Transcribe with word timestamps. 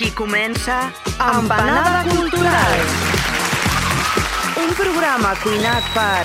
Aquí 0.00 0.12
comença 0.12 0.90
Empanada 1.20 2.08
Cultural. 2.08 2.72
Un 4.56 4.70
programa 4.72 5.34
cuinat 5.42 5.84
per 5.92 6.24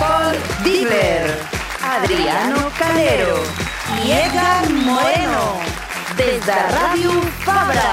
Paul 0.00 0.34
Diver, 0.64 1.30
Adriano 1.86 2.66
Calero 2.80 3.38
i 4.02 4.10
Edgar 4.10 4.66
Moreno. 4.74 5.44
Des 6.18 6.42
de 6.42 6.58
Ràdio 6.74 7.14
Fabra. 7.46 7.86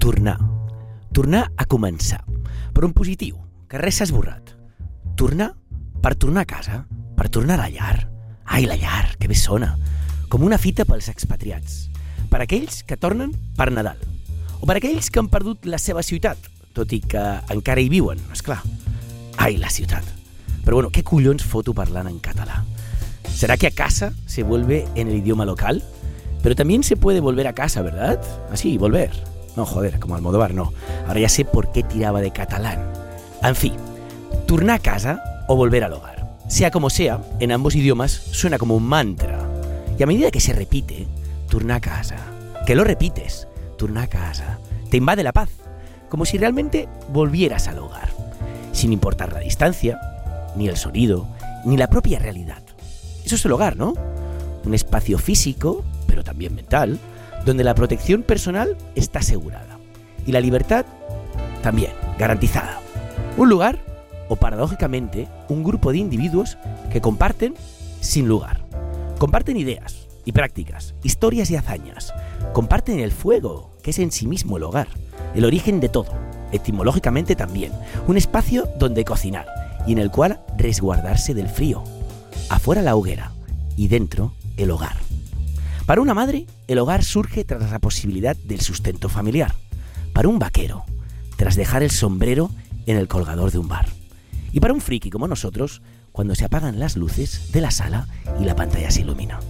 Tornar. 0.00 0.38
Tornar 1.12 1.50
a 1.52 1.68
començar. 1.68 2.24
Però 2.72 2.88
en 2.88 2.96
positiu, 2.96 3.36
que 3.68 3.76
res 3.76 4.00
s'ha 4.00 4.08
esborrat. 4.08 4.56
Tornar 5.18 5.57
per 6.02 6.14
tornar 6.14 6.42
a 6.42 6.50
casa, 6.50 6.84
per 7.16 7.28
tornar 7.28 7.58
a 7.58 7.64
la 7.64 7.70
llar. 7.70 8.08
Ai, 8.44 8.66
la 8.66 8.76
llar, 8.76 9.16
que 9.18 9.28
bé 9.28 9.34
sona. 9.34 9.76
Com 10.28 10.44
una 10.44 10.58
fita 10.58 10.86
pels 10.88 11.08
expatriats. 11.10 11.88
Per 12.30 12.40
aquells 12.44 12.82
que 12.84 12.98
tornen 13.00 13.32
per 13.56 13.70
Nadal. 13.72 13.98
O 14.60 14.66
per 14.66 14.78
aquells 14.78 15.10
que 15.10 15.20
han 15.20 15.30
perdut 15.32 15.66
la 15.66 15.78
seva 15.78 16.02
ciutat, 16.02 16.38
tot 16.76 16.92
i 16.92 17.00
que 17.00 17.24
encara 17.54 17.82
hi 17.82 17.90
viuen, 17.92 18.20
és 18.32 18.42
clar. 18.44 18.60
Ai, 19.38 19.56
la 19.56 19.70
ciutat. 19.70 20.04
Pero 20.64 20.76
bueno, 20.76 20.90
¿qué 20.90 21.02
collons 21.02 21.44
foto 21.44 21.74
parlant 21.74 22.08
en 22.10 22.18
català? 22.18 22.64
¿Será 23.28 23.56
que 23.56 23.68
a 23.68 23.70
casa 23.70 24.12
se 24.26 24.42
vuelve 24.42 24.86
en 24.94 25.08
el 25.08 25.16
idioma 25.16 25.46
local? 25.46 25.82
Pero 26.42 26.54
también 26.54 26.82
se 26.82 26.96
puede 26.96 27.20
volver 27.20 27.46
a 27.46 27.54
casa, 27.54 27.82
¿verdad? 27.82 28.20
Así, 28.52 28.78
volver. 28.78 29.10
No, 29.56 29.64
joder, 29.64 29.98
como 29.98 30.14
Almodóvar 30.14 30.54
no. 30.54 30.72
Ahora 31.06 31.20
ya 31.20 31.28
sé 31.28 31.44
por 31.44 31.72
qué 31.72 31.82
tiraba 31.82 32.20
de 32.20 32.32
catalán. 32.32 32.92
En 33.42 33.56
fin, 33.56 33.74
turnar 34.46 34.76
a 34.76 34.82
casa 34.82 35.22
o 35.48 35.56
volver 35.56 35.82
al 35.82 35.94
hogar. 35.94 36.38
Sea 36.46 36.70
como 36.70 36.88
sea, 36.88 37.20
en 37.40 37.50
ambos 37.50 37.74
idiomas 37.74 38.12
suena 38.12 38.58
como 38.58 38.76
un 38.76 38.84
mantra. 38.84 39.48
Y 39.98 40.02
a 40.02 40.06
medida 40.06 40.30
que 40.30 40.40
se 40.40 40.52
repite, 40.52 41.08
turnar 41.50 41.78
a 41.78 41.80
casa, 41.80 42.16
que 42.64 42.76
lo 42.76 42.84
repites, 42.84 43.48
turnar 43.76 44.04
a 44.04 44.08
casa, 44.08 44.58
te 44.90 44.98
invade 44.98 45.24
la 45.24 45.32
paz, 45.32 45.50
como 46.08 46.24
si 46.24 46.38
realmente 46.38 46.88
volvieras 47.12 47.66
al 47.66 47.78
hogar, 47.78 48.10
sin 48.72 48.92
importar 48.92 49.32
la 49.32 49.40
distancia, 49.40 49.98
ni 50.56 50.68
el 50.68 50.76
sonido, 50.76 51.26
ni 51.64 51.76
la 51.76 51.88
propia 51.88 52.18
realidad. 52.18 52.62
Eso 53.24 53.34
es 53.34 53.44
el 53.44 53.52
hogar, 53.52 53.76
¿no? 53.76 53.94
Un 54.64 54.74
espacio 54.74 55.18
físico, 55.18 55.84
pero 56.06 56.22
también 56.24 56.54
mental, 56.54 56.98
donde 57.44 57.64
la 57.64 57.74
protección 57.74 58.22
personal 58.22 58.76
está 58.94 59.18
asegurada 59.20 59.78
y 60.26 60.32
la 60.32 60.40
libertad 60.40 60.84
también 61.62 61.92
garantizada. 62.18 62.80
Un 63.36 63.48
lugar, 63.48 63.78
o 64.28 64.36
paradójicamente, 64.36 65.28
un 65.48 65.64
grupo 65.64 65.92
de 65.92 65.98
individuos 65.98 66.58
que 66.92 67.00
comparten 67.00 67.54
sin 68.00 68.28
lugar. 68.28 68.64
Comparten 69.18 69.56
ideas 69.56 70.08
y 70.24 70.32
prácticas, 70.32 70.94
historias 71.02 71.50
y 71.50 71.56
hazañas. 71.56 72.12
Comparten 72.52 73.00
el 73.00 73.12
fuego, 73.12 73.72
que 73.82 73.90
es 73.90 73.98
en 73.98 74.12
sí 74.12 74.26
mismo 74.26 74.56
el 74.56 74.62
hogar, 74.62 74.88
el 75.34 75.44
origen 75.44 75.80
de 75.80 75.88
todo, 75.88 76.12
etimológicamente 76.52 77.34
también. 77.34 77.72
Un 78.06 78.16
espacio 78.16 78.68
donde 78.78 79.04
cocinar 79.04 79.46
y 79.86 79.92
en 79.92 79.98
el 79.98 80.10
cual 80.10 80.40
resguardarse 80.56 81.34
del 81.34 81.48
frío. 81.48 81.82
Afuera 82.50 82.82
la 82.82 82.94
hoguera 82.94 83.32
y 83.76 83.88
dentro 83.88 84.34
el 84.56 84.70
hogar. 84.70 84.96
Para 85.86 86.02
una 86.02 86.12
madre, 86.12 86.46
el 86.66 86.78
hogar 86.78 87.02
surge 87.02 87.44
tras 87.44 87.70
la 87.70 87.78
posibilidad 87.78 88.36
del 88.36 88.60
sustento 88.60 89.08
familiar. 89.08 89.54
Para 90.12 90.28
un 90.28 90.38
vaquero, 90.38 90.84
tras 91.36 91.56
dejar 91.56 91.82
el 91.82 91.90
sombrero 91.90 92.50
en 92.86 92.98
el 92.98 93.08
colgador 93.08 93.50
de 93.50 93.58
un 93.58 93.68
bar. 93.68 93.97
Y 94.52 94.60
para 94.60 94.74
un 94.74 94.80
friki 94.80 95.10
como 95.10 95.28
nosotros, 95.28 95.82
cuando 96.12 96.34
se 96.34 96.44
apagan 96.44 96.78
las 96.78 96.96
luces 96.96 97.52
de 97.52 97.60
la 97.60 97.70
sala 97.70 98.08
y 98.40 98.44
la 98.44 98.56
pantalla 98.56 98.90
se 98.90 99.02
ilumina. 99.02 99.40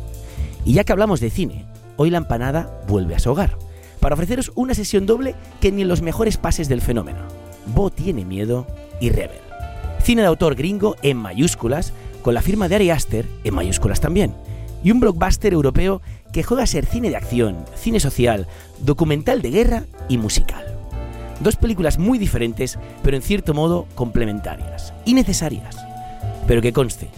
Y 0.65 0.75
ya 0.75 0.85
que 0.85 0.93
hablamos 0.93 1.21
de 1.21 1.31
cine, 1.31 1.67
hoy 1.97 2.11
la 2.11 2.19
empanada 2.19 2.83
vuelve 2.89 3.15
a 3.15 3.19
su 3.19 3.31
hogar, 3.31 3.59
para 4.01 4.15
ofreceros 4.15 4.53
una 4.55 4.75
sesión 4.75 5.07
doble 5.07 5.35
que 5.61 5.73
ni 5.73 5.83
en 5.83 5.89
los 5.89 6.03
mejores 6.03 6.37
pases 6.37 6.69
del 6.69 6.81
fenómeno. 6.81 7.21
Bo 7.75 7.91
tiene 7.91 8.25
miedo 8.25 8.67
y 9.01 9.11
Rever. 9.11 9.41
Cine 10.03 10.23
de 10.23 10.29
autor 10.29 10.55
gringo 10.55 10.97
en 11.03 11.17
mayúsculas, 11.17 11.93
con 12.23 12.35
la 12.35 12.43
firma 12.43 12.69
de 12.69 12.77
Ari 12.77 12.91
Aster 12.91 13.27
en 13.45 13.55
mayúsculas 13.55 14.01
también. 14.01 14.35
Y 14.83 14.91
un 14.91 15.01
blockbuster 15.01 15.53
europeo 15.53 16.01
que 16.33 16.43
juega 16.43 16.63
a 16.63 16.67
ser 16.67 16.87
cine 16.87 17.11
de 17.11 17.17
acción, 17.17 17.57
cine 17.75 18.01
social, 18.01 18.47
documental 18.81 19.43
de 19.43 19.51
guerra 19.51 19.85
y 20.09 20.19
musical. 20.19 20.78
Dos 21.41 21.57
películas 21.57 21.99
muy 21.99 22.19
diferentes, 22.19 22.79
pero 23.03 23.17
en 23.17 23.23
cierto 23.23 23.55
modo 23.55 23.87
complementarias 23.95 24.93
y 25.05 25.15
necesarias. 25.15 25.77
Pero 26.47 26.61
que 26.61 26.73
conste, 26.73 27.09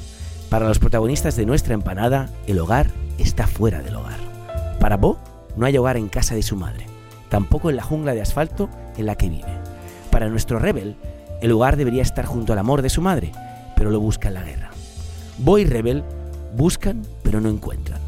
para 0.50 0.68
los 0.68 0.78
protagonistas 0.78 1.36
de 1.36 1.46
nuestra 1.46 1.74
empanada, 1.74 2.28
el 2.46 2.58
hogar 2.58 2.90
está 3.18 3.46
fuera 3.46 3.82
del 3.82 3.96
hogar. 3.96 4.18
Para 4.78 4.96
Bo, 4.96 5.18
no 5.56 5.66
hay 5.66 5.76
hogar 5.78 5.96
en 5.96 6.08
casa 6.08 6.34
de 6.34 6.42
su 6.42 6.56
madre, 6.56 6.86
tampoco 7.28 7.70
en 7.70 7.76
la 7.76 7.82
jungla 7.82 8.14
de 8.14 8.20
asfalto 8.20 8.68
en 8.96 9.06
la 9.06 9.14
que 9.14 9.28
vive. 9.28 9.58
Para 10.10 10.28
nuestro 10.28 10.58
Rebel, 10.58 10.96
el 11.40 11.52
hogar 11.52 11.76
debería 11.76 12.02
estar 12.02 12.26
junto 12.26 12.52
al 12.52 12.58
amor 12.58 12.82
de 12.82 12.90
su 12.90 13.00
madre, 13.00 13.32
pero 13.76 13.90
lo 13.90 14.00
busca 14.00 14.28
en 14.28 14.34
la 14.34 14.42
guerra. 14.42 14.70
Bo 15.38 15.58
y 15.58 15.64
Rebel 15.64 16.04
buscan, 16.56 17.02
pero 17.22 17.40
no 17.40 17.48
encuentran. 17.48 18.00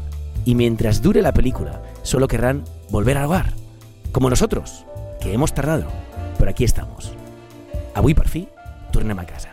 Y 0.45 0.55
mientras 0.55 1.01
dure 1.01 1.21
la 1.21 1.33
película, 1.33 1.81
solo 2.03 2.27
querrán 2.27 2.63
volver 2.91 3.17
al 3.17 3.25
hogar. 3.25 3.53
Como 4.11 4.29
nosotros, 4.29 4.85
que 5.23 5.33
hemos 5.33 5.53
tardado, 5.53 5.87
pero 6.37 6.51
aquí 6.51 6.63
estamos. 6.63 7.13
Avui, 7.95 8.13
per 8.13 8.27
fi, 8.27 8.47
tornem 8.91 9.17
a 9.19 9.25
casa. 9.25 9.49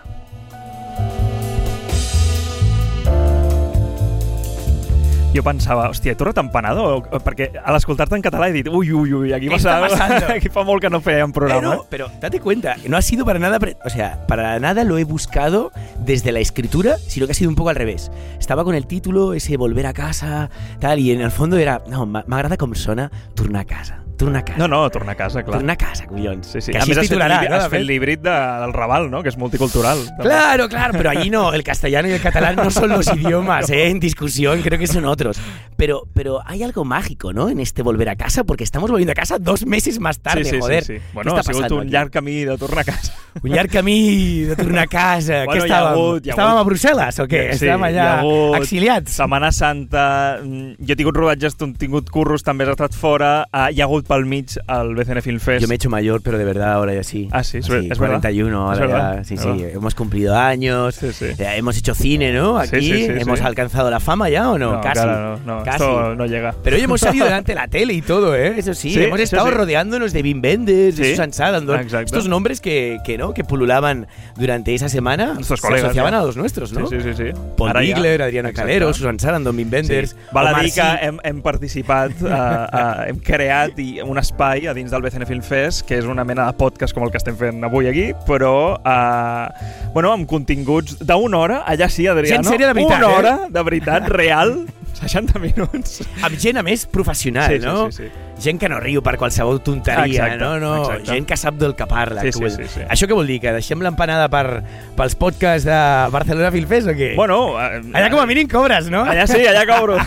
Jo 5.31 5.44
pensava, 5.47 5.84
hòstia, 5.86 6.10
he 6.10 6.19
tornat 6.19 6.41
empanado? 6.42 6.82
O- 6.98 7.20
Perquè 7.22 7.53
a 7.62 7.70
l'escoltar-te 7.70 8.16
en 8.19 8.22
català 8.25 8.48
he 8.50 8.53
dit, 8.56 8.66
ui, 8.66 8.88
ui, 8.91 9.12
ui, 9.14 9.32
aquí, 9.32 9.47
passando? 9.48 9.86
aquí 10.34 10.50
fa 10.50 10.64
molt 10.66 10.82
que 10.82 10.91
no 10.91 10.98
fèiem 11.00 11.31
programa. 11.31 11.76
Pero, 11.88 12.08
pero 12.08 12.20
date 12.20 12.41
cuenta, 12.42 12.75
no 12.88 12.97
ha 12.97 13.02
sido 13.02 13.25
para 13.25 13.38
nada, 13.38 13.60
pre- 13.60 13.76
o 13.84 13.91
sea, 13.91 14.26
para 14.26 14.58
nada 14.58 14.82
lo 14.82 14.98
he 14.98 15.04
buscado 15.04 15.70
desde 16.04 16.32
la 16.32 16.41
escritura, 16.41 16.97
sino 16.98 17.26
que 17.26 17.32
ha 17.32 17.34
sido 17.38 17.48
un 17.48 17.54
poco 17.54 17.70
al 17.70 17.76
revés. 17.76 18.10
Estaba 18.41 18.64
con 18.64 18.75
el 18.75 18.88
título, 18.88 19.32
ese 19.34 19.56
volver 19.56 19.87
a 19.87 19.92
casa, 19.92 20.50
tal, 20.81 20.98
y 20.98 21.12
en 21.12 21.20
el 21.20 21.31
fondo 21.31 21.58
era, 21.58 21.81
no, 21.87 22.06
me 22.06 22.25
agrada 22.26 22.56
com 22.56 22.75
sona 22.75 23.12
tornar 23.37 23.62
a 23.62 23.64
casa, 23.66 24.00
tornar 24.20 24.42
a 24.42 24.44
casa. 24.44 24.58
No, 24.60 24.69
no, 24.69 24.81
tornar 24.94 25.14
a 25.14 25.19
casa, 25.19 25.42
clar. 25.42 25.58
Tornar 25.58 25.75
a 25.75 25.76
casa, 25.81 26.06
collons. 26.06 26.47
Sí, 26.47 26.60
sí. 26.60 26.72
Que 26.72 26.78
a 26.78 26.84
més, 26.86 26.91
es 26.91 26.98
has 26.98 27.03
fet, 27.08 27.10
titularà, 27.16 27.41
has 27.58 27.69
fet 27.72 27.82
l'híbrid 27.88 28.20
de, 28.22 28.36
del 28.62 28.72
Raval, 28.76 29.08
no? 29.10 29.22
que 29.25 29.32
és 29.32 29.38
multicultural. 29.41 29.98
també. 30.12 30.28
Claro, 30.28 30.69
claro, 30.69 30.94
pero 30.97 31.10
allí 31.10 31.31
no, 31.31 31.53
el 31.53 31.64
castellano 31.64 32.08
y 32.08 32.12
el 32.12 32.20
catalán 32.20 32.56
no 32.56 32.70
son 32.70 32.91
los 32.91 33.06
idiomas, 33.14 33.69
¿eh? 33.70 33.88
En 33.88 33.98
discusión, 34.00 34.62
creo 34.62 34.78
que 34.78 34.86
son 34.86 35.04
otros. 35.06 35.41
Pero, 35.76 36.03
pero 36.14 36.41
hay 36.47 36.62
algo 36.62 36.84
mágico, 36.84 37.32
¿no? 37.32 37.48
En 37.48 37.58
este 37.60 37.82
volver 37.82 38.08
a 38.10 38.16
casa, 38.16 38.44
porque 38.44 38.64
estamos 38.64 38.91
volviendo 38.91 39.12
a 39.12 39.14
casa 39.14 39.38
dos 39.38 39.64
meses 39.66 39.98
más 39.98 40.20
tarde, 40.20 40.44
sí, 40.44 40.50
sí, 40.50 40.60
joder. 40.60 40.84
Sí, 40.84 40.94
sí. 40.94 40.98
¿Qué 41.00 41.10
Bueno, 41.14 41.37
ha 41.37 41.42
sigut 41.42 41.70
un 41.70 41.81
aquí? 41.81 41.91
llarg 41.91 42.10
camí 42.10 42.44
de 42.44 42.58
tornar 42.58 42.81
a 42.81 42.84
casa. 42.84 43.12
Un 43.42 43.50
llarg 43.50 43.70
camí 43.70 44.41
de 44.42 44.56
tornar 44.56 44.84
a 44.84 44.87
casa. 44.87 45.44
Bueno, 45.47 45.64
Què 45.64 45.69
hi 45.69 45.70
ha 45.72 45.78
estàvem? 45.81 45.92
hagut- 45.94 46.26
hi 46.26 46.31
ha 46.31 46.34
estàvem 46.34 46.58
a 46.60 46.64
Brussel·les 46.64 47.19
o 47.22 47.26
què? 47.31 47.42
Sí, 47.54 47.64
estàvem 47.64 47.81
hi 47.81 47.88
allà 47.94 48.19
hagut 48.19 48.56
exiliats? 48.60 49.12
Setmana 49.12 49.52
Santa, 49.52 50.38
mm, 50.43 50.75
jo 50.84 50.93
he 50.93 50.96
tingut 50.96 51.17
rodatges, 51.17 51.55
he 51.61 51.72
tingut 51.78 52.11
curros, 52.11 52.43
també 52.43 52.64
has 52.64 52.70
estat 52.75 52.93
fora, 52.94 53.46
uh, 53.52 53.69
hi 53.70 53.81
ha 53.81 53.84
hagut 53.84 54.06
pel 54.10 54.24
mig 54.26 54.46
el 54.66 54.94
BCN 54.96 55.22
Film 55.22 55.38
Fest. 55.38 55.62
Yo 55.62 55.68
me 55.68 55.74
he 55.74 55.76
hecho 55.76 55.88
mayor, 55.88 56.20
pero 56.22 56.36
de 56.36 56.44
verdad 56.44 56.72
ahora 56.72 56.92
ya 56.94 57.04
sí. 57.04 57.28
Ah, 57.30 57.44
sí, 57.44 57.58
es 57.58 57.66
es 57.66 57.70
verdad. 57.70 57.96
41, 57.96 58.60
ahora 58.60 58.74
Es 58.74 58.80
verdad, 58.80 59.16
ya, 59.18 59.24
sí, 59.24 59.36
sí. 59.36 59.46
verdad. 59.48 59.70
Hemos 59.76 59.94
cumplido 59.94 60.36
años, 60.36 60.96
Sí, 60.96 61.12
sí. 61.12 61.26
eh, 61.26 61.36
hemos 61.56 61.76
hecho 61.78 61.94
cine, 61.94 62.32
¿no? 62.32 62.58
Aquí 62.58 62.80
sí, 62.80 62.92
sí, 62.92 63.06
hemos 63.08 63.40
alcanzado 63.40 63.88
la 63.90 64.00
fama 64.00 64.28
ya 64.28 64.50
o 64.50 64.58
no? 64.58 64.72
No, 64.72 64.80
Casi. 64.80 65.00
encara 65.00 65.38
no, 65.44 65.56
no, 65.58 65.62
Casi. 65.64 65.76
esto 65.76 66.14
no 66.16 66.26
llega. 66.26 66.54
Pero 66.64 66.76
hoy 66.76 66.82
hemos 66.82 67.00
salido 67.00 67.24
delante 67.24 67.52
de 67.52 67.56
la 67.56 67.68
tele 67.68 67.92
y 67.94 68.02
todo, 68.02 68.34
¿eh? 68.34 68.54
Eso 68.56 68.74
sí, 68.74 68.92
hemos 69.00 69.20
estado 69.20 69.50
rodeándonos 69.50 70.12
de 70.12 70.22
Wim 70.22 70.40
Wenders, 70.42 70.96
de 70.96 71.10
Susan 71.12 71.32
Sarandon, 71.32 71.80
exacto. 71.80 72.06
estos 72.06 72.28
nombres 72.28 72.60
que, 72.60 72.98
que, 73.04 73.16
¿no? 73.16 73.32
que 73.32 73.44
pululaban 73.44 74.08
durante 74.36 74.74
esa 74.74 74.88
semana, 74.88 75.34
Nuestros 75.34 75.60
se 75.60 75.66
colegas, 75.68 75.84
asociaban 75.84 76.14
a 76.14 76.22
los 76.22 76.36
nuestros, 76.36 76.72
¿no? 76.72 76.86
Sí, 76.88 76.96
sí, 77.00 77.14
sí. 77.14 77.24
Paul. 77.56 77.72
Bigler, 77.78 78.22
Adriana. 78.22 78.52
Calero, 78.52 78.92
Susan 78.92 79.18
Sarandon, 79.20 79.56
Wim 79.56 79.70
Wenders, 79.72 80.10
Sí. 80.10 80.16
Val 80.32 80.48
a 80.48 80.50
Omar 80.50 80.64
dir 80.64 80.72
que 80.74 80.80
Sy. 80.80 80.96
hem, 81.02 81.18
hem 81.22 81.42
participat, 81.42 82.10
uh, 82.22 82.26
uh, 82.26 83.02
hem 83.06 83.18
creat 83.20 83.78
i 83.78 84.00
un 84.05 84.19
espai 84.20 84.67
a 84.70 84.75
dins 84.76 84.91
del 84.93 85.02
BCN 85.02 85.26
Film 85.29 85.43
Fest, 85.44 85.85
que 85.88 85.99
és 86.00 86.06
una 86.08 86.25
mena 86.25 86.47
de 86.49 86.56
podcast 86.58 86.94
com 86.97 87.05
el 87.06 87.11
que 87.12 87.20
estem 87.20 87.37
fent 87.38 87.62
avui 87.67 87.88
aquí, 87.91 88.11
però 88.29 88.52
uh, 88.79 89.91
bueno, 89.94 90.12
amb 90.14 90.29
continguts 90.31 90.99
d'una 91.00 91.38
hora, 91.38 91.61
allà 91.67 91.88
sí, 91.93 92.06
Adriano. 92.11 92.43
Gent 92.43 92.52
sèria 92.55 92.70
de 92.70 92.79
veritat, 92.81 92.99
Una 93.02 93.11
eh? 93.11 93.19
hora, 93.19 93.35
de 93.50 93.62
veritat, 93.67 94.08
real, 94.12 94.55
60 95.00 95.38
minuts. 95.43 96.00
Amb 96.23 96.37
gent, 96.41 96.58
a 96.61 96.64
més, 96.67 96.87
professional, 96.91 97.52
Sí, 97.55 97.61
sí, 97.61 97.67
no? 97.67 97.91
sí, 97.91 98.05
sí. 98.05 98.30
Gent 98.40 98.58
que 98.60 98.69
no 98.69 98.81
riu 98.81 99.02
per 99.04 99.16
qualsevol 99.20 99.60
tonteria, 99.62 100.06
Exacte, 100.26 100.38
no, 100.42 100.58
no, 100.60 100.72
exacte. 100.84 101.12
gent 101.12 101.26
que 101.28 101.37
sap 101.37 101.54
del 101.60 101.75
que 101.76 101.87
parla. 101.87 102.22
Sí, 102.22 102.31
que 102.32 102.50
sí, 102.50 102.56
sí, 102.56 102.69
sí. 102.75 102.81
Això 102.88 103.06
què 103.10 103.14
vol 103.16 103.26
dir, 103.28 103.38
que 103.42 103.52
deixem 103.52 103.81
l'empanada 103.84 104.28
per, 104.32 104.62
pels 104.96 105.14
podcasts 105.20 105.64
de 105.69 105.78
Barcelona 106.14 106.50
Film 106.54 106.69
Fest 106.70 106.88
o 106.88 106.96
què? 106.96 107.12
Bueno, 107.16 107.40
eh, 107.60 107.81
Allà 107.92 108.10
com 108.10 108.20
a 108.22 108.26
mínim 108.26 108.48
cobres, 108.48 108.88
no? 108.90 109.04
Allà 109.04 109.26
sí, 109.31 109.44
allà 109.46 109.66
cobro. 109.69 109.98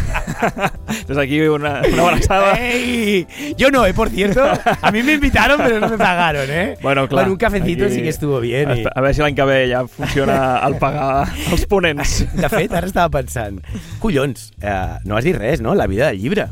Des 1.07 1.15
d'aquí 1.17 1.39
una, 1.47 1.81
una 1.91 2.01
abraçada. 2.09 2.53
¡Ey! 2.59 3.25
Yo 3.57 3.69
no, 3.71 3.85
¿eh? 3.85 3.93
Por 3.93 4.09
cierto. 4.09 4.43
A 4.81 4.91
mí 4.91 5.03
me 5.03 5.13
invitaron, 5.13 5.57
pero 5.63 5.79
no 5.79 5.89
me 5.89 5.97
pagaron, 5.97 6.45
¿eh? 6.49 6.77
Bueno, 6.81 7.07
clar. 7.07 7.29
un 7.29 7.37
cafecito 7.37 7.85
aquí- 7.85 7.95
sí 7.95 8.01
que 8.01 8.09
estuvo 8.09 8.39
bien. 8.39 8.69
I... 8.77 8.83
A 8.93 9.01
veure 9.01 9.13
si 9.13 9.21
l'any 9.21 9.35
que 9.35 9.45
ve 9.45 9.59
ja 9.71 9.85
funciona 9.87 10.59
el 10.65 10.75
pagar 10.81 11.27
els 11.51 11.65
ponents. 11.69 12.23
De 12.33 12.49
fet, 12.49 12.73
ara 12.73 12.87
estava 12.87 13.09
pensant, 13.13 13.61
collons, 13.99 14.51
eh, 14.61 14.99
no 15.05 15.17
has 15.17 15.23
dit 15.25 15.35
res, 15.37 15.61
no? 15.61 15.75
La 15.75 15.87
vida 15.87 16.07
del 16.11 16.19
llibre. 16.21 16.47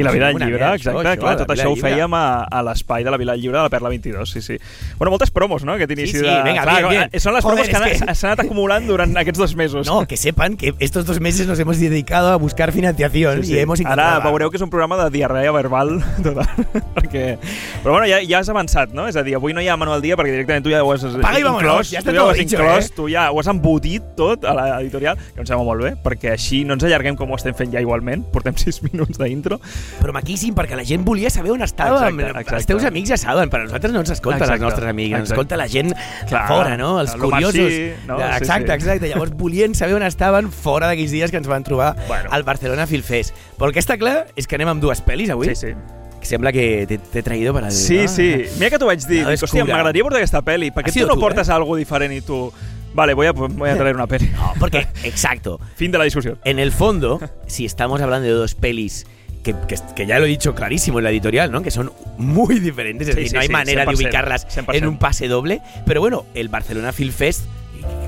I 0.00 0.04
la 0.04 0.12
vida 0.12 0.26
del 0.28 0.36
llibre, 0.38 0.66
exacte, 0.74 0.98
això, 1.00 1.20
clar, 1.20 1.36
la 1.36 1.36
tot 1.44 1.52
això 1.54 1.70
ho 1.72 1.76
fèiem 1.76 2.14
a, 2.14 2.24
a 2.44 2.62
l'espai 2.66 3.04
de 3.04 3.10
la 3.10 3.16
Vila 3.20 3.32
del 3.32 3.42
Llibre 3.42 3.58
de 3.58 3.62
la 3.64 3.70
Perla 3.70 3.88
22, 3.88 4.30
sí, 4.30 4.40
sí. 4.42 4.58
Bueno, 4.98 5.10
moltes 5.10 5.30
promos, 5.30 5.64
no?, 5.64 5.72
aquest 5.76 5.90
inici 5.96 6.12
Sí, 6.12 6.18
sí, 6.18 6.24
de... 6.24 6.42
venga, 6.42 6.62
clar, 6.62 6.76
bien, 6.86 6.90
bien. 6.90 7.10
eh, 7.12 7.20
Són 7.20 7.34
les 7.34 7.44
Joder, 7.44 7.64
promos 7.66 7.68
que, 7.68 7.92
es 7.94 8.02
que- 8.02 8.14
s'han 8.14 8.30
anat 8.32 8.44
acumulant 8.46 8.86
durant 8.86 9.16
aquests 9.16 9.38
dos 9.38 9.56
mesos. 9.56 9.86
No, 9.86 10.06
que 10.06 10.16
sepan 10.16 10.56
que 10.56 10.74
estos 10.78 11.06
dos 11.06 11.20
meses 11.20 11.46
nos 11.46 11.58
hemos 11.58 11.78
dedicado 11.78 12.32
a 12.32 12.36
buscar 12.36 12.72
financiación 12.72 13.40
Sí, 13.42 13.48
sí. 13.48 13.54
y 13.54 13.58
hemos 13.58 13.80
Ara 13.80 13.90
encontrado... 13.92 14.30
veureu 14.30 14.50
que 14.50 14.56
és 14.56 14.62
un 14.62 14.70
programa 14.70 14.96
de 15.04 15.10
diarrea 15.10 15.52
verbal 15.52 16.02
total, 16.22 16.46
perquè... 16.96 17.38
Però 17.82 17.92
bueno, 17.96 18.06
ja, 18.06 18.20
ja 18.26 18.38
has 18.40 18.48
avançat, 18.48 18.92
no? 18.92 19.06
És 19.08 19.16
a 19.16 19.22
dir, 19.22 19.34
avui 19.36 19.52
no 19.54 19.60
hi 19.62 19.68
ha 19.68 19.76
Manuel 19.76 20.02
Dia 20.02 20.16
perquè 20.18 20.32
directament 20.34 20.64
tu 20.64 20.70
ja 20.72 20.82
ho 20.84 20.92
has 20.92 21.04
Paga 21.20 21.38
inclòs, 21.40 21.90
ja 21.92 22.00
està 22.02 22.10
tu 22.12 22.16
ja 22.16 22.24
ho 22.24 22.30
has 22.32 22.38
dicho, 22.40 22.56
inclòs, 22.58 22.90
eh? 22.90 22.94
tu 22.96 23.08
ja 23.12 23.28
ho 23.32 23.40
has 23.40 23.46
embotit 23.52 24.02
tot 24.16 24.44
a 24.44 24.54
l'editorial, 24.56 25.16
que 25.34 25.40
em 25.42 25.46
sembla 25.48 25.64
molt 25.66 25.82
bé, 25.84 25.92
perquè 26.02 26.32
així 26.34 26.64
no 26.64 26.74
ens 26.76 26.84
allarguem 26.88 27.16
com 27.16 27.30
ho 27.30 27.36
estem 27.38 27.54
fent 27.56 27.72
ja 27.74 27.80
igualment, 27.84 28.24
portem 28.32 28.56
6 28.56 28.82
minuts 28.88 29.18
d'intro. 29.20 29.60
Però 30.00 30.12
maquíssim, 30.14 30.54
perquè 30.56 30.76
la 30.78 30.84
gent 30.86 31.04
volia 31.06 31.30
saber 31.32 31.52
on 31.54 31.64
estàvem. 31.64 32.20
Exacte, 32.20 32.40
exacte. 32.40 32.56
Els 32.60 32.68
teus 32.70 32.84
amics 32.88 33.12
ja 33.14 33.18
saben, 33.20 33.50
però 33.52 33.64
nosaltres 33.66 33.92
no 33.94 34.02
ens 34.04 34.12
escolten 34.14 34.42
Exacte, 34.42 34.60
els 34.60 34.66
nostres 34.66 34.90
amics, 34.90 35.18
ens 35.18 35.30
escolta 35.32 35.56
la 35.56 35.68
gent 35.72 35.92
Clar, 36.28 36.46
fora, 36.48 36.76
no? 36.76 37.00
Els 37.00 37.14
curiosos. 37.16 37.60
Marcí, 37.60 38.06
no? 38.06 38.18
Sí, 38.18 38.30
Exacte, 38.38 38.66
sí. 38.68 38.74
exacte. 38.74 39.08
Llavors 39.08 39.36
volien 39.36 39.74
saber 39.74 39.96
on 39.98 40.06
estaven 40.06 40.50
fora 40.52 40.90
d'aquells 40.90 41.14
dies 41.14 41.30
que 41.30 41.40
ens 41.40 41.48
van 41.50 41.64
trobar 41.66 41.94
Bueno. 42.06 42.30
al 42.30 42.42
Barcelona 42.44 42.86
Film 42.86 43.02
Fest. 43.06 43.34
Però 43.56 43.70
el 43.70 43.74
que 43.76 43.80
està 43.82 43.98
clar 43.98 44.26
és 44.36 44.46
que 44.46 44.58
anem 44.58 44.74
amb 44.74 44.82
dues 44.82 45.02
pel·lis 45.04 45.30
avui. 45.32 45.48
Sí, 45.54 45.56
sí. 45.68 45.74
Que 46.20 46.26
sembla 46.26 46.52
que 46.52 46.86
t'he 46.88 47.22
traído 47.22 47.52
per 47.54 47.64
al... 47.64 47.72
Sí, 47.72 48.02
no? 48.04 48.08
sí. 48.08 48.30
Mira 48.58 48.70
que 48.70 48.78
t'ho 48.78 48.86
vaig 48.88 49.04
dir. 49.04 49.24
Dic, 49.26 49.42
hòstia, 49.44 49.64
m'agradaria 49.68 50.06
portar 50.06 50.22
aquesta 50.22 50.42
pel·li. 50.42 50.72
Per 50.74 50.86
què 50.86 50.94
tu 50.94 51.06
no 51.06 51.14
tú, 51.14 51.20
portes 51.20 51.48
eh? 51.48 51.52
algo 51.52 51.76
diferent 51.76 52.14
i 52.16 52.22
tu... 52.24 52.50
Vale, 52.96 53.12
voy 53.12 53.26
a, 53.26 53.32
voy 53.32 53.68
a 53.68 53.76
traer 53.76 53.94
una 53.94 54.06
peli. 54.06 54.30
No, 54.32 54.54
porque, 54.58 54.86
exacto. 55.04 55.60
Fin 55.76 55.92
de 55.92 55.98
la 55.98 56.04
discusión. 56.04 56.38
En 56.44 56.58
el 56.58 56.72
fondo, 56.72 57.20
si 57.46 57.66
estamos 57.66 58.00
hablando 58.00 58.26
de 58.26 58.32
dos 58.32 58.54
pelis 58.54 59.06
que, 59.46 59.54
que, 59.68 59.76
que 59.94 60.06
ya 60.06 60.18
lo 60.18 60.24
he 60.26 60.28
dicho 60.28 60.54
clarísimo 60.54 60.98
en 60.98 61.04
la 61.04 61.10
editorial, 61.10 61.52
¿no? 61.52 61.62
Que 61.62 61.70
son 61.70 61.92
muy 62.18 62.58
diferentes, 62.58 63.06
es 63.08 63.14
Sí, 63.14 63.20
decir, 63.20 63.30
sí, 63.30 63.34
no 63.34 63.40
hay 63.40 63.46
sí, 63.46 63.52
manera 63.52 63.84
de 63.84 63.92
100%, 63.92 63.94
ubicarlas 63.96 64.46
100%. 64.48 64.74
en 64.74 64.86
un 64.88 64.98
pase 64.98 65.28
doble. 65.28 65.60
Pero 65.86 66.00
bueno, 66.00 66.24
el 66.34 66.48
Barcelona 66.48 66.92
Film 66.92 67.12
Fest, 67.12 67.42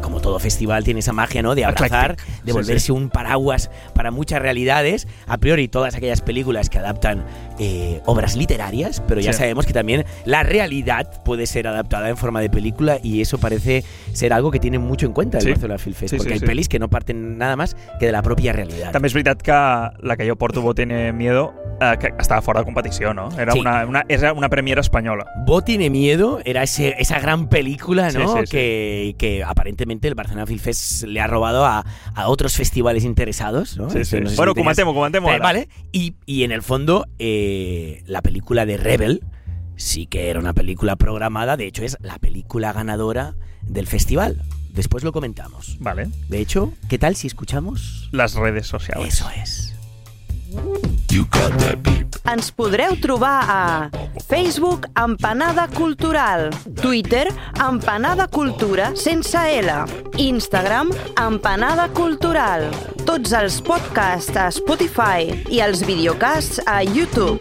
como 0.02 0.20
todo 0.20 0.38
festival, 0.38 0.84
tiene 0.84 1.00
esa 1.00 1.12
magia, 1.12 1.42
¿no? 1.42 1.54
De 1.54 1.64
abrazar, 1.64 2.16
de 2.16 2.22
Sí, 2.46 2.52
volverse 2.52 2.86
sí. 2.86 2.92
un 2.92 3.10
paraguas 3.10 3.70
para 3.94 4.10
muchas 4.10 4.40
realidades. 4.40 5.06
A 5.26 5.38
priori, 5.38 5.68
todas 5.68 5.94
aquellas 5.94 6.20
películas 6.20 6.70
que 6.70 6.78
adaptan 6.78 7.24
eh, 7.58 8.00
obras 8.06 8.36
literarias, 8.36 9.02
pero 9.08 9.20
ya 9.20 9.32
Sí. 9.32 9.40
sabemos 9.40 9.66
que 9.66 9.72
también 9.72 10.04
la 10.24 10.42
realidad 10.44 11.22
puede 11.24 11.46
ser 11.46 11.66
adaptada 11.66 12.08
en 12.08 12.16
forma 12.16 12.40
de 12.40 12.48
película 12.50 12.98
y 13.02 13.20
eso 13.20 13.38
parece 13.38 13.84
ser 14.12 14.32
algo 14.32 14.50
que 14.50 14.60
tiene 14.60 14.78
mucho 14.78 15.06
en 15.06 15.12
cuenta 15.12 15.38
el 15.38 15.44
Sí. 15.44 15.50
Barcelona 15.50 15.78
Film 15.78 15.94
Fest, 15.96 16.10
Sí, 16.10 16.16
porque 16.18 16.30
sí, 16.30 16.34
hay 16.34 16.38
sí. 16.40 16.46
pelis 16.46 16.68
que 16.68 16.78
no 16.78 16.88
parten 16.88 17.36
nada 17.36 17.56
más 17.56 17.76
que 17.98 18.06
de 18.06 18.12
la 18.12 18.22
propia 18.22 18.52
realidad. 18.52 18.92
També 18.92 19.08
és 19.08 19.14
veritat 19.14 19.42
que 19.42 19.50
la 19.52 20.16
que 20.16 20.28
jo 20.28 20.36
porto, 20.36 20.62
Bo 20.62 20.74
tiene 20.74 21.12
miedo, 21.12 21.52
eh, 21.80 21.96
que 21.98 22.12
estava 22.18 22.40
fora 22.42 22.60
de 22.60 22.64
competició, 22.66 23.12
no? 23.12 23.28
Era, 23.38 23.52
Sí. 23.52 23.58
una, 23.60 23.84
una, 23.86 24.04
era 24.08 24.32
una 24.32 24.48
premiera 24.48 24.80
espanyola. 24.80 25.26
Bo 25.44 25.62
tiene 25.62 25.90
miedo 25.90 26.40
era 26.44 26.62
ese, 26.62 26.94
esa 26.98 27.18
gran 27.20 27.48
película, 27.48 28.10
Sí, 28.10 28.18
¿no? 28.18 28.34
sí, 28.34 28.40
sí. 28.46 28.50
Que, 28.52 29.14
que 29.18 29.44
aparentemente 29.58 30.06
el 30.06 30.14
Barcelona 30.14 30.46
Film 30.46 30.60
Fest 30.60 31.02
le 31.02 31.20
ha 31.20 31.26
robado 31.26 31.66
a, 31.66 31.84
a 32.14 32.28
otros 32.28 32.54
festivales 32.54 33.02
interesados, 33.04 33.76
¿no? 33.76 33.90
Sí, 33.90 33.98
Esto 33.98 34.16
sí. 34.16 34.22
no 34.22 34.28
sé 34.28 34.34
si 34.34 34.36
bueno, 34.36 34.54
tenías- 34.54 34.64
comentemos, 34.64 34.94
comentemos. 34.94 35.32
Eh. 35.34 35.38
Vale, 35.40 35.68
y, 35.90 36.14
y 36.26 36.44
en 36.44 36.52
el 36.52 36.62
fondo 36.62 37.06
eh, 37.18 38.02
la 38.06 38.22
película 38.22 38.64
de 38.66 38.76
Rebel 38.76 39.24
sí 39.76 40.06
que 40.06 40.30
era 40.30 40.38
una 40.38 40.52
película 40.54 40.94
programada, 40.96 41.56
de 41.56 41.66
hecho 41.66 41.82
es 41.84 41.96
la 42.00 42.18
película 42.18 42.72
ganadora 42.72 43.34
del 43.62 43.86
festival. 43.88 44.42
Después 44.70 45.02
lo 45.02 45.10
comentamos. 45.12 45.76
Vale. 45.80 46.08
De 46.28 46.38
hecho, 46.38 46.72
¿qué 46.88 46.98
tal 46.98 47.16
si 47.16 47.26
escuchamos? 47.26 48.08
Les 48.12 48.34
redes 48.34 48.68
socials. 48.68 49.04
Eso 49.08 49.28
es. 49.42 49.67
Ens 52.28 52.50
podreu 52.50 52.96
trobar 52.96 53.44
a 53.48 53.90
Facebook 54.28 54.86
Empanada 54.96 55.68
Cultural, 55.68 56.50
Twitter 56.80 57.28
Empanada 57.60 58.28
Cultura 58.28 58.94
sense 58.96 59.36
L, 59.36 59.84
Instagram 60.16 60.92
Empanada 61.20 61.88
Cultural, 61.92 62.68
tots 63.04 63.32
els 63.36 63.60
podcasts 63.60 64.36
a 64.36 64.48
Spotify 64.48 65.28
i 65.52 65.60
els 65.60 65.84
videocasts 65.84 66.60
a 66.64 66.80
YouTube. 66.84 67.40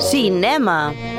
Cinema. 0.00 1.11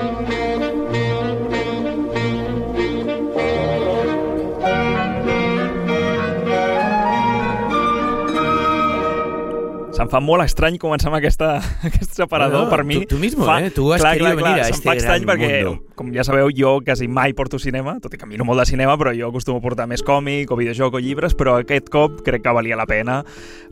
Se'm 10.04 10.10
fa 10.12 10.20
molt 10.20 10.44
estrany 10.44 10.76
començar 10.82 11.08
amb 11.08 11.16
aquesta, 11.22 11.54
aquest 11.88 12.18
separador 12.18 12.66
Bueno, 12.66 12.70
per 12.76 12.84
mi. 12.84 12.98
tu- 13.06 13.16
tu 13.16 13.20
mismo, 13.22 13.46
fa, 13.48 13.62
eh? 13.64 13.70
Tu 13.72 13.86
has 13.94 14.02
clar, 14.02 14.14
querido 14.18 14.32
clar, 14.34 14.38
clar, 14.38 14.52
venir 14.54 14.66
a 14.66 14.70
este 14.70 14.90
fa 14.90 14.96
estrany 15.00 15.24
gran 15.24 15.30
perquè, 15.32 15.52
mundo. 15.64 15.94
com 15.96 16.12
ja 16.14 16.24
sabeu, 16.28 16.50
jo 16.52 16.74
quasi 16.84 17.08
mai 17.08 17.32
porto 17.34 17.58
cinema, 17.60 17.96
tot 18.04 18.14
i 18.14 18.18
que 18.20 18.28
miro 18.28 18.44
molt 18.44 18.60
de 18.60 18.66
cinema, 18.68 18.98
però 19.00 19.14
jo 19.16 19.30
acostumo 19.32 19.62
a 19.62 19.64
portar 19.64 19.88
més 19.88 20.04
còmic 20.04 20.52
o 20.52 20.58
videojoc 20.60 20.96
o 20.96 21.00
llibres, 21.00 21.36
però 21.40 21.56
aquest 21.62 21.88
cop 21.94 22.20
crec 22.26 22.44
que 22.44 22.52
valia 22.54 22.76
la 22.76 22.86
pena 22.90 23.22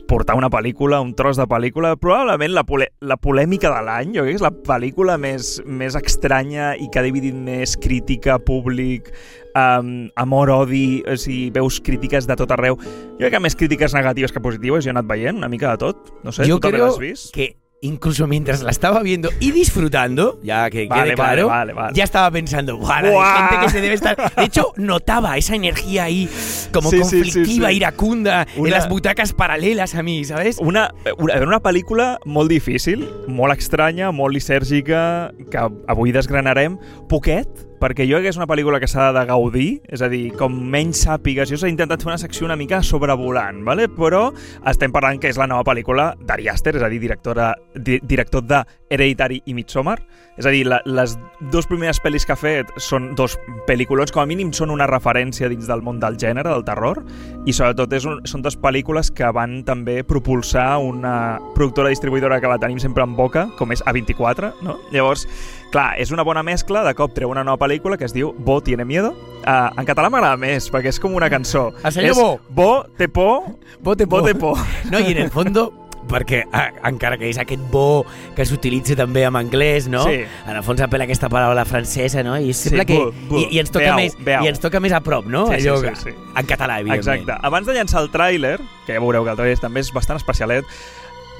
portar 0.08 0.34
una 0.36 0.48
pel·lícula, 0.50 1.00
un 1.04 1.12
tros 1.14 1.36
de 1.36 1.44
pel·lícula, 1.46 1.94
probablement 1.96 2.52
la, 2.56 2.64
pole 2.64 2.88
la 3.00 3.16
polèmica 3.16 3.70
de 3.74 3.84
l'any, 3.86 4.14
jo 4.16 4.24
crec 4.24 4.32
que 4.34 4.40
és 4.40 4.44
la 4.44 4.50
pel·lícula 4.52 5.18
més, 5.20 5.58
més 5.66 5.94
estranya 6.00 6.72
i 6.80 6.88
que 6.90 6.98
ha 7.00 7.04
dividit 7.06 7.34
més 7.36 7.76
crítica, 7.76 8.38
públic, 8.42 9.12
um, 9.54 10.08
amor-odi, 10.16 11.02
o 11.06 11.16
sigui, 11.16 11.50
veus 11.50 11.80
crítiques 11.80 12.26
de 12.26 12.36
tot 12.36 12.50
arreu. 12.52 12.76
Jo 12.76 13.18
crec 13.18 13.32
que 13.36 13.40
més 13.40 13.56
crítiques 13.56 13.94
negatives 13.94 14.32
que 14.32 14.40
positives, 14.40 14.84
jo 14.84 14.90
he 14.90 14.94
anat 14.96 15.06
veient 15.10 15.36
una 15.36 15.48
mica 15.48 15.70
de 15.70 15.78
tot. 15.78 16.12
No 16.24 16.32
sé, 16.32 16.46
Yo 16.48 16.56
tu 16.58 16.68
també 16.68 16.78
l'has 16.78 16.98
vist? 16.98 17.32
que 17.34 17.56
incluso 17.84 18.28
mientras 18.28 18.62
la 18.62 18.70
estaba 18.70 19.02
viendo 19.02 19.28
y 19.40 19.50
disfrutando, 19.50 20.38
ya 20.44 20.70
que 20.70 20.86
Vale, 20.86 21.02
quede 21.02 21.16
vale, 21.16 21.42
claro, 21.42 21.48
vale, 21.48 21.72
vale. 21.72 21.94
ya 21.96 22.04
estaba 22.04 22.30
pensando, 22.30 22.76
"Buah, 22.78 23.02
la 23.02 23.48
gente 23.48 23.64
que 23.66 23.70
se 23.72 23.80
debe 23.80 23.94
estar. 23.94 24.16
De 24.36 24.44
hecho, 24.44 24.72
notaba 24.76 25.36
esa 25.36 25.56
energía 25.56 26.04
ahí 26.04 26.28
como 26.72 26.90
Sí, 26.90 26.98
sí, 26.98 27.04
sí, 27.04 27.16
conflictiva, 27.32 27.70
sí. 27.70 27.74
iracunda, 27.76 28.46
en 28.54 28.60
Una- 28.62 28.70
las 28.70 28.88
butacas 28.88 29.32
paralelas 29.32 29.96
a 29.96 30.04
mí, 30.04 30.24
¿sabes? 30.24 30.58
Una, 30.60 30.94
una, 31.18 31.34
una 31.42 31.58
pel·lícula 31.60 32.18
molt 32.24 32.48
difícil, 32.48 33.08
molt 33.26 33.58
estranya, 33.58 34.12
molt 34.12 34.32
lisèrgica, 34.32 35.32
que 35.50 35.58
avui 35.88 36.12
desgranarem, 36.12 36.78
poquet, 37.08 37.48
perquè 37.82 38.06
jo 38.06 38.20
crec 38.20 38.28
que 38.28 38.30
és 38.30 38.38
una 38.38 38.46
pel·lícula 38.46 38.78
que 38.78 38.86
s'ha 38.86 39.08
de 39.14 39.24
gaudir, 39.26 39.68
és 39.90 40.02
a 40.04 40.08
dir, 40.10 40.28
com 40.38 40.54
menys 40.70 41.02
sàpigues. 41.02 41.50
Jo 41.50 41.58
s'ha 41.58 41.70
intentat 41.72 42.04
fer 42.04 42.12
una 42.12 42.20
secció 42.20 42.46
una 42.46 42.56
mica 42.58 42.78
sobrevolant, 42.86 43.64
¿vale? 43.66 43.88
però 43.90 44.28
estem 44.70 44.94
parlant 44.94 45.18
que 45.18 45.32
és 45.32 45.40
la 45.40 45.48
nova 45.50 45.66
pel·lícula 45.66 46.12
d'Ari 46.20 46.46
Aster, 46.52 46.76
és 46.78 46.86
a 46.86 46.90
dir, 46.92 47.00
directora, 47.02 47.50
di, 47.74 47.98
director 48.06 48.46
de 48.46 48.62
Hereditary 48.92 49.40
i 49.48 49.54
Midsommar. 49.56 49.96
És 50.40 50.46
a 50.48 50.52
dir, 50.52 50.62
la, 50.64 50.78
les 50.88 51.14
dues 51.52 51.66
primeres 51.68 52.00
pel·lis 52.00 52.24
que 52.24 52.32
ha 52.32 52.38
fet 52.40 52.70
són 52.80 53.10
dos 53.18 53.34
pel·lícules, 53.68 54.12
com 54.12 54.22
a 54.22 54.28
mínim 54.28 54.52
són 54.56 54.72
una 54.72 54.86
referència 54.88 55.50
dins 55.52 55.68
del 55.68 55.82
món 55.84 55.98
del 56.00 56.16
gènere, 56.20 56.48
del 56.48 56.64
terror, 56.64 57.02
i 57.44 57.52
sobretot 57.52 57.92
és 57.98 58.06
un, 58.08 58.22
són 58.28 58.44
dues 58.44 58.56
pel·lícules 58.60 59.12
que 59.12 59.28
van 59.34 59.60
també 59.68 60.00
propulsar 60.08 60.78
una 60.80 61.14
productora 61.56 61.92
distribuïdora 61.92 62.40
que 62.40 62.48
la 62.48 62.60
tenim 62.62 62.80
sempre 62.80 63.04
en 63.04 63.16
boca, 63.18 63.48
com 63.58 63.74
és 63.76 63.84
A24, 63.84 64.54
no? 64.64 64.78
Llavors, 64.94 65.26
clar, 65.72 65.90
és 66.00 66.14
una 66.14 66.24
bona 66.24 66.44
mescla, 66.46 66.86
de 66.86 66.96
cop 66.96 67.12
treu 67.16 67.32
una 67.32 67.44
nova 67.44 67.60
pel·lícula 67.66 68.00
que 68.00 68.08
es 68.08 68.16
diu 68.16 68.32
Bo 68.38 68.60
tiene 68.62 68.86
miedo. 68.88 69.12
Uh, 69.42 69.68
en 69.76 69.88
català 69.88 70.08
m'agrada 70.12 70.40
més, 70.40 70.70
perquè 70.72 70.92
és 70.92 71.00
com 71.02 71.12
una 71.18 71.28
cançó. 71.32 71.70
El 71.84 71.92
senyor 71.92 72.16
és 72.16 72.22
Bo. 72.22 72.32
Bo 72.48 72.72
té 72.96 73.08
por, 73.08 73.52
Bote 73.82 74.06
Bo 74.06 74.24
té 74.24 74.34
por. 74.38 74.58
No, 74.90 75.00
i 75.00 75.12
en 75.12 75.24
el 75.26 75.30
fondo 75.34 75.68
perquè 76.12 76.42
ah, 76.52 76.68
encara 76.90 77.16
que 77.20 77.30
és 77.30 77.38
aquest 77.40 77.62
bo 77.72 78.04
que 78.36 78.44
s'utilitza 78.48 78.96
també 78.98 79.24
en 79.28 79.38
anglès, 79.40 79.88
no? 79.90 80.04
Sí. 80.08 80.22
En 80.46 80.58
el 80.58 80.62
fons 80.66 80.82
apel·la 80.84 81.08
aquesta 81.08 81.30
paraula 81.32 81.64
francesa, 81.68 82.22
no? 82.26 82.36
I 82.38 82.52
sembla 82.56 82.84
que... 82.88 82.98
bo, 83.00 83.10
bo. 83.30 83.40
I, 83.40 83.48
I 83.56 83.62
ens 83.64 83.72
toca 83.72 83.88
Beau, 83.90 84.00
més 84.02 84.16
beau. 84.20 84.44
i 84.44 84.52
ens 84.52 84.62
toca 84.62 84.82
més 84.84 84.94
a 84.94 85.00
prop, 85.04 85.26
no? 85.26 85.46
Sí, 85.50 85.62
sí, 85.62 85.68
Allò 85.68 85.80
sí, 85.80 85.88
que- 85.88 85.96
sí. 86.12 86.16
En 86.36 86.46
català, 86.48 86.80
evidentment. 86.84 87.24
Exacte. 87.24 87.40
Abans 87.48 87.66
de 87.66 87.76
llançar 87.80 88.04
el 88.04 88.12
tràiler, 88.12 88.58
que 88.86 88.94
ja 88.94 89.00
veureu 89.02 89.24
que 89.24 89.34
el 89.34 89.40
tràiler 89.40 89.58
també 89.60 89.82
és 89.82 89.92
bastant 89.94 90.20
especialet, 90.20 90.68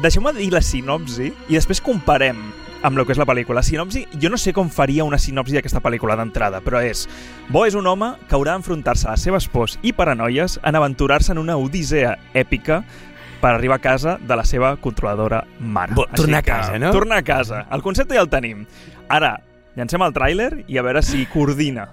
deixeu-me 0.02 0.32
dir 0.36 0.50
la 0.52 0.62
sinopsi 0.64 1.30
i 1.48 1.54
després 1.56 1.80
comparem 1.84 2.40
amb 2.82 2.98
el 2.98 3.06
que 3.06 3.14
és 3.14 3.20
la 3.20 3.26
pel·lícula. 3.28 3.62
Sinopsi, 3.62 4.06
jo 4.18 4.30
no 4.32 4.38
sé 4.40 4.52
com 4.52 4.68
faria 4.72 5.04
una 5.06 5.18
sinopsi 5.22 5.54
d'aquesta 5.54 5.80
pel·lícula 5.84 6.16
d'entrada, 6.18 6.60
però 6.64 6.80
és... 6.82 7.04
Bo 7.52 7.64
és 7.68 7.76
un 7.78 7.86
home 7.86 8.12
que 8.28 8.34
haurà 8.34 8.56
d'enfrontar-se 8.56 9.06
a 9.06 9.14
les 9.14 9.22
seves 9.22 9.46
pors 9.52 9.78
i 9.86 9.92
paranoies 9.94 10.58
en 10.66 10.78
aventurar-se 10.78 11.30
en 11.32 11.38
una 11.38 11.56
odissea 11.60 12.16
èpica 12.34 12.82
per 13.42 13.56
arribar 13.56 13.80
a 13.80 13.82
casa 13.82 14.18
de 14.22 14.36
la 14.38 14.44
seva 14.46 14.76
controladora 14.78 15.42
mare. 15.58 15.94
Bo, 15.98 16.06
tornar 16.14 16.38
a 16.38 16.46
casa, 16.46 16.78
no? 16.78 16.92
Tornar 16.94 17.18
a 17.18 17.26
casa. 17.26 17.66
El 17.74 17.82
concepte 17.82 18.14
ja 18.14 18.22
el 18.22 18.30
tenim. 18.30 18.62
Ara, 19.10 19.34
llancem 19.74 20.04
el 20.06 20.14
tràiler 20.14 20.52
i 20.70 20.78
a 20.78 20.86
veure 20.86 21.02
si 21.02 21.26
coordina. 21.26 21.88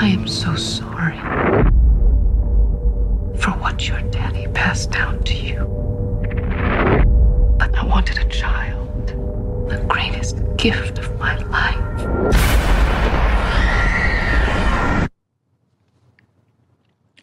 I 0.00 0.14
am 0.14 0.26
so 0.26 0.54
sorry 0.54 1.18
for 3.36 3.52
what 3.58 3.88
your 3.88 4.00
daddy 4.14 4.46
passed 4.54 4.92
down 4.92 5.18
to 5.24 5.34
you. 5.34 5.66
But 7.58 7.76
I 7.76 7.84
wanted 7.84 8.18
a 8.18 8.28
child, 8.28 9.08
the 9.68 9.82
greatest 9.88 10.38
gift 10.56 10.98
of 10.98 11.10
my 11.18 11.36
life. 11.50 13.09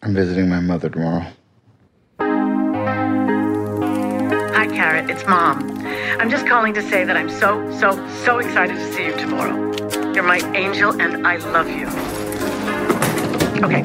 I'm 0.02 0.14
visiting 0.14 0.48
my 0.48 0.60
mother 0.60 0.88
tomorrow. 0.88 1.26
Hi, 4.54 4.66
Carrot. 4.68 5.10
It's 5.10 5.26
Mom. 5.26 5.58
I'm 6.20 6.30
just 6.30 6.46
calling 6.46 6.72
to 6.74 6.82
say 6.82 7.04
that 7.04 7.16
I'm 7.16 7.28
so, 7.28 7.68
so, 7.80 8.06
so 8.24 8.38
excited 8.38 8.76
to 8.76 8.92
see 8.92 9.06
you 9.06 9.16
tomorrow. 9.16 9.74
You're 10.14 10.22
my 10.22 10.38
angel, 10.54 11.00
and 11.00 11.26
I 11.26 11.38
love 11.52 11.68
you. 11.68 11.88
Okay. 13.64 13.84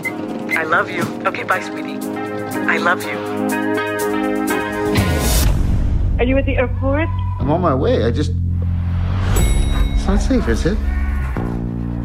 I 0.55 0.63
love 0.65 0.91
you. 0.91 1.01
Okay, 1.25 1.43
bye, 1.43 1.61
sweetie. 1.61 1.97
I 1.97 2.77
love 2.77 3.01
you. 3.03 3.17
Are 6.19 6.23
you 6.23 6.37
at 6.37 6.45
the 6.45 6.57
airport? 6.57 7.09
I'm 7.39 7.49
on 7.49 7.61
my 7.61 7.73
way. 7.73 8.03
I 8.03 8.11
just. 8.11 8.31
It's 9.95 10.05
not 10.05 10.21
safe, 10.21 10.47
is 10.47 10.67
it? 10.67 10.75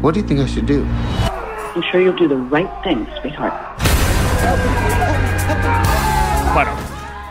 What 0.01 0.15
do 0.15 0.19
you 0.19 0.27
think 0.27 0.39
I 0.39 0.47
should 0.47 0.65
do? 0.65 0.83
I'm 0.85 1.83
sure 1.91 2.01
you'll 2.01 2.17
do 2.17 2.27
the 2.27 2.37
right 2.37 2.83
thing, 2.83 3.05
sweetheart. 3.21 3.79
Bueno, 6.53 6.71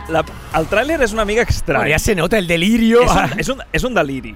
la, 0.09 0.23
el 0.57 0.67
tràiler 0.71 0.99
és 1.05 1.13
una 1.13 1.25
mica 1.27 1.43
estrany. 1.47 1.83
Bueno, 1.83 1.91
ya 1.91 1.99
se 1.99 2.15
nota 2.15 2.37
el 2.39 2.47
delirio. 2.47 3.03
és, 3.03 3.11
un, 3.11 3.39
és, 3.39 3.49
un, 3.49 3.61
és 3.73 3.83
un 3.83 3.93
deliri. 3.97 4.29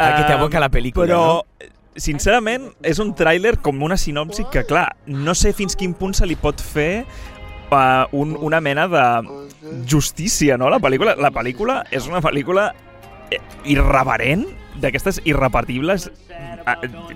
El 0.00 0.14
que 0.16 0.22
Ah, 0.22 0.26
t'evoca 0.28 0.60
la 0.62 0.70
pel·lícula, 0.72 1.04
Però, 1.06 1.20
no? 1.42 1.70
sincerament, 2.00 2.70
és 2.86 2.98
un 3.02 3.10
tràiler 3.14 3.58
com 3.60 3.82
una 3.82 3.98
sinopsi 4.00 4.46
que, 4.52 4.62
clar, 4.64 4.86
no 5.06 5.34
sé 5.36 5.52
fins 5.52 5.76
quin 5.76 5.92
punt 5.98 6.14
se 6.16 6.24
li 6.24 6.36
pot 6.40 6.62
fer 6.62 7.02
uh, 7.04 8.06
un, 8.16 8.36
una 8.40 8.60
mena 8.64 8.86
de 8.88 9.02
justícia, 9.90 10.56
no? 10.56 10.70
La 10.72 10.78
pel·lícula, 10.80 11.16
la 11.20 11.30
pel·lícula 11.34 11.82
és 11.92 12.06
una 12.08 12.22
pel·lícula 12.24 12.70
eh, 13.30 13.42
irreverent, 13.68 14.46
d'aquestes 14.80 15.20
irrepetibles 15.28 16.06
eh, 16.30 16.59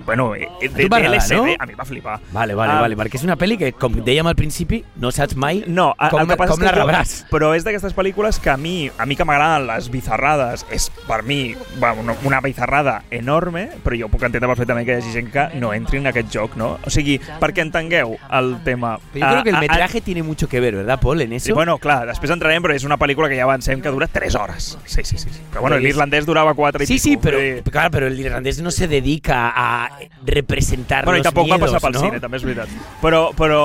bueno, 0.05 0.35
eh, 0.35 0.47
de, 0.61 0.83
tu 0.83 0.89
m'agrada, 0.89 1.15
LSD, 1.17 1.35
no? 1.35 1.55
a 1.59 1.65
mi 1.65 1.73
va 1.73 1.85
flipar. 1.85 2.19
Vale, 2.31 2.53
vale, 2.55 2.73
Ah, 2.73 2.81
vale, 2.81 2.95
perquè 2.97 3.15
és 3.15 3.23
una 3.23 3.37
pel·li 3.37 3.57
que, 3.57 3.71
com 3.73 3.93
dèiem 4.03 4.27
al 4.27 4.35
principi, 4.35 4.83
no 4.97 5.11
saps 5.11 5.35
mai 5.35 5.63
No, 5.67 5.93
a, 5.97 6.09
com, 6.09 6.21
el 6.21 6.27
que 6.27 6.35
passa 6.37 6.53
com 6.53 6.63
la 6.63 6.71
que 6.71 6.79
jo- 6.79 6.85
rebràs. 6.85 7.13
Però 7.31 7.53
és 7.55 7.63
d'aquestes 7.63 7.95
pel·lícules 7.95 8.39
que 8.39 8.49
a 8.49 8.57
mi, 8.57 8.89
a 8.97 9.05
mi 9.05 9.15
que 9.15 9.25
m'agraden 9.25 9.67
les 9.67 9.89
bizarrades, 9.89 10.65
és 10.71 10.89
per 11.07 11.23
mi 11.23 11.55
bueno, 11.79 12.15
una, 12.23 12.41
bizarrada 12.41 13.03
enorme, 13.11 13.69
però 13.83 13.95
jo 13.99 14.09
puc 14.09 14.23
entendre 14.23 14.47
perfectament 14.49 14.85
que 14.85 14.93
hi 14.93 15.01
hagi 15.01 15.11
gent 15.13 15.31
que 15.31 15.47
no 15.59 15.73
entri 15.73 15.97
en 15.99 16.07
aquest 16.07 16.29
joc, 16.33 16.55
no? 16.57 16.77
O 16.85 16.89
sigui, 16.89 17.19
perquè 17.39 17.61
entengueu 17.65 18.17
el 18.31 18.57
tema... 18.63 18.97
Pero 19.13 19.25
yo 19.25 19.31
creo 19.31 19.43
que 19.43 19.49
el 19.49 19.55
Ah, 19.55 19.59
ah, 19.59 19.61
metraje 19.61 20.01
tiene 20.01 20.21
mucho 20.23 20.47
que 20.49 20.59
ver, 20.59 20.75
¿verdad, 20.75 20.99
Paul, 20.99 21.21
en 21.21 21.29
Sí, 21.39 21.49
eso? 21.49 21.55
bueno, 21.55 21.77
clar, 21.77 22.05
després 22.07 22.29
entrarem, 22.31 22.61
però 22.63 22.73
és 22.75 22.83
una 22.83 22.97
pel·lícula 22.97 23.29
que 23.29 23.37
ja 23.37 23.43
avancem 23.43 23.81
que 23.81 23.89
dura 23.89 24.07
3 24.07 24.35
hores. 24.35 24.77
Sí, 24.85 25.01
sí, 25.03 25.17
sí. 25.17 25.29
sí. 25.29 25.39
Però 25.51 25.61
bueno, 25.61 25.75
Però 25.77 25.83
l'irlandès 25.85 26.25
durava 26.25 26.53
4 26.53 26.83
i 26.83 26.85
Sí, 26.87 26.93
pico. 27.15 27.29
sí, 27.29 27.37
dir- 27.37 27.63
claro, 27.71 27.89
pero 27.91 28.07
el 28.07 28.19
irlandés 28.19 28.61
no 28.61 28.71
se 28.71 28.87
dedica 28.87 29.44
a 29.51 29.99
representar 30.25 31.03
Bueno, 31.05 31.19
i 31.19 31.25
tampoc 31.25 31.49
va 31.49 31.57
miedos, 31.57 31.73
passar 31.73 31.81
pel 31.83 31.97
¿no? 31.97 32.03
cine, 32.05 32.21
també 32.23 32.39
és 32.39 32.47
veritat. 32.47 32.71
Però, 33.01 33.27
però, 33.37 33.61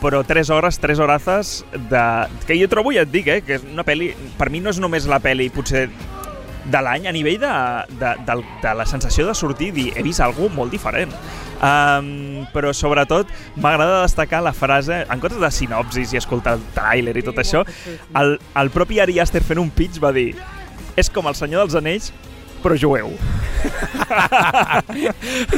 però 0.00 0.22
3 0.26 0.50
hores, 0.54 0.80
3 0.82 1.02
horazes 1.04 1.52
de... 1.90 2.06
Que 2.48 2.58
jo 2.60 2.70
trobo, 2.72 2.94
ja 2.94 3.06
et 3.06 3.12
dic, 3.12 3.28
eh, 3.28 3.40
que 3.46 3.60
és 3.60 3.68
una 3.68 3.86
pel·li... 3.86 4.12
Per 4.38 4.50
mi 4.52 4.62
no 4.64 4.72
és 4.72 4.80
només 4.82 5.06
la 5.10 5.20
pel·li, 5.22 5.50
potser 5.54 5.88
de 6.64 6.80
l'any, 6.82 7.08
a 7.10 7.12
nivell 7.14 7.40
de, 7.42 7.52
de, 7.98 8.12
de, 8.26 8.36
de 8.62 8.74
la 8.78 8.86
sensació 8.86 9.26
de 9.26 9.34
sortir 9.34 9.72
i 9.72 9.76
dir 9.76 9.86
he 9.96 10.04
vist 10.06 10.22
algú 10.22 10.48
molt 10.52 10.74
diferent. 10.74 11.12
Um, 11.62 12.42
però 12.50 12.72
sobretot 12.74 13.30
m'agrada 13.62 14.00
destacar 14.02 14.42
la 14.42 14.54
frase, 14.54 15.04
en 15.06 15.22
comptes 15.22 15.38
de 15.42 15.50
sinopsis 15.54 16.14
i 16.14 16.18
escoltar 16.18 16.56
el 16.58 16.64
tràiler 16.74 17.14
i 17.18 17.22
tot 17.22 17.38
això, 17.38 17.62
el, 18.18 18.34
el 18.58 18.72
propi 18.74 18.98
Ari 19.02 19.20
Aster 19.22 19.44
fent 19.46 19.62
un 19.62 19.70
pitch 19.70 20.00
va 20.02 20.10
dir 20.14 20.32
és 20.98 21.08
com 21.08 21.28
el 21.30 21.38
senyor 21.38 21.64
dels 21.64 21.78
anells, 21.78 22.10
però 22.62 22.76
jueu. 22.78 23.12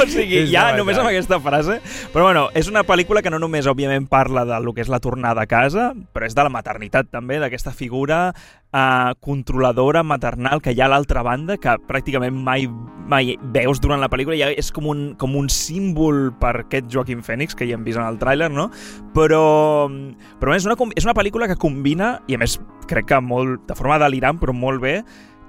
o 0.03 0.07
sigui, 0.09 0.45
És 0.45 0.51
ja 0.53 0.77
només 0.77 0.99
amb 1.01 1.11
aquesta 1.11 1.39
frase. 1.45 1.81
Però 2.13 2.29
bueno, 2.29 2.47
és 2.57 2.69
una 2.71 2.85
pel·lícula 2.87 3.23
que 3.25 3.33
no 3.33 3.41
només, 3.43 3.69
òbviament, 3.71 4.09
parla 4.11 4.45
de 4.49 4.61
lo 4.65 4.75
que 4.75 4.85
és 4.85 4.93
la 4.93 5.03
tornada 5.05 5.45
a 5.45 5.51
casa, 5.51 5.93
però 6.15 6.29
és 6.29 6.37
de 6.37 6.45
la 6.45 6.53
maternitat 6.53 7.11
també, 7.13 7.41
d'aquesta 7.43 7.73
figura 7.77 8.19
eh, 8.75 9.13
controladora, 9.25 10.03
maternal, 10.03 10.63
que 10.63 10.75
hi 10.75 10.83
ha 10.83 10.89
a 10.89 10.95
l'altra 10.95 11.25
banda, 11.27 11.59
que 11.61 11.77
pràcticament 11.89 12.35
mai, 12.35 12.67
mai 13.11 13.35
veus 13.55 13.81
durant 13.83 14.03
la 14.03 14.11
pel·lícula. 14.13 14.39
Ja 14.41 14.51
és 14.53 14.73
com 14.75 14.89
un, 14.91 15.05
com 15.21 15.37
un 15.39 15.51
símbol 15.53 16.31
per 16.41 16.55
aquest 16.65 16.91
Joaquim 16.93 17.23
Phoenix, 17.25 17.57
que 17.57 17.69
ja 17.69 17.79
hem 17.79 17.87
vist 17.87 18.01
en 18.01 18.09
el 18.09 18.21
tràiler, 18.21 18.51
no? 18.53 18.71
Però, 19.17 19.45
però 20.41 20.57
és 20.57 20.67
una, 20.69 20.77
és 20.97 21.07
una 21.07 21.17
pel·lícula 21.17 21.49
que 21.51 21.61
combina, 21.61 22.17
i 22.29 22.37
a 22.37 22.43
més 22.43 22.59
crec 22.91 23.09
que 23.13 23.21
molt, 23.25 23.65
de 23.69 23.79
forma 23.79 24.01
delirant, 24.03 24.41
però 24.41 24.57
molt 24.57 24.83
bé, 24.83 24.99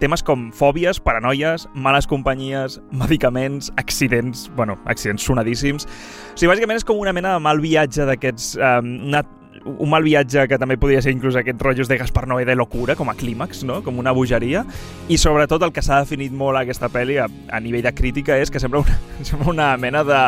temes 0.02 0.24
com 0.26 0.50
fòbies, 0.56 1.00
paranoies, 1.04 1.68
males 1.74 2.08
companyies, 2.10 2.80
medicaments, 2.92 3.72
accidents, 3.82 4.50
bueno, 4.58 4.78
accidents 4.92 5.24
sonadíssims. 5.24 5.88
O 5.88 6.36
sigui, 6.36 6.52
bàsicament 6.52 6.82
és 6.82 6.88
com 6.88 7.00
una 7.00 7.16
mena 7.16 7.36
de 7.38 7.44
mal 7.46 7.64
viatge 7.64 8.08
d'aquests... 8.10 8.56
Um, 8.60 8.94
una, 9.10 9.24
un 9.66 9.90
mal 9.90 10.04
viatge 10.06 10.48
que 10.48 10.58
també 10.62 10.78
podria 10.78 11.02
ser 11.02 11.12
inclús 11.12 11.36
aquests 11.36 11.62
rotllos 11.62 11.88
de 11.90 11.98
Gaspar 11.98 12.28
Noé 12.30 12.46
de 12.46 12.56
locura, 12.56 12.96
com 12.96 13.10
a 13.10 13.16
clímax, 13.18 13.64
no? 13.66 13.82
com 13.84 13.98
una 14.00 14.12
bogeria, 14.14 14.64
i 15.10 15.18
sobretot 15.18 15.64
el 15.66 15.72
que 15.74 15.82
s'ha 15.82 16.04
definit 16.04 16.32
molt 16.32 16.58
a 16.58 16.62
aquesta 16.62 16.90
pel·li 16.94 17.18
a, 17.18 17.26
a 17.50 17.60
nivell 17.60 17.82
de 17.84 17.94
crítica 17.94 18.38
és 18.38 18.52
que 18.54 18.60
sembla 18.62 18.84
una, 18.86 19.00
sembla 19.26 19.50
una 19.52 19.70
mena 19.78 20.04
de 20.06 20.20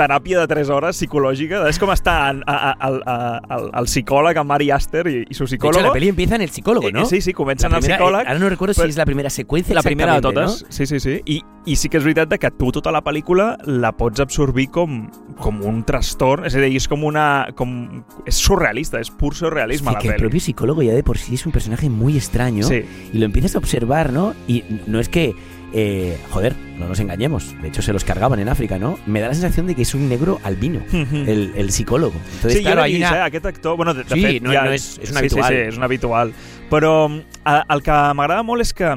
teràpia 0.00 0.40
de 0.40 0.46
3 0.48 0.70
hores 0.72 0.96
psicològica. 0.96 1.66
És 1.68 1.78
com 1.78 1.90
està 1.92 2.30
en- 2.30 2.42
a, 2.48 2.54
a, 2.70 2.72
a, 2.80 2.88
a, 3.12 3.56
el, 3.58 3.70
el 3.82 3.86
psicòleg, 3.90 4.38
en 4.40 4.46
Mari 4.48 4.70
Aster 4.72 5.06
i, 5.06 5.26
i 5.28 5.34
su 5.34 5.44
De 5.44 5.50
psicòlogo. 5.56 5.78
hecho, 5.78 5.86
la 5.88 5.92
peli 5.92 6.08
empieza 6.08 6.34
en 6.36 6.42
el 6.42 6.50
psicólogo, 6.50 6.88
Eh, 6.88 6.92
¿no? 6.92 7.04
Sí, 7.06 7.20
sí, 7.20 7.32
comença 7.34 7.66
en 7.68 7.74
el 7.74 7.82
psicòleg. 7.82 8.22
eh, 8.24 8.28
Ahora 8.28 8.38
no 8.38 8.48
recuerdo 8.48 8.72
si 8.74 8.80
però- 8.80 8.88
es 8.88 8.96
la 8.96 9.04
primera 9.04 9.30
secuencia 9.30 9.74
la 9.74 9.82
primera 9.82 10.14
de 10.14 10.20
totes, 10.22 10.64
sí, 10.70 10.86
sí, 10.86 10.98
sí. 11.00 11.20
I, 11.26 11.42
I 11.66 11.76
sí 11.76 11.88
que 11.90 11.98
és 11.98 12.04
veritat 12.04 12.30
de 12.30 12.38
que 12.38 12.50
tu 12.50 12.72
tota 12.72 12.90
la 12.90 13.02
pel·lícula 13.04 13.58
la 13.66 13.92
pots 13.92 14.18
absorbir 14.20 14.70
com, 14.70 15.10
com 15.36 15.60
un 15.62 15.84
trastorn, 15.84 16.46
és 16.46 16.56
a 16.56 16.60
dir, 16.64 16.74
és 16.80 16.88
com 16.88 17.04
una... 17.04 17.48
Com, 17.54 18.02
és 18.24 18.34
surrealista, 18.40 18.79
és 18.80 19.10
pur 19.10 19.32
¿no? 19.32 19.38
surrealisme 19.38 19.88
Sí, 19.90 19.94
la 19.94 20.00
que 20.00 20.08
el 20.08 20.14
propio 20.16 20.40
psicólogo 20.40 20.82
ya 20.82 20.92
de 20.92 21.02
por 21.02 21.18
sí 21.18 21.34
es 21.34 21.46
un 21.46 21.52
personaje 21.52 21.88
muy 21.88 22.16
extraño 22.16 22.64
Sí. 22.66 22.84
y 23.12 23.18
lo 23.18 23.24
empiezas 23.26 23.54
a 23.54 23.58
observar, 23.58 24.12
¿no? 24.12 24.34
Y 24.48 24.64
no 24.86 24.98
es 25.00 25.08
que, 25.08 25.34
eh, 25.72 26.18
joder, 26.30 26.54
no 26.78 26.88
nos 26.88 26.98
engañemos, 27.00 27.54
de 27.60 27.68
hecho 27.68 27.82
se 27.82 27.92
los 27.92 28.04
cargaban 28.04 28.40
en 28.40 28.48
África, 28.48 28.78
¿no? 28.78 28.98
Me 29.06 29.20
da 29.20 29.28
la 29.28 29.34
sensación 29.34 29.66
de 29.66 29.74
que 29.74 29.82
es 29.82 29.94
un 29.94 30.08
negro 30.08 30.40
albino, 30.42 30.80
el, 30.92 31.52
el 31.54 31.70
psicólogo. 31.70 32.14
Entonces, 32.36 32.54
sí, 32.54 32.62
claro, 32.62 32.82
hay 32.82 32.94
vist, 32.94 33.10
una... 33.10 33.18
eh? 33.18 33.22
aquest 33.22 33.46
actor... 33.46 33.76
Bueno, 33.76 33.94
de, 33.94 34.04
de 34.04 34.14
Sí, 34.14 34.22
fet, 34.22 34.42
no- 34.42 34.52
ja, 34.52 34.64
no 34.64 34.72
és- 34.72 34.98
és 35.02 35.10
un 35.10 35.14
sí, 35.14 35.18
habitual. 35.18 35.44
Sí, 35.52 35.54
sí, 35.54 35.60
és 35.68 35.76
un 35.76 35.82
habitual. 35.84 36.32
Però 36.70 37.10
eh, 37.10 37.62
el 37.68 37.82
que 37.82 37.98
m'agrada 38.14 38.42
molt 38.42 38.62
és 38.62 38.72
que 38.72 38.88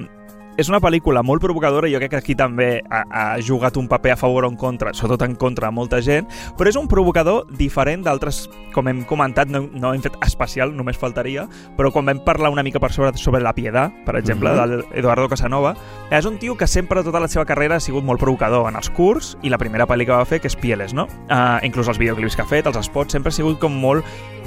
és 0.57 0.69
una 0.69 0.79
pel·lícula 0.79 1.24
molt 1.25 1.41
provocadora 1.41 1.88
i 1.89 1.93
jo 1.93 2.00
crec 2.01 2.12
que 2.13 2.19
aquí 2.19 2.36
també 2.38 2.81
ha, 2.89 3.03
ha 3.10 3.24
jugat 3.41 3.77
un 3.77 3.88
paper 3.89 4.12
a 4.13 4.17
favor 4.19 4.45
o 4.45 4.50
en 4.51 4.55
contra, 4.60 4.93
sobretot 4.93 5.24
en 5.25 5.36
contra 5.36 5.67
de 5.69 5.74
molta 5.74 6.01
gent, 6.05 6.27
però 6.57 6.69
és 6.69 6.77
un 6.77 6.88
provocador 6.88 7.48
diferent 7.57 8.03
d'altres, 8.05 8.50
com 8.74 8.88
hem 8.88 9.03
comentat, 9.10 9.50
no, 9.50 9.63
no 9.74 9.93
hem 9.93 10.01
fet 10.05 10.17
especial, 10.25 10.75
només 10.75 10.98
faltaria, 11.01 11.48
però 11.77 11.91
quan 11.91 12.05
vam 12.05 12.22
parlar 12.25 12.51
una 12.53 12.63
mica 12.63 12.79
per 12.79 12.91
sobre, 12.93 13.15
sobre 13.17 13.41
la 13.41 13.53
Piedad, 13.53 13.91
per 14.05 14.15
exemple, 14.17 14.50
uh 14.50 14.53
Mhm. 14.53 14.60
-huh. 14.60 14.93
d'Eduardo 14.93 15.29
Casanova, 15.29 15.75
és 16.12 16.25
un 16.25 16.38
tio 16.38 16.55
que 16.55 16.67
sempre 16.67 17.03
tota 17.03 17.19
la 17.19 17.27
seva 17.27 17.45
carrera 17.45 17.75
ha 17.75 17.79
sigut 17.79 18.03
molt 18.03 18.19
provocador 18.19 18.67
en 18.69 18.75
els 18.75 18.89
curts 18.89 19.38
i 19.41 19.50
la 19.50 19.57
primera 19.57 19.88
pel·li 19.88 20.05
que 20.05 20.12
va 20.12 20.25
fer, 20.25 20.39
que 20.39 20.48
és 20.48 20.55
Pieles, 20.55 20.93
no? 20.93 21.07
Uh, 21.29 21.60
inclús 21.63 21.88
els 21.88 21.98
videoclips 21.98 22.36
que 22.36 22.41
ha 22.43 22.45
fet, 22.45 22.65
els 22.67 22.77
spots, 22.86 23.12
sempre 23.12 23.29
ha 23.29 23.31
sigut 23.31 23.60
com 23.60 23.74
molt 23.74 24.03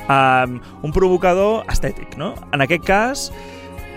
um, 0.08 0.60
un 0.82 0.92
provocador 0.92 1.64
estètic, 1.68 2.16
no? 2.16 2.34
En 2.52 2.60
aquest 2.60 2.84
cas, 2.84 3.32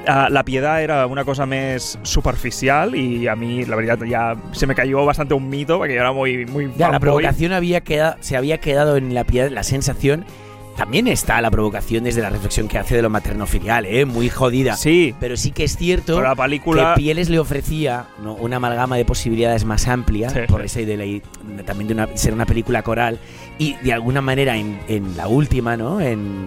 uh, 0.08 0.30
la 0.32 0.44
piedad 0.44 0.82
era 0.82 1.06
una 1.08 1.24
cosa 1.26 1.46
més 1.46 1.98
superficial 2.04 2.96
i 2.96 3.28
a 3.28 3.36
mi, 3.36 3.66
la 3.66 3.76
veritat, 3.76 4.04
ja 4.10 4.36
se 4.54 4.68
me 4.68 4.76
cayó 4.76 5.06
bastante 5.06 5.34
un 5.34 5.50
mito 5.50 5.80
perquè 5.80 5.96
jo 5.98 6.02
era 6.02 6.12
muy, 6.12 6.46
muy 6.46 6.72
Ya, 6.78 6.90
la 6.90 7.00
provocación 7.00 7.54
había 7.54 7.82
quedado, 7.82 8.16
se 8.22 8.38
había 8.38 8.60
quedado 8.60 8.98
en 8.98 9.14
la 9.14 9.24
piedad, 9.24 9.50
la 9.50 9.64
sensación. 9.64 10.26
También 10.78 11.08
está 11.10 11.42
la 11.42 11.52
provocación 11.52 12.06
desde 12.06 12.22
la 12.22 12.30
reflexión 12.30 12.70
que 12.70 12.78
hace 12.78 12.96
de 12.96 13.02
lo 13.02 13.10
materno-filial, 13.10 13.86
¿eh? 13.86 14.06
Muy 14.06 14.30
jodida. 14.30 14.78
Sí, 14.78 15.14
Pero 15.20 15.36
sí 15.36 15.52
que 15.52 15.66
es 15.66 15.76
cierto 15.76 16.22
la 16.22 16.36
pel·lícula... 16.38 16.94
que 16.94 17.02
Pieles 17.02 17.30
le 17.30 17.38
ofrecía 17.38 18.06
¿no? 18.24 18.36
una 18.36 18.58
amalgama 18.58 18.96
de 18.96 19.04
posibilidades 19.04 19.66
más 19.66 19.90
amplia, 19.90 20.30
Sí, 20.30 20.40
por 20.48 20.70
sí. 20.70 20.86
de 20.86 20.96
la- 20.96 21.64
también 21.66 21.90
de 21.90 21.94
una, 21.96 22.08
ser 22.16 22.34
una 22.34 22.46
película 22.46 22.82
coral, 22.82 23.20
y 23.58 23.74
de 23.84 23.92
alguna 23.92 24.22
manera 24.22 24.56
en, 24.56 24.80
en 24.88 25.18
la 25.18 25.28
última, 25.28 25.76
¿no? 25.76 26.00
En, 26.00 26.46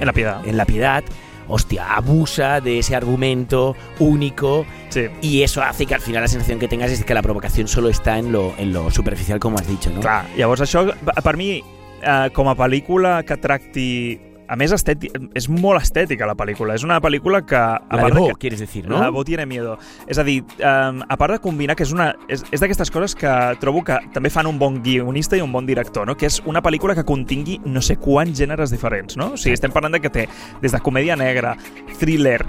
En 0.00 0.06
La 0.06 0.14
Piedad. 0.14 0.40
En 0.46 0.56
La 0.56 0.64
Piedad, 0.64 1.04
hostia, 1.48 1.94
abusa 1.94 2.60
de 2.60 2.78
ese 2.78 2.94
argumento 2.96 3.76
único 3.98 4.64
Sí. 4.90 5.06
y 5.22 5.42
eso 5.42 5.62
hace 5.62 5.86
que 5.86 5.94
al 5.94 6.00
final 6.00 6.22
la 6.22 6.28
sensación 6.28 6.58
que 6.58 6.68
tengas 6.68 6.90
es 6.90 7.02
que 7.04 7.14
la 7.14 7.22
provocación 7.22 7.66
solo 7.66 7.88
está 7.88 8.18
en 8.18 8.30
lo, 8.30 8.52
en 8.58 8.72
lo 8.74 8.90
superficial, 8.90 9.40
como 9.40 9.56
has 9.58 9.66
dicho, 9.66 9.90
¿no? 9.90 10.00
Clar, 10.00 10.26
llavors 10.36 10.60
això, 10.60 10.92
per 11.22 11.36
mi, 11.36 11.62
eh, 12.02 12.28
com 12.34 12.48
a 12.48 12.54
pel·lícula 12.56 13.22
que 13.24 13.36
tracti... 13.36 14.20
A 14.52 14.56
més, 14.60 14.72
estèti... 14.76 15.08
és 15.38 15.46
molt 15.48 15.80
estètica 15.80 16.26
la 16.28 16.34
pel·lícula. 16.36 16.76
És 16.76 16.84
una 16.84 16.98
pel·lícula 17.00 17.40
que... 17.48 17.56
A 17.56 17.96
La 17.96 18.10
de 18.10 18.18
Bo, 18.18 18.26
que... 18.28 18.40
quieres 18.44 18.60
decir, 18.60 18.84
¿no? 18.88 18.98
La 19.00 19.08
Bo 19.08 19.24
tiene 19.24 19.46
miedo. 19.48 19.78
És 20.06 20.20
a 20.20 20.24
dir, 20.26 20.42
eh, 20.58 20.66
a 20.68 21.16
part 21.16 21.38
de 21.38 21.40
combinar 21.40 21.76
que 21.78 21.86
és 21.86 21.94
una... 21.96 22.10
És, 22.28 22.44
és 22.52 22.60
d'aquestes 22.60 22.92
coses 22.92 23.16
que 23.16 23.32
trobo 23.62 23.80
que 23.86 23.96
també 24.12 24.28
fan 24.34 24.50
un 24.50 24.60
bon 24.60 24.82
guionista 24.84 25.40
i 25.40 25.44
un 25.44 25.54
bon 25.54 25.68
director, 25.68 26.04
no? 26.08 26.18
Que 26.20 26.28
és 26.28 26.42
una 26.44 26.60
pel·lícula 26.60 26.96
que 26.98 27.06
contingui 27.08 27.62
no 27.64 27.80
sé 27.80 27.96
quants 28.02 28.36
gèneres 28.44 28.74
diferents, 28.74 29.16
no? 29.16 29.32
O 29.32 29.40
sigui, 29.40 29.56
estem 29.56 29.72
parlant 29.72 29.96
de 29.96 30.02
que 30.04 30.12
té 30.12 30.28
des 30.60 30.76
de 30.76 30.82
comèdia 30.84 31.16
negra, 31.16 31.56
thriller, 31.96 32.42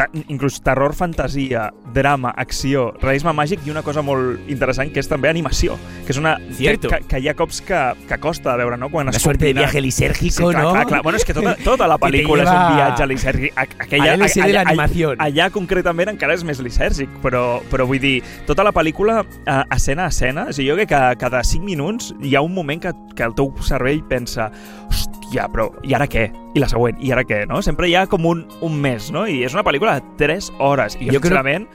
ta 0.00 0.06
inclús 0.32 0.60
terror, 0.64 0.94
fantasia, 0.96 1.66
drama, 1.92 2.32
acció, 2.40 2.86
realisme 3.02 3.34
màgic 3.36 3.66
i 3.66 3.70
una 3.74 3.82
cosa 3.84 4.00
molt 4.02 4.48
interessant 4.48 4.88
que 4.94 5.02
és 5.02 5.08
també 5.10 5.28
animació, 5.28 5.76
que 6.06 6.14
és 6.14 6.18
una... 6.20 6.38
Cierto. 6.56 6.88
que, 6.88 7.02
que 7.10 7.20
hi 7.20 7.28
ha 7.28 7.34
cops 7.36 7.60
que, 7.68 7.78
que 8.08 8.18
costa 8.22 8.54
de 8.54 8.62
veure, 8.64 8.78
no? 8.80 8.88
Quan 8.88 9.08
Una 9.10 9.16
es 9.16 9.22
suerte 9.22 9.44
de 9.44 9.50
combina- 9.52 9.66
viaje 9.68 9.80
lisérgico, 9.84 10.48
Sí, 10.48 10.54
clar, 10.54 10.62
¿no? 10.64 10.72
clar, 10.72 10.86
clar. 10.86 11.02
Bueno, 11.02 11.18
és 11.20 11.24
que 11.28 11.34
tota, 11.36 11.54
tota 11.64 11.86
la 11.90 11.98
pel·lícula 12.00 12.44
és 12.46 12.48
lleva 12.48 12.68
un 12.70 12.76
viatge 12.78 13.06
lisèrgic. 13.10 13.52
A- 13.56 13.66
Aquella, 13.84 14.12
al 14.14 14.20
LSD 14.24 14.46
de 14.46 14.52
la 14.56 14.60
animación. 14.62 15.16
Allà, 15.20 15.50
concretament 15.52 16.08
encara 16.14 16.34
és 16.38 16.44
més 16.48 16.60
lisèrgic, 16.64 17.10
però, 17.22 17.60
però 17.70 17.86
vull 17.90 18.00
dir, 18.00 18.22
tota 18.48 18.64
la 18.64 18.72
pel·lícula, 18.72 19.20
eh, 19.44 19.60
escena 19.76 20.06
a 20.08 20.14
escena, 20.14 20.46
o 20.48 20.52
sigui, 20.56 20.70
jo 20.70 20.76
crec 20.80 20.88
que 20.94 21.02
cada 21.20 21.42
5 21.44 21.64
minuts 21.64 22.14
hi 22.22 22.34
ha 22.36 22.40
un 22.40 22.54
moment 22.54 22.80
que, 22.82 22.94
que 23.16 23.22
el 23.26 23.34
teu 23.36 23.52
cervell 23.66 24.00
pensa 24.08 24.50
hòstia, 24.88 25.46
però 25.52 25.68
i 25.86 25.94
ara 25.94 26.06
què? 26.10 26.28
I 26.54 26.58
la 26.62 26.66
següent, 26.70 26.96
i 27.04 27.12
ara 27.14 27.22
què? 27.22 27.44
No? 27.46 27.60
Sempre 27.62 27.86
hi 27.88 27.94
ha 27.94 28.06
com 28.10 28.24
un, 28.26 28.40
un 28.66 28.74
mes, 28.82 29.10
no? 29.14 29.26
I 29.30 29.44
és 29.46 29.54
una 29.54 29.62
pel·lícula 29.66 29.89
de 29.98 30.02
3 30.20 30.52
hores. 30.58 30.96
I 31.00 31.06
jo, 31.06 31.12
Jo 31.14 31.20
crec- 31.20 31.30
sincerament, 31.30 31.66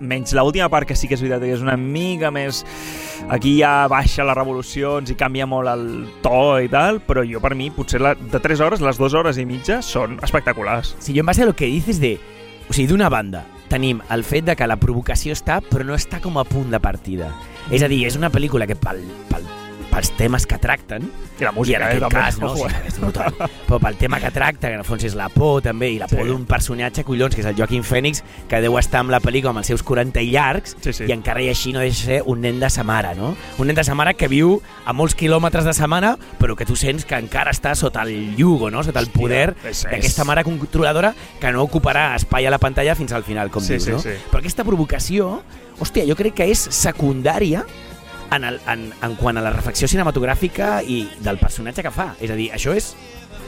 menys 0.00 0.32
l'última 0.34 0.68
part 0.72 0.88
que 0.88 0.96
sí 0.96 1.06
que 1.08 1.14
és 1.14 1.22
veritat 1.22 1.42
que 1.44 1.52
és 1.54 1.62
una 1.64 1.76
mica 1.76 2.30
més... 2.34 2.64
Aquí 3.28 3.56
ja 3.60 3.86
baixa 3.90 4.24
les 4.24 4.36
revolucions 4.38 5.10
i 5.10 5.16
canvia 5.18 5.46
molt 5.46 5.68
el 5.68 5.84
to 6.22 6.60
i 6.64 6.68
tal, 6.72 7.00
però 7.04 7.24
jo 7.26 7.40
per 7.44 7.54
mi 7.58 7.68
potser 7.74 8.00
la, 8.00 8.14
de 8.14 8.40
3 8.40 8.60
hores, 8.64 8.80
les 8.84 8.98
2 8.98 9.14
hores 9.18 9.38
i 9.38 9.44
mitja 9.44 9.80
són 9.82 10.18
espectaculars. 10.22 10.94
Si 11.02 11.12
jo 11.14 11.20
en 11.20 11.26
base 11.26 11.42
a 11.42 11.46
lo 11.50 11.56
que 11.56 11.66
dices 11.66 12.00
de... 12.00 12.16
O 12.68 12.72
sigui, 12.72 12.86
d'una 12.90 13.08
banda, 13.08 13.44
tenim 13.68 14.00
el 14.12 14.24
fet 14.24 14.44
de 14.44 14.54
que 14.56 14.66
la 14.68 14.76
provocació 14.76 15.32
està, 15.32 15.60
però 15.64 15.84
no 15.84 15.94
està 15.96 16.20
com 16.24 16.36
a 16.38 16.44
punt 16.44 16.70
de 16.72 16.80
partida. 16.80 17.30
És 17.72 17.82
a 17.82 17.88
dir, 17.88 18.02
és 18.08 18.16
una 18.16 18.28
pel·lícula 18.32 18.66
que 18.68 18.76
pel, 18.76 19.00
pel, 19.28 19.44
pels 19.98 20.12
temes 20.16 20.46
que 20.46 20.58
tracten, 20.62 21.08
I 21.40 21.44
la 21.44 21.50
i 21.50 21.54
música, 21.58 21.78
en 21.78 21.84
aquest 21.88 22.04
eh, 22.06 22.08
cas, 22.14 22.38
no? 22.38 22.52
Eh? 22.68 22.72
és 22.86 22.98
brutal. 23.02 23.34
Però 23.66 23.78
pel 23.82 23.96
tema 23.98 24.20
que 24.22 24.30
tracta, 24.30 24.68
que 24.68 24.74
en 24.78 24.80
el 24.84 24.86
fons 24.86 25.02
és 25.08 25.14
la 25.18 25.26
por 25.28 25.60
també, 25.66 25.90
i 25.90 25.98
la 25.98 26.06
por 26.06 26.22
Sí. 26.22 26.28
d'un 26.30 26.44
personatge, 26.46 27.02
collons, 27.04 27.34
que 27.34 27.42
és 27.42 27.46
el 27.50 27.56
Joaquin 27.58 27.82
Phoenix, 27.84 28.22
que 28.48 28.60
deu 28.62 28.78
estar 28.78 29.00
amb 29.02 29.10
la 29.10 29.18
pel·lícula 29.20 29.50
amb 29.50 29.58
els 29.64 29.66
seus 29.74 29.82
40 29.82 30.22
i 30.22 30.30
llargs, 30.32 30.76
Sí, 30.80 30.92
sí. 30.92 31.04
i 31.08 31.12
encara 31.12 31.42
i 31.42 31.48
així 31.50 31.72
no 31.74 31.80
deixa 31.82 31.98
de 32.06 32.14
ser 32.18 32.22
un 32.26 32.40
nen 32.40 32.60
de 32.60 32.70
Samara, 32.70 33.14
no? 33.18 33.34
Un 33.58 33.66
nen 33.66 33.76
de 33.76 33.84
Samara 33.84 34.14
que 34.14 34.28
viu 34.28 34.60
a 34.86 34.92
molts 34.92 35.14
quilòmetres 35.18 35.64
de 35.66 35.74
Samara, 35.74 36.16
però 36.38 36.54
que 36.56 36.66
tu 36.68 36.76
sents 36.76 37.04
que 37.04 37.16
encara 37.18 37.50
està 37.50 37.74
sota 37.74 38.02
el 38.06 38.36
yugo, 38.36 38.70
no? 38.70 38.84
Sota 38.84 39.00
el 39.00 39.08
poder 39.10 39.54
d'aquesta 39.64 40.24
mare 40.24 40.44
controladora 40.44 41.14
que 41.40 41.50
no 41.52 41.62
ocuparà 41.66 42.14
espai 42.16 42.46
a 42.46 42.50
la 42.54 42.58
pantalla 42.58 42.94
fins 42.94 43.12
al 43.12 43.24
final, 43.24 43.50
com 43.50 43.62
Sí, 43.62 43.74
dius, 43.74 43.84
sí, 43.84 43.90
no? 43.90 43.98
sí. 43.98 44.14
Però 44.30 44.38
aquesta 44.38 44.64
provocació, 44.64 45.42
hòstia, 45.80 46.04
jo 46.06 46.14
crec 46.16 46.34
que 46.34 46.46
és 46.50 46.58
secundària 46.70 47.64
en, 48.30 48.44
el, 48.44 48.60
en, 48.68 48.92
en 49.02 49.14
quant 49.16 49.36
a 49.38 49.42
la 49.42 49.50
reflexió 49.54 49.88
cinematogràfica 49.88 50.82
i 50.82 51.08
del 51.24 51.38
personatge 51.38 51.82
que 51.82 51.90
fa. 51.94 52.14
És 52.20 52.30
a 52.30 52.36
dir, 52.36 52.50
això 52.52 52.74
és 52.76 52.94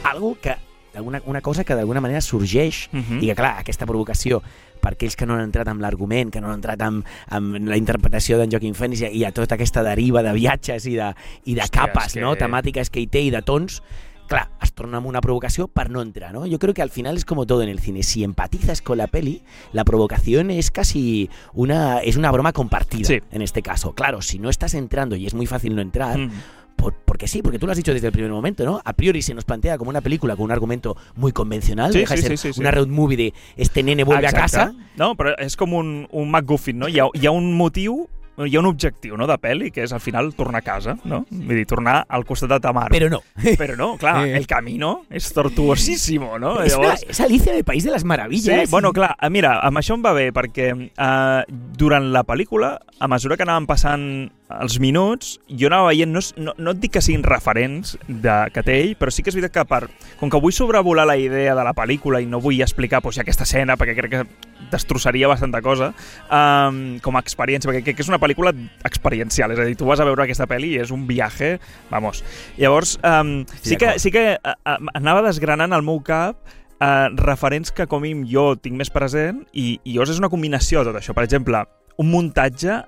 algo 0.03 0.35
que 0.41 0.55
alguna, 0.95 1.21
una 1.25 1.39
cosa 1.41 1.63
que 1.63 1.75
d'alguna 1.75 2.01
manera 2.01 2.19
sorgeix 2.21 2.89
Mhm. 2.91 3.21
i 3.23 3.27
que, 3.27 3.35
clar, 3.35 3.59
aquesta 3.59 3.85
provocació 3.85 4.41
per 4.81 4.93
aquells 4.93 5.15
que 5.15 5.25
no 5.25 5.35
han 5.35 5.41
entrat 5.45 5.67
amb 5.69 5.79
l'argument, 5.79 6.31
que 6.33 6.41
no 6.41 6.47
han 6.49 6.55
entrat 6.59 6.81
amb, 6.81 7.05
amb 7.29 7.55
la 7.69 7.77
interpretació 7.77 8.37
d'en 8.39 8.49
Joaquin 8.51 8.73
Phoenix 8.75 9.01
i, 9.05 9.11
i 9.21 9.23
a 9.23 9.31
tota 9.31 9.55
aquesta 9.55 9.83
deriva 9.83 10.23
de 10.25 10.33
viatges 10.33 10.87
i 10.87 10.95
de, 10.97 11.13
i 11.45 11.53
de 11.55 11.61
Hòstia, 11.61 11.85
capes 11.85 12.13
que- 12.13 12.21
no? 12.21 12.35
temàtiques 12.35 12.89
que 12.89 12.99
hi 12.99 13.07
té 13.07 13.21
i 13.21 13.29
de 13.31 13.41
tons, 13.41 13.81
clar, 14.31 14.49
es 14.63 14.71
torna 14.71 14.97
amb 14.97 15.07
una 15.07 15.19
provocació 15.19 15.67
per 15.67 15.89
no 15.89 16.01
entrar, 16.01 16.31
¿no? 16.33 16.45
Yo 16.45 16.57
creo 16.57 16.73
que 16.73 16.81
al 16.81 16.89
final 16.89 17.17
es 17.17 17.25
como 17.25 17.45
todo 17.45 17.61
en 17.63 17.69
el 17.69 17.79
cine. 17.79 18.01
Si 18.01 18.23
empatizas 18.23 18.81
con 18.81 18.97
la 18.97 19.07
peli, 19.07 19.43
la 19.73 19.83
provocación 19.83 20.49
es 20.51 20.71
casi 20.71 21.29
una, 21.53 21.99
es 21.99 22.15
una 22.15 22.31
broma 22.31 22.53
compartida 22.53 23.05
Sí. 23.07 23.19
en 23.31 23.41
este 23.41 23.61
caso. 23.61 23.93
Claro, 23.93 24.21
si 24.21 24.39
no 24.39 24.49
estás 24.49 24.73
entrando 24.73 25.17
y 25.17 25.27
es 25.27 25.33
muy 25.33 25.45
fácil 25.47 25.75
no 25.75 25.81
entrar, 25.81 26.17
Mm. 26.17 26.31
por- 26.77 26.93
porque 27.05 27.27
sí, 27.27 27.41
porque 27.43 27.59
tú 27.59 27.65
lo 27.65 27.73
has 27.73 27.77
dicho 27.77 27.93
desde 27.93 28.07
el 28.07 28.13
primer 28.13 28.31
momento, 28.31 28.63
¿no? 28.65 28.81
A 28.85 28.93
priori 28.93 29.21
se 29.21 29.33
nos 29.33 29.43
plantea 29.43 29.77
como 29.77 29.89
una 29.89 30.01
película 30.01 30.35
con 30.37 30.45
un 30.45 30.51
argumento 30.51 30.95
muy 31.15 31.31
convencional, 31.33 31.91
Sí, 31.91 31.99
deja 31.99 32.15
de 32.15 32.21
sí, 32.21 32.37
ser 32.37 32.53
sí, 32.53 32.59
una 32.61 32.71
road 32.71 32.87
movie 32.87 33.17
de 33.17 33.33
este 33.57 33.83
nene 33.83 34.03
vuelve 34.05 34.27
a 34.27 34.31
casa. 34.31 34.73
No, 34.95 35.13
però 35.15 35.35
és 35.37 35.55
com 35.57 35.73
un, 35.73 36.07
un 36.11 36.31
MacGuffin, 36.31 36.79
no? 36.79 36.87
Hi 36.87 36.99
ha, 36.99 37.05
hi 37.13 37.25
ha 37.27 37.31
un 37.31 37.53
motiu, 37.55 38.07
hi 38.45 38.55
ha 38.55 38.59
un 38.59 38.65
objectiu 38.69 39.17
no, 39.17 39.27
de 39.27 39.37
pel·li, 39.41 39.71
que 39.71 39.83
és 39.83 39.91
al 39.93 39.99
final 39.99 40.33
tornar 40.35 40.59
a 40.59 40.65
casa, 40.65 40.97
no? 41.05 41.25
Vull 41.29 41.55
dir, 41.59 41.65
tornar 41.67 42.05
al 42.07 42.25
costat 42.25 42.49
de 42.49 42.59
ta 42.59 42.71
mare. 42.73 42.89
Pero 42.91 43.09
no. 43.09 43.21
Però 43.61 43.75
no, 43.77 43.97
clar, 43.97 44.25
Eh. 44.27 44.35
el 44.37 44.47
camino 44.47 45.05
és 45.09 45.31
tortuosíssimo, 45.33 46.37
no? 46.39 46.61
Es, 46.65 46.75
una- 46.75 46.93
es 46.93 47.19
Alicia 47.19 47.51
en 47.51 47.57
el 47.59 47.63
País 47.63 47.83
de 47.83 47.91
las 47.91 48.03
Maravillas. 48.03 48.65
Sí, 48.65 48.71
bueno, 48.71 48.91
clar, 48.93 49.15
eh, 49.21 49.29
mira, 49.29 49.59
amb 49.59 49.77
això 49.77 49.95
em 49.95 50.03
va 50.05 50.13
bé, 50.13 50.31
perquè 50.33 50.69
eh, 50.91 51.43
durant 51.77 52.11
la 52.11 52.23
pel·lícula, 52.23 52.79
a 52.99 53.07
mesura 53.07 53.37
que 53.37 53.43
anaven 53.43 53.65
passant 53.67 54.31
els 54.61 54.77
minuts, 54.83 55.35
jo 55.47 55.69
anava 55.69 55.89
veient, 55.91 56.11
no, 56.11 56.21
no, 56.41 56.53
no 56.57 56.73
et 56.73 56.81
dic 56.81 56.95
que 56.97 57.03
siguin 57.03 57.23
referents 57.25 57.95
de, 58.07 58.35
que 58.53 58.63
té 58.65 58.77
ell, 58.81 58.93
però 58.99 59.13
sí 59.13 59.23
que 59.23 59.31
és 59.31 59.37
veritat 59.37 59.55
que 59.55 59.65
per, 59.69 59.81
com 60.19 60.31
que 60.31 60.41
vull 60.41 60.55
sobrevolar 60.55 61.05
la 61.07 61.17
idea 61.19 61.55
de 61.57 61.65
la 61.65 61.73
pel·lícula 61.77 62.21
i 62.21 62.29
no 62.29 62.41
vull 62.43 62.61
explicar 62.61 63.01
doncs, 63.03 63.21
aquesta 63.23 63.47
escena, 63.47 63.77
perquè 63.79 63.95
crec 63.97 64.13
que 64.13 64.23
destrossaria 64.71 65.29
bastanta 65.31 65.61
cosa, 65.65 65.91
um, 66.29 66.99
com 67.03 67.17
a 67.17 67.23
experiència, 67.23 67.69
perquè 67.69 67.83
crec 67.85 67.99
que 67.99 68.05
és 68.05 68.11
una 68.11 68.21
pel·lícula 68.21 68.53
experiencial, 68.87 69.55
és 69.55 69.61
a 69.61 69.67
dir, 69.67 69.77
tu 69.79 69.89
vas 69.89 70.01
a 70.01 70.07
veure 70.07 70.25
aquesta 70.25 70.47
pel·li 70.49 70.75
i 70.75 70.81
és 70.83 70.93
un 70.95 71.05
viatge, 71.09 71.55
vamos. 71.91 72.23
Llavors, 72.59 72.97
um, 73.03 73.41
sí, 73.59 73.75
que, 73.75 73.85
d'acord. 73.85 74.01
sí 74.03 74.13
que 74.13 74.25
uh, 74.37 74.79
anava 74.97 75.25
desgranant 75.27 75.75
al 75.75 75.85
meu 75.85 76.01
cap 76.05 76.39
uh, 76.81 77.09
referents 77.21 77.71
que 77.75 77.87
com 77.89 78.05
jo 78.27 78.51
tinc 78.57 78.79
més 78.79 78.89
present 78.93 79.43
i, 79.53 79.77
i 79.83 79.93
llavors 79.93 80.15
és 80.15 80.21
una 80.21 80.31
combinació 80.33 80.81
de 80.81 80.91
tot 80.91 81.01
això. 81.01 81.15
Per 81.17 81.25
exemple, 81.27 81.63
un 82.01 82.09
muntatge 82.09 82.81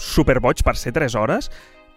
superboig 0.00 0.62
per 0.64 0.76
ser 0.80 0.94
3 0.96 1.18
hores 1.20 1.50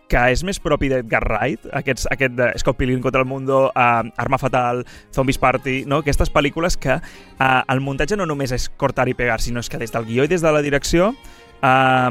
que 0.09 0.21
és 0.33 0.41
més 0.43 0.57
propi 0.57 0.89
d'Edgar 0.89 1.21
Wright, 1.27 1.67
aquests, 1.79 2.07
aquest 2.09 2.33
de 2.33 2.49
Scott 2.57 2.79
Pilgrim 2.79 3.01
contra 3.03 3.21
el 3.21 3.27
Mundo, 3.29 3.67
uh, 3.69 4.09
Arma 4.17 4.39
Fatal, 4.41 4.81
Zombies 5.13 5.37
Party, 5.37 5.83
no? 5.85 6.01
aquestes 6.01 6.33
pel·lícules 6.33 6.79
que 6.81 6.95
uh, 6.97 7.61
el 7.69 7.83
muntatge 7.85 8.17
no 8.17 8.25
només 8.25 8.51
és 8.57 8.65
cortar 8.73 9.05
i 9.07 9.13
pegar, 9.13 9.37
sinó 9.37 9.61
és 9.61 9.69
que 9.69 9.77
des 9.77 9.93
del 9.93 10.09
guió 10.09 10.25
i 10.25 10.31
des 10.31 10.41
de 10.41 10.53
la 10.55 10.63
direcció 10.65 11.11
uh, 11.13 12.09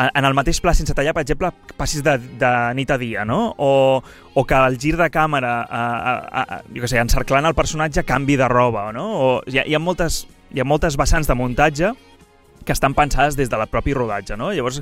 en 0.00 0.24
el 0.24 0.36
mateix 0.38 0.60
pla 0.62 0.72
sense 0.76 0.94
tallar, 0.96 1.12
per 1.16 1.24
exemple, 1.24 1.50
passis 1.76 2.04
de, 2.06 2.14
de 2.40 2.50
nit 2.78 2.90
a 2.94 2.98
dia, 3.00 3.24
no? 3.28 3.50
O, 3.58 4.00
o 4.34 4.44
que 4.46 4.54
el 4.54 4.78
gir 4.80 4.94
de 4.96 5.10
càmera, 5.12 5.56
a, 5.66 5.82
a, 5.82 6.44
a, 6.44 6.60
jo 6.70 6.84
què 6.84 6.92
sé, 6.92 7.00
encerclant 7.02 7.48
el 7.48 7.58
personatge, 7.58 8.06
canvi 8.08 8.38
de 8.40 8.48
roba, 8.48 8.86
no? 8.96 9.08
O 9.18 9.32
hi 9.50 9.60
ha, 9.60 9.66
hi 9.66 9.74
ha, 9.76 9.82
moltes, 9.82 10.22
hi 10.54 10.62
ha 10.62 10.68
moltes 10.68 10.96
vessants 11.00 11.28
de 11.28 11.36
muntatge 11.36 11.92
que 12.70 12.76
estan 12.78 12.94
pensades 12.94 13.34
des 13.34 13.50
de 13.50 13.58
la 13.58 13.66
propi 13.66 13.96
rodatge, 13.96 14.36
no? 14.38 14.52
Llavors, 14.54 14.78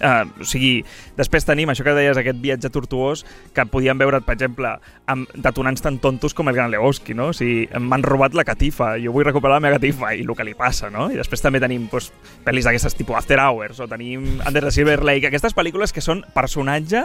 eh, 0.00 0.24
o 0.40 0.46
sigui, 0.48 0.80
després 1.18 1.44
tenim 1.44 1.68
això 1.68 1.84
que 1.84 1.92
deies, 1.92 2.16
aquest 2.16 2.40
viatge 2.40 2.70
tortuós, 2.72 3.24
que 3.52 3.66
podíem 3.68 4.00
veure, 4.00 4.22
per 4.24 4.38
exemple, 4.38 4.70
amb 5.12 5.28
detonants 5.34 5.84
tan 5.84 5.98
tontos 6.00 6.32
com 6.32 6.48
el 6.48 6.56
Gran 6.56 6.72
Lebowski, 6.72 7.16
no? 7.18 7.30
O 7.32 7.36
sigui, 7.36 7.66
m'han 7.84 8.06
robat 8.06 8.36
la 8.38 8.46
catifa, 8.48 8.94
jo 9.02 9.12
vull 9.12 9.28
recuperar 9.28 9.58
la 9.58 9.66
meva 9.66 9.76
catifa, 9.76 10.14
i 10.16 10.24
el 10.24 10.32
que 10.38 10.46
li 10.48 10.56
passa, 10.56 10.88
no? 10.94 11.10
I 11.12 11.20
després 11.20 11.44
també 11.44 11.60
tenim 11.60 11.84
doncs, 11.92 12.08
pel·lis 12.46 12.68
d'aquestes 12.68 12.96
tipus 12.96 13.20
After 13.20 13.40
Hours, 13.44 13.82
o 13.84 13.90
tenim 13.90 14.38
Under 14.40 14.64
the 14.64 14.72
Silver 14.72 15.02
Lake, 15.04 15.28
aquestes 15.28 15.56
pel·lícules 15.56 15.92
que 15.92 16.04
són 16.04 16.24
personatge 16.32 17.04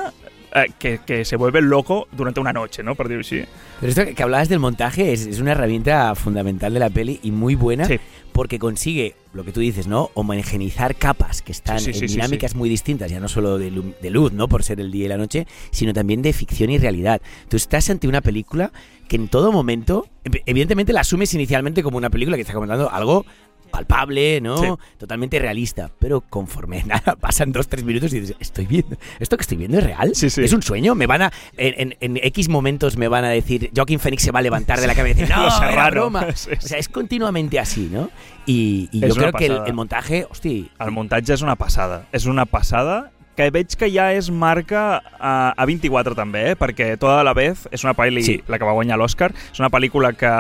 eh, 0.56 0.66
que, 0.80 1.00
que 1.06 1.26
se 1.26 1.36
vuelve 1.36 1.62
loco 1.62 2.08
durante 2.12 2.40
una 2.40 2.54
noche, 2.54 2.84
¿no? 2.84 2.94
Dir-ho 2.96 3.20
així. 3.20 3.44
Pero 3.80 3.90
esto 3.90 4.06
que 4.16 4.24
hablabas 4.24 4.50
del 4.50 4.60
montaje 4.60 5.12
es, 5.14 5.26
es 5.26 5.40
una 5.40 5.52
herramienta 5.52 6.14
fundamental 6.16 6.74
de 6.74 6.80
la 6.80 6.90
peli 6.90 7.20
y 7.24 7.32
muy 7.32 7.56
buena 7.56 7.86
Sí. 7.86 8.00
porque 8.32 8.60
consigue 8.60 9.16
lo 9.34 9.44
que 9.44 9.52
tú 9.52 9.60
dices, 9.60 9.88
¿no? 9.88 10.10
Homogeneizar 10.14 10.96
capas 10.96 11.42
que 11.42 11.52
están 11.52 11.80
Sí, 11.80 11.92
sí, 11.94 12.00
sí, 12.00 12.06
en 12.06 12.10
sí, 12.10 12.16
dinámicas 12.16 12.56
muy 12.56 12.70
distintas, 12.70 13.10
ya 13.12 13.20
no 13.20 13.28
solo 13.28 13.58
de, 13.58 13.72
de 14.02 14.10
luz, 14.10 14.32
¿no? 14.32 14.48
Por 14.48 14.64
ser 14.64 14.80
el 14.80 14.92
día 14.92 15.06
y 15.06 15.08
la 15.10 15.18
noche, 15.18 15.48
sino 15.72 15.92
también 15.94 16.22
de 16.22 16.34
ficción 16.34 16.70
y 16.70 16.78
realidad. 16.78 17.22
Tú 17.50 17.58
estás 17.58 17.90
ante 17.90 18.08
una 18.08 18.22
película 18.22 18.72
que 19.08 19.16
en 19.18 19.28
todo 19.28 19.52
momento, 19.52 20.08
ev- 20.24 20.42
evidentemente 20.46 20.94
la 20.94 21.02
asumes 21.02 21.34
inicialmente 21.34 21.84
como 21.84 21.98
una 21.98 22.10
película 22.10 22.38
que 22.38 22.42
está 22.42 22.54
comentando 22.54 22.90
algo 22.92 23.26
palpable, 23.74 24.40
¿no? 24.40 24.58
Sí. 24.58 24.68
Totalmente 25.00 25.40
realista, 25.40 25.90
pero 26.00 26.22
conforme 26.22 26.84
nada, 26.86 27.16
pasan 27.20 27.52
dos, 27.52 27.68
tres 27.68 27.84
minutos 27.84 28.14
y 28.14 28.20
dices, 28.22 28.36
estoy 28.40 28.68
viendo, 28.68 28.96
¿esto 29.20 29.36
que 29.36 29.42
estoy 29.42 29.58
viendo 29.58 29.80
es 29.80 29.84
real? 29.84 30.12
Sí, 30.14 30.30
sí. 30.30 30.44
¿Es 30.44 30.54
un 30.54 30.62
sueño? 30.62 30.94
¿Me 30.96 31.08
van 31.08 31.24
a, 31.24 31.32
en, 31.58 31.92
en- 31.92 31.98
en 32.18 32.18
X 32.28 32.48
momentos 32.50 32.96
me 32.98 33.08
van 33.08 33.26
a 33.26 33.30
decir, 33.30 33.72
Joaquin 33.76 34.00
Phoenix 34.00 34.22
se 34.24 34.32
va 34.32 34.40
a 34.40 34.44
levantar 34.44 34.80
de 34.80 34.88
la 34.88 34.94
cama 34.96 35.10
y 35.10 35.14
decir, 35.16 35.30
no, 35.36 35.42
era 35.48 35.52
serrano. 35.58 35.92
broma? 35.92 36.28
O 36.34 36.62
sea, 36.66 36.78
es 36.78 36.88
continuamente 36.88 37.60
así, 37.60 37.90
¿no? 37.92 38.10
Es 38.46 38.90
yo 38.92 39.14
una 39.16 39.16
creo 39.16 39.32
que 39.34 39.46
el, 39.48 39.60
el 39.66 39.74
montaje, 39.74 40.26
hostia, 40.30 40.66
El 40.80 40.92
muntatge 40.92 41.34
és 41.34 41.42
una 41.42 41.56
passada. 41.56 42.06
És 42.14 42.26
una 42.28 42.46
passada 42.46 43.12
que 43.36 43.48
veig 43.50 43.74
que 43.80 43.88
ja 43.90 44.12
és 44.14 44.30
marca 44.30 45.02
a, 45.18 45.54
a 45.58 45.66
24 45.66 46.14
també, 46.14 46.52
eh? 46.52 46.56
perquè 46.60 46.92
Toda 47.02 47.24
la 47.26 47.34
vez 47.34 47.66
és 47.72 47.84
una 47.84 47.96
pel·li, 47.98 48.22
Sí. 48.22 48.36
la 48.48 48.60
que 48.60 48.66
va 48.68 48.76
guanyar 48.78 48.98
l'Oscar, 49.02 49.32
és 49.52 49.60
una 49.60 49.72
pel·lícula 49.74 50.14
que, 50.14 50.32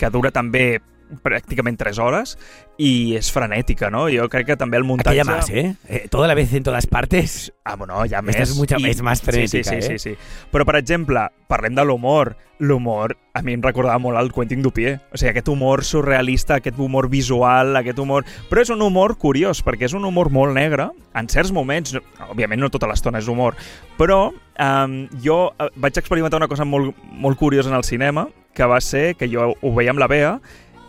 que 0.00 0.10
dura 0.10 0.32
també 0.34 0.80
pràcticament 1.24 1.76
3 1.80 1.98
hores 1.98 2.36
i 2.78 3.16
és 3.18 3.30
frenètica, 3.32 3.90
no? 3.90 4.06
Jo 4.12 4.28
crec 4.32 4.46
que 4.52 4.56
també 4.56 4.78
el 4.78 4.84
muntatge... 4.88 5.20
Aquella 5.20 5.36
más, 5.36 5.50
¿eh? 5.50 5.74
Eh, 5.88 6.06
Toda 6.10 6.28
la 6.28 6.34
vez 6.34 6.52
en 6.54 6.62
todas 6.62 6.86
partes. 6.86 7.52
Ah, 7.64 7.76
bueno, 7.76 8.02
ja 8.08 8.22
més. 8.22 8.36
Esta 8.36 8.48
és 8.52 8.56
mucha- 8.58 8.78
és 8.80 9.02
més 9.02 9.18
sí, 9.20 9.26
frenètica, 9.26 9.70
sí, 9.70 9.82
sí, 9.82 9.92
eh? 9.94 9.98
sí, 9.98 10.14
sí. 10.16 10.46
Però, 10.52 10.64
per 10.64 10.76
exemple, 10.80 11.26
parlem 11.48 11.74
de 11.74 11.84
l'humor. 11.84 12.36
L'humor 12.60 13.14
a 13.32 13.40
mi 13.40 13.54
em 13.56 13.62
recordava 13.64 13.98
molt 13.98 14.18
el 14.20 14.28
Quentin 14.36 14.60
Dupier. 14.60 14.98
O 15.12 15.16
sigui, 15.16 15.30
aquest 15.30 15.48
humor 15.48 15.80
surrealista, 15.84 16.56
aquest 16.60 16.78
humor 16.78 17.08
visual, 17.08 17.74
aquest 17.80 17.98
humor... 17.98 18.24
Però 18.50 18.60
és 18.60 18.68
un 18.70 18.82
humor 18.84 19.16
curiós, 19.16 19.62
perquè 19.64 19.86
és 19.88 19.94
un 19.96 20.04
humor 20.04 20.28
molt 20.30 20.52
negre, 20.52 20.90
en 21.16 21.28
certs 21.32 21.52
moments, 21.56 21.94
no- 21.96 22.02
òbviament 22.30 22.60
no 22.60 22.68
tota 22.68 22.88
l'estona 22.90 23.18
és 23.22 23.28
humor, 23.32 23.56
però 23.96 24.26
um, 24.28 24.96
jo 25.24 25.38
eh, 25.58 25.70
vaig 25.80 25.96
experimentar 25.98 26.36
una 26.40 26.48
cosa 26.52 26.66
molt, 26.68 26.92
molt 27.12 27.38
curiosa 27.40 27.70
en 27.72 27.76
el 27.80 27.84
cinema, 27.84 28.28
que 28.52 28.66
va 28.68 28.80
ser 28.84 29.14
que 29.16 29.28
jo 29.32 29.54
ho 29.56 29.72
veia 29.74 29.94
amb 29.94 30.00
la 30.02 30.08
Bea, 30.10 30.34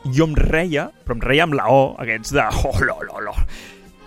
jo 0.05 0.25
em 0.29 0.33
reia, 0.37 0.87
però 1.05 1.17
em 1.17 1.21
reia 1.25 1.45
amb 1.45 1.57
la 1.57 1.67
O, 1.71 1.81
aquests 2.01 2.33
de 2.33 2.47
oh, 2.63 2.73
lo, 2.81 2.97
lo, 3.05 3.21
lo. 3.27 3.35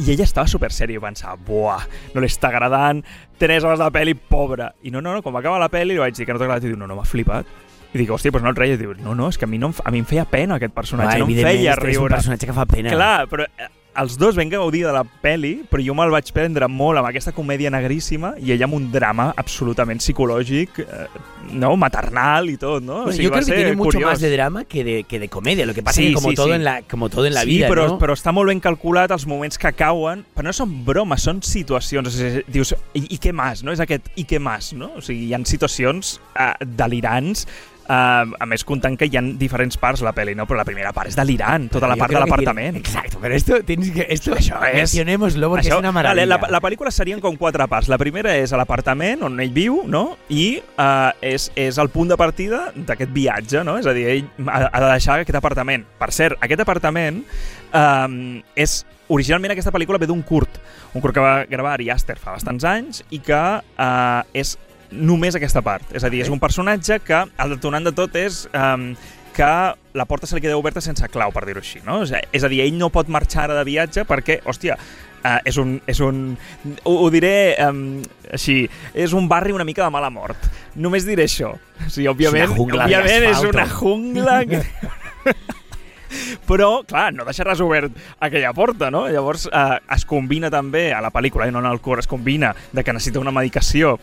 I 0.03 0.11
ella 0.11 0.27
estava 0.27 0.51
super 0.51 0.73
sèria 0.75 0.99
i 0.99 1.03
pensava, 1.03 1.37
buah, 1.39 1.85
no 2.15 2.23
li 2.23 2.31
està 2.31 2.51
agradant, 2.51 3.05
3 3.39 3.67
hores 3.67 3.79
de 3.79 3.91
pel·li, 3.95 4.17
pobra. 4.19 4.73
I 4.83 4.91
no, 4.91 4.99
no, 5.05 5.13
no, 5.15 5.23
quan 5.23 5.37
va 5.37 5.43
acabar 5.45 5.61
la 5.63 5.71
pel·li 5.71 5.95
li 5.95 6.03
vaig 6.03 6.17
dir 6.17 6.27
que 6.27 6.35
no 6.35 6.41
t'ha 6.41 6.49
agradat 6.49 6.67
i 6.67 6.73
diu, 6.73 6.81
no, 6.81 6.89
no, 6.91 6.99
m'ha 6.99 7.07
flipat. 7.07 7.53
I 7.95 8.01
dic, 8.01 8.11
hòstia, 8.11 8.35
doncs 8.35 8.43
no 8.43 8.51
et 8.51 8.59
reia. 8.59 8.75
I 8.75 8.81
diu, 8.81 8.97
no, 8.99 9.15
no, 9.15 9.31
és 9.31 9.39
que 9.39 9.47
a 9.47 9.51
mi, 9.51 9.61
no, 9.63 9.71
em 9.71 9.79
a 9.79 9.95
mi 9.95 10.03
em 10.03 10.09
feia 10.11 10.27
pena 10.27 10.59
aquest 10.59 10.75
personatge, 10.75 11.21
no 11.23 11.29
em 11.31 11.39
feia 11.39 11.77
este 11.77 11.93
és 11.93 11.99
un 12.01 12.09
riure. 12.09 12.15
personatge 12.17 12.51
que 12.51 12.57
fa 12.57 12.67
pena. 12.67 12.91
Clar, 12.91 13.29
però 13.31 13.47
eh, 13.47 13.71
els 14.01 14.17
dos 14.19 14.37
vam 14.37 14.51
gaudir 14.51 14.85
de 14.87 14.93
la 14.95 15.05
peli, 15.05 15.55
però 15.71 15.83
jo 15.85 15.95
me'l 15.97 16.13
vaig 16.13 16.31
prendre 16.35 16.67
molt 16.71 16.99
amb 16.99 17.09
aquesta 17.09 17.33
comèdia 17.35 17.71
negríssima 17.71 18.35
i 18.43 18.53
ella 18.55 18.67
amb 18.67 18.79
un 18.79 18.89
drama 18.93 19.29
absolutament 19.39 20.03
psicològic, 20.03 20.81
eh, 20.83 21.07
no? 21.53 21.75
maternal 21.79 22.51
i 22.51 22.57
tot, 22.59 22.83
no? 22.83 23.05
Bueno, 23.05 23.23
yo 23.23 23.31
va 23.31 23.39
creo 23.39 23.47
que 23.47 23.53
ser 23.53 23.57
tiene 23.57 23.77
mucho 23.77 24.01
más 24.01 24.21
de 24.21 24.31
drama 24.31 24.65
que 24.65 24.85
de, 24.85 25.05
que 25.05 25.19
de 25.19 25.29
comedia. 25.29 25.67
Lo 25.67 25.75
que 25.75 25.83
pasa 25.83 26.01
Sí, 26.01 26.07
es 26.07 26.11
que 26.11 26.15
como, 26.15 26.31
sí, 26.31 26.37
todo 26.37 26.47
sí. 26.47 26.53
En 26.53 26.65
la, 26.65 26.83
como 26.83 27.09
todo 27.09 27.27
en 27.27 27.35
la 27.35 27.43
sí, 27.43 27.49
vida, 27.49 27.69
però, 27.69 27.87
¿no? 27.89 27.99
però 27.99 28.17
està 28.17 28.35
molt 28.35 28.51
ben 28.51 28.63
calculat 28.63 29.15
els 29.15 29.27
moments 29.31 29.59
que 29.61 29.73
cauen, 29.77 30.25
però 30.35 30.51
no 30.51 30.57
són 30.57 30.75
bromes, 30.87 31.23
són 31.23 31.43
situacions. 31.45 32.09
O 32.09 32.15
sigui, 32.15 32.43
dius, 32.51 32.75
i, 32.95 33.07
i 33.15 33.21
què 33.23 33.35
més, 33.37 33.63
no? 33.63 33.75
És 33.75 33.83
aquest 33.85 34.11
i 34.19 34.27
què 34.29 34.43
més, 34.43 34.73
no? 34.75 34.95
O 34.99 35.05
sigui, 35.05 35.29
hi 35.31 35.37
ha 35.37 35.43
situacions 35.45 36.19
eh, 36.35 36.53
delirants 36.65 37.47
Uh, 37.85 38.33
a 38.41 38.47
més, 38.49 38.63
comptant 38.65 38.95
que 38.97 39.05
hi 39.11 39.19
ha 39.19 39.23
diferents 39.37 39.77
parts 39.77 40.01
la 40.01 40.15
pel·li, 40.17 40.33
no? 40.33 40.47
però 40.49 40.57
la 40.57 40.65
primera 40.65 40.95
part 40.97 41.11
és 41.11 41.19
delirant, 41.19 41.67
tota 41.69 41.91
la 41.91 41.99
part 42.01 42.15
de 42.15 42.23
l'apartament. 42.23 42.79
Exacto, 42.81 43.19
pero 43.21 43.37
esto 43.37 43.59
tienes 43.63 43.91
que 43.93 44.07
esto 44.09 44.33
Això 44.33 44.57
és- 44.71 44.79
mencionémoslo 44.79 45.51
porque 45.51 45.69
Això, 45.69 45.75
es 45.75 45.85
una 45.85 45.93
maravilla. 45.93 46.25
Vale, 46.25 46.49
la, 46.49 46.53
la 46.57 46.61
pel·lícula 46.65 46.91
serien 46.91 47.21
com 47.21 47.37
quatre 47.37 47.67
parts. 47.69 47.91
La 47.93 47.99
primera 48.01 48.33
és 48.41 48.55
a 48.55 48.61
l'apartament 48.61 49.27
on 49.29 49.37
ell 49.45 49.53
viu, 49.53 49.83
no? 49.85 50.17
I 50.33 50.63
uh, 50.79 51.13
és, 51.21 51.51
és 51.61 51.77
el 51.77 51.93
punt 51.93 52.09
de 52.09 52.17
partida 52.17 52.71
d'aquest 52.75 53.13
viatge, 53.13 53.61
no? 53.69 53.77
És 53.77 53.87
a 53.87 53.93
dir, 53.93 54.09
ell 54.09 54.49
ha, 54.49 54.65
ha 54.71 54.81
de 54.81 54.91
deixar 54.95 55.21
aquest 55.21 55.37
apartament. 55.37 55.85
Per 56.01 56.11
cert, 56.11 56.41
aquest 56.41 56.65
apartament 56.65 57.21
um, 57.75 58.43
és... 58.57 58.81
Originalment 59.13 59.53
aquesta 59.53 59.69
pel·lícula 59.69 59.99
ve 60.01 60.07
d'un 60.09 60.23
curt, 60.25 60.55
un 60.97 61.03
curt 61.05 61.13
que 61.13 61.21
va 61.21 61.45
gravar 61.45 61.75
Ari 61.75 61.91
Aster 61.93 62.15
fa 62.17 62.33
bastants 62.33 62.65
anys 62.65 63.03
i 63.13 63.19
que 63.21 63.37
uh, 63.37 64.23
és 64.33 64.55
només 64.91 65.37
aquesta 65.37 65.63
part. 65.65 65.95
És 65.97 66.05
a 66.05 66.11
dir, 66.13 66.23
és 66.25 66.33
un 66.33 66.41
personatge 66.43 67.01
que 67.05 67.25
el 67.25 67.57
detonant 67.57 67.87
de 67.87 67.93
tot 67.97 68.17
és 68.21 68.45
um, 68.53 68.93
que 69.35 69.51
la 69.95 70.07
porta 70.07 70.27
se 70.27 70.37
li 70.37 70.45
queda 70.45 70.59
oberta 70.59 70.83
sense 70.85 71.09
clau, 71.11 71.33
per 71.35 71.45
dir-ho 71.49 71.63
així. 71.63 71.83
No? 71.87 72.03
És, 72.07 72.15
a, 72.15 72.23
és 72.33 72.47
dir, 72.49 72.63
ell 72.65 72.79
no 72.79 72.93
pot 72.95 73.11
marxar 73.11 73.49
ara 73.49 73.59
de 73.59 73.67
viatge 73.67 74.07
perquè, 74.09 74.41
hòstia, 74.47 74.79
uh, 75.25 75.41
és 75.45 75.59
un... 75.61 75.77
És 75.91 76.01
un 76.05 76.23
ho, 76.85 76.95
ho 76.95 77.11
diré 77.13 77.35
um, 77.67 77.99
així, 78.33 78.63
és 78.95 79.17
un 79.17 79.29
barri 79.31 79.57
una 79.57 79.67
mica 79.67 79.85
de 79.85 79.91
mala 79.95 80.13
mort. 80.15 80.49
Només 80.77 81.09
diré 81.09 81.27
això. 81.29 81.55
O 81.55 81.91
sigui, 81.91 82.09
òbviament, 82.13 82.49
una 82.53 82.61
jungla 82.61 82.89
òbviament 82.89 83.29
és 83.33 83.45
una 83.51 83.69
jungla... 83.75 84.41
Que... 84.49 84.63
Però, 86.49 86.69
clar, 86.87 87.09
no 87.15 87.27
deixaràs 87.27 87.63
obert 87.65 87.95
aquella 88.23 88.53
porta, 88.55 88.91
no? 88.95 89.07
Llavors 89.11 89.49
eh, 89.49 89.81
es 89.97 90.05
combina 90.07 90.51
també, 90.53 90.89
a 90.95 91.01
la 91.03 91.11
pel·lícula 91.15 91.49
i 91.49 91.55
no 91.55 91.63
en 91.63 91.71
el 91.71 91.83
curt, 91.83 92.05
es 92.05 92.11
combina 92.11 92.53
de 92.73 92.85
que 92.85 92.95
necessita 92.95 93.23
una 93.23 93.35
medicació 93.35 93.97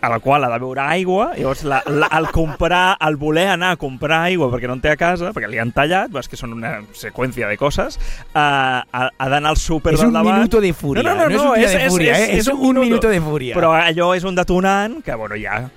a 0.00 0.08
la 0.10 0.18
qual 0.20 0.44
ha 0.44 0.50
de 0.52 0.58
beure 0.60 0.80
aigua, 0.82 1.32
llavors 1.36 1.64
la, 1.64 1.82
la, 1.86 2.06
el 2.18 2.28
comprar, 2.30 2.96
el 3.00 3.16
voler 3.16 3.48
anar 3.48 3.70
a 3.72 3.76
comprar 3.80 4.22
aigua 4.28 4.50
perquè 4.52 4.68
no 4.68 4.74
en 4.76 4.82
té 4.84 4.90
a 4.92 4.96
casa, 5.00 5.32
perquè 5.32 5.48
li 5.50 5.58
han 5.58 5.72
tallat, 5.72 6.12
és 6.20 6.28
que 6.28 6.36
són 6.36 6.52
una 6.52 6.76
seqüència 6.94 7.48
de 7.48 7.56
coses, 7.56 7.96
uh, 8.34 8.38
ha, 8.84 9.08
ha 9.16 9.28
d'anar 9.32 9.50
al 9.54 9.56
súper 9.56 9.96
del 9.96 10.08
un 10.08 10.12
davant... 10.18 10.38
minuto 10.38 10.60
de 10.60 10.72
furia. 10.74 11.02
No, 11.02 11.14
no, 11.14 11.28
no, 11.28 11.34
es 11.34 11.40
un 11.42 11.54
día 11.54 11.66
és- 11.66 11.72
de 11.72 11.84
és- 11.86 11.92
furia, 11.92 12.12
és- 12.12 12.28
¿eh? 12.28 12.32
és 12.36 12.46
es 12.46 12.48
un 12.52 12.60
un 12.76 12.80
minuto. 12.80 13.08
de 13.08 13.20
furia. 13.20 13.54
Però 13.56 13.72
allò 13.72 14.14
és 14.16 14.24
un 14.24 14.34
detonant 14.36 15.02
que, 15.02 15.14
bueno, 15.14 15.34
ja 15.40 15.68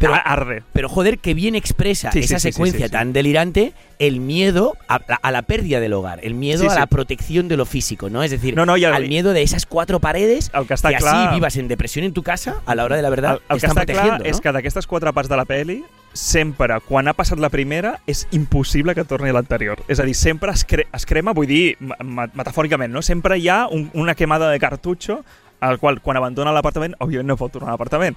Pero- 0.00 0.14
arde. 0.14 0.62
Pero 0.72 0.88
joder, 0.88 1.18
que 1.18 1.34
bien 1.34 1.54
expresa 1.54 2.10
Sí, 2.12 2.20
esa 2.20 2.38
sí, 2.38 2.50
secuencia 2.52 2.86
sí, 2.86 2.92
tan 2.92 3.12
delirante 3.12 3.72
el 3.98 4.20
miedo 4.20 4.76
a 4.88 5.00
la, 5.08 5.16
a 5.16 5.32
la 5.32 5.42
pérdida 5.42 5.80
del 5.80 5.92
hogar, 5.92 6.20
el 6.22 6.34
miedo 6.34 6.70
a 6.70 6.74
la 6.74 6.86
protección 6.86 7.48
de 7.48 7.56
lo 7.56 7.66
físico, 7.66 8.10
¿no? 8.10 8.22
Es 8.22 8.30
decir, 8.30 8.54
No, 8.56 8.64
no, 8.66 8.76
el- 8.76 8.84
al 8.86 9.08
miedo 9.08 9.32
de 9.32 9.42
esas 9.42 9.66
cuatro 9.66 9.98
paredes 10.00 10.50
El 10.54 10.62
que 10.62 10.68
que 10.68 10.74
así 10.74 10.86
clar- 11.04 11.34
vivas 11.34 11.56
en 11.56 11.68
depresión 11.68 12.04
en 12.04 12.12
tu 12.12 12.22
casa, 12.22 12.56
a 12.66 12.74
la 12.74 12.84
hora 12.84 12.96
de 12.96 13.02
la 13.02 13.10
verdad, 13.10 13.32
el, 13.48 13.56
el 13.56 13.60
que 13.60 13.66
està 13.66 13.84
clar 13.86 14.26
és 14.26 14.36
¿no? 14.36 14.40
que 14.42 14.52
d'aquestes 14.52 14.86
quatre 14.86 15.12
parts 15.12 15.28
de 15.28 15.36
la 15.36 15.44
peli 15.44 15.84
sempre, 16.12 16.80
quan 16.88 17.06
ha 17.06 17.12
passat 17.14 17.38
la 17.38 17.50
primera, 17.50 18.00
és 18.06 18.26
impossible 18.32 18.94
que 18.94 19.04
torni 19.04 19.28
a 19.30 19.32
l'anterior. 19.32 19.78
És 19.88 20.00
a 20.00 20.04
dir, 20.08 20.14
sempre 20.16 20.50
es, 20.50 20.64
cre 20.64 20.86
es 20.92 21.04
crema, 21.06 21.32
vull 21.32 21.46
dir, 21.46 21.76
metafòricament, 22.34 22.92
no? 22.92 23.02
Sempre 23.02 23.38
hi 23.38 23.48
ha 23.48 23.66
un, 23.68 23.90
una 23.94 24.14
quemada 24.14 24.50
de 24.50 24.58
cartutxo 24.58 25.24
al 25.60 25.78
qual, 25.78 26.00
quan 26.00 26.16
abandona 26.16 26.52
l'apartament, 26.54 26.94
òbviament 27.02 27.26
no 27.26 27.36
pot 27.36 27.50
tornar 27.52 27.70
a 27.72 27.74
l'apartament. 27.74 28.16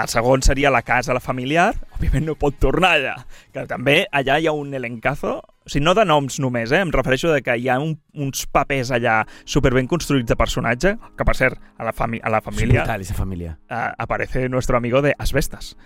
El 0.00 0.08
segon 0.08 0.42
seria 0.42 0.70
la 0.70 0.82
casa, 0.82 1.14
la 1.16 1.20
familiar, 1.20 1.74
òbviament 1.96 2.26
no 2.26 2.34
pot 2.40 2.56
tornar 2.62 2.94
allà. 2.96 3.14
Que 3.52 3.66
també 3.68 4.04
allà 4.12 4.38
hi 4.40 4.48
ha 4.48 4.54
un 4.56 4.72
elencazo, 4.74 5.36
o 5.40 5.68
sigui, 5.70 5.84
no 5.84 5.94
de 5.94 6.04
noms 6.08 6.38
només, 6.40 6.72
eh? 6.72 6.80
em 6.80 6.92
refereixo 6.94 7.32
de 7.32 7.42
que 7.44 7.56
hi 7.60 7.68
ha 7.68 7.78
un, 7.82 7.94
uns 8.14 8.46
papers 8.50 8.90
allà 8.96 9.20
superben 9.44 9.88
construïts 9.90 10.28
de 10.30 10.36
personatge, 10.40 10.94
que 11.16 11.26
per 11.28 11.36
cert, 11.36 11.60
a 11.78 11.84
la, 11.84 11.92
fami 11.92 12.20
a 12.22 12.32
la 12.32 12.40
família 12.40 12.82
brutal 12.82 13.00
esa 13.06 13.14
familia. 13.14 13.58
eh, 13.70 13.88
aparece 13.98 14.48
nuestro 14.48 14.76
amigo 14.76 15.02
de 15.02 15.14
Asbestas. 15.18 15.76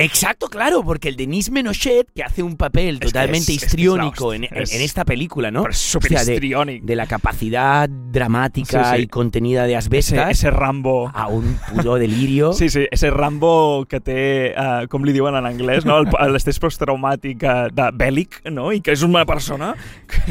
Exacto, 0.00 0.48
claro, 0.48 0.82
porque 0.82 1.08
el 1.08 1.16
Denis 1.16 1.50
Menochet, 1.50 2.08
que 2.14 2.22
hace 2.22 2.42
un 2.42 2.56
papel 2.56 2.98
totalmente 3.00 3.52
es- 3.52 3.62
es 3.62 3.62
histriónico 3.64 4.26
hostia, 4.28 4.48
en, 4.50 4.56
en- 4.56 4.62
es- 4.62 4.72
esta 4.74 5.04
película, 5.04 5.50
¿no? 5.50 5.62
Pero 5.62 5.72
es 5.72 5.78
súper 5.78 6.12
O 6.12 6.14
sea, 6.16 6.24
de- 6.24 6.32
histriónico. 6.34 6.86
de 6.86 6.96
la 6.96 7.06
capacidad 7.06 7.88
dramática 7.88 8.90
Sí, 8.92 8.96
sí. 8.96 9.02
y 9.02 9.06
contenida 9.08 9.64
de 9.64 9.72
ese, 9.72 9.78
Asbestas 9.78 10.30
ese 10.30 10.50
Rambo... 10.50 11.10
a 11.14 11.28
un 11.28 11.58
puro 11.72 11.94
delirio. 11.96 12.52
Sí, 12.60 12.68
sí, 12.68 12.86
ese 12.90 13.10
Rambo 13.10 13.86
que 13.88 14.00
té, 14.00 14.54
uh, 14.56 14.86
com 14.88 15.04
li 15.04 15.12
diuen 15.12 15.34
en 15.36 15.46
anglès, 15.46 15.84
no? 15.84 16.02
L'estrès 16.04 16.58
postraumàtic 16.60 17.42
uh, 17.44 17.68
de 17.72 17.90
bèl·lic, 17.92 18.42
no? 18.50 18.72
I 18.72 18.80
que 18.80 18.92
és 18.92 19.02
una 19.02 19.24
persona... 19.26 19.74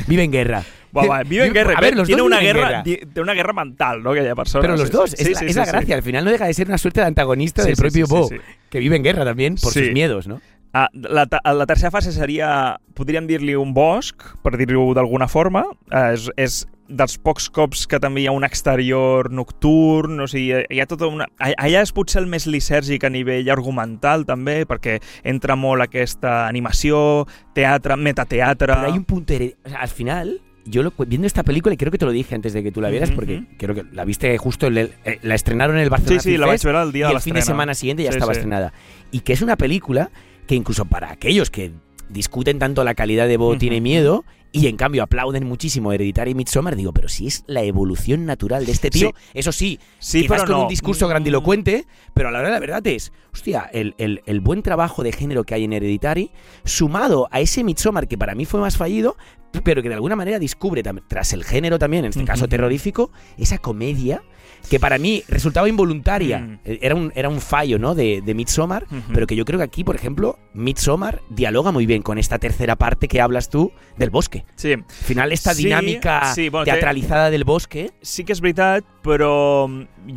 Vive 0.07 0.23
en 0.23 0.31
guerra. 0.31 0.63
Buah, 0.91 1.07
va, 1.07 1.23
vive 1.23 1.45
en 1.45 1.53
guerra. 1.53 1.73
A 1.77 1.81
ver, 1.81 1.95
los 1.95 2.07
tiene 2.07 2.19
dos 2.21 2.27
una 2.27 2.39
guerra, 2.39 2.81
guerra. 2.83 3.03
Té 3.13 3.21
una 3.21 3.33
guerra 3.33 3.53
mental, 3.53 4.01
no? 4.03 4.11
Aquella 4.11 4.35
persona. 4.35 4.61
Pero 4.61 4.75
los 4.77 4.89
dos, 4.91 5.11
sí, 5.11 5.15
es, 5.19 5.27
sí, 5.27 5.33
la, 5.33 5.39
sí, 5.39 5.45
es 5.47 5.55
la 5.55 5.65
sí. 5.65 5.71
gracia. 5.71 5.95
Al 5.95 6.03
final 6.03 6.25
no 6.25 6.31
deja 6.31 6.45
de 6.45 6.53
ser 6.53 6.67
una 6.67 6.77
suerte 6.77 7.01
de 7.01 7.07
antagonista 7.07 7.61
Sí, 7.61 7.67
del 7.69 7.75
sí, 7.75 7.81
propio 7.81 8.07
Bo, 8.07 8.27
sí. 8.27 8.35
que 8.69 8.79
vive 8.79 8.95
en 8.95 9.03
guerra 9.03 9.23
también 9.25 9.55
por 9.55 9.71
Sí. 9.71 9.85
sus 9.85 9.93
miedos, 9.93 10.27
¿no? 10.27 10.41
Ah, 10.71 10.87
la, 10.93 11.27
la 11.53 11.65
tercera 11.65 11.89
fase 11.89 12.11
seria, 12.11 12.79
podríem 12.93 13.25
dir-li 13.25 13.55
un 13.57 13.73
bosc, 13.73 14.21
per 14.43 14.55
dir-ho 14.55 14.91
d'alguna 14.93 15.27
forma. 15.27 15.63
Eh, 15.89 16.11
és, 16.13 16.27
és 16.37 16.57
dels 16.89 17.17
pocs 17.21 17.47
cops 17.53 17.87
que 17.89 17.97
també 18.01 18.21
hi 18.21 18.27
ha 18.29 18.31
un 18.33 18.43
exterior 18.45 19.31
nocturn, 19.33 20.19
o 20.21 20.27
sigui, 20.29 20.61
hi 20.69 20.79
ha 20.81 20.85
tota 20.89 21.07
una... 21.09 21.25
Allà 21.41 21.81
és 21.81 21.91
potser 21.93 22.21
el 22.21 22.27
més 22.29 22.45
lisèrgic 22.49 23.03
a 23.05 23.09
nivell 23.09 23.49
argumental, 23.49 24.27
també, 24.29 24.59
perquè 24.69 24.99
entra 25.23 25.57
molt 25.57 25.81
aquesta 25.85 26.43
animació, 26.47 27.25
teatre, 27.57 27.97
metateatre... 27.97 28.73
Pero 28.75 28.91
hay 28.91 28.97
un 28.97 29.05
punto... 29.05 29.33
hered- 29.33 29.57
o 29.65 29.69
sea, 29.69 29.81
al 29.81 29.89
final, 29.89 30.39
yo 30.69 30.83
lo, 30.83 30.93
viendo 31.07 31.25
esta 31.27 31.43
película, 31.43 31.73
y 31.73 31.77
creo 31.77 31.91
que 31.91 31.97
te 31.97 32.05
lo 32.05 32.11
dije 32.11 32.35
antes 32.35 32.53
de 32.53 32.63
que 32.63 32.71
tú 32.71 32.81
la 32.81 32.89
vieras, 32.89 33.11
porque 33.11 33.43
creo 33.57 33.75
que 33.75 33.83
la 33.91 34.05
viste 34.05 34.37
justo, 34.37 34.67
en 34.67 34.77
el- 34.77 34.91
eh, 35.05 35.19
la 35.21 35.35
estrenaron 35.35 35.77
en 35.77 35.83
el 35.83 35.89
Barcelona 35.89 36.21
Sí, 36.21 36.31
sí, 36.31 36.37
la 36.37 36.45
vaig 36.45 36.55
Fest, 36.55 36.65
veure 36.65 36.81
el 36.83 36.91
dia 36.91 37.05
y 37.07 37.09
de 37.09 37.15
el 37.15 37.21
fin 37.21 37.33
de 37.33 37.41
semana 37.41 37.73
siguiente 37.73 38.03
ya 38.03 38.11
Sí, 38.11 38.17
estaba 38.17 38.33
sí. 38.33 38.39
estrenada. 38.39 38.73
Y 39.11 39.21
que 39.21 39.33
es 39.33 39.41
una 39.41 39.55
película 39.57 40.11
que 40.47 40.55
incluso 40.55 40.85
para 40.85 41.11
aquellos 41.11 41.49
que 41.49 41.71
discuten 42.09 42.59
tanto 42.59 42.83
la 42.83 42.95
calidad 42.95 43.27
de 43.27 43.37
Bo 43.37 43.57
tiene 43.57 43.81
miedo 43.81 44.25
y 44.51 44.67
en 44.67 44.77
cambio 44.77 45.03
aplauden 45.03 45.45
muchísimo 45.45 45.91
Hereditary 45.93 46.31
y 46.31 46.35
Midsommar, 46.35 46.75
digo, 46.75 46.91
pero 46.91 47.07
si 47.07 47.27
es 47.27 47.43
la 47.47 47.61
evolución 47.63 48.25
natural 48.25 48.65
de 48.65 48.71
este 48.71 48.89
tío, 48.89 49.13
eso 49.33 49.51
sí, 49.51 49.79
Sí, 49.99 50.21
quizás 50.23 50.37
però 50.41 50.47
con 50.47 50.55
no. 50.57 50.61
un 50.63 50.67
discurso 50.69 51.07
grandilocuente, 51.07 51.85
pero 52.13 52.29
a 52.29 52.31
la 52.31 52.39
hora 52.39 52.47
de 52.47 52.53
la 52.55 52.59
verdad 52.59 52.85
es, 52.87 53.11
hostia, 53.31 53.69
el, 53.73 53.93
el- 53.99 54.21
el 54.25 54.39
buen 54.39 54.63
trabajo 54.63 55.03
de 55.03 55.11
género 55.11 55.43
que 55.43 55.53
hay 55.53 55.65
en 55.65 55.73
Hereditary, 55.73 56.31
sumado 56.65 57.27
a 57.31 57.39
ese 57.41 57.63
Midsommar 57.63 58.07
que 58.07 58.17
para 58.17 58.35
mí 58.35 58.45
fue 58.45 58.59
más 58.59 58.77
fallido, 58.77 59.17
pero 59.63 59.81
que 59.81 59.89
de 59.89 59.95
alguna 59.95 60.15
manera 60.15 60.39
descubre, 60.39 60.83
tras 61.07 61.33
el 61.33 61.43
género 61.43 61.79
también, 61.79 62.05
en 62.05 62.09
este 62.09 62.23
caso 62.25 62.47
terrorífico, 62.47 63.11
esa 63.37 63.57
comedia 63.57 64.21
que 64.69 64.79
para 64.79 64.97
mí 64.97 65.23
resultaba 65.27 65.69
involuntaria. 65.69 66.39
Mm. 66.39 66.59
Eh, 66.65 66.79
Era, 66.81 66.95
un, 66.95 67.11
era 67.15 67.29
un 67.29 67.39
fallo 67.41 67.77
¿no? 67.79 67.95
de, 67.95 68.21
de 68.25 68.33
Midsommar, 68.33 68.85
pero 69.13 69.25
que 69.27 69.35
yo 69.35 69.45
creo 69.45 69.57
que 69.59 69.63
aquí, 69.63 69.83
por 69.83 69.95
ejemplo, 69.95 70.37
Midsommar 70.53 71.21
dialoga 71.29 71.71
muy 71.71 71.85
bien 71.85 72.01
con 72.01 72.17
esta 72.17 72.37
tercera 72.39 72.75
parte 72.75 73.07
que 73.07 73.21
hablas 73.21 73.49
tú 73.49 73.71
del 73.97 74.09
bosque. 74.09 74.45
Sí, 74.55 74.73
Al 74.73 74.83
final, 74.89 75.31
esta 75.31 75.53
Sí, 75.53 75.63
dinámica 75.63 76.33
sí, 76.33 76.49
bueno, 76.49 76.65
té- 76.65 76.71
teatralizada 76.71 77.29
del 77.29 77.43
bosque. 77.43 77.91
sí 78.01 78.23
que 78.23 78.33
és 78.33 78.41
veritat, 78.41 78.83
però 79.03 79.67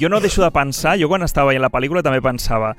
jo 0.01 0.09
no 0.09 0.21
deixo 0.21 0.43
de 0.43 0.51
pensar, 0.51 0.99
jo 1.01 1.09
quan 1.09 1.23
estava 1.23 1.49
veient 1.49 1.63
la 1.63 1.71
pel·lícula 1.71 2.03
també 2.03 2.21
pensava 2.21 2.77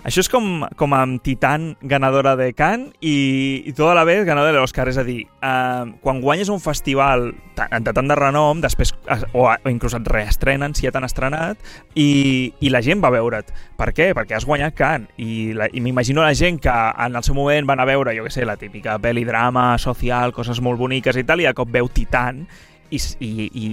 Això 0.00 0.22
és 0.24 0.30
com, 0.32 0.62
com 0.80 0.94
amb 0.96 1.20
Titan, 1.20 1.74
ganadora 1.84 2.32
de 2.38 2.46
Cannes, 2.56 2.94
i, 3.04 3.62
i 3.68 3.72
tota 3.76 3.92
la 3.98 4.04
vez 4.08 4.22
ganadora 4.24 4.54
de 4.54 4.62
l'Oscar. 4.62 4.86
És 4.88 4.96
a 4.96 5.04
dir, 5.04 5.26
eh, 5.28 5.84
quan 6.00 6.22
guanyes 6.24 6.48
un 6.48 6.60
festival 6.64 7.34
de 7.58 7.92
tant 7.92 8.08
de 8.08 8.16
renom, 8.16 8.62
després, 8.64 8.94
es- 9.12 9.26
o, 9.36 9.44
o 9.52 9.68
inclús 9.70 9.92
et 9.98 10.08
reestrenen, 10.08 10.72
si 10.74 10.86
ja 10.88 10.92
t'han 10.94 11.04
estrenat, 11.04 11.60
i, 11.94 12.54
i 12.64 12.72
la 12.72 12.80
gent 12.80 13.04
va 13.04 13.12
veure't. 13.12 13.52
Per 13.76 13.90
què? 13.92 14.08
Perquè 14.16 14.38
has 14.38 14.48
guanyat 14.48 14.72
Cannes. 14.78 15.12
I, 15.20 15.52
la- 15.52 15.68
i 15.68 15.84
m'imagino 15.84 16.24
la 16.24 16.32
gent 16.34 16.62
que 16.64 16.72
en 16.72 17.20
el 17.20 17.22
seu 17.26 17.36
moment 17.36 17.68
van 17.68 17.84
a 17.84 17.88
veure, 17.88 18.16
jo 18.16 18.24
què 18.24 18.32
sé, 18.32 18.48
la 18.48 18.56
típica 18.56 18.96
pel·li 18.98 19.26
drama 19.28 19.74
social, 19.78 20.32
coses 20.32 20.62
molt 20.64 20.80
boniques 20.80 21.16
i 21.20 21.24
tal, 21.28 21.44
i 21.44 21.50
de 21.50 21.52
cop 21.54 21.68
veu 21.68 21.92
Titan, 21.92 22.46
i, 22.90 22.96
i, 23.20 23.50
i, 23.52 23.68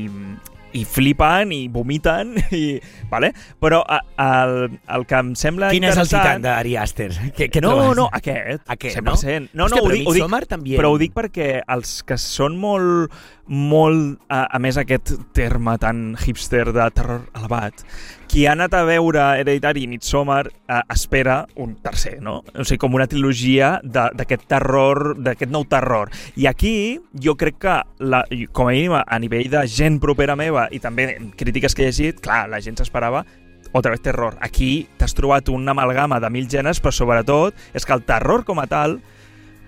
i 0.76 0.84
flipen 0.86 1.52
i 1.56 1.62
vomiten 1.72 2.34
i, 2.56 2.80
vale? 3.12 3.32
però 3.62 3.80
a, 3.88 4.00
el, 4.24 4.56
el 4.98 5.06
que 5.08 5.20
em 5.22 5.32
sembla 5.40 5.72
Quin 5.72 5.88
és 5.88 5.96
el 5.96 6.04
interessant 6.04 6.26
titán 6.26 6.46
d'Ari 6.46 6.76
Aster? 6.82 7.10
Què, 7.38 7.50
què 7.54 7.64
no, 7.64 7.74
trobes? 7.76 7.98
no, 8.02 8.10
aquest, 8.18 8.64
Aquest, 8.68 9.00
100%. 9.00 9.50
No, 9.54 9.68
no, 9.68 9.78
Hòstia, 9.78 9.82
ho 9.82 9.88
però 9.88 9.96
dic, 9.96 10.08
ho 10.08 10.16
dic, 10.18 10.48
també. 10.52 10.76
però 10.80 10.92
ho 10.94 11.00
dic 11.02 11.16
perquè 11.16 11.50
els 11.78 11.98
que 12.08 12.20
són 12.22 12.58
molt, 12.60 13.16
molt, 13.48 14.20
a, 14.28 14.44
a 14.52 14.62
més 14.64 14.80
aquest 14.80 15.16
terme 15.38 15.78
tan 15.82 16.10
hipster 16.20 16.68
de 16.76 16.90
terror 16.96 17.28
elevat, 17.38 17.86
qui 18.28 18.46
ha 18.46 18.54
anat 18.54 18.76
a 18.76 18.84
veure 18.88 19.24
Hereditary 19.40 19.86
i 19.86 19.90
Midsommar 19.90 20.44
eh, 20.50 20.82
espera 20.94 21.40
un 21.56 21.76
tercer, 21.82 22.18
no? 22.22 22.42
O 22.54 22.66
sigui, 22.68 22.80
com 22.84 22.98
una 22.98 23.08
trilogia 23.10 23.78
d'aquest 23.84 24.48
terror, 24.52 25.16
d'aquest 25.24 25.52
nou 25.54 25.66
terror. 25.70 26.12
I 26.36 26.50
aquí 26.52 26.76
jo 27.14 27.38
crec 27.40 27.60
que, 27.64 27.80
la, 28.00 28.24
com 28.52 28.70
a 28.70 28.76
mínim 28.76 28.98
a 29.00 29.20
nivell 29.20 29.50
de 29.52 29.66
gent 29.72 30.02
propera 30.04 30.38
meva 30.40 30.68
i 30.72 30.82
també 30.84 31.14
crítiques 31.40 31.76
que 31.76 31.86
he 31.86 31.92
llegit, 31.92 32.22
clar, 32.24 32.46
la 32.52 32.62
gent 32.64 32.78
s'esperava 32.80 33.24
otra 33.72 33.92
vez 33.92 34.02
terror. 34.02 34.38
Aquí 34.42 34.88
t'has 34.98 35.16
trobat 35.16 35.50
una 35.50 35.72
amalgama 35.72 36.20
de 36.20 36.32
mil 36.34 36.48
gèneres, 36.52 36.82
però 36.84 36.94
sobretot 36.96 37.56
és 37.74 37.86
que 37.86 37.96
el 37.96 38.04
terror 38.08 38.44
com 38.48 38.60
a 38.60 38.68
tal 38.68 39.00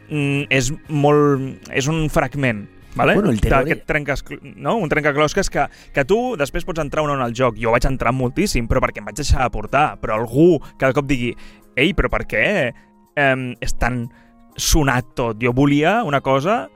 mm, 0.09 0.49
és 0.49 0.71
molt... 0.89 1.71
és 1.71 1.87
un 1.91 2.07
fragment, 2.11 2.65
vale? 2.95 3.13
Bueno, 3.15 3.29
el 3.29 3.39
terror- 3.41 3.83
trencas, 3.85 4.23
no? 4.41 4.77
un 4.77 4.89
trencaclosques 4.89 5.49
que, 5.49 5.67
que 5.93 6.05
tu 6.05 6.35
després 6.37 6.65
pots 6.65 6.79
entrar 6.81 7.03
o 7.03 7.07
no 7.07 7.15
en 7.15 7.21
el 7.25 7.33
joc. 7.37 7.55
Jo 7.61 7.71
vaig 7.75 7.85
entrar 7.85 8.13
moltíssim, 8.13 8.67
però 8.67 8.81
perquè 8.83 8.99
em 9.03 9.05
vaig 9.09 9.15
deixar 9.19 9.43
aportar. 9.45 9.99
Però 10.01 10.15
algú 10.19 10.59
que 10.77 10.85
de 10.89 10.93
cop 10.97 11.05
digui 11.09 11.35
ei, 11.75 11.93
però 11.93 12.09
per 12.09 12.25
què 12.27 12.43
eh, 12.73 13.55
és 13.61 13.73
tan 13.79 14.07
sonat 14.57 15.13
tot? 15.15 15.37
Jo 15.41 15.53
volia 15.53 16.03
una 16.03 16.21
cosa 16.21 16.69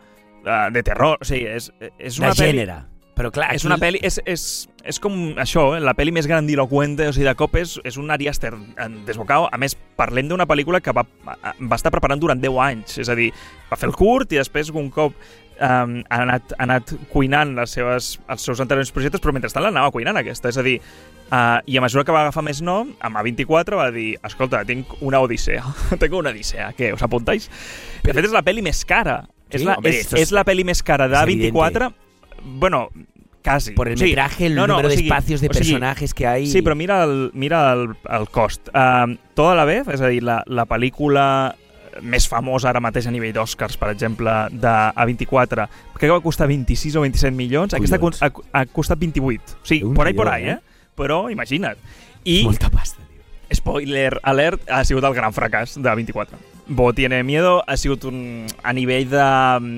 eh, 0.45 0.69
de 0.71 0.83
terror. 0.83 1.17
O 1.21 1.25
sigui, 1.27 1.45
és, 1.47 1.71
és 1.97 2.17
De 2.17 2.25
una 2.25 2.33
pel·li- 2.33 2.51
gènere. 2.53 2.79
Però 3.13 3.29
clar, 3.29 3.51
és 3.53 3.61
aquí- 3.61 3.67
una 3.69 3.75
pel·li, 3.77 3.99
és, 4.01 4.15
és, 4.25 4.43
és 4.89 4.97
com 4.99 5.13
això, 5.37 5.75
eh? 5.77 5.79
la 5.85 5.93
pel·li 5.93 6.09
més 6.11 6.25
grandiloquente, 6.25 7.05
o 7.07 7.13
sigui, 7.13 7.27
de 7.27 7.35
cop 7.37 7.53
és, 7.61 7.75
és 7.85 7.97
un 8.01 8.09
Ari 8.09 8.25
Aster 8.27 8.55
en 8.55 8.95
desbocado. 9.05 9.45
A 9.53 9.57
més, 9.61 9.75
parlem 9.95 10.31
d'una 10.31 10.47
pel·lícula 10.49 10.81
que 10.81 10.89
va, 10.97 11.03
va 11.27 11.75
estar 11.77 11.91
preparant 11.93 12.17
durant 12.19 12.41
10 12.41 12.57
anys, 12.65 12.97
és 13.03 13.09
a 13.13 13.15
dir, 13.19 13.27
va 13.69 13.77
fer 13.77 13.91
el 13.91 13.93
curt 13.93 14.33
i 14.33 14.39
després 14.41 14.71
un 14.73 14.89
cop 14.89 15.13
um, 15.61 15.99
ha, 16.09 16.21
anat, 16.23 16.53
ha 16.57 16.63
anat 16.65 16.93
cuinant 17.11 17.55
les 17.57 17.71
seves, 17.77 18.19
els 18.29 18.41
seus 18.45 18.59
anteriors 18.63 18.91
projectes, 18.91 19.21
però 19.21 19.33
mentrestant 19.35 19.63
l'anava 19.65 19.91
cuinant 19.91 20.17
aquesta, 20.17 20.49
és 20.49 20.57
a 20.57 20.63
dir, 20.65 20.79
uh, 21.31 21.59
i 21.65 21.77
a 21.77 21.81
mesura 21.85 22.03
que 22.07 22.11
va 22.15 22.21
agafar 22.27 22.43
més 22.43 22.61
nom, 22.61 22.93
amb 23.01 23.17
A24 23.21 23.77
va 23.79 23.89
dir, 23.91 24.17
escolta, 24.23 24.63
tinc 24.65 24.95
una 25.01 25.19
odissea, 25.23 25.63
tengo 26.01 26.19
una 26.23 26.31
odissea, 26.33 26.71
què, 26.77 26.93
us 26.93 27.03
apuntáis? 27.05 27.49
De 28.03 28.13
fet, 28.13 28.25
és 28.25 28.33
la 28.35 28.43
pel·li 28.43 28.61
més 28.65 28.83
cara, 28.85 29.23
Sí, 29.53 29.59
és, 29.59 29.65
la, 29.67 29.75
hombre, 29.77 29.91
és, 29.93 30.07
es- 30.13 30.21
és 30.27 30.31
la 30.33 30.41
pel·li 30.47 30.63
més 30.65 30.81
cara 30.81 31.05
de 31.07 31.13
es 31.19 31.21
A24, 31.27 31.91
bueno, 32.59 32.87
casi. 33.43 33.73
Por 33.75 33.87
el 33.89 33.97
Sí. 33.97 34.05
metraje, 34.05 34.45
el 34.47 34.55
No, 34.55 34.61
no, 34.65 34.75
número 34.77 34.87
o 34.87 34.89
de 34.89 34.95
espacios 34.95 35.41
de 35.41 35.47
o 35.49 35.53
sigui, 35.53 35.73
personajes 35.73 36.13
que 36.13 36.25
hay. 36.25 36.47
Sí, 36.47 36.61
però 36.63 36.75
mira 36.75 37.03
el, 37.03 37.29
mira 37.33 37.73
el, 37.73 37.89
el 38.09 38.29
cost. 38.29 38.69
Uh, 38.69 39.17
tota 39.35 39.53
la 39.53 39.65
vez, 39.65 39.85
és 39.91 40.01
a 40.01 40.07
dir, 40.07 40.23
la, 40.23 40.41
la 40.47 40.65
pel·lícula 40.65 41.53
més 42.01 42.27
famosa 42.29 42.69
ara 42.71 42.79
mateix 42.83 43.07
a 43.07 43.11
nivell 43.11 43.33
d'Oscars, 43.35 43.77
per 43.77 43.91
exemple, 43.93 44.31
de 44.51 44.73
A24, 44.95 45.67
que 45.99 46.09
va 46.11 46.21
costar 46.21 46.47
26 46.47 46.95
o 46.97 47.01
27 47.05 47.35
milions, 47.35 47.73
aquesta 47.73 47.99
Collons. 47.99 48.21
ha, 48.23 48.31
ha 48.53 48.65
costat 48.65 48.99
28. 48.99 49.59
O 49.61 49.65
sigui, 49.65 49.83
Un 49.83 49.93
por 49.93 50.07
ahí, 50.07 50.13
por 50.13 50.27
ahí, 50.29 50.49
eh? 50.49 50.57
eh? 50.57 50.87
Però 50.95 51.29
imagina't. 51.29 51.77
I, 52.23 52.43
Molta 52.45 52.69
pasta, 52.69 53.01
tio. 53.09 53.21
spoiler 53.55 54.19
alert, 54.23 54.61
ha 54.69 54.83
sigut 54.85 55.03
el 55.03 55.13
gran 55.13 55.33
fracàs 55.33 55.77
de 55.81 55.95
24. 55.95 56.37
Bo 56.65 56.93
tiene 56.93 57.23
miedo 57.27 57.61
ha 57.67 57.75
sigut 57.75 58.05
un, 58.07 58.45
a 58.63 58.71
nivell 58.71 59.09
de... 59.11 59.23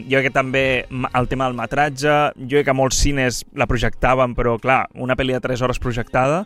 Jo 0.06 0.20
crec 0.20 0.28
que 0.28 0.34
també 0.36 0.86
el 1.18 1.28
tema 1.28 1.48
del 1.48 1.58
metratge, 1.58 2.14
jo 2.38 2.60
crec 2.60 2.68
que 2.68 2.76
molts 2.78 3.00
cines 3.02 3.40
la 3.58 3.66
projectaven, 3.66 4.36
però 4.38 4.60
clar, 4.62 4.84
una 4.94 5.16
pel·li 5.18 5.34
de 5.34 5.42
3 5.42 5.64
hores 5.66 5.82
projectada 5.82 6.44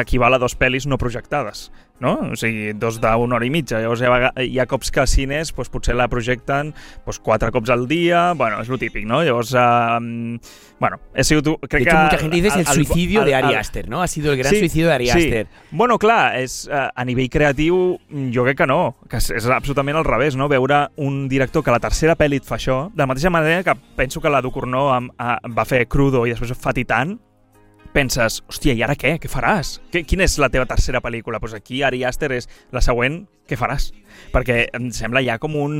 equival 0.00 0.34
a 0.34 0.38
dos 0.40 0.54
pel·lis 0.56 0.86
no 0.88 0.96
projectades, 0.96 1.70
no? 2.00 2.14
O 2.32 2.36
sigui, 2.36 2.72
dos 2.72 2.96
d'una 3.00 3.36
hora 3.36 3.44
i 3.46 3.50
mitja. 3.52 3.78
Llavors 3.82 4.00
hi 4.00 4.06
ha, 4.08 4.30
hi 4.40 4.58
ha 4.58 4.66
cops 4.66 4.90
que 4.90 5.00
als 5.04 5.10
cines 5.12 5.52
doncs, 5.52 5.68
potser 5.70 5.94
la 5.94 6.08
projecten 6.08 6.72
doncs, 7.04 7.18
quatre 7.20 7.50
cops 7.52 7.70
al 7.70 7.86
dia, 7.90 8.32
bueno, 8.32 8.60
és 8.62 8.68
lo 8.72 8.78
típic, 8.80 9.04
no? 9.06 9.20
Llavors, 9.22 9.52
eh, 9.54 10.38
bueno, 10.80 10.98
he 11.14 11.22
sigut... 11.24 11.44
De 11.44 11.68
Crec 11.68 11.82
hecho, 11.82 11.90
que 11.96 12.02
mucha 12.04 12.18
gente 12.18 12.36
dice 12.40 12.60
es 12.60 12.68
el, 12.70 12.74
suicidio 12.86 13.20
el- 13.20 13.26
de 13.26 13.34
Ari 13.34 13.48
el- 13.52 13.56
Aster, 13.56 13.88
¿no? 13.88 14.02
Ha 14.02 14.08
sido 14.08 14.32
el 14.32 14.38
gran 14.38 14.50
Sí, 14.50 14.58
suicidio 14.60 14.88
de 14.88 14.94
Ari 14.94 15.06
sí. 15.06 15.18
Aster. 15.18 15.46
Bueno, 15.70 15.98
clar, 15.98 16.36
és, 16.40 16.68
eh, 16.72 16.88
a 16.94 17.04
nivell 17.04 17.28
creatiu 17.30 17.98
jo 18.34 18.44
crec 18.44 18.58
que 18.58 18.66
no, 18.66 18.96
que 19.08 19.20
és, 19.20 19.30
és 19.30 19.46
absolutament 19.46 19.96
al 20.00 20.04
revés, 20.08 20.34
no? 20.36 20.48
Veure 20.48 20.88
un 20.96 21.28
director 21.28 21.62
que 21.62 21.70
la 21.70 21.80
tercera 21.80 22.16
pel·li 22.18 22.40
et 22.40 22.44
fa 22.48 22.56
això, 22.56 22.86
de 22.92 23.02
la 23.04 23.06
mateixa 23.06 23.30
manera 23.30 23.62
que 23.62 23.76
penso 23.96 24.20
que 24.20 24.30
la 24.32 24.40
Ducournau 24.42 24.88
a, 24.90 25.38
va 25.52 25.64
fer 25.68 25.86
Crudo 25.86 26.24
i 26.26 26.32
després 26.34 26.56
fa 26.58 26.72
Titan, 26.74 27.18
penses, 27.92 28.40
hòstia, 28.48 28.74
i 28.74 28.82
ara 28.84 28.96
què? 28.98 29.16
Què 29.22 29.30
faràs? 29.30 29.76
Què, 29.92 30.04
quina 30.08 30.24
és 30.24 30.38
la 30.40 30.50
teva 30.52 30.66
tercera 30.70 31.02
pel·lícula? 31.04 31.38
Doncs 31.38 31.52
pues 31.52 31.60
aquí 31.60 31.82
Ari 31.82 32.02
Aster 32.08 32.32
és 32.38 32.48
la 32.72 32.82
següent, 32.84 33.22
què 33.48 33.58
faràs? 33.58 33.90
Perquè 34.32 34.66
em 34.76 34.90
sembla 34.94 35.22
ja 35.24 35.38
com 35.42 35.56
un 35.60 35.78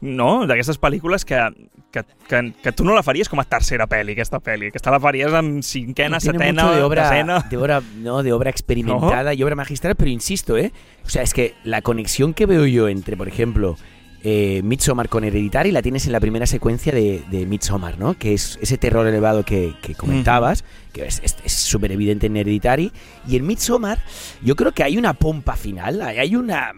no? 0.00 0.46
d'aquestes 0.46 0.78
pel·lícules 0.78 1.24
que, 1.26 1.40
que, 1.90 2.04
que, 2.28 2.42
que 2.62 2.72
tu 2.72 2.84
no 2.86 2.94
la 2.94 3.02
faries 3.02 3.28
com 3.28 3.40
a 3.42 3.46
tercera 3.48 3.88
pel·li, 3.90 4.14
aquesta 4.14 4.40
pel·li. 4.44 4.70
Aquesta 4.72 4.92
la 4.94 5.00
faries 5.02 5.34
en 5.34 5.62
cinquena, 5.62 6.20
Tiene 6.22 6.38
setena, 6.38 6.70
de 6.74 6.82
obra, 6.82 7.08
desena... 7.08 7.40
de 7.50 7.58
obra, 7.58 7.80
no, 7.96 8.22
de 8.22 8.32
obra 8.32 8.50
experimentada 8.50 9.34
y 9.34 9.42
obra 9.42 9.56
magistral, 9.56 9.96
pero 9.96 10.10
insisto, 10.10 10.56
¿eh? 10.56 10.72
O 11.04 11.08
sea, 11.08 11.22
es 11.22 11.34
que 11.34 11.54
la 11.64 11.82
conexión 11.82 12.34
que 12.34 12.46
veo 12.46 12.66
yo 12.66 12.88
entre, 12.88 13.16
por 13.16 13.28
ejemplo, 13.28 13.76
eh, 14.24 14.62
Midsommar 14.64 15.08
con 15.08 15.24
Hereditary 15.24 15.70
la 15.70 15.82
tienes 15.82 16.06
en 16.06 16.12
la 16.12 16.20
primera 16.20 16.46
secuencia 16.46 16.92
de, 16.92 17.22
de 17.30 17.46
Midsommar, 17.46 17.98
¿no? 17.98 18.14
Que 18.14 18.34
es 18.34 18.58
ese 18.60 18.78
terror 18.78 19.06
elevado 19.06 19.44
que, 19.44 19.74
que 19.82 19.94
comentabas, 19.94 20.64
que 20.92 21.06
es 21.06 21.22
súper 21.46 21.92
evidente 21.92 22.26
en 22.26 22.36
Hereditary. 22.36 22.92
Y 23.28 23.36
en 23.36 23.46
Midsommar 23.46 23.98
yo 24.42 24.56
creo 24.56 24.72
que 24.72 24.82
hay 24.82 24.96
una 24.98 25.14
pompa 25.14 25.56
final, 25.56 26.02
hay 26.02 26.18
hay 26.18 26.36
una... 26.36 26.72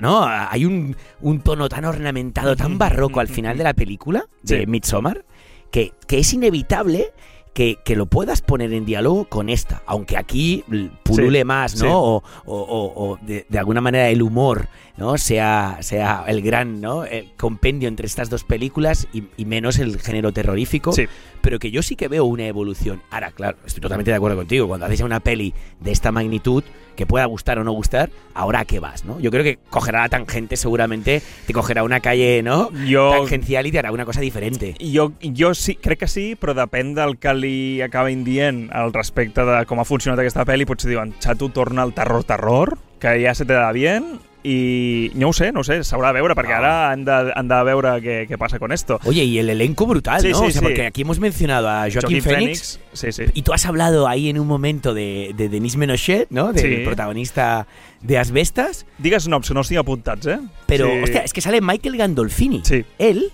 No, 0.00 0.24
hay 0.24 0.64
un, 0.64 0.96
un 1.20 1.40
tono 1.40 1.68
tan 1.68 1.84
ornamentado, 1.84 2.56
tan 2.56 2.78
barroco 2.78 3.20
al 3.20 3.28
final 3.28 3.58
de 3.58 3.64
la 3.64 3.74
película 3.74 4.24
de 4.42 4.60
Sí. 4.60 4.66
Midsommar 4.66 5.26
que, 5.70 5.92
que 6.06 6.20
es 6.20 6.32
inevitable 6.32 7.12
que, 7.54 7.76
que 7.84 7.96
lo 7.96 8.06
puedas 8.06 8.40
poner 8.40 8.72
en 8.72 8.84
diálogo 8.86 9.26
con 9.26 9.48
esta, 9.48 9.82
aunque 9.86 10.16
aquí 10.16 10.64
pulule 11.02 11.40
Sí, 11.40 11.44
más, 11.44 11.74
¿no? 11.76 11.80
sí. 11.80 11.86
O, 11.90 12.22
o- 12.46 12.56
o- 12.56 13.10
o 13.12 13.18
de, 13.20 13.44
de 13.48 13.58
alguna 13.58 13.80
manera 13.80 14.08
el 14.08 14.22
humor, 14.22 14.68
¿no? 14.96 15.18
Sea, 15.18 15.78
sea 15.80 16.24
el 16.28 16.40
gran, 16.42 16.80
¿no? 16.80 17.04
El 17.04 17.32
compendio 17.36 17.88
entre 17.88 18.06
estas 18.06 18.30
dos 18.30 18.44
películas 18.44 19.06
y, 19.12 19.24
y 19.36 19.44
menos 19.44 19.78
el 19.78 20.00
género 20.00 20.32
terrorífico. 20.32 20.92
Sí. 20.92 21.06
Pero 21.42 21.58
que 21.58 21.70
yo 21.70 21.82
sí 21.82 21.96
que 21.96 22.08
veo 22.08 22.24
una 22.24 22.46
evolución. 22.46 23.02
Ahora, 23.10 23.30
claro, 23.32 23.58
estoy 23.66 23.80
totalmente 23.80 24.10
de 24.10 24.16
acuerdo 24.16 24.36
contigo. 24.36 24.68
Cuando 24.68 24.86
haces 24.86 25.00
una 25.00 25.20
peli 25.20 25.52
de 25.80 25.90
esta 25.92 26.12
magnitud, 26.12 26.64
que 26.96 27.06
pueda 27.06 27.24
gustar 27.26 27.58
o 27.58 27.64
no 27.64 27.72
gustar, 27.72 28.10
ahora 28.34 28.60
a 28.60 28.64
qué 28.64 28.78
vas, 28.78 29.04
¿no? 29.04 29.18
Yo 29.20 29.30
creo 29.30 29.42
que 29.42 29.58
cogerá 29.70 30.00
la 30.02 30.08
tangente, 30.08 30.56
seguramente 30.56 31.22
te 31.46 31.52
cogerá 31.52 31.84
una 31.84 32.00
calle, 32.00 32.42
¿no? 32.42 32.70
Jo, 32.88 33.10
Tangencial 33.12 33.66
y 33.66 33.72
te 33.72 33.78
hará 33.78 33.92
una 33.92 34.04
cosa 34.04 34.20
diferente. 34.20 34.74
jo, 34.80 35.12
jo 35.22 35.54
sí, 35.54 35.74
crec 35.76 36.00
que 36.00 36.08
sí, 36.08 36.36
però 36.36 36.54
depèn 36.54 36.94
del 36.94 37.16
que 37.18 37.32
li 37.34 37.80
acaben 37.82 38.24
dient 38.24 38.66
al 38.76 38.92
respecte 38.92 39.44
de 39.44 39.64
com 39.66 39.80
ha 39.80 39.86
funcionat 39.88 40.20
aquesta 40.20 40.44
pel·li. 40.48 40.66
Potser 40.68 40.90
diuen, 40.90 41.14
xato, 41.20 41.48
torna 41.48 41.82
al 41.82 41.94
terror-terror, 41.94 42.76
que 43.02 43.18
ja 43.26 43.34
se 43.34 43.44
te 43.44 43.52
da 43.58 43.72
bien, 43.74 44.20
i 44.44 45.12
no 45.14 45.28
ho 45.28 45.32
sé, 45.32 45.52
no 45.54 45.60
ho 45.60 45.64
sé, 45.66 45.76
s'haurà 45.86 46.08
de 46.10 46.16
veure, 46.18 46.34
perquè 46.34 46.50
No. 46.56 46.64
ara 46.64 46.90
han 46.90 47.04
de, 47.06 47.14
han 47.34 47.46
de 47.46 47.58
veure 47.68 47.92
què, 48.02 48.14
què 48.26 48.38
passa 48.38 48.58
con 48.58 48.72
esto. 48.74 48.98
Oye, 49.04 49.22
y 49.22 49.38
el 49.38 49.50
elenco 49.50 49.86
brutal, 49.86 50.20
Sí, 50.20 50.30
¿no? 50.32 50.38
sí, 50.38 50.44
o 50.46 50.50
sea, 50.50 50.60
sí. 50.60 50.66
porque 50.66 50.86
aquí 50.86 51.02
hemos 51.02 51.20
mencionado 51.20 51.68
a 51.68 51.86
Joaquín, 51.92 52.22
Phoenix, 52.22 52.80
sí, 52.92 53.12
sí. 53.12 53.24
y 53.34 53.42
tú 53.42 53.52
has 53.52 53.66
hablado 53.66 54.08
ahí 54.08 54.28
en 54.28 54.40
un 54.40 54.48
momento 54.48 54.94
de, 54.94 55.32
de 55.36 55.48
Denis 55.48 55.76
Menochet, 55.76 56.28
¿no? 56.30 56.52
Del 56.52 56.82
protagonista 56.82 57.68
de 58.00 58.18
Asbestas. 58.18 58.84
Noms 59.28 59.46
que 59.48 59.54
no 59.54 59.60
estigui 59.60 59.78
apuntats, 59.78 60.26
eh? 60.26 60.40
Pero, 60.66 60.90
hostia, 61.04 61.20
es 61.22 61.32
que 61.32 61.40
sale 61.40 61.60
Michael 61.60 61.96
Gandolfini. 61.96 62.62
Sí. 62.64 62.84
Él 62.98 63.30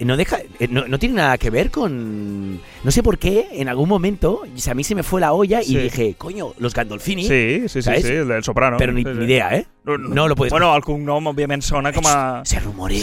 no 0.00 0.16
deja 0.16 0.38
eh, 0.58 0.68
no, 0.70 0.86
no 0.88 0.98
tiene 0.98 1.16
nada 1.16 1.36
que 1.38 1.50
ver 1.50 1.70
con 1.70 2.54
no 2.84 2.90
sé 2.90 3.02
por 3.02 3.18
qué 3.18 3.48
en 3.52 3.68
algún 3.68 3.88
momento 3.88 4.42
a 4.68 4.74
mí 4.74 4.84
se 4.84 4.94
me 4.94 5.02
fue 5.02 5.20
la 5.20 5.32
olla 5.32 5.62
Sí. 5.62 5.76
y 5.76 5.78
dije 5.82 6.14
coño 6.16 6.54
los 6.58 6.74
Gandolfini 6.74 7.22
Sí, 7.24 7.60
sí, 7.62 7.68
sí, 7.68 7.82
¿sabes? 7.82 8.02
sí, 8.06 8.12
el 8.12 8.28
del 8.28 8.42
soprano. 8.44 8.76
pero 8.78 8.92
ni, 8.92 9.02
sí, 9.02 9.08
ni 9.10 9.16
sí. 9.18 9.22
idea 9.24 9.56
eh 9.56 9.66
no 9.84 10.28
lo 10.28 10.36
puedes 10.36 10.50
Bueno, 10.52 10.76
el 10.76 10.82
cognom, 10.82 11.26
òbviament, 11.26 11.62
sona 11.62 11.92
com 11.92 12.06
a... 12.06 12.42
se 12.44 12.60
rumorea 12.60 13.00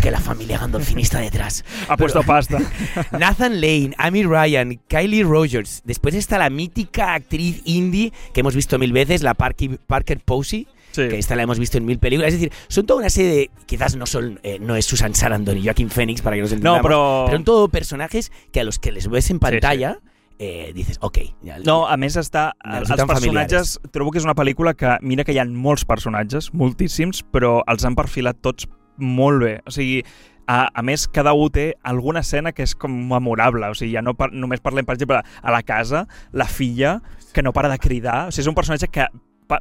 que 0.00 0.10
la 0.10 0.20
familia 0.20 0.58
Gandolfini 0.58 1.02
está 1.02 1.18
detrás 1.20 1.64
Ha 1.88 1.96
puesto 1.96 2.22
pasta. 2.22 2.58
Nathan 3.18 3.60
Lane, 3.60 3.94
Amy 3.98 4.22
Ryan, 4.24 4.78
Kylie 4.88 5.24
Rogers. 5.24 5.82
Después 5.84 6.14
está 6.14 6.38
la 6.38 6.50
mítica 6.50 7.14
actriz 7.14 7.62
indie 7.64 8.12
que 8.34 8.40
hemos 8.40 8.54
visto 8.54 8.78
mil 8.78 8.92
veces, 8.92 9.22
la 9.22 9.34
Parky- 9.34 9.78
Parker 9.86 10.20
Posey, 10.24 10.66
Sí. 11.02 11.08
que 11.08 11.18
esta 11.18 11.36
la 11.36 11.42
hemos 11.42 11.58
visto 11.58 11.78
en 11.78 11.84
mil 11.84 11.98
películas. 11.98 12.28
Es 12.34 12.40
decir, 12.40 12.52
son 12.68 12.86
toda 12.86 13.00
una 13.00 13.10
serie 13.10 13.30
de. 13.32 13.50
Quizás 13.66 13.96
no 13.96 14.06
son 14.06 14.40
eh, 14.42 14.58
no 14.60 14.76
es 14.76 14.84
Susan 14.86 15.14
Sarandon 15.14 15.56
y 15.58 15.64
Joaquin 15.64 15.90
Phoenix, 15.90 16.22
para 16.22 16.36
que 16.36 16.42
nos 16.42 16.52
entendamos. 16.52 16.82
pero- 16.82 17.22
Pero 17.26 17.36
son 17.38 17.44
todo 17.44 17.68
personajes 17.68 18.32
que 18.52 18.60
a 18.60 18.64
los 18.64 18.78
que 18.78 18.92
les 18.92 19.08
ves 19.08 19.30
en 19.30 19.38
pantalla 19.38 19.98
eh, 20.40 20.72
dices, 20.74 20.98
ok. 21.00 21.18
Ja, 21.44 21.58
No, 21.64 21.88
a 21.88 21.96
més 21.96 22.14
està... 22.16 22.52
Me 22.64 22.78
Els 22.78 22.90
personatges... 23.06 23.80
Trobo 23.90 24.12
que 24.12 24.18
és 24.20 24.24
una 24.24 24.36
pel·lícula 24.38 24.74
que... 24.78 24.92
Mira 25.02 25.24
que 25.26 25.32
hi 25.34 25.38
ha 25.42 25.44
molts 25.44 25.84
personatges, 25.84 26.52
moltíssims, 26.54 27.24
però 27.32 27.64
els 27.66 27.84
han 27.84 27.96
perfilat 27.98 28.38
tots 28.40 28.68
molt 28.98 29.42
bé. 29.42 29.56
O 29.66 29.72
sigui, 29.74 30.04
a, 30.46 30.68
a 30.72 30.82
més, 30.86 31.08
cada 31.10 31.32
un 31.34 31.50
té 31.50 31.74
alguna 31.82 32.20
escena 32.22 32.52
que 32.54 32.62
és 32.62 32.76
com 32.78 32.94
memorable. 33.10 33.66
O 33.66 33.74
sigui, 33.74 33.92
ja 33.96 34.02
no 34.06 34.14
par 34.14 34.30
només 34.32 34.62
parlem, 34.62 34.86
per 34.86 34.94
exemple, 34.94 35.18
a 35.42 35.50
la 35.50 35.62
casa, 35.66 36.06
la 36.30 36.46
filla 36.46 37.00
que 37.34 37.42
no 37.42 37.52
para 37.52 37.68
de 37.68 37.78
cridar. 37.82 38.28
O 38.28 38.30
sigui, 38.30 38.46
és 38.46 38.52
un 38.54 38.54
personatge 38.54 38.86
que 38.94 39.08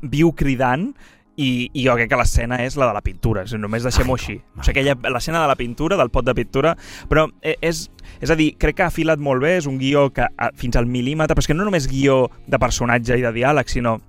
viu 0.06 0.30
cridant 0.38 0.91
i, 1.38 1.69
i 1.78 1.84
jo 1.86 1.93
crec 1.93 2.10
que 2.10 2.17
l'escena 2.17 2.58
és 2.65 2.76
la 2.82 2.88
de 2.89 2.95
la 2.97 3.02
pintura, 3.06 3.43
o 3.45 3.47
sigui, 3.47 3.62
només 3.62 3.84
deixem-ho 3.86 4.15
així. 4.17 4.39
O 4.58 4.63
sigui, 4.65 4.73
aquella- 4.82 5.12
l'escena 5.13 5.41
de 5.43 5.47
la 5.52 5.56
pintura, 5.56 5.95
del 6.00 6.10
pot 6.10 6.26
de 6.26 6.34
pintura, 6.34 6.71
però 7.10 7.28
eh, 7.41 7.56
és, 7.62 7.84
és 8.19 8.32
a 8.34 8.36
dir, 8.36 8.56
crec 8.58 8.76
que 8.80 8.84
ha 8.88 8.89
filat 8.91 9.21
molt 9.21 9.43
bé, 9.45 9.58
és 9.60 9.67
un 9.69 9.78
guió 9.78 10.08
que 10.13 10.26
a, 10.26 10.50
fins 10.58 10.76
al 10.80 10.89
mil·límetre, 10.89 11.36
però 11.38 11.45
és 11.45 11.47
que 11.52 11.54
no 11.58 11.63
només 11.67 11.86
guió 11.88 12.23
de 12.47 12.58
personatge 12.60 13.19
i 13.19 13.21
de 13.21 13.32
diàleg, 13.38 13.69
sinó 13.69 14.00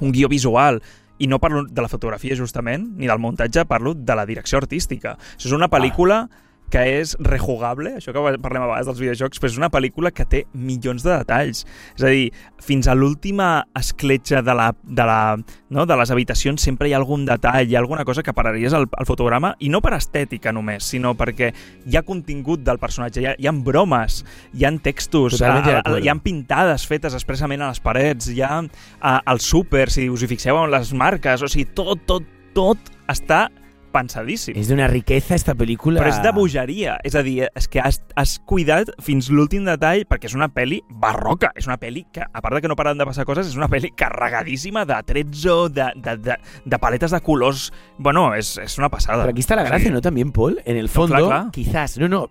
un 0.00 0.12
guió 0.14 0.28
visual, 0.30 0.78
i 1.18 1.26
no 1.28 1.38
parlo 1.42 1.66
de 1.68 1.82
la 1.82 1.88
fotografia 1.92 2.36
justament, 2.38 2.86
ni 2.96 3.06
del 3.10 3.18
muntatge, 3.20 3.66
parlo 3.68 3.92
de 3.94 4.14
la 4.16 4.24
direcció 4.24 4.56
artística. 4.62 5.18
Això 5.36 5.50
és 5.50 5.52
una 5.58 5.68
pel·lícula 5.68 6.22
que 6.70 6.82
és 7.00 7.16
rejugable, 7.20 7.96
això 7.98 8.12
que 8.14 8.22
parlem 8.42 8.62
a 8.62 8.68
vegades 8.70 8.86
dels 8.86 9.00
videojocs, 9.02 9.40
però 9.42 9.50
és 9.50 9.58
una 9.58 9.70
pel·lícula 9.74 10.12
que 10.14 10.24
té 10.24 10.44
milions 10.54 11.02
de 11.02 11.10
detalls. 11.18 11.64
És 11.98 12.04
a 12.06 12.12
dir, 12.12 12.28
fins 12.62 12.86
a 12.86 12.94
l'última 12.94 13.64
escletxa 13.76 14.40
de, 14.46 14.54
la, 14.54 14.68
de, 14.82 15.06
la, 15.08 15.36
no, 15.70 15.86
de 15.86 15.96
les 15.98 16.10
habitacions 16.14 16.62
sempre 16.62 16.88
hi 16.88 16.94
ha 16.94 17.00
algun 17.00 17.24
detall, 17.26 17.66
hi 17.66 17.74
ha 17.74 17.80
alguna 17.82 18.04
cosa 18.06 18.22
que 18.22 18.32
pararies 18.36 18.72
al, 18.76 18.86
al 18.96 19.08
fotograma, 19.08 19.54
i 19.58 19.68
no 19.68 19.80
per 19.82 19.94
estètica 19.98 20.52
només, 20.54 20.86
sinó 20.94 21.16
perquè 21.18 21.52
hi 21.86 21.96
ha 21.98 22.04
contingut 22.06 22.62
del 22.66 22.78
personatge, 22.78 23.20
hi 23.24 23.26
ha, 23.32 23.34
hi 23.38 23.50
ha 23.50 23.52
bromes, 23.52 24.22
hi 24.54 24.64
ha 24.64 24.72
textos, 24.78 25.40
a- 25.42 25.50
a- 25.74 25.78
acuerdo. 25.80 26.04
hi 26.04 26.08
ha 26.08 26.14
pintades 26.22 26.86
fetes 26.86 27.14
expressament 27.18 27.62
a 27.66 27.72
les 27.74 27.80
parets, 27.82 28.30
hi 28.30 28.40
ha 28.46 28.60
a, 28.62 29.16
al 29.26 29.40
súper, 29.42 29.88
si 29.90 30.08
us 30.08 30.22
hi 30.22 30.30
fixeu 30.30 30.56
en 30.62 30.70
les 30.70 30.92
marques, 30.94 31.42
o 31.42 31.48
sigui, 31.50 31.66
tot, 31.74 32.06
tot, 32.06 32.22
tot 32.54 32.78
està 33.10 33.48
pensadíssim. 33.92 34.56
És 34.56 34.68
d'una 34.70 34.86
riqueza 34.88 35.34
esta 35.34 35.54
pel·lícula. 35.58 36.00
Però 36.00 36.10
és 36.12 36.20
de 36.22 36.32
bogeria, 36.32 36.96
és 37.04 37.14
a 37.18 37.22
dir, 37.26 37.48
és 37.54 37.68
que 37.68 37.80
has, 37.82 38.00
has 38.16 38.38
cuidat 38.46 38.90
fins 39.02 39.28
l'últim 39.30 39.64
detall 39.68 40.06
perquè 40.08 40.30
és 40.30 40.34
una 40.38 40.48
pel·li 40.52 40.80
barroca, 40.90 41.50
és 41.58 41.66
una 41.66 41.76
pel·li 41.80 42.06
que, 42.12 42.22
a 42.22 42.40
part 42.42 42.54
de 42.56 42.62
que 42.64 42.68
no 42.70 42.76
paren 42.78 42.98
de 42.98 43.06
passar 43.08 43.24
coses, 43.28 43.48
és 43.50 43.56
una 43.58 43.68
pel·li 43.68 43.92
carregadíssima 43.96 44.84
de 44.86 45.00
trezzo, 45.06 45.68
de, 45.68 45.90
de, 45.96 46.16
de, 46.16 46.36
de 46.64 46.78
paletes 46.78 47.10
de 47.10 47.20
colors... 47.20 47.72
Bueno, 47.98 48.30
és, 48.34 48.56
és 48.58 48.78
una 48.78 48.88
passada. 48.88 49.24
Pero 49.24 49.30
aquí 49.34 49.40
está 49.40 49.56
la 49.56 49.64
gracia, 49.64 49.88
Sí. 49.88 49.92
¿no? 49.92 50.00
También, 50.00 50.32
Paul. 50.32 50.60
En 50.64 50.76
el 50.76 50.88
fondo, 50.88 51.16
claro. 51.28 51.50
quizás, 51.52 51.98
no, 51.98 52.08
no, 52.08 52.30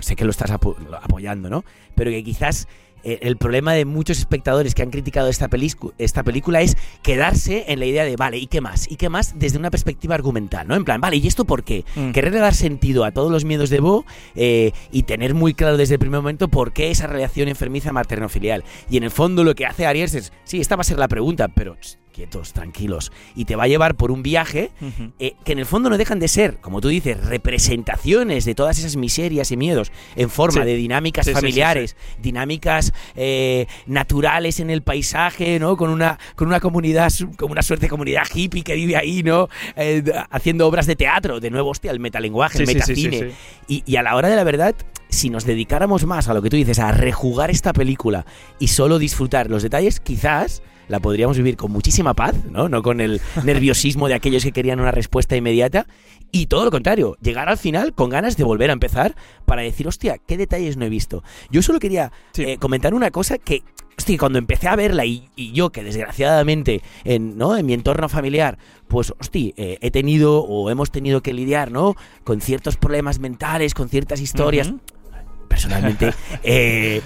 sé 0.00 0.16
que 0.16 0.24
lo 0.24 0.30
estás 0.30 0.50
apo- 0.50 0.76
apoyando, 1.02 1.48
¿no? 1.48 1.64
Pero 1.94 2.10
que 2.10 2.22
quizás 2.24 2.66
el 3.22 3.36
problema 3.36 3.72
de 3.72 3.84
muchos 3.84 4.18
espectadores 4.18 4.74
que 4.74 4.82
han 4.82 4.90
criticado 4.90 5.28
esta, 5.28 5.48
esta 5.98 6.22
película 6.22 6.60
es 6.60 6.76
quedarse 7.02 7.64
en 7.68 7.78
la 7.78 7.86
idea 7.86 8.04
de, 8.04 8.16
vale, 8.16 8.38
¿y 8.38 8.46
qué 8.46 8.60
más? 8.60 8.90
¿Y 8.90 8.96
qué 8.96 9.08
más 9.08 9.38
desde 9.38 9.58
una 9.58 9.70
perspectiva 9.70 10.14
argumental, 10.14 10.66
¿no? 10.66 10.74
En 10.74 10.84
plan, 10.84 11.00
vale, 11.00 11.16
¿y 11.16 11.26
esto 11.26 11.44
por 11.44 11.64
qué? 11.64 11.84
Mm. 11.94 12.10
Quererle 12.10 12.40
dar 12.40 12.54
sentido 12.54 13.04
a 13.04 13.12
todos 13.12 13.30
los 13.30 13.44
miedos 13.44 13.70
de 13.70 13.80
Bo 13.80 14.04
eh, 14.34 14.72
y 14.90 15.04
tener 15.04 15.34
muy 15.34 15.54
claro 15.54 15.76
desde 15.76 15.94
el 15.94 16.00
primer 16.00 16.20
momento 16.20 16.48
por 16.48 16.72
qué 16.72 16.90
esa 16.90 17.06
relación 17.06 17.48
enfermiza 17.48 17.92
materno-filial. 17.92 18.64
Y 18.90 18.96
en 18.96 19.04
el 19.04 19.10
fondo 19.10 19.44
lo 19.44 19.54
que 19.54 19.66
hace 19.66 19.86
Aries 19.86 20.14
es, 20.14 20.32
sí, 20.44 20.60
esta 20.60 20.76
va 20.76 20.80
a 20.80 20.84
ser 20.84 20.98
la 20.98 21.08
pregunta, 21.08 21.48
pero 21.48 21.76
quietos, 22.16 22.54
tranquilos. 22.54 23.12
Y 23.34 23.44
te 23.44 23.56
va 23.56 23.64
a 23.64 23.68
llevar 23.68 23.94
por 23.94 24.10
un 24.10 24.22
viaje 24.22 24.70
eh, 25.18 25.34
que 25.44 25.52
en 25.52 25.58
el 25.58 25.66
fondo 25.66 25.90
no 25.90 25.98
dejan 25.98 26.18
de 26.18 26.28
ser, 26.28 26.56
como 26.62 26.80
tú 26.80 26.88
dices, 26.88 27.22
representaciones 27.26 28.46
de 28.46 28.54
todas 28.54 28.78
esas 28.78 28.96
miserias 28.96 29.50
y 29.52 29.56
miedos 29.58 29.92
en 30.16 30.30
forma 30.30 30.62
Sí. 30.62 30.66
de 30.66 30.76
dinámicas 30.76 31.26
Sí, 31.26 31.32
sí, 31.32 31.34
sí, 31.34 31.40
familiares, 31.40 31.96
dinámicas 32.22 32.94
eh, 33.16 33.66
naturales 33.86 34.60
en 34.60 34.70
el 34.70 34.82
paisaje, 34.82 35.58
¿no? 35.58 35.76
Con 35.76 35.90
una, 35.90 36.18
con 36.36 36.48
una 36.48 36.58
comunidad, 36.60 37.12
como 37.36 37.52
una 37.52 37.62
suerte 37.62 37.86
de 37.86 37.90
comunidad 37.90 38.22
hippie 38.34 38.62
que 38.62 38.74
vive 38.74 38.96
ahí, 38.96 39.22
¿no? 39.22 39.48
Eh, 39.76 40.02
haciendo 40.30 40.66
obras 40.66 40.86
de 40.86 40.96
teatro, 40.96 41.38
de 41.38 41.50
nuevo, 41.50 41.68
hostia, 41.70 41.90
el 41.90 42.00
metalenguaje, 42.00 42.58
el 42.60 42.66
metacine. 42.66 43.32
Y, 43.68 43.82
y 43.84 43.96
a 43.96 44.02
la 44.02 44.16
hora 44.16 44.28
de 44.28 44.36
la 44.36 44.44
verdad, 44.44 44.74
si 45.10 45.28
nos 45.28 45.44
dedicáramos 45.44 46.06
más 46.06 46.28
a 46.28 46.34
lo 46.34 46.40
que 46.40 46.48
tú 46.48 46.56
dices, 46.56 46.78
a 46.78 46.92
rejugar 46.92 47.50
esta 47.50 47.74
película 47.74 48.24
y 48.58 48.68
solo 48.68 48.98
disfrutar 48.98 49.50
los 49.50 49.62
detalles, 49.62 50.00
quizás 50.00 50.62
la 50.88 51.00
podríamos 51.00 51.36
vivir 51.36 51.56
con 51.56 51.72
muchísima 51.72 52.14
paz, 52.14 52.34
¿no? 52.50 52.68
No 52.68 52.82
con 52.82 53.00
el 53.00 53.20
nerviosismo 53.44 54.08
de 54.08 54.14
aquellos 54.14 54.42
que 54.44 54.52
querían 54.52 54.80
una 54.80 54.90
respuesta 54.92 55.36
inmediata. 55.36 55.86
Y 56.32 56.46
todo 56.46 56.64
lo 56.64 56.70
contrario, 56.70 57.16
llegar 57.20 57.48
al 57.48 57.56
final 57.58 57.94
con 57.94 58.10
ganas 58.10 58.36
de 58.36 58.44
volver 58.44 58.70
a 58.70 58.72
empezar 58.72 59.14
para 59.44 59.62
decir, 59.62 59.86
hostia, 59.88 60.18
¿qué 60.26 60.36
detalles 60.36 60.76
no 60.76 60.84
he 60.84 60.88
visto? 60.88 61.22
Yo 61.50 61.62
solo 61.62 61.78
quería 61.78 62.12
Sí. 62.32 62.42
eh, 62.42 62.58
comentar 62.58 62.94
una 62.94 63.10
cosa 63.10 63.38
que, 63.38 63.62
hostia, 63.96 64.18
cuando 64.18 64.38
empecé 64.38 64.68
a 64.68 64.76
verla 64.76 65.04
y, 65.04 65.28
y 65.36 65.52
yo, 65.52 65.70
que 65.70 65.84
desgraciadamente 65.84 66.82
en, 67.04 67.38
¿no? 67.38 67.56
en 67.56 67.64
mi 67.64 67.72
entorno 67.74 68.08
familiar, 68.08 68.58
pues, 68.88 69.14
hostia, 69.18 69.52
eh, 69.56 69.78
he 69.80 69.90
tenido 69.90 70.42
o 70.42 70.68
hemos 70.70 70.90
tenido 70.90 71.22
que 71.22 71.32
lidiar, 71.32 71.70
¿no? 71.70 71.94
Con 72.24 72.40
ciertos 72.40 72.76
problemas 72.76 73.18
mentales, 73.20 73.72
con 73.72 73.88
ciertas 73.88 74.20
historias. 74.20 74.72
Personalmente, 75.48 76.12
eh, 76.42 77.00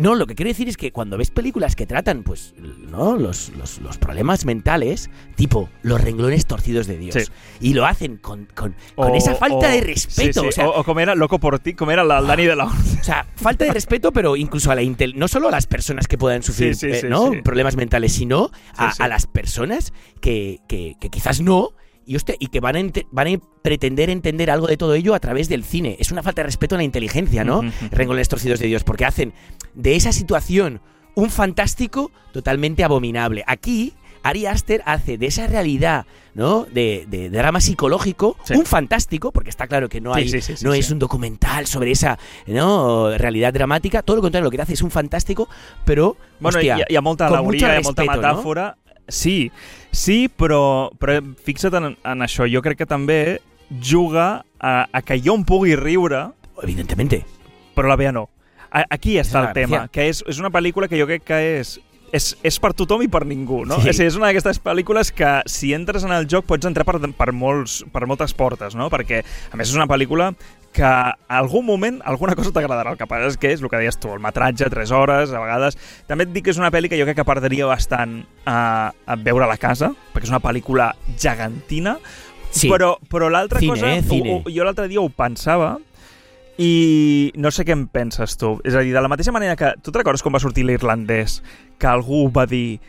no, 0.00 0.14
lo 0.16 0.26
que 0.26 0.34
quiero 0.34 0.48
decir 0.48 0.68
es 0.68 0.76
que 0.76 0.90
cuando 0.92 1.16
ves 1.18 1.30
películas 1.30 1.76
que 1.76 1.86
tratan, 1.86 2.22
pues, 2.22 2.54
¿no? 2.58 3.16
Los, 3.16 3.50
los, 3.56 3.78
los 3.80 3.98
problemas 3.98 4.44
mentales, 4.44 5.10
tipo 5.36 5.68
los 5.82 6.00
renglones 6.00 6.46
torcidos 6.46 6.86
de 6.86 6.98
Dios, 6.98 7.14
Sí. 7.14 7.30
y 7.60 7.74
lo 7.74 7.86
hacen 7.86 8.16
con, 8.16 8.48
con, 8.54 8.74
esa 9.14 9.34
falta 9.34 9.68
o- 9.68 9.70
de 9.70 9.80
respeto, 9.82 10.40
Sí, 10.40 10.46
sí. 10.46 10.48
o 10.48 10.52
sea, 10.52 10.68
o, 10.68 10.80
o 10.80 10.84
com 10.84 10.98
era 10.98 11.14
Loco 11.14 11.38
por 11.38 11.58
ti, 11.58 11.74
com 11.74 11.90
era 11.90 12.02
la, 12.02 12.20
Dani 12.22 12.44
de 12.46 12.56
la 12.56 12.64
o 12.64 12.72
sea, 13.04 13.26
falta 13.36 13.64
de 13.64 13.72
respeto, 13.72 14.12
pero 14.12 14.36
incluso 14.36 14.70
a 14.70 14.74
la 14.74 14.82
intel 14.82 15.18
no 15.18 15.28
solo 15.28 15.48
a 15.48 15.50
las 15.50 15.66
personas 15.66 16.08
que 16.08 16.16
puedan 16.18 16.42
sufrir 16.42 16.74
eh, 16.82 17.40
problemas 17.44 17.76
mentales, 17.76 18.12
sino 18.12 18.50
a, 18.76 19.06
las 19.08 19.26
personas 19.26 19.92
que, 20.20 20.60
que- 20.68 20.94
que 21.00 21.10
quizás 21.10 21.40
no. 21.40 21.72
Y, 22.06 22.16
hostia, 22.16 22.34
y 22.38 22.46
que 22.48 22.60
van 22.60 22.76
a, 22.76 22.80
van 23.12 23.28
a 23.28 23.38
pretender 23.62 24.10
entender 24.10 24.50
algo 24.50 24.66
de 24.66 24.76
todo 24.76 24.94
ello 24.94 25.14
a 25.14 25.20
través 25.20 25.48
del 25.48 25.64
cine. 25.64 25.96
Es 26.00 26.10
una 26.10 26.22
falta 26.22 26.42
de 26.42 26.46
respeto 26.46 26.74
a 26.74 26.78
la 26.78 26.84
inteligencia, 26.84 27.44
¿no? 27.44 27.58
Ujú, 27.58 27.68
ujú. 27.68 27.88
Renglones 27.92 28.28
torcidos 28.28 28.58
de 28.58 28.66
Dios, 28.66 28.84
porque 28.84 29.04
hacen 29.04 29.32
de 29.74 29.94
esa 29.96 30.12
situación 30.12 30.80
un 31.14 31.30
fantástico 31.30 32.10
totalmente 32.32 32.82
abominable. 32.84 33.44
Aquí, 33.46 33.94
Ari 34.22 34.46
Aster 34.46 34.82
hace 34.86 35.18
de 35.18 35.26
esa 35.26 35.46
realidad, 35.46 36.04
¿no? 36.34 36.64
De, 36.64 37.06
de 37.08 37.30
drama 37.30 37.60
psicológico, 37.60 38.36
Sí. 38.44 38.54
un 38.54 38.66
fantástico, 38.66 39.32
porque 39.32 39.50
está 39.50 39.66
claro 39.66 39.88
que 39.88 40.00
no 40.00 40.12
hay, 40.14 40.28
sí, 40.28 40.40
sí, 40.42 40.56
sí, 40.56 40.64
no 40.64 40.74
es 40.74 40.90
un 40.90 40.98
documental 40.98 41.66
sobre 41.66 41.90
esa 41.92 42.18
¿no? 42.46 43.16
realidad 43.16 43.52
dramática. 43.52 44.02
Todo 44.02 44.16
lo 44.16 44.22
contrario, 44.22 44.44
lo 44.44 44.50
que 44.50 44.60
hace 44.60 44.74
es 44.74 44.82
un 44.82 44.90
fantástico, 44.90 45.48
pero 45.84 46.16
Bueno, 46.38 46.58
hostia, 46.58 46.76
ha, 46.76 46.86
hi 46.88 46.96
ha 46.96 47.00
molta 47.00 47.28
con 47.28 47.46
metàfora. 47.46 48.76
Sí, 49.14 49.50
sí, 49.92 50.28
però, 50.28 50.90
però 50.98 51.18
fixa't 51.46 51.76
en, 51.78 51.92
en 51.96 52.26
això. 52.26 52.48
Jo 52.50 52.62
crec 52.64 52.82
que 52.82 52.88
també 52.88 53.40
juga 53.82 54.44
a, 54.58 54.74
a 54.90 55.02
que 55.02 55.20
jo 55.22 55.36
em 55.38 55.44
pugui 55.46 55.76
riure, 55.78 56.28
evidentemente. 56.62 57.24
però 57.74 57.88
la 57.88 57.96
Bea 57.96 58.12
no. 58.12 58.28
A, 58.70 58.84
aquí 58.90 59.18
està 59.18 59.48
el 59.48 59.54
tema, 59.54 59.84
gràcia. 59.84 59.92
que 59.94 60.08
és, 60.10 60.24
és 60.28 60.38
una 60.38 60.50
pel·lícula 60.50 60.88
que 60.88 60.98
jo 60.98 61.06
crec 61.10 61.24
que 61.26 61.38
és 61.60 61.78
és, 62.12 62.32
és 62.42 62.58
per 62.58 62.72
tothom 62.74 63.04
i 63.04 63.08
per 63.10 63.22
ningú, 63.28 63.62
no? 63.68 63.78
Sí. 63.82 63.90
És, 63.92 64.00
és 64.10 64.16
una 64.18 64.30
d'aquestes 64.30 64.60
pel·lícules 64.62 65.12
que 65.14 65.30
si 65.50 65.72
entres 65.76 66.04
en 66.06 66.14
el 66.14 66.26
joc 66.30 66.48
pots 66.48 66.66
entrar 66.68 66.86
per, 66.88 66.98
per, 66.98 67.30
molts, 67.36 67.80
per 67.92 68.06
moltes 68.10 68.34
portes, 68.36 68.74
no? 68.78 68.90
Perquè, 68.92 69.22
a 69.22 69.60
més, 69.60 69.70
és 69.70 69.78
una 69.78 69.88
pel·lícula 69.90 70.32
que 70.72 70.86
algun 71.28 71.66
moment 71.66 71.98
alguna 72.06 72.36
cosa 72.38 72.52
t'agradarà. 72.54 72.92
El 72.94 72.98
que 73.00 73.08
passa 73.10 73.26
és 73.32 73.36
que 73.40 73.50
és 73.52 73.62
el 73.62 73.68
que 73.72 73.80
deies 73.80 73.98
tu, 73.98 74.12
el 74.14 74.22
metratge, 74.22 74.68
3 74.70 74.92
hores, 74.94 75.32
a 75.34 75.42
vegades. 75.42 75.76
També 76.06 76.28
et 76.28 76.32
dic 76.34 76.46
que 76.46 76.54
és 76.54 76.60
una 76.62 76.70
pel·li 76.70 76.88
que 76.88 76.98
jo 77.00 77.06
crec 77.08 77.18
que 77.18 77.26
perdria 77.26 77.66
bastant 77.66 78.20
a, 78.46 78.92
a 79.06 79.16
veure 79.18 79.44
a 79.48 79.50
la 79.50 79.58
casa, 79.58 79.92
perquè 80.14 80.28
és 80.30 80.34
una 80.34 80.42
pel·lícula 80.44 80.92
gegantina, 81.18 81.98
Sí. 82.50 82.66
però, 82.66 82.96
però 83.06 83.28
l'altra 83.30 83.60
cosa, 83.62 83.92
eh, 83.94 84.02
cine. 84.02 84.32
o, 84.32 84.42
o, 84.42 84.50
jo 84.50 84.64
l'altre 84.66 84.88
dia 84.90 84.98
ho 84.98 85.08
pensava, 85.14 85.76
i 86.58 87.30
no 87.40 87.52
sé 87.54 87.64
què 87.64 87.72
en 87.76 87.86
penses 87.88 88.34
tu. 88.36 88.56
És 88.66 88.74
a 88.74 88.82
dir, 88.82 88.90
de 88.92 89.00
la 89.00 89.08
mateixa 89.08 89.32
manera 89.32 89.54
que... 89.56 89.70
Tu 89.80 89.92
et 89.92 89.96
recordes 89.96 90.20
com 90.22 90.34
va 90.34 90.40
sortir 90.42 90.64
l'irlandès? 90.66 91.38
Que 91.78 91.88
algú 91.88 92.26
va 92.34 92.44
dir... 92.50 92.80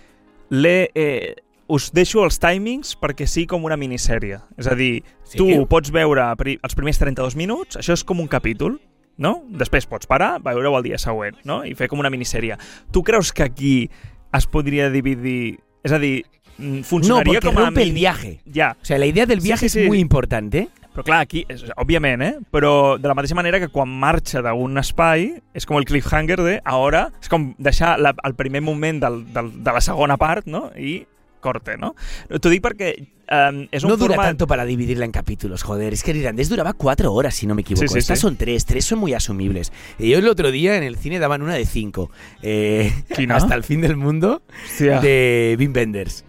Le, 0.52 0.90
eh, 0.94 1.36
us 1.72 1.90
deixo 1.96 2.24
els 2.26 2.38
timings 2.42 2.96
perquè 3.00 3.26
sí 3.30 3.46
com 3.48 3.64
una 3.68 3.78
minissèrie. 3.80 4.42
És 4.60 4.68
a 4.68 4.76
dir, 4.76 5.04
Sí. 5.24 5.38
tu 5.40 5.66
pots 5.72 5.92
veure 5.92 6.26
els 6.36 6.76
primers 6.76 7.00
32 7.00 7.36
minuts, 7.40 7.78
això 7.80 7.94
és 7.96 8.04
com 8.04 8.20
un 8.20 8.28
capítol, 8.28 8.80
no? 9.18 9.44
Després 9.50 9.86
pots 9.88 10.08
parar, 10.08 10.42
veure-ho 10.44 10.76
el 10.78 10.84
dia 10.84 10.98
següent, 10.98 11.38
no? 11.46 11.64
I 11.64 11.74
fer 11.76 11.88
com 11.88 12.00
una 12.00 12.10
minissèrie. 12.10 12.58
Tu 12.92 13.04
creus 13.04 13.32
que 13.32 13.44
aquí 13.44 13.90
es 14.34 14.48
podria 14.48 14.90
dividir... 14.90 15.60
És 15.84 15.92
a 15.92 16.00
dir, 16.00 16.26
mm, 16.58 16.78
No, 16.78 16.84
funcionaria 16.84 17.40
porque 17.40 17.48
com 17.56 17.58
a 17.58 17.66
rompe 17.68 17.84
el 17.84 17.92
viaje. 17.94 18.40
Ja, 18.54 18.76
O 18.82 18.86
sea, 18.86 18.98
la 19.00 19.06
idea 19.08 19.26
del 19.26 19.42
Sí, 19.42 19.48
viaje 19.48 19.70
sí, 19.70 19.80
es 19.80 19.84
sí. 19.86 19.88
muy 19.88 20.00
importante. 20.00 20.68
però 20.94 21.06
clar, 21.06 21.22
aquí, 21.22 21.46
és, 21.48 21.64
òbviament, 21.80 22.22
eh? 22.22 22.34
Però 22.52 22.98
de 23.00 23.08
la 23.08 23.14
mateixa 23.16 23.34
manera 23.34 23.62
que 23.62 23.70
quan 23.70 23.88
marxa 23.88 24.42
d'un 24.44 24.78
espai, 24.78 25.42
és 25.56 25.66
com 25.66 25.78
el 25.78 25.86
cliffhanger 25.86 26.36
de, 26.44 26.58
ara, 26.66 27.06
és 27.22 27.30
com 27.32 27.54
deixar 27.58 27.98
la, 27.98 28.12
el 28.28 28.36
primer 28.36 28.60
moment 28.62 29.00
del, 29.00 29.22
del, 29.34 29.64
de 29.64 29.72
la 29.72 29.80
segona 29.80 30.18
part, 30.18 30.46
no? 30.52 30.66
I 30.76 31.08
corte, 31.42 31.78
no? 31.78 31.96
T'ho 32.30 32.52
dic 32.52 32.64
perquè 32.64 32.94
um, 33.32 33.64
és 33.72 33.84
un 33.84 33.92
no 33.92 33.98
dura 33.98 34.16
tanto 34.20 34.48
para 34.48 34.66
dividirla 34.66 35.06
en 35.06 35.12
capítulos, 35.12 35.64
joder. 35.64 35.94
Es 35.94 36.04
que 36.04 36.12
el 36.12 36.18
irlandés 36.18 36.50
duraba 36.50 36.74
cuatro 36.74 37.14
horas, 37.14 37.36
si 37.36 37.48
no 37.48 37.56
me 37.56 37.62
equivoco. 37.62 37.88
Sí, 37.88 37.94
sí, 37.94 38.00
Estas 38.00 38.20
sí. 38.20 38.24
son 38.24 38.38
tres, 38.38 38.66
tres 38.66 38.86
son 38.86 39.00
muy 39.00 39.14
asumibles. 39.14 39.72
Yo 40.00 40.20
el 40.20 40.28
otro 40.28 40.52
día 40.52 40.78
en 40.78 40.84
el 40.84 40.98
cine 40.98 41.20
daban 41.20 41.42
una 41.42 41.56
de 41.56 41.66
cinco. 41.66 42.12
Eh, 42.42 42.92
hasta 43.30 43.56
el 43.56 43.64
fin 43.64 43.82
del 43.82 43.98
mundo 43.98 44.42
de 44.80 45.56
Wim 45.60 45.74
Wenders. 45.76 46.26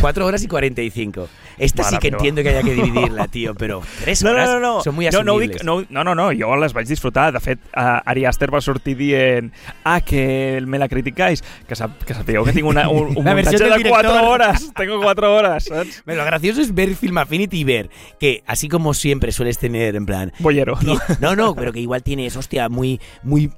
Cuatro 0.00 0.26
horas 0.26 0.42
y 0.42 0.48
cuarenta 0.48 0.82
y 0.82 0.90
cinco. 0.90 1.28
Esta 1.58 1.84
sí 1.84 1.94
Mare 1.94 2.02
que 2.02 2.10
meva. 2.10 2.18
entiendo 2.18 2.42
que 2.42 2.48
haya 2.48 2.62
que 2.62 2.74
dividirla, 2.74 3.28
tío, 3.30 3.54
pero 3.54 3.80
tres 4.02 4.22
No, 4.24 4.30
horas 4.30 4.48
no, 4.48 4.60
no, 4.60 4.76
no. 4.76 4.82
son 4.82 4.94
muy 4.94 5.06
no, 5.06 5.22
no, 5.22 5.32
asumibles. 5.32 5.56
dic, 5.58 5.64
no, 5.64 5.84
no, 5.88 6.04
no, 6.04 6.14
no, 6.14 6.30
jo 6.36 6.56
les 6.56 6.72
vaig 6.72 6.86
disfrutar. 6.88 7.32
De 7.32 7.40
fet, 7.40 7.58
uh, 7.76 8.00
Ari 8.04 8.24
Aster 8.24 8.52
va 8.52 8.60
sortir 8.60 8.96
dient 8.96 9.52
ah, 9.84 10.00
que 10.00 10.60
me 10.66 10.78
la 10.78 10.88
criticáis. 10.88 11.42
Que, 11.68 11.76
sap, 11.76 12.02
que 12.04 12.14
sapigueu 12.14 12.44
que 12.44 12.52
tinc 12.52 12.66
una, 12.66 12.88
un, 12.88 13.08
un 13.16 13.24
muntatge 13.24 13.58
de 13.58 13.68
4 13.68 13.78
director. 13.78 14.24
hores. 14.24 14.72
Tengo 14.74 15.00
4 15.00 15.34
hores, 15.36 15.64
saps? 15.64 16.02
Pero 16.06 16.18
lo 16.18 16.24
gracioso 16.24 16.60
es 16.60 16.74
ver 16.74 16.94
Film 16.96 17.18
Affinity 17.18 17.60
y 17.60 17.64
ver 17.64 17.90
que, 18.18 18.42
así 18.46 18.68
como 18.68 18.94
siempre 18.94 19.30
sueles 19.32 19.58
tener, 19.58 19.94
en 19.96 20.06
plan, 20.06 20.32
Bollero, 20.40 20.76
no? 20.82 20.98
No, 21.20 21.36
no, 21.36 21.54
pero 21.54 21.72
que 21.72 21.80
igual 21.80 22.02
tienes, 22.02 22.36
hostia, 22.36 22.68
muy, 22.68 23.00
muy 23.22 23.50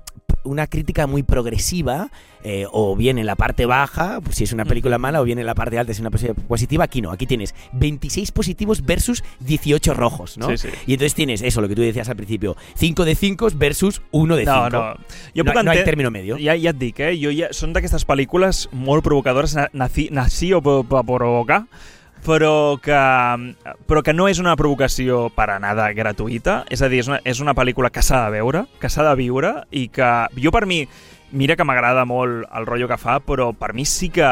una 0.47 0.67
crítica 0.67 1.07
muy 1.07 1.23
progresiva, 1.23 2.11
eh, 2.43 2.65
o 2.71 2.97
bien 2.97 3.19
en 3.19 3.27
la 3.27 3.35
parte 3.37 3.67
baja, 3.67 4.21
pues 4.23 4.37
si 4.37 4.45
es 4.45 4.53
una 4.53 4.65
película 4.65 4.99
mala, 4.99 5.21
o 5.21 5.25
bien 5.25 5.39
en 5.39 5.47
la 5.47 5.55
parte 5.55 5.79
alta 5.79 5.93
si 5.93 5.99
es 5.99 6.01
una 6.01 6.11
posi- 6.11 6.33
positiva. 6.35 6.85
Aquí 6.85 7.03
no, 7.03 7.11
aquí 7.11 7.27
tienes 7.27 7.55
26 7.73 8.31
positivos 8.33 8.85
versus 8.87 9.23
18 9.41 9.95
rojos, 9.95 10.39
¿no? 10.39 10.49
Sí, 10.51 10.59
sí. 10.59 10.69
Y 10.87 10.93
entonces 10.95 11.15
tienes 11.15 11.43
eso, 11.43 11.61
lo 11.61 11.69
que 11.69 11.75
tú 11.75 11.83
decías 11.83 12.09
al 12.09 12.17
principio, 12.17 12.57
5 12.77 13.05
de 13.05 13.15
5 13.15 13.49
versus 13.57 14.03
1 14.13 14.37
de 14.37 14.45
5. 14.45 14.57
No, 14.57 14.71
no. 14.71 14.95
Jo 15.35 15.45
No, 15.45 15.63
no 15.63 15.71
hay 15.73 15.79
enten- 15.79 15.85
término 15.85 16.11
medio. 16.11 16.37
Ja, 16.39 16.57
ja 16.57 16.71
et 16.71 16.77
dic, 16.79 17.01
eh? 17.01 17.19
Jo 17.21 17.31
ja, 17.31 17.49
són 17.53 17.73
d'aquestes 17.73 18.07
pel·lícules 18.07 18.69
molt 18.73 19.03
provocadores, 19.05 19.55
na- 19.57 19.69
naci, 19.73 20.09
nació 20.13 20.63
per, 20.63 20.85
per 20.89 21.05
provocar, 21.05 21.67
però 22.27 22.77
que, 22.83 22.99
però 23.87 24.03
que 24.03 24.15
no 24.17 24.27
és 24.27 24.41
una 24.43 24.57
provocació 24.59 25.29
per 25.37 25.47
a 25.55 25.61
nada 25.63 25.87
gratuïta, 25.95 26.65
és 26.75 26.83
a 26.83 26.91
dir, 26.91 27.05
és 27.05 27.11
una, 27.13 27.21
és 27.25 27.41
una 27.45 27.55
pel·lícula 27.55 27.93
que 27.95 28.03
s'ha 28.03 28.25
de 28.27 28.35
veure, 28.41 28.65
que 28.83 28.91
s'ha 28.91 29.07
de 29.07 29.15
viure, 29.21 29.53
i 29.71 29.87
que 29.95 30.11
jo 30.43 30.51
per 30.55 30.67
mi, 30.67 30.83
mira 31.31 31.57
que 31.57 31.65
m'agrada 31.67 32.05
molt 32.09 32.45
el 32.51 32.67
rotllo 32.67 32.91
que 32.91 32.99
fa, 32.99 33.21
però 33.23 33.53
per 33.55 33.73
mi 33.79 33.87
sí 33.87 34.09
que 34.11 34.27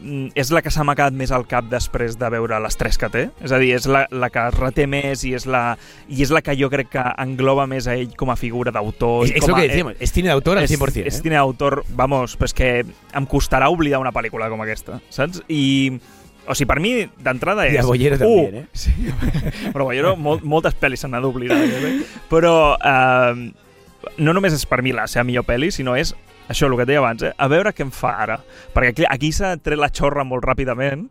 mm, 0.00 0.32
és 0.34 0.50
la 0.50 0.62
que 0.66 0.72
s'ha 0.74 0.82
quedat 0.88 1.14
més 1.14 1.30
al 1.30 1.46
cap 1.46 1.70
després 1.70 2.18
de 2.18 2.30
veure 2.34 2.58
les 2.62 2.76
tres 2.80 2.98
que 2.98 3.10
té. 3.12 3.24
És 3.44 3.54
a 3.54 3.62
dir, 3.62 3.70
és 3.76 3.86
la, 3.86 4.06
la 4.10 4.30
que 4.34 4.48
reté 4.58 4.88
més 4.90 5.22
i 5.22 5.34
és, 5.38 5.46
la, 5.46 5.76
i 6.08 6.22
és 6.26 6.34
la 6.34 6.42
que 6.42 6.56
jo 6.58 6.70
crec 6.74 6.90
que 6.96 7.06
engloba 7.22 7.68
més 7.70 7.86
a 7.86 7.94
ell 7.94 8.14
com 8.18 8.34
a 8.34 8.36
figura 8.36 8.74
d'autor. 8.74 9.28
I 9.28 9.38
es 9.38 9.46
com 9.46 9.54
a- 9.54 9.60
que 9.60 9.68
decíamos, 9.68 9.94
es 10.00 10.12
cine 10.12 10.28
de 10.28 10.34
autor 10.34 10.58
al 10.58 10.64
és, 10.64 10.74
100%. 10.74 11.06
és 11.06 11.18
¿eh? 11.18 11.22
cine 11.22 11.36
d'autor, 11.38 11.84
vamos, 11.94 12.34
però 12.38 12.50
és 12.50 12.54
que 12.54 12.70
em 13.14 13.26
costarà 13.30 13.70
oblidar 13.70 14.02
una 14.02 14.14
pel·lícula 14.14 14.50
com 14.50 14.62
aquesta, 14.66 14.98
saps? 15.10 15.42
I, 15.48 16.00
o 16.48 16.56
sigui, 16.56 16.68
per 16.70 16.78
mi, 16.80 16.92
d'entrada 17.24 17.66
és... 17.68 17.74
Y 17.76 17.78
a 17.78 17.84
Bollero 17.84 18.16
uh, 18.16 18.18
también, 18.18 18.54
¿eh? 18.54 18.66
Sí, 18.72 18.92
però 19.74 19.84
Bollero, 19.84 20.14
molt, 20.16 20.42
moltes 20.48 20.76
pel·lis 20.80 21.04
s'han 21.04 21.18
d'oblidar. 21.20 21.58
Eh? 21.60 21.92
Però 22.30 22.54
eh, 22.80 23.50
no 24.18 24.34
només 24.34 24.56
és 24.56 24.64
per 24.68 24.80
mi 24.82 24.94
la 24.96 25.06
seva 25.10 25.26
millor 25.28 25.46
pel·li, 25.48 25.70
sinó 25.74 25.96
és 25.98 26.14
això, 26.48 26.66
el 26.66 26.76
que 26.78 26.86
et 26.86 26.90
deia 26.94 27.02
abans, 27.02 27.22
eh? 27.28 27.34
a 27.36 27.48
veure 27.52 27.74
què 27.76 27.84
em 27.84 27.92
fa 27.92 28.14
ara. 28.24 28.38
Perquè 28.74 28.94
aquí, 28.94 29.08
aquí 29.08 29.32
s'ha 29.36 29.56
tret 29.60 29.80
la 29.80 29.92
xorra 29.92 30.24
molt 30.24 30.46
ràpidament 30.48 31.06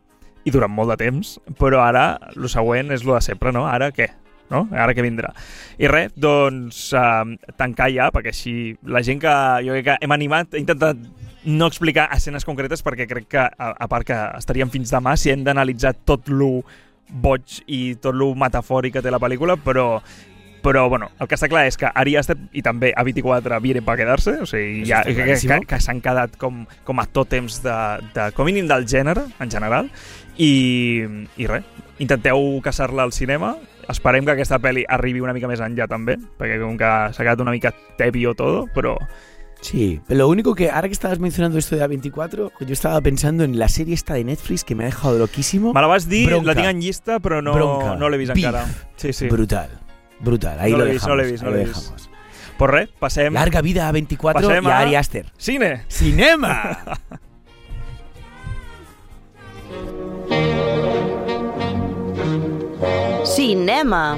i 0.47 0.53
durant 0.53 0.73
molt 0.73 0.95
de 0.95 0.97
temps, 1.03 1.35
però 1.59 1.83
ara 1.85 2.07
el 2.33 2.49
següent 2.49 2.93
és 2.95 3.05
lo 3.05 3.17
de 3.17 3.21
sempre, 3.21 3.53
no? 3.53 3.67
Ara 3.69 3.91
què? 3.93 4.09
No? 4.49 4.63
Ara 4.71 4.95
què 4.95 5.03
vindrà? 5.03 5.33
I 5.77 5.89
res, 5.91 6.13
doncs, 6.15 6.79
eh, 6.95 7.53
tancar 7.59 7.89
ja, 7.93 8.07
perquè 8.15 8.31
així 8.31 8.55
la 8.87 9.03
gent 9.03 9.19
que 9.21 9.33
jo 9.67 9.75
crec 9.75 9.89
que 9.89 9.97
hem 10.01 10.15
animat, 10.15 10.55
he 10.55 10.63
intentat 10.63 11.01
no 11.47 11.67
explicar 11.71 12.09
escenes 12.15 12.45
concretes 12.45 12.83
perquè 12.83 13.07
crec 13.07 13.27
que, 13.31 13.43
a, 13.43 13.71
a 13.71 13.87
part 13.87 14.07
que 14.07 14.15
estaríem 14.37 14.71
fins 14.73 14.91
demà 14.91 15.15
si 15.17 15.31
hem 15.31 15.45
d'analitzar 15.47 15.93
tot 16.07 16.27
lo 16.27 16.61
boig 17.07 17.61
i 17.71 17.95
tot 18.03 18.15
lo 18.15 18.33
metafòric 18.35 18.97
que 18.97 19.05
té 19.05 19.13
la 19.13 19.21
pel·lícula, 19.23 19.55
però 19.55 19.87
però, 20.67 20.89
bueno, 20.89 21.07
el 21.21 21.29
que 21.29 21.37
està 21.37 21.47
clar 21.47 21.63
és 21.69 21.77
que 21.79 21.87
Ari 21.87 22.17
Aster 22.19 22.35
i 22.57 22.63
també 22.65 22.89
A24 22.97 23.59
vienen 23.63 23.85
per 23.87 23.93
quedar-se, 23.95 24.33
o 24.43 24.47
sigui, 24.49 24.81
ja, 24.89 25.03
que, 25.05 25.13
que, 25.15 25.59
que 25.69 25.79
s'han 25.79 26.01
quedat 26.03 26.35
com, 26.41 26.65
com 26.83 26.99
a 26.99 27.05
tòtems 27.07 27.61
de, 27.63 27.77
de, 28.17 28.25
com 28.35 28.49
mínim 28.49 28.67
del 28.67 28.83
gènere, 28.89 29.23
en 29.39 29.53
general, 29.53 29.87
i, 30.35 30.49
i 31.39 31.47
res, 31.47 31.63
intenteu 32.03 32.41
caçar-la 32.65 33.05
al 33.07 33.15
cinema, 33.15 33.53
esperem 33.87 34.27
que 34.27 34.35
aquesta 34.35 34.59
pel·li 34.59 34.83
arribi 34.97 35.23
una 35.23 35.37
mica 35.37 35.47
més 35.47 35.63
enllà 35.63 35.87
també, 35.87 36.17
perquè 36.41 36.59
com 36.59 36.75
que 36.75 36.93
s'ha 37.15 37.23
quedat 37.23 37.45
una 37.45 37.55
mica 37.55 37.71
tebio 38.01 38.35
todo, 38.35 38.65
però 38.75 38.97
Sí, 39.61 39.99
pero 40.07 40.19
lo 40.19 40.27
único 40.29 40.53
que 40.55 40.69
ahora 40.69 40.87
que 40.87 40.93
estabas 40.93 41.19
mencionando 41.19 41.57
esto 41.57 41.75
de 41.75 41.83
A24, 41.85 42.51
yo 42.59 42.73
estaba 42.73 43.01
pensando 43.01 43.43
en 43.43 43.57
la 43.57 43.67
serie 43.67 43.93
esta 43.95 44.13
de 44.13 44.23
Netflix 44.23 44.63
que 44.63 44.75
me 44.75 44.83
ha 44.83 44.87
dejado 44.87 45.17
loquísimo. 45.17 45.73
me 45.73 45.81
la 45.81 45.87
vas 45.87 46.07
dir, 46.07 46.29
Bronca. 46.29 46.45
la 46.47 46.55
tinc 46.55 46.67
en 46.67 46.81
llista, 46.81 47.19
però 47.19 47.41
no, 47.41 47.53
Bronca. 47.53 47.95
no 47.95 48.09
l'he 48.09 48.17
vist 48.17 48.33
Beef. 48.33 48.45
encara. 48.45 48.65
Sí, 48.95 49.11
sí. 49.13 49.27
Brutal, 49.27 49.69
brutal. 50.19 50.59
Ahí 50.59 50.71
No 50.71 50.77
lo 50.77 50.85
l'he 50.85 50.91
vist, 50.91 51.05
dejamos. 51.05 51.17
no 51.17 51.23
l'he 51.23 51.31
vist, 51.31 51.43
no 51.43 51.49
lo 51.49 51.57
l'he 51.57 51.63
vist. 51.65 51.75
dejamos. 51.75 52.09
Pues 52.57 52.71
res, 52.71 52.89
passem... 52.99 53.33
Larga 53.33 53.61
vida 53.61 53.87
a 53.87 53.91
24 53.91 54.41
Pasem 54.47 54.63
y 54.63 54.67
a 54.67 54.77
a- 54.77 54.79
Ari 54.81 54.95
Aster. 54.95 55.25
Cine! 55.37 55.83
¡Cinema! 55.89 56.79
Cinema. 63.25 64.17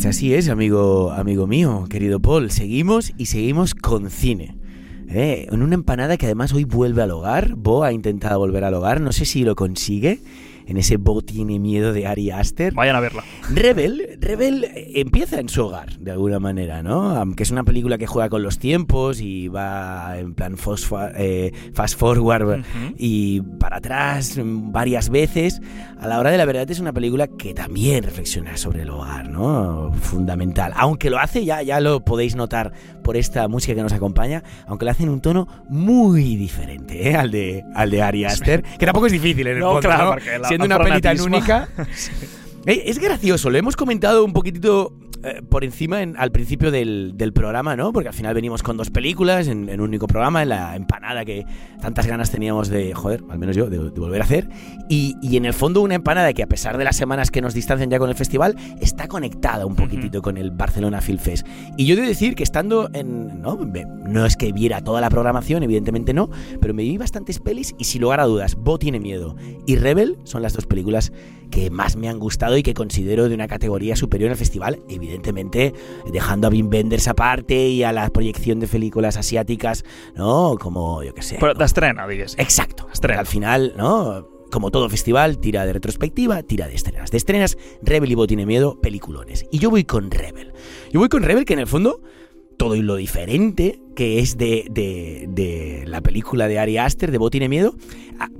Pues 0.00 0.16
así 0.16 0.32
es, 0.32 0.48
amigo, 0.48 1.12
amigo 1.12 1.46
mío, 1.46 1.84
querido 1.90 2.20
Paul. 2.20 2.50
Seguimos 2.50 3.12
y 3.18 3.26
seguimos 3.26 3.74
con 3.74 4.08
cine. 4.08 4.56
Eh, 5.10 5.46
en 5.52 5.60
una 5.60 5.74
empanada 5.74 6.16
que 6.16 6.24
además 6.24 6.54
hoy 6.54 6.64
vuelve 6.64 7.02
al 7.02 7.10
hogar. 7.10 7.54
Bo 7.54 7.84
ha 7.84 7.92
intentado 7.92 8.38
volver 8.38 8.64
al 8.64 8.72
hogar. 8.72 9.02
No 9.02 9.12
sé 9.12 9.26
si 9.26 9.44
lo 9.44 9.54
consigue. 9.54 10.20
En 10.70 10.76
ese 10.76 10.98
Bo 10.98 11.20
tiene 11.20 11.58
miedo 11.58 11.92
de 11.92 12.06
Ari 12.06 12.30
Aster. 12.30 12.72
Vayan 12.74 12.94
a 12.94 13.00
verla. 13.00 13.24
Rebel, 13.52 14.16
Rebel 14.20 14.68
empieza 14.94 15.40
en 15.40 15.48
su 15.48 15.64
hogar, 15.64 15.98
de 15.98 16.12
alguna 16.12 16.38
manera, 16.38 16.80
¿no? 16.80 17.10
Aunque 17.16 17.42
es 17.42 17.50
una 17.50 17.64
película 17.64 17.98
que 17.98 18.06
juega 18.06 18.28
con 18.28 18.44
los 18.44 18.60
tiempos 18.60 19.20
y 19.20 19.48
va 19.48 20.16
en 20.16 20.32
plan 20.34 20.54
eh, 21.16 21.50
fast 21.74 21.98
forward 21.98 22.62
y 22.96 23.40
para 23.58 23.78
atrás 23.78 24.38
varias 24.44 25.10
veces. 25.10 25.60
A 25.98 26.06
la 26.06 26.20
hora 26.20 26.30
de 26.30 26.38
la 26.38 26.44
verdad 26.44 26.70
es 26.70 26.78
una 26.78 26.92
película 26.92 27.26
que 27.26 27.52
también 27.52 28.04
reflexiona 28.04 28.56
sobre 28.56 28.82
el 28.82 28.90
hogar, 28.90 29.28
¿no? 29.28 29.92
Fundamental. 30.00 30.72
Aunque 30.76 31.10
lo 31.10 31.18
hace, 31.18 31.44
ya, 31.44 31.62
ya 31.62 31.80
lo 31.80 32.04
podéis 32.04 32.36
notar 32.36 32.72
por 33.02 33.16
esta 33.16 33.48
música 33.48 33.74
que 33.74 33.82
nos 33.82 33.92
acompaña, 33.92 34.44
aunque 34.68 34.84
lo 34.84 34.92
hace 34.92 35.02
en 35.02 35.08
un 35.08 35.20
tono 35.20 35.48
muy 35.68 36.36
diferente 36.36 37.10
¿eh? 37.10 37.16
al, 37.16 37.32
de, 37.32 37.64
al 37.74 37.90
de 37.90 38.02
Ari 38.02 38.24
Aster, 38.24 38.62
que 38.62 38.86
tampoco 38.86 39.06
es 39.06 39.12
difícil 39.12 39.48
en 39.48 39.54
el 39.54 39.60
No, 39.60 39.72
fondo, 39.72 39.88
claro, 39.88 40.14
¿no? 40.14 40.59
Una 40.64 40.78
peli 40.78 41.00
tan 41.00 41.16
fanatismo. 41.16 41.26
única. 41.26 41.68
Eh, 42.66 42.82
Es 42.86 42.98
gracioso, 42.98 43.50
lo 43.50 43.58
hemos 43.58 43.76
comentado 43.76 44.24
un 44.24 44.32
poquitito 44.32 44.92
eh, 45.22 45.42
por 45.46 45.64
encima 45.64 46.02
en- 46.02 46.16
al 46.16 46.30
principio 46.32 46.70
del, 46.70 47.12
del 47.14 47.32
programa, 47.34 47.76
¿no? 47.76 47.92
Porque 47.92 48.08
al 48.08 48.14
final 48.14 48.34
venimos 48.34 48.62
con 48.62 48.78
dos 48.78 48.88
películas 48.90 49.48
en, 49.48 49.68
en 49.68 49.80
un 49.82 49.88
único 49.88 50.06
programa, 50.06 50.42
en 50.42 50.48
la 50.50 50.74
empanada 50.76 51.26
que 51.26 51.44
tantas 51.82 52.06
ganas 52.06 52.30
teníamos 52.30 52.68
de, 52.70 52.94
joder, 52.94 53.22
al 53.28 53.38
menos 53.38 53.54
yo, 53.54 53.68
de, 53.68 53.78
de 53.90 54.00
volver 54.00 54.22
a 54.22 54.24
hacer. 54.24 54.48
Y, 54.88 55.16
y 55.22 55.36
en 55.36 55.44
el 55.44 55.52
fondo 55.52 55.82
una 55.82 55.94
empanada 55.94 56.32
que 56.32 56.42
a 56.42 56.46
pesar 56.46 56.78
de 56.78 56.84
las 56.84 56.96
semanas 56.96 57.30
que 57.30 57.42
nos 57.42 57.52
distancian 57.52 57.90
ya 57.90 57.98
con 57.98 58.08
el 58.08 58.14
festival, 58.16 58.56
está 58.80 59.08
conectada 59.08 59.66
un 59.66 59.76
poquitito 59.76 60.22
con 60.22 60.38
el 60.38 60.50
Barcelona 60.52 61.02
Film 61.02 61.18
Fest. 61.18 61.46
Y 61.76 61.84
yo 61.86 61.96
debo 61.96 62.08
decir 62.08 62.34
que 62.34 62.42
estando 62.42 62.88
en... 62.94 63.42
No, 63.42 63.58
no 64.06 64.24
es 64.26 64.36
que 64.36 64.52
viera 64.52 64.82
toda 64.82 65.02
la 65.02 65.10
programación, 65.10 65.62
evidentemente 65.62 66.14
no, 66.14 66.30
pero 66.62 66.72
me 66.72 66.82
vi 66.82 66.96
bastantes 66.96 67.40
pelis 67.40 67.74
y 67.78 67.84
sin 67.84 68.00
lugar 68.02 68.20
a 68.20 68.24
dudas, 68.24 68.54
Bo 68.54 68.78
tiene 68.78 69.00
miedo 69.00 69.36
y 69.66 69.76
Rebel 69.76 70.16
son 70.24 70.40
las 70.42 70.54
dos 70.54 70.64
películas 70.66 71.12
que 71.50 71.70
más 71.70 71.96
me 71.96 72.08
han 72.08 72.18
gustado 72.18 72.56
y 72.56 72.62
que 72.62 72.74
considero 72.74 73.28
de 73.28 73.34
una 73.34 73.48
categoría 73.48 73.96
superior 73.96 74.30
al 74.30 74.36
festival, 74.36 74.80
evidentemente 74.88 75.74
dejando 76.12 76.46
a 76.46 76.50
Wim 76.50 76.68
Wenders 76.68 77.08
aparte 77.08 77.68
y 77.68 77.82
a 77.82 77.92
la 77.92 78.08
proyección 78.10 78.60
de 78.60 78.66
películas 78.68 79.16
asiáticas, 79.16 79.84
¿no? 80.14 80.56
Como, 80.60 81.02
yo 81.02 81.14
qué 81.14 81.22
sé. 81.22 81.36
Però 81.38 81.52
¿no? 81.54 81.58
d'estrena, 81.58 82.06
diguéssim. 82.06 82.40
Exacto. 82.40 82.86
Estrena. 82.92 83.18
Porque 83.18 83.20
Al 83.20 83.26
final, 83.26 83.74
¿no? 83.76 84.28
Como 84.50 84.70
todo 84.72 84.88
festival, 84.88 85.38
tira 85.38 85.64
de 85.64 85.72
retrospectiva, 85.72 86.42
tira 86.42 86.66
de 86.66 86.74
estrenas. 86.74 87.10
De 87.10 87.16
estrenas, 87.18 87.56
Rebel 87.82 88.10
y 88.10 88.14
Bo 88.16 88.26
tiene 88.26 88.46
miedo, 88.46 88.80
peliculones. 88.80 89.46
Y 89.52 89.58
yo 89.60 89.70
voy 89.70 89.84
con 89.84 90.10
Rebel. 90.10 90.52
Yo 90.92 90.98
voy 91.00 91.08
con 91.08 91.22
Rebel, 91.22 91.44
que 91.44 91.52
en 91.52 91.60
el 91.60 91.66
fondo, 91.68 92.00
todo 92.56 92.74
lo 92.74 92.96
diferente 92.96 93.80
que 93.94 94.18
es 94.18 94.36
de, 94.38 94.66
de- 94.70 95.26
de 95.28 95.84
la 95.86 96.00
película 96.00 96.48
de 96.48 96.58
Ari 96.58 96.78
Aster, 96.78 97.10
de 97.12 97.18
Bo 97.18 97.30
tiene 97.30 97.48
miedo, 97.48 97.74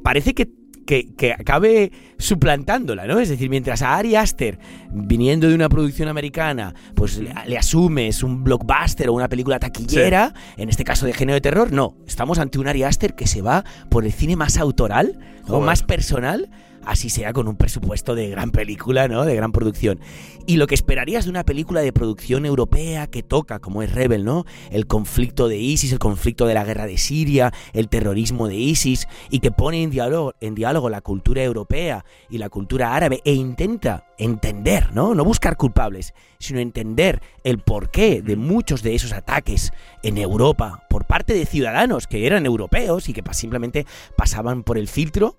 parece 0.03 0.35
que, 0.35 0.49
que, 0.91 1.15
que 1.15 1.33
acabe 1.33 1.93
suplantándola, 2.19 3.07
¿no? 3.07 3.21
Es 3.21 3.29
decir, 3.29 3.49
mientras 3.49 3.81
a 3.81 3.97
Ari 3.97 4.17
Aster, 4.17 4.59
viniendo 4.91 5.49
de 5.49 5.55
una 5.55 5.69
producción 5.69 6.09
americana, 6.09 6.75
pues 6.97 7.17
le, 7.19 7.33
le 7.47 7.57
asumes 7.57 8.25
un 8.25 8.43
blockbuster 8.43 9.09
o 9.09 9.13
una 9.13 9.29
película 9.29 9.61
taquillera, 9.61 10.35
en 10.57 10.69
este 10.69 10.83
caso 10.83 11.07
de 11.07 11.13
género 11.13 11.35
de 11.35 11.43
terror, 11.43 11.71
no. 11.71 11.95
Estamos 12.09 12.41
ante 12.41 12.59
un 12.59 12.67
Ari 12.67 12.83
Aster 12.83 13.15
que 13.15 13.29
se 13.29 13.41
va 13.41 13.65
por 13.89 14.05
el 14.05 14.13
cine 14.13 14.35
más 14.35 14.57
autoral 14.57 15.17
o 15.47 15.61
más 15.61 15.85
personal 15.85 16.51
así 16.85 17.11
sea 17.11 17.33
con 17.33 17.49
un 17.49 17.57
presupuesto 17.57 18.15
de 18.15 18.31
gran 18.31 18.51
película, 18.51 19.09
¿no? 19.09 19.25
De 19.25 19.35
gran 19.35 19.53
producción. 19.53 20.01
Y 20.47 20.57
lo 20.57 20.67
que 20.67 20.75
esperarías 20.75 21.25
de 21.25 21.31
una 21.31 21.45
película 21.45 21.81
de 21.81 21.93
producción 21.93 22.47
europea 22.47 23.07
que 23.07 23.23
toca, 23.23 23.59
como 23.59 23.83
es 23.83 23.93
Rebel, 23.93 24.25
¿no? 24.25 24.45
El 24.71 24.87
conflicto 24.87 25.49
de 25.49 25.59
ISIS, 25.59 25.93
el 25.93 25.99
conflicto 25.99 26.47
de 26.47 26.55
la 26.55 26.65
guerra 26.65 26.87
de 26.87 26.99
Siria, 26.99 27.53
el 27.73 27.89
terrorismo 27.89 28.49
de 28.49 28.57
ISIS, 28.57 29.07
y 29.31 29.41
que 29.41 29.51
pone 29.51 29.83
en 29.83 29.91
diálogo, 29.91 30.35
en 30.41 30.55
diálogo 30.55 30.91
la 30.91 31.01
cultura 31.01 31.43
europea 31.43 32.05
y 32.29 32.39
la 32.39 32.49
cultura 32.49 32.95
árabe 32.95 33.21
e 33.25 33.35
intenta 33.35 34.07
entender, 34.19 34.93
¿no? 34.93 35.15
No 35.15 35.25
buscar 35.25 35.57
culpables, 35.57 36.15
sino 36.39 36.61
entender 36.61 37.21
el 37.45 37.59
porqué 37.59 38.23
de 38.23 38.37
muchos 38.37 38.83
de 38.83 38.95
esos 38.95 39.13
ataques 39.13 39.73
en 40.03 40.19
Europa 40.19 40.87
por 40.89 41.07
parte 41.07 41.35
de 41.35 41.47
ciudadanos 41.47 42.07
que 42.07 42.27
eran 42.27 42.47
europeos 42.47 43.09
y 43.09 43.13
que 43.13 43.23
simplemente 43.33 43.87
pasaban 44.17 44.63
por 44.63 44.79
el 44.79 44.89
filtro 44.89 45.37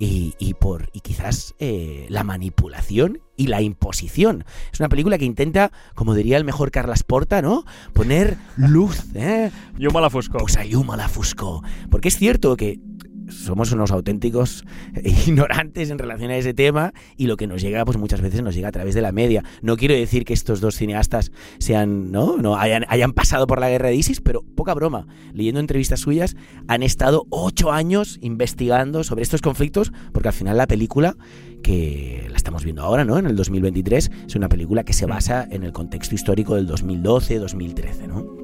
y, 0.00 0.34
y 0.38 0.54
por 0.54 0.88
y 0.92 1.00
quizás 1.00 1.54
eh, 1.58 2.06
la 2.08 2.24
manipulación 2.24 3.20
y 3.36 3.46
la 3.46 3.60
imposición. 3.60 4.44
Es 4.72 4.80
una 4.80 4.88
película 4.88 5.18
que 5.18 5.26
intenta, 5.26 5.70
como 5.94 6.14
diría 6.14 6.38
el 6.38 6.44
mejor 6.44 6.70
Carlas 6.70 7.02
Porta, 7.02 7.42
¿no? 7.42 7.64
Poner 7.92 8.38
luz, 8.56 9.04
¿eh? 9.14 9.50
Llum 9.78 9.96
a 9.96 10.00
la 10.00 10.10
foscor. 10.10 10.40
Pues 10.40 10.56
a 10.56 10.64
llum 10.64 10.90
a 10.90 10.96
la 10.96 11.08
fuscó. 11.08 11.62
Porque 11.90 12.08
es 12.08 12.16
cierto 12.16 12.56
que 12.56 12.80
somos 13.30 13.72
unos 13.72 13.90
auténticos 13.90 14.64
ignorantes 15.26 15.90
en 15.90 15.98
relación 15.98 16.30
a 16.30 16.36
ese 16.36 16.54
tema 16.54 16.92
y 17.16 17.26
lo 17.26 17.36
que 17.36 17.46
nos 17.46 17.62
llega 17.62 17.84
pues 17.84 17.98
muchas 17.98 18.20
veces 18.20 18.42
nos 18.42 18.54
llega 18.54 18.68
a 18.68 18.72
través 18.72 18.94
de 18.94 19.02
la 19.02 19.12
media. 19.12 19.44
No 19.62 19.76
quiero 19.76 19.94
decir 19.94 20.24
que 20.24 20.32
estos 20.32 20.60
dos 20.60 20.76
cineastas 20.76 21.32
sean, 21.58 22.10
¿no? 22.10 22.36
no 22.36 22.56
hayan, 22.56 22.84
hayan 22.88 23.12
pasado 23.12 23.46
por 23.46 23.60
la 23.60 23.68
guerra 23.68 23.88
de 23.88 23.96
ISIS, 23.96 24.20
pero 24.20 24.42
poca 24.42 24.74
broma. 24.74 25.06
Leyendo 25.32 25.60
entrevistas 25.60 26.00
suyas 26.00 26.36
han 26.68 26.82
estado 26.82 27.26
ocho 27.30 27.72
años 27.72 28.18
investigando 28.20 29.04
sobre 29.04 29.22
estos 29.22 29.42
conflictos 29.42 29.92
porque 30.12 30.28
al 30.28 30.34
final 30.34 30.56
la 30.56 30.66
película 30.66 31.16
que 31.62 32.26
la 32.30 32.36
estamos 32.36 32.64
viendo 32.64 32.82
ahora, 32.82 33.04
¿no? 33.04 33.18
En 33.18 33.26
el 33.26 33.36
2023 33.36 34.10
es 34.26 34.36
una 34.36 34.48
película 34.48 34.84
que 34.84 34.92
se 34.92 35.06
basa 35.06 35.46
en 35.50 35.62
el 35.62 35.72
contexto 35.72 36.14
histórico 36.14 36.54
del 36.54 36.68
2012-2013, 36.68 38.06
¿no? 38.08 38.39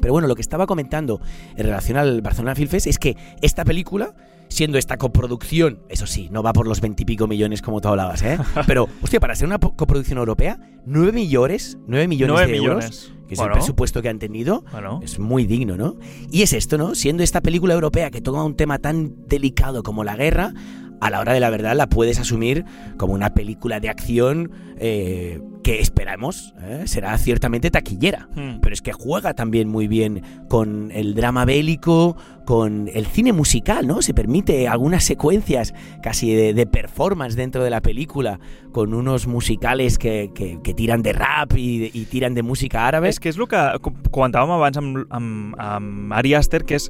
Pero 0.00 0.12
bueno, 0.12 0.28
lo 0.28 0.34
que 0.34 0.42
estaba 0.42 0.66
comentando 0.66 1.20
en 1.56 1.64
relación 1.66 1.96
al 1.98 2.20
Barcelona 2.22 2.54
Film 2.54 2.68
Fest 2.68 2.86
es 2.86 2.98
que 2.98 3.16
esta 3.42 3.64
película, 3.64 4.14
siendo 4.48 4.78
esta 4.78 4.96
coproducción, 4.96 5.80
eso 5.88 6.06
sí, 6.06 6.28
no 6.30 6.42
va 6.42 6.52
por 6.52 6.66
los 6.66 6.80
veintipico 6.80 7.26
millones 7.26 7.62
como 7.62 7.80
tú 7.80 7.88
hablabas, 7.88 8.22
¿eh? 8.22 8.38
Pero, 8.66 8.88
hostia, 9.02 9.20
para 9.20 9.34
ser 9.34 9.46
una 9.48 9.58
coproducción 9.58 10.18
europea, 10.18 10.58
nueve 10.86 11.12
millones, 11.12 11.78
nueve 11.86 12.08
millones 12.08 12.38
de 12.46 12.46
millones. 12.52 12.84
euros, 12.84 13.12
que 13.28 13.34
es 13.34 13.38
Bueno. 13.38 13.52
el 13.54 13.58
presupuesto 13.58 14.00
que 14.02 14.08
han 14.08 14.18
tenido, 14.18 14.64
Bueno. 14.72 15.00
es 15.02 15.18
muy 15.18 15.44
digno, 15.46 15.76
¿no? 15.76 15.96
Y 16.30 16.42
es 16.42 16.52
esto, 16.52 16.78
¿no? 16.78 16.94
Siendo 16.94 17.22
esta 17.22 17.40
película 17.42 17.74
europea 17.74 18.10
que 18.10 18.20
toma 18.20 18.44
un 18.44 18.54
tema 18.56 18.78
tan 18.78 19.26
delicado 19.26 19.82
como 19.82 20.02
la 20.04 20.16
guerra, 20.16 20.54
a 21.00 21.10
la 21.10 21.20
hora 21.20 21.32
de 21.32 21.40
la 21.40 21.50
verdad 21.50 21.76
la 21.76 21.88
puedes 21.88 22.18
asumir 22.18 22.64
como 22.96 23.12
una 23.14 23.30
película 23.34 23.80
de 23.80 23.88
acción 23.88 24.50
eh, 24.80 25.40
que 25.62 25.80
esperamos 25.80 26.54
¿eh? 26.62 26.82
será 26.86 27.16
ciertamente 27.18 27.70
taquillera. 27.70 28.28
Hmm. 28.34 28.60
Pero 28.60 28.72
es 28.72 28.80
que 28.82 28.92
juega 28.92 29.34
también 29.34 29.68
muy 29.68 29.86
bien 29.88 30.22
con 30.48 30.90
el 30.92 31.14
drama 31.14 31.44
bélico, 31.44 32.16
con 32.46 32.88
el 32.94 33.06
cine 33.06 33.32
musical, 33.32 33.86
¿no? 33.86 34.00
Se 34.00 34.14
permite 34.14 34.68
algunas 34.68 35.04
secuencias 35.04 35.74
casi 36.02 36.32
de, 36.34 36.54
de 36.54 36.66
performance 36.66 37.36
dentro 37.36 37.62
de 37.62 37.70
la 37.70 37.82
película, 37.82 38.40
con 38.72 38.94
unos 38.94 39.26
musicales 39.26 39.98
que, 39.98 40.30
que- 40.34 40.58
que 40.62 40.72
tiran 40.74 41.02
de 41.02 41.12
rap 41.12 41.52
y, 41.56 41.90
tiran 42.10 42.34
de 42.34 42.42
música 42.42 42.86
árabe. 42.86 43.08
És 43.10 43.20
que 43.20 43.28
és 43.28 43.36
el 43.36 43.46
que 43.48 43.60
co- 43.82 43.92
comentàvem 44.10 44.50
abans 44.56 44.78
amb, 44.80 45.04
amb, 45.10 45.54
amb 45.60 46.12
Ari 46.16 46.32
Aster, 46.34 46.64
que 46.64 46.76
és 46.80 46.88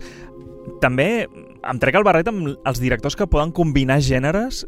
també 0.81 1.27
em 1.69 1.79
trec 1.83 1.95
el 1.99 2.05
barret 2.07 2.29
amb 2.31 2.55
els 2.65 2.81
directors 2.81 3.17
que 3.17 3.27
poden 3.27 3.51
combinar 3.53 4.01
gèneres 4.01 4.65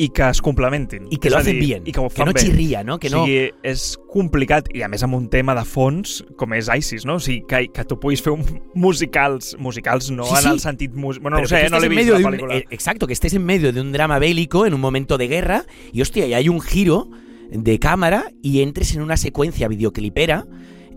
i 0.00 0.10
que 0.14 0.22
es 0.30 0.40
complementin. 0.40 1.08
Y 1.10 1.16
que 1.16 1.28
lo 1.28 1.38
hacen 1.38 1.58
bien, 1.58 1.82
I 1.84 1.90
que 1.90 1.98
ho 1.98 2.08
que 2.08 2.24
no 2.24 2.32
bé. 2.32 2.38
chirría, 2.40 2.84
¿no? 2.84 3.00
Que 3.00 3.08
o 3.08 3.10
no... 3.10 3.24
sigui, 3.26 3.50
és 3.66 3.98
complicat 4.12 4.68
i 4.72 4.82
a 4.86 4.88
més 4.88 5.02
amb 5.02 5.16
un 5.16 5.26
tema 5.28 5.56
de 5.58 5.64
fons 5.66 6.20
com 6.38 6.54
és 6.54 6.68
ISIS, 6.70 7.04
no? 7.04 7.16
O 7.16 7.20
sigui, 7.20 7.42
que, 7.50 7.64
que 7.74 7.84
tu 7.84 7.98
puguis 7.98 8.22
fer 8.22 8.30
un 8.32 8.44
musicals, 8.78 9.56
musicals 9.58 10.10
no 10.12 10.22
Sí, 10.24 10.34
en 10.36 10.42
sí. 10.42 10.48
el 10.50 10.60
sentit... 10.60 10.94
Mus... 10.94 11.18
Bueno, 11.18 11.36
no 11.38 11.42
Pero 11.42 11.46
ho 11.46 11.48
sé, 11.60 11.66
eh, 11.66 11.70
no 11.70 11.80
l'he 11.80 11.86
en 11.90 11.96
vist 11.96 12.10
la 12.10 12.18
de 12.18 12.24
un- 12.24 12.52
eh, 12.52 12.64
exacto, 12.70 13.08
que 13.08 13.12
estés 13.12 13.34
en 13.34 13.44
medio 13.44 13.72
de 13.72 13.80
un 13.80 13.90
drama 13.90 14.20
bélico 14.20 14.66
en 14.66 14.74
un 14.74 14.80
momento 14.80 15.18
de 15.18 15.26
guerra 15.26 15.64
y 15.92 16.00
hostia, 16.00 16.26
y 16.28 16.34
hay 16.34 16.48
un 16.48 16.60
giro 16.60 17.08
de 17.50 17.78
cámara 17.80 18.30
y 18.40 18.60
entres 18.62 18.94
en 18.94 19.02
una 19.02 19.16
secuencia 19.16 19.66
videoclipera. 19.66 20.46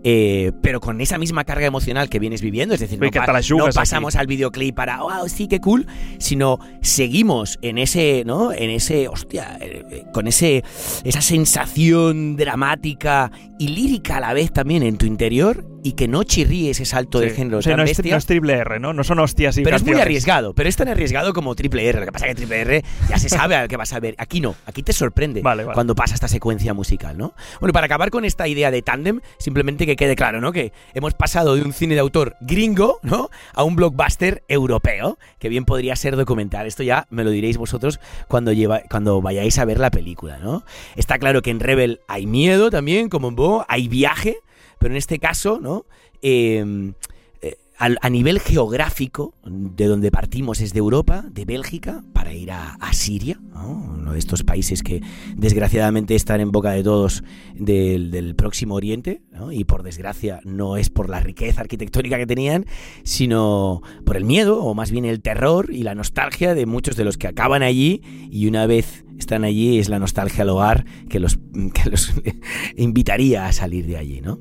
Eh, 0.04 0.52
pero 0.62 0.80
con 0.80 1.00
esa 1.00 1.18
misma 1.18 1.44
carga 1.44 1.66
emocional 1.66 2.08
que 2.08 2.18
vienes 2.18 2.42
viviendo, 2.42 2.74
es 2.74 2.80
decir, 2.80 2.98
no, 2.98 3.10
pa- 3.20 3.26
pasamos 3.74 4.16
al 4.16 4.26
videoclip 4.26 4.74
para, 4.74 5.00
wow, 5.02 5.28
sí, 5.28 5.46
qué 5.48 5.60
cool, 5.60 5.86
sino 6.18 6.58
seguimos 6.80 7.58
en 7.62 7.78
ese, 7.78 8.24
¿no? 8.26 8.52
En 8.52 8.70
ese, 8.70 9.08
hostia, 9.08 9.58
eh, 9.60 9.84
eh, 9.90 10.04
con 10.12 10.26
ese, 10.26 10.64
esa 11.04 11.20
sensación 11.20 12.36
dramática 12.36 13.30
y 13.58 13.68
lírica 13.68 14.16
a 14.16 14.20
la 14.20 14.32
vez 14.32 14.52
también 14.52 14.82
en 14.82 14.96
tu 14.98 15.06
interior 15.06 15.64
y 15.82 15.92
que 15.92 16.06
no 16.06 16.22
chirríe 16.22 16.70
ese 16.70 16.84
salto 16.84 17.18
de 17.20 17.30
género 17.30 17.58
o 17.58 17.60
tan 17.60 17.76
no 17.76 17.84
bestia. 17.84 18.12
no 18.12 18.18
és 18.18 18.26
triple 18.26 18.54
R, 18.54 18.78
no? 18.78 18.92
No 18.94 19.02
són 19.04 19.18
hòsties 19.18 19.58
i 19.58 19.64
Pero 19.66 19.76
es 19.76 19.84
muy 19.84 19.98
arriesgado, 19.98 20.54
pero 20.54 20.68
es 20.68 20.76
tan 20.76 20.88
arriesgado 20.88 21.32
como 21.32 21.54
Triple 21.54 21.88
R. 21.88 22.00
Lo 22.00 22.06
que 22.06 22.12
pasa 22.12 22.26
es 22.26 22.30
que 22.30 22.36
Triple 22.36 22.60
R 22.60 22.84
ya 23.08 23.18
se 23.18 23.28
sabe 23.28 23.56
a 23.56 23.66
qué 23.66 23.76
vas 23.76 23.92
a 23.92 24.00
ver. 24.00 24.14
Aquí 24.18 24.40
no, 24.40 24.54
aquí 24.66 24.82
te 24.82 24.92
sorprende 24.92 25.42
Vale, 25.42 25.64
vale. 25.64 25.74
cuando 25.74 25.94
pasa 25.94 26.14
esta 26.14 26.28
secuencia 26.28 26.72
musical, 26.74 27.18
¿no? 27.18 27.34
Bueno, 27.60 27.70
y 27.70 27.72
para 27.72 27.86
acabar 27.86 28.10
con 28.10 28.24
esta 28.24 28.46
idea 28.46 28.70
de 28.70 28.82
tándem, 28.82 29.20
simplemente 29.38 29.86
que 29.86 29.96
quede 29.96 30.14
claro, 30.14 30.40
¿no? 30.40 30.52
Que 30.52 30.72
hemos 30.94 31.14
pasado 31.14 31.56
de 31.56 31.62
un 31.62 31.72
cine 31.72 31.94
de 31.94 32.00
autor 32.00 32.36
gringo, 32.40 32.98
¿no? 33.02 33.30
A 33.54 33.64
un 33.64 33.74
blockbuster 33.74 34.44
europeo, 34.48 35.18
que 35.38 35.48
bien 35.48 35.64
podría 35.64 35.96
ser 35.96 36.16
documental. 36.16 36.66
Esto 36.66 36.82
ya 36.82 37.06
me 37.10 37.24
lo 37.24 37.30
diréis 37.30 37.56
vosotros 37.56 37.98
cuando, 38.28 38.52
lleva, 38.52 38.82
cuando 38.88 39.20
vayáis 39.20 39.58
a 39.58 39.64
ver 39.64 39.80
la 39.80 39.90
película, 39.90 40.38
¿no? 40.38 40.64
Está 40.94 41.18
claro 41.18 41.42
que 41.42 41.50
en 41.50 41.60
Rebel 41.60 42.00
hay 42.06 42.26
miedo 42.26 42.70
también, 42.70 43.08
como 43.08 43.28
en 43.28 43.36
Bo, 43.36 43.64
hay 43.68 43.88
viaje, 43.88 44.38
pero 44.82 44.94
en 44.94 44.98
este 44.98 45.20
caso, 45.20 45.60
¿no? 45.60 45.86
Eh, 46.20 46.92
eh, 47.40 47.56
a 47.78 48.10
nivel 48.10 48.40
geográfico, 48.40 49.34
de 49.44 49.86
donde 49.86 50.10
partimos 50.10 50.60
es 50.60 50.72
de 50.72 50.80
Europa, 50.80 51.24
de 51.30 51.44
Bélgica, 51.44 52.04
para 52.12 52.32
ir 52.32 52.50
a, 52.50 52.74
a 52.74 52.92
Siria, 52.92 53.40
¿no? 53.52 53.94
uno 53.98 54.12
de 54.12 54.18
estos 54.18 54.44
países 54.44 54.82
que 54.82 55.02
desgraciadamente 55.36 56.14
están 56.14 56.40
en 56.40 56.52
boca 56.52 56.70
de 56.70 56.84
todos 56.84 57.24
del, 57.54 58.10
del 58.12 58.36
próximo 58.36 58.76
Oriente, 58.76 59.22
¿no? 59.32 59.50
y 59.50 59.64
por 59.64 59.82
desgracia 59.82 60.40
no 60.44 60.76
es 60.76 60.90
por 60.90 61.08
la 61.08 61.20
riqueza 61.20 61.60
arquitectónica 61.60 62.18
que 62.18 62.26
tenían, 62.26 62.66
sino 63.02 63.82
por 64.04 64.16
el 64.16 64.24
miedo, 64.24 64.62
o 64.62 64.74
más 64.74 64.92
bien 64.92 65.04
el 65.04 65.20
terror 65.20 65.70
y 65.72 65.82
la 65.82 65.96
nostalgia 65.96 66.54
de 66.54 66.66
muchos 66.66 66.94
de 66.96 67.04
los 67.04 67.18
que 67.18 67.26
acaban 67.26 67.62
allí 67.62 68.02
y 68.30 68.46
una 68.46 68.66
vez 68.66 69.04
están 69.18 69.44
allí 69.44 69.78
es 69.78 69.88
la 69.88 69.98
nostalgia 69.98 70.42
al 70.42 70.50
hogar 70.50 70.84
que 71.08 71.20
los, 71.20 71.38
que 71.74 71.90
los 71.90 72.12
invitaría 72.76 73.46
a 73.46 73.52
salir 73.52 73.86
de 73.86 73.96
allí, 73.96 74.20
¿no? 74.20 74.38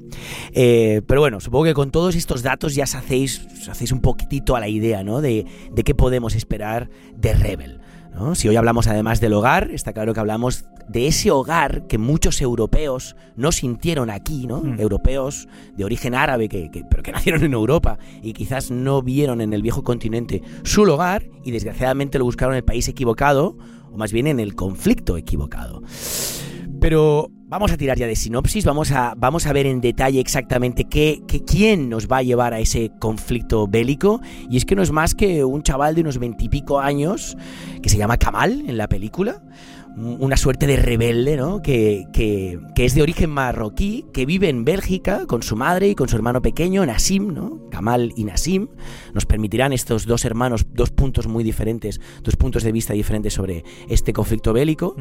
Eh, 0.53 1.01
pero 1.07 1.21
bueno, 1.21 1.39
supongo 1.39 1.65
que 1.65 1.73
con 1.73 1.91
todos 1.91 2.15
estos 2.15 2.43
datos 2.43 2.75
ya 2.75 2.83
os 2.83 2.95
hacéis, 2.95 3.45
os 3.61 3.69
hacéis 3.69 3.91
un 3.91 4.01
poquitito 4.01 4.55
a 4.55 4.59
la 4.59 4.67
idea, 4.67 5.03
¿no? 5.03 5.21
De, 5.21 5.45
de 5.71 5.83
qué 5.83 5.95
podemos 5.95 6.35
esperar 6.35 6.89
de 7.15 7.33
Rebel. 7.33 7.79
¿no? 8.13 8.35
Si 8.35 8.49
hoy 8.49 8.57
hablamos 8.57 8.87
además 8.87 9.21
del 9.21 9.33
hogar, 9.33 9.71
está 9.71 9.93
claro 9.93 10.13
que 10.13 10.19
hablamos 10.19 10.65
de 10.89 11.07
ese 11.07 11.31
hogar 11.31 11.87
que 11.87 11.97
muchos 11.97 12.41
europeos 12.41 13.15
no 13.37 13.53
sintieron 13.53 14.09
aquí, 14.09 14.47
¿no? 14.47 14.59
Mm. 14.61 14.81
Europeos 14.81 15.47
de 15.77 15.85
origen 15.85 16.13
árabe, 16.13 16.49
que, 16.49 16.69
que- 16.71 16.83
pero 16.89 17.03
que 17.03 17.11
nacieron 17.13 17.43
en 17.45 17.53
Europa 17.53 17.97
y 18.21 18.33
quizás 18.33 18.69
no 18.69 19.01
vieron 19.01 19.39
en 19.39 19.53
el 19.53 19.61
viejo 19.61 19.83
continente 19.83 20.41
su 20.63 20.81
hogar 20.83 21.29
y 21.45 21.51
desgraciadamente 21.51 22.19
lo 22.19 22.25
buscaron 22.25 22.53
en 22.53 22.57
el 22.57 22.65
país 22.65 22.89
equivocado, 22.89 23.57
o 23.91 23.97
más 23.97 24.11
bien 24.11 24.27
en 24.27 24.39
el 24.39 24.55
conflicto 24.55 25.17
equivocado. 25.17 25.81
Pero 26.79 27.29
vamos 27.47 27.71
a 27.71 27.77
tirar 27.77 27.97
ya 27.97 28.07
de 28.07 28.15
sinopsis, 28.15 28.65
vamos 28.65 28.91
a, 28.91 29.13
vamos 29.15 29.45
a 29.45 29.53
ver 29.53 29.67
en 29.67 29.81
detalle 29.81 30.19
exactamente 30.19 30.85
qué, 30.85 31.21
qué- 31.27 31.43
quién 31.43 31.89
nos 31.89 32.07
va 32.07 32.17
a 32.17 32.23
llevar 32.23 32.53
a 32.55 32.59
ese 32.59 32.91
conflicto 32.99 33.67
bélico. 33.67 34.19
Y 34.49 34.57
es 34.57 34.65
que 34.65 34.75
no 34.75 34.81
es 34.81 34.91
más 34.91 35.13
que 35.13 35.43
un 35.45 35.61
chaval 35.61 35.93
de 35.93 36.01
unos 36.01 36.17
veintipico 36.17 36.79
años 36.79 37.37
que 37.83 37.89
se 37.89 37.97
llama 37.97 38.17
Kamal 38.17 38.63
en 38.67 38.77
la 38.77 38.87
película. 38.87 39.43
Una 39.95 40.37
suerte 40.37 40.65
de 40.67 40.77
rebelde, 40.77 41.35
¿no? 41.37 41.61
Que, 41.61 42.05
que- 42.13 42.57
que 42.73 42.85
es 42.85 42.95
de 42.95 43.01
origen 43.03 43.29
marroquí, 43.29 44.05
que 44.13 44.25
vive 44.25 44.49
en 44.49 44.63
Bélgica 44.63 45.27
con 45.27 45.43
su 45.43 45.55
madre 45.55 45.89
y 45.89 45.95
con 45.95 46.07
su 46.07 46.15
hermano 46.15 46.41
pequeño, 46.41 46.83
Nassim, 46.85 47.31
¿no? 47.33 47.60
Kamal 47.71 48.13
y 48.15 48.23
Nassim. 48.25 48.67
Nos 49.13 49.25
permitirán 49.25 49.73
estos 49.73 50.05
dos 50.05 50.23
hermanos 50.25 50.67
dos 50.73 50.91
puntos 50.91 51.25
muy 51.27 51.43
diferentes, 51.43 51.99
dos 52.21 52.35
puntos 52.35 52.61
de 52.63 52.71
vista 52.71 52.93
diferentes 52.93 53.33
sobre 53.33 53.63
este 53.89 54.13
conflicto 54.13 54.53
bélico. 54.53 54.95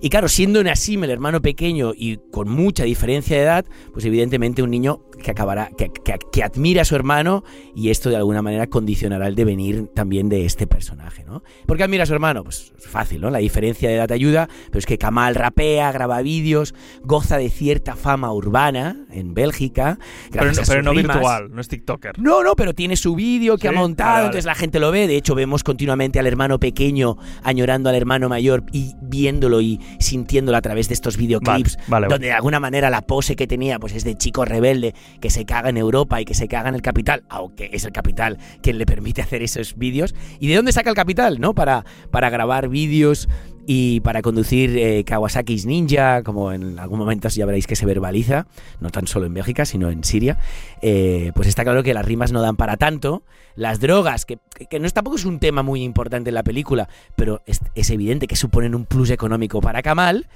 Y 0.00 0.08
claro, 0.08 0.28
siendo 0.28 0.62
Nassim 0.64 1.04
el 1.04 1.10
hermano 1.10 1.42
pequeño 1.42 1.92
y 1.94 2.16
con 2.30 2.48
mucha 2.48 2.84
diferencia 2.84 3.36
de 3.36 3.42
edad, 3.42 3.64
pues 3.92 4.04
evidentemente 4.06 4.62
un 4.62 4.70
niño 4.70 5.02
que 5.22 5.30
acabará, 5.32 5.70
que, 5.76 5.90
que- 5.90 6.18
que 6.32 6.42
admira 6.42 6.82
a 6.82 6.84
su 6.84 6.96
hermano 6.96 7.44
y 7.76 7.90
esto 7.90 8.08
de 8.08 8.16
alguna 8.16 8.40
manera 8.42 8.66
condicionará 8.68 9.28
el 9.28 9.34
devenir 9.34 9.88
también 9.94 10.28
de 10.28 10.46
este 10.46 10.66
personaje, 10.66 11.24
¿no? 11.24 11.42
¿Por 11.66 11.76
qué 11.76 11.84
admira 11.84 12.04
a 12.04 12.06
su 12.06 12.14
hermano? 12.14 12.42
Pues 12.44 12.72
es 12.78 12.86
fácil, 12.86 13.20
¿no? 13.20 13.30
La 13.30 13.38
diferencia 13.38 13.88
de 13.88 13.96
edad 13.96 14.10
ayuda, 14.12 14.48
pero 14.66 14.78
es 14.78 14.86
que 14.86 14.96
Kamal 14.98 15.34
rapea, 15.34 15.92
graba 15.92 16.22
vídeos, 16.22 16.74
goza 17.02 17.36
de 17.36 17.50
cierta 17.50 17.96
fama 17.96 18.32
urbana 18.32 19.06
en 19.10 19.34
Bélgica. 19.34 19.98
Pero, 20.30 20.44
no, 20.46 20.62
pero 20.66 20.82
no 20.82 20.90
virtual, 21.14 21.50
no 21.54 21.60
es 21.60 21.68
TikToker. 21.68 22.11
No, 22.18 22.42
no, 22.42 22.54
pero 22.56 22.74
tiene 22.74 22.96
su 22.96 23.14
vídeo 23.14 23.56
que 23.56 23.68
Sí, 23.68 23.74
ha 23.74 23.78
montado, 23.78 24.08
vale, 24.08 24.16
vale. 24.18 24.26
entonces 24.26 24.44
la 24.44 24.54
gente 24.54 24.80
lo 24.80 24.90
ve. 24.90 25.06
De 25.06 25.16
hecho, 25.16 25.34
vemos 25.34 25.64
continuamente 25.64 26.18
al 26.18 26.26
hermano 26.26 26.58
pequeño 26.58 27.16
añorando 27.42 27.88
al 27.88 27.94
hermano 27.96 28.28
mayor 28.28 28.64
y 28.72 28.94
viéndolo 29.00 29.60
y 29.60 29.80
sintiéndolo 29.98 30.56
a 30.56 30.62
través 30.62 30.88
de 30.88 30.94
estos 30.94 31.16
videoclips, 31.16 31.78
vale, 31.88 32.08
donde 32.08 32.26
de 32.28 32.32
alguna 32.32 32.60
manera 32.60 32.90
la 32.90 33.02
pose 33.02 33.36
que 33.36 33.46
tenía 33.46 33.78
pues 33.78 33.94
es 33.94 34.04
de 34.04 34.16
chico 34.16 34.44
rebelde 34.44 34.94
que 35.20 35.30
se 35.30 35.44
caga 35.44 35.68
en 35.70 35.76
Europa 35.76 36.20
y 36.20 36.24
que 36.24 36.34
se 36.34 36.48
caga 36.48 36.68
en 36.68 36.74
el 36.74 36.82
capital, 36.82 37.24
aunque 37.28 37.70
es 37.72 37.84
el 37.84 37.92
capital 37.92 38.38
quien 38.62 38.78
le 38.78 38.86
permite 38.86 39.22
hacer 39.22 39.42
esos 39.42 39.76
vídeos. 39.76 40.14
¿Y 40.40 40.48
de 40.48 40.56
dónde 40.56 40.72
saca 40.72 40.90
el 40.90 40.96
capital, 40.96 41.40
no? 41.40 41.54
Para, 41.54 41.84
para 42.10 42.30
grabar 42.30 42.68
vídeos 42.68 43.28
y 43.66 44.00
para 44.00 44.22
conducir 44.22 44.76
eh, 44.76 45.04
Kawasaki's 45.04 45.66
Ninja, 45.66 46.22
como 46.22 46.52
en 46.52 46.78
algún 46.78 46.98
momento 46.98 47.28
ya 47.28 47.46
veréis 47.46 47.66
que 47.66 47.76
se 47.76 47.86
verbaliza, 47.86 48.46
no 48.80 48.90
tan 48.90 49.06
solo 49.06 49.26
en 49.26 49.34
Bélgica, 49.34 49.64
sino 49.64 49.90
en 49.90 50.02
Siria, 50.04 50.38
eh, 50.80 51.32
pues 51.34 51.46
está 51.48 51.62
claro 51.62 51.82
que 51.82 51.94
las 51.94 52.04
rimas 52.04 52.32
no 52.32 52.42
dan 52.42 52.56
para 52.56 52.76
tanto. 52.76 53.22
Las 53.54 53.80
drogas, 53.80 54.24
que, 54.24 54.38
que- 54.68 54.80
no 54.80 54.86
es, 54.86 54.92
tampoco 54.94 55.16
es 55.16 55.24
un 55.24 55.38
tema 55.38 55.62
muy 55.62 55.82
importante 55.82 56.30
en 56.30 56.34
la 56.34 56.42
película, 56.42 56.88
pero 57.16 57.42
es, 57.46 57.60
es 57.74 57.90
evidente 57.90 58.26
que 58.26 58.36
suponen 58.36 58.74
un 58.74 58.84
plus 58.86 59.10
económico 59.10 59.60
para 59.60 59.82
Kamal. 59.82 60.26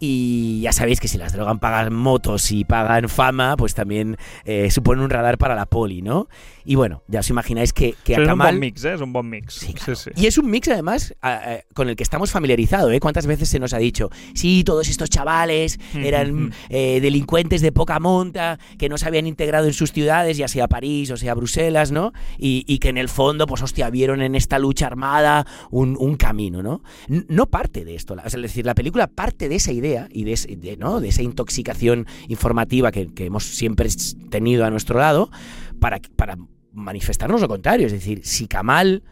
Y 0.00 0.60
ya 0.60 0.72
sabéis 0.72 0.98
que 0.98 1.06
si 1.06 1.18
las 1.18 1.32
drogas 1.32 1.56
pagan 1.60 1.94
motos 1.94 2.50
y 2.50 2.64
pagan 2.64 3.08
fama, 3.08 3.56
pues 3.56 3.74
también 3.74 4.16
eh, 4.44 4.68
suponen 4.72 5.04
un 5.04 5.08
radar 5.08 5.38
para 5.38 5.54
la 5.54 5.66
poli, 5.66 6.02
¿no? 6.02 6.28
Y 6.64 6.74
bueno, 6.76 7.02
ya 7.08 7.20
os 7.20 7.28
imagináis 7.30 7.72
que, 7.72 7.94
que 8.04 8.14
Això 8.16 8.20
a 8.20 8.24
és 8.24 8.32
un 8.32 8.38
bon 8.38 8.58
mix, 8.58 8.84
eh? 8.84 8.94
És 8.94 9.00
un 9.00 9.12
bon 9.12 9.28
mix. 9.28 9.54
Sí, 9.54 9.74
claro. 9.74 9.94
sí, 9.96 10.10
sí. 10.14 10.22
Y 10.22 10.26
es 10.26 10.38
un 10.38 10.50
mix, 10.50 10.68
además, 10.68 11.14
a- 11.20 11.34
a- 11.34 11.60
con 11.74 11.88
el 11.88 11.96
que 11.96 12.02
estamos 12.02 12.30
familiarizados. 12.30 12.92
¿eh? 12.92 13.00
¿Cuántas 13.00 13.26
veces 13.26 13.48
se 13.48 13.58
nos 13.58 13.72
ha 13.74 13.78
dicho, 13.78 14.10
sí, 14.34 14.64
todos 14.64 14.88
estos 14.88 15.10
chavales 15.10 15.78
eran 15.94 16.52
eh, 16.70 17.00
delincuentes 17.00 17.60
de 17.60 17.72
poca 17.72 18.00
monta, 18.00 18.58
que 18.78 18.88
no 18.88 18.96
se 18.98 19.06
habían 19.06 19.26
integrado 19.26 19.66
en 19.66 19.72
sus 19.74 19.92
ciudades, 19.92 20.36
ya 20.36 20.48
sea 20.48 20.68
París 20.68 21.10
o 21.10 21.16
sea 21.16 21.34
Bruselas, 21.34 21.92
¿no? 21.92 22.12
Y, 22.38 22.64
y 22.66 22.78
que 22.78 22.88
en 22.88 22.98
el 22.98 23.08
fondo, 23.08 23.46
pues 23.46 23.62
hostia, 23.62 23.90
vieron 23.90 24.22
en 24.22 24.34
esta 24.34 24.58
lucha 24.58 24.86
armada 24.86 25.46
un, 25.70 25.96
un 25.98 26.16
camino, 26.16 26.62
¿no? 26.62 26.82
No 27.08 27.46
parte 27.46 27.84
de 27.84 27.94
esto. 27.94 28.16
Es 28.24 28.32
decir, 28.32 28.64
la 28.64 28.74
película 28.74 29.06
parte 29.06 29.48
de 29.48 29.56
esa 29.56 29.72
idea 29.72 30.08
y 30.10 30.24
de, 30.24 30.32
ese- 30.32 30.56
de, 30.56 30.76
¿no? 30.76 31.00
de 31.00 31.08
esa 31.08 31.22
intoxicación 31.22 32.06
informativa 32.28 32.90
que, 32.90 33.12
que 33.12 33.26
hemos 33.26 33.44
siempre 33.44 33.88
tenido 34.30 34.64
a 34.64 34.70
nuestro 34.70 34.98
lado 34.98 35.30
para, 35.80 36.00
para 36.16 36.36
manifestarnos 36.74 37.40
lo 37.40 37.48
contrario. 37.48 37.86
Es 37.86 37.92
decir, 37.92 38.20
si 38.24 38.46
Kamal 38.46 39.02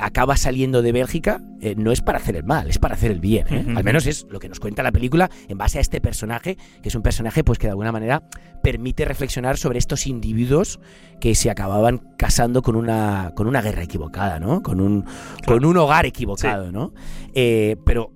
acaba 0.00 0.36
saliendo 0.36 0.82
de 0.82 0.92
Bélgica, 0.92 1.40
eh, 1.60 1.74
no 1.76 1.92
es 1.92 2.00
para 2.00 2.18
hacer 2.18 2.36
el 2.36 2.44
mal, 2.44 2.68
es 2.68 2.78
para 2.78 2.94
hacer 2.94 3.10
el 3.10 3.20
bien. 3.20 3.46
¿eh? 3.50 3.64
Al 3.76 3.84
menos 3.84 4.06
es 4.06 4.26
lo 4.30 4.38
que 4.38 4.48
nos 4.48 4.58
cuenta 4.58 4.82
la 4.82 4.92
película 4.92 5.30
en 5.48 5.58
base 5.58 5.78
a 5.78 5.80
este 5.80 6.00
personaje, 6.00 6.56
que 6.82 6.88
es 6.88 6.94
un 6.94 7.02
personaje 7.02 7.44
pues 7.44 7.58
que 7.58 7.66
de 7.66 7.72
alguna 7.72 7.92
manera 7.92 8.22
permite 8.62 9.04
reflexionar 9.04 9.58
sobre 9.58 9.78
estos 9.78 10.06
individuos 10.06 10.80
que 11.20 11.34
se 11.34 11.50
acababan 11.50 11.98
casando 12.16 12.62
con 12.62 12.76
una, 12.76 13.32
con 13.36 13.46
una 13.46 13.60
guerra 13.60 13.82
equivocada, 13.82 14.40
¿no? 14.40 14.62
Con 14.62 14.80
un, 14.80 15.04
con 15.46 15.64
un 15.64 15.76
hogar 15.76 16.06
equivocado, 16.06 16.72
¿no? 16.72 16.92
Eh, 17.34 17.76
pero 17.84 18.12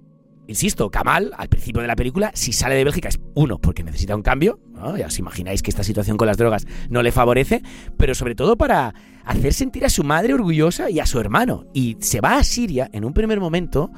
Insisto, 0.47 0.91
Kamal, 0.91 1.33
al 1.37 1.49
principio 1.49 1.81
de 1.81 1.89
la 1.89 1.97
película, 1.97 2.31
si 2.35 2.53
sale 2.53 2.75
de 2.75 2.85
Bélgica 2.85 3.09
es 3.09 3.19
uno, 3.35 3.59
porque 3.59 3.83
necesita 3.83 4.15
un 4.15 4.23
cambio, 4.23 4.61
¿no? 4.73 4.97
ya 4.97 5.07
os 5.07 5.19
imagináis 5.19 5.63
que 5.63 5.71
esta 5.71 5.83
situación 5.83 6.17
con 6.17 6.27
las 6.27 6.37
drogas 6.37 6.67
no 6.91 7.03
le 7.03 7.13
favorece, 7.13 7.63
pero 7.97 8.15
sobre 8.15 8.35
todo 8.35 8.57
para 8.57 8.95
hacer 9.25 9.55
sentir 9.55 9.87
a 9.87 9.89
su 9.89 10.05
madre 10.05 10.35
orgullosa 10.35 10.91
y 10.91 11.01
a 11.01 11.07
su 11.07 11.19
hermano. 11.19 11.65
Y 11.73 11.97
se 12.01 12.21
va 12.21 12.37
a 12.37 12.45
Siria 12.45 12.91
en 12.93 13.05
un 13.05 13.15
primer 13.15 13.41
momento 13.41 13.91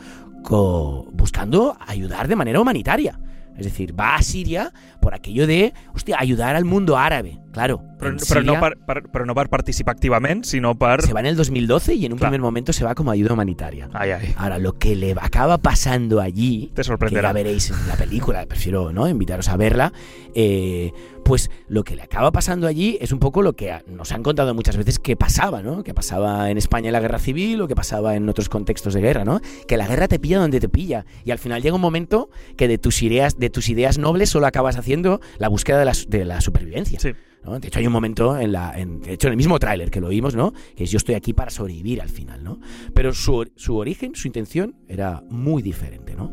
buscando 1.13 1.77
ayudar 1.87 2.29
de 2.29 2.37
manera 2.37 2.61
humanitaria. 2.61 3.19
Es 3.59 3.65
decir, 3.65 3.99
va 3.99 4.17
a 4.17 4.23
Siria 4.23 4.73
por 5.01 5.15
aquello 5.15 5.47
de, 5.47 5.73
hostia, 5.95 6.17
ayudar 6.19 6.57
al 6.57 6.65
mundo 6.65 6.97
árabe. 6.99 7.39
Claro, 7.53 7.83
Però, 7.99 8.15
però, 8.29 8.43
no 8.43 8.61
per, 8.61 8.77
per, 8.85 9.03
però 9.09 9.25
no 9.25 9.35
per 9.35 9.49
participar 9.49 9.95
activament, 9.95 10.45
sinó 10.45 10.75
per... 10.77 11.01
se 11.01 11.15
va 11.15 11.21
en 11.21 11.27
el 11.27 11.37
2012 11.37 11.95
y 11.95 12.05
en 12.05 12.13
un 12.13 12.19
primer 12.19 12.41
momento 12.41 12.75
se 12.75 12.85
va 12.85 12.95
como 12.95 13.11
ayuda 13.11 13.33
humanitaria. 13.33 13.89
Ai, 13.95 14.11
ai. 14.11 14.35
Ahora, 14.37 14.59
lo 14.59 14.75
que 14.79 14.95
le 14.95 15.13
acaba 15.19 15.57
pasando 15.57 16.21
allí, 16.21 16.71
Te 16.75 16.83
que 16.83 16.85
sorprenderá. 16.85 17.31
ya 17.31 17.33
veréis 17.33 17.71
en 17.71 17.89
la 17.89 17.97
película, 17.97 18.45
prefiero 18.45 18.93
no 18.93 19.09
invitaros 19.09 19.49
a 19.49 19.57
verla, 19.57 19.93
eh, 20.35 20.93
pues 21.27 21.51
lo 21.67 21.83
que 21.83 21.97
le 21.97 22.03
acaba 22.03 22.31
pasando 22.31 22.69
allí 22.69 22.99
es 23.01 23.11
un 23.11 23.19
poco 23.19 23.43
lo 23.43 23.55
que 23.55 23.77
nos 23.89 24.13
han 24.13 24.23
contado 24.23 24.55
muchas 24.55 24.77
veces 24.77 25.01
que 25.01 25.17
pasaba, 25.17 25.61
¿no? 25.61 25.83
Que 25.83 25.93
pasaba 25.93 26.51
en 26.53 26.57
España 26.57 26.89
en 26.89 26.93
la 26.93 27.01
guerra 27.01 27.19
civil 27.19 27.61
o 27.61 27.67
que 27.67 27.75
pasaba 27.75 28.15
en 28.15 28.29
otros 28.29 28.49
contextos 28.49 28.95
de 28.95 29.01
guerra, 29.01 29.25
¿no? 29.25 29.41
Que 29.67 29.77
la 29.77 29.89
guerra 29.89 30.07
te 30.07 30.21
pilla 30.21 30.39
donde 30.39 30.61
te 30.61 30.69
pilla 30.69 31.05
y 31.25 31.33
al 31.33 31.39
final 31.39 31.61
llega 31.63 31.75
un 31.75 31.81
momento 31.81 32.31
que 32.57 32.69
de 32.69 32.79
tus 32.79 33.03
ideas, 33.03 33.39
de 33.39 33.51
tus 33.51 33.69
ideas 33.69 33.99
nobles 33.99 34.31
solo 34.31 34.47
acabas 34.47 34.77
haciendo 34.77 35.21
la 35.39 35.49
búsqueda 35.49 35.81
de 35.81 35.85
la, 35.85 35.95
su- 35.95 36.09
de 36.09 36.25
la 36.25 36.41
supervivencia. 36.41 37.01
Sí. 37.01 37.11
¿no? 37.45 37.59
De 37.59 37.69
hecho, 37.69 37.81
hay 37.81 37.87
un 37.89 37.93
momento 37.93 38.39
en 38.39 38.53
la. 38.53 38.79
En, 38.79 39.01
de 39.01 39.15
hecho, 39.15 39.27
en 39.27 39.33
el 39.33 39.37
mismo 39.37 39.59
tráiler 39.59 39.91
que 39.91 40.01
lo 40.01 40.07
oímos, 40.09 40.35
¿no? 40.37 40.53
Que 40.77 40.85
es 40.85 40.91
yo 40.91 40.97
estoy 40.97 41.15
aquí 41.17 41.33
para 41.33 41.51
sobrevivir 41.51 42.01
al 42.03 42.09
final, 42.09 42.43
¿no? 42.45 42.61
Pero 42.95 43.13
su, 43.13 43.51
su 43.57 43.77
origen, 43.77 44.15
su 44.15 44.27
intención 44.29 44.77
era 44.89 45.23
muy 45.29 45.63
diferente, 45.63 46.15
¿no? 46.15 46.33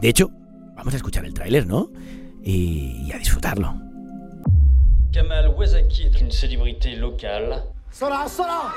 De 0.00 0.08
hecho, 0.08 0.30
vamos 0.76 0.94
a 0.94 0.96
escuchar 0.96 1.24
el 1.24 1.34
tráiler, 1.34 1.66
¿no? 1.66 1.90
y, 2.44 3.08
y 3.08 3.12
a 3.12 3.18
disfrutarlo. 3.18 3.68
Kamal 5.12 5.48
Wazaki 5.56 6.04
est 6.04 6.20
une 6.20 6.30
célébrité 6.30 6.96
locale. 6.96 7.62
Sola, 7.90 8.26
sola 8.26 8.72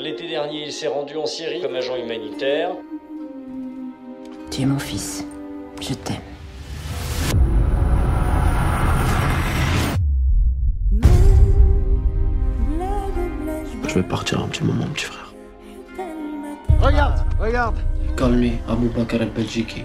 L'été 0.00 0.28
dernier, 0.28 0.64
il 0.66 0.72
s'est 0.72 0.88
rendu 0.88 1.16
en 1.16 1.26
Syrie 1.26 1.60
comme 1.60 1.76
agent 1.76 1.96
humanitaire. 1.96 2.70
Tu 4.50 4.62
es 4.62 4.66
mon 4.66 4.78
fils. 4.78 5.24
Je 5.80 5.94
t'aime. 5.94 6.16
Je 13.88 13.94
vais 13.94 14.02
partir 14.02 14.40
un 14.40 14.48
petit 14.48 14.64
moment, 14.64 14.86
mon 14.86 14.92
petit 14.92 15.04
frère. 15.04 15.34
Regarde, 16.80 17.20
regarde 17.38 17.76
Comme 18.16 18.40
lui, 18.40 18.52
Abou 18.66 18.88
Bakr 18.88 19.20
al-Belgiki. 19.20 19.84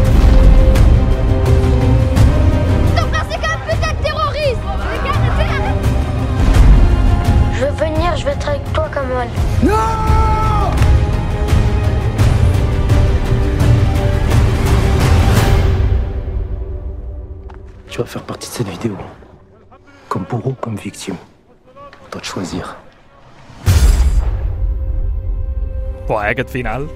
je 8.21 8.25
vais 8.25 8.31
être 8.33 8.49
avec 8.49 8.73
toi, 8.73 8.87
Kamal. 8.93 9.27
Tu 17.89 17.97
vas 17.97 18.05
faire 18.05 18.23
partie 18.23 18.47
de 18.49 18.53
cette 18.53 18.67
vidéo 18.69 18.97
Comme 20.07 20.23
bourreau, 20.29 20.53
comme 20.59 20.75
victime 20.75 21.15
toi 22.09 22.19
de 22.19 22.25
choisir 22.25 22.75
Buah, 26.07 26.27
eh, 26.27 26.31
aquest 26.31 26.49
final. 26.49 26.87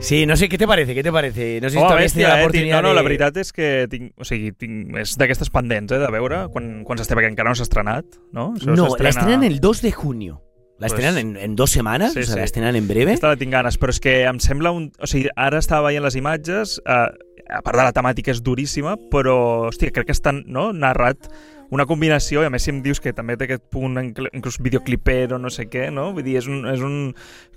Sí, 0.00 0.26
no 0.26 0.34
sé, 0.34 0.48
¿qué 0.48 0.58
te 0.58 0.66
parece? 0.66 0.92
¿Qué 0.94 1.04
te 1.04 1.12
parece? 1.12 1.60
No 1.62 1.68
sé 1.68 1.76
si 1.76 1.80
tenido 1.80 1.96
bèstia, 2.00 2.28
la 2.28 2.34
eh? 2.34 2.38
Tinc, 2.38 2.42
oportunidad 2.48 2.82
no, 2.82 2.88
no, 2.88 2.94
la 2.94 3.02
de- 3.02 3.06
veritat 3.08 3.36
és 3.36 3.52
que 3.52 3.86
tinc, 3.92 4.10
o 4.18 4.24
sigui, 4.26 4.50
tinc, 4.58 4.96
és 4.98 5.12
d'aquestes 5.20 5.50
pendents, 5.54 5.92
eh, 5.92 5.98
de 6.02 6.08
veure 6.10 6.48
quan, 6.50 6.82
quan 6.88 6.98
s'està, 6.98 7.14
perquè 7.14 7.28
encara 7.30 7.52
no 7.52 7.54
s'ha 7.54 7.66
estrenat, 7.68 8.16
no? 8.32 8.54
Això 8.56 8.72
No, 8.72 8.74
la 8.74 8.88
s'estrena- 8.88 9.10
estrenan 9.12 9.44
el 9.44 9.60
2 9.60 9.82
de 9.82 9.92
junio. 9.92 10.40
La 10.80 10.88
Pues- 10.88 11.16
en, 11.16 11.36
en 11.36 11.56
dos 11.56 11.70
semanas, 11.70 12.14
Sí, 12.14 12.20
o 12.20 12.36
la 12.36 12.44
estrenan 12.44 12.74
en 12.74 12.88
breve. 12.88 13.12
Aquesta 13.12 13.28
la 13.28 13.36
tinc 13.36 13.52
ganes, 13.52 13.78
però 13.78 13.90
és 13.92 14.00
que 14.00 14.22
em 14.24 14.38
sembla 14.40 14.70
un... 14.72 14.90
O 14.98 15.06
sigui, 15.06 15.28
ara 15.36 15.58
estava 15.60 15.88
veient 15.90 16.02
les 16.02 16.16
imatges, 16.16 16.78
eh, 16.86 17.06
a 17.50 17.62
part 17.62 17.76
de 17.76 17.84
la 17.84 17.92
temàtica 17.92 18.32
és 18.32 18.40
duríssima, 18.42 18.96
però, 19.12 19.68
hòstia, 19.68 19.92
crec 19.92 20.06
que 20.08 20.12
estan 20.16 20.44
no, 20.46 20.72
narrat 20.72 21.28
una 21.70 21.84
combinació, 21.86 22.40
i 22.42 22.46
a 22.48 22.50
més 22.50 22.64
si 22.66 22.72
em 22.72 22.80
dius 22.82 22.98
que 22.98 23.12
també 23.14 23.36
té 23.38 23.44
aquest 23.46 23.62
punt 23.70 23.94
incl- 24.00 24.26
inclús 24.34 24.56
videoclipero, 24.58 25.36
no 25.38 25.50
sé 25.54 25.68
què, 25.70 25.90
no? 25.94 26.08
Vull 26.16 26.24
dir, 26.26 26.38
és 26.40 26.48
un, 26.50 26.64
és 26.66 26.80
un... 26.82 27.14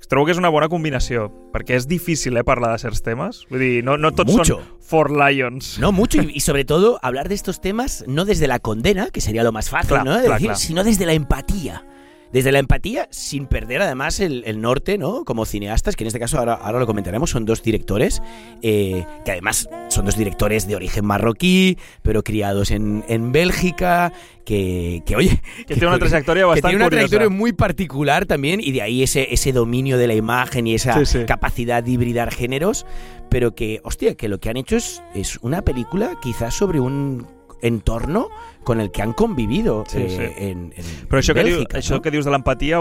Trobo 0.10 0.28
que 0.28 0.34
és 0.36 0.38
una 0.38 0.52
bona 0.54 0.68
combinació, 0.70 1.30
perquè 1.56 1.78
és 1.80 1.88
difícil, 1.88 2.36
eh, 2.38 2.44
parlar 2.44 2.74
de 2.76 2.82
certs 2.84 3.02
temes. 3.02 3.46
Vull 3.50 3.64
dir, 3.64 3.72
no, 3.88 3.96
no 3.98 4.12
tots 4.14 4.34
Mucho. 4.36 4.60
són 4.60 4.84
For 4.84 5.10
Lions. 5.16 5.80
No, 5.80 5.92
mucho 5.92 6.22
y, 6.22 6.30
y 6.36 6.42
sobre 6.42 6.66
todo 6.66 7.00
hablar 7.02 7.30
de 7.30 7.36
estos 7.36 7.62
temas 7.62 8.04
no 8.06 8.26
desde 8.26 8.48
la 8.48 8.60
condena, 8.60 9.10
que 9.10 9.22
sería 9.22 9.44
lo 9.44 9.52
más 9.54 9.70
fácil, 9.70 9.88
Claro, 9.96 10.04
¿no? 10.06 10.16
De 10.18 10.26
claro, 10.26 10.34
decir, 10.34 10.48
claro. 10.50 10.60
sino 10.60 10.84
desde 10.84 11.06
la 11.08 11.14
empatía. 11.14 11.86
Desde 12.34 12.52
la 12.52 12.58
empatía, 12.60 13.08
sin 13.12 13.46
perder 13.46 13.84
además 13.84 14.20
el, 14.20 14.44
el 14.48 14.60
norte, 14.60 14.98
¿no? 14.98 15.24
Como 15.24 15.46
cineastas, 15.46 15.96
que 15.96 16.04
en 16.04 16.08
este 16.08 16.20
caso 16.20 16.40
ahora, 16.40 16.56
ahora 16.56 16.80
lo 16.80 16.88
comentaremos, 16.88 17.30
son 17.30 17.46
dos 17.46 17.62
directores, 17.62 18.22
eh, 18.64 19.06
que 19.24 19.32
además 19.32 19.70
son 19.90 20.06
dos 20.06 20.18
directores 20.18 20.68
de 20.68 20.76
origen 20.76 21.06
marroquí, 21.06 21.78
pero 22.02 22.24
criados 22.24 22.72
en, 22.72 23.06
en 23.08 23.32
Bélgica, 23.32 24.12
que, 24.46 25.04
que 25.06 25.16
oye... 25.16 25.42
Que 25.68 25.76
tiene 25.76 25.88
una 25.90 26.00
trayectoria 26.00 26.42
que 26.42 26.48
bastante 26.48 26.70
tiene 26.70 26.76
una 26.78 26.86
curiosa. 26.86 27.08
trayectoria 27.08 27.30
muy 27.30 27.54
particular 27.54 28.26
también, 28.26 28.60
y 28.62 28.72
de 28.72 28.82
ahí 28.82 29.04
ese, 29.04 29.32
ese 29.32 29.54
dominio 29.54 30.00
de 30.00 30.08
la 30.08 30.16
imagen 30.16 30.66
y 30.66 30.74
esa 30.74 30.98
Sí, 31.06 31.20
sí. 31.20 31.26
capacidad 31.26 31.84
de 31.84 31.92
hibridar 31.92 32.34
géneros, 32.34 32.86
pero 33.30 33.54
que, 33.54 33.80
hostia, 33.84 34.16
que 34.16 34.28
lo 34.28 34.40
que 34.40 34.50
han 34.50 34.58
hecho 34.58 34.76
es, 34.76 35.04
es 35.14 35.38
una 35.44 35.62
película 35.62 36.20
quizás 36.22 36.56
sobre 36.56 36.80
un 36.80 37.28
entorno 37.64 38.28
con 38.64 38.80
el 38.80 38.92
que 38.92 39.02
han 39.02 39.14
convivido 39.14 39.84
Sí, 39.88 40.04
eh, 40.04 40.10
sí. 40.10 40.46
en, 40.46 40.74
en 40.76 40.86
Però 41.10 41.20
això, 41.20 41.34
que, 41.34 41.44
diu, 41.44 41.58
Bèlgica, 41.64 41.80
això 41.80 41.98
no? 41.98 42.04
que 42.04 42.12
dius 42.14 42.28
de 42.28 42.32
l'empatia, 42.32 42.80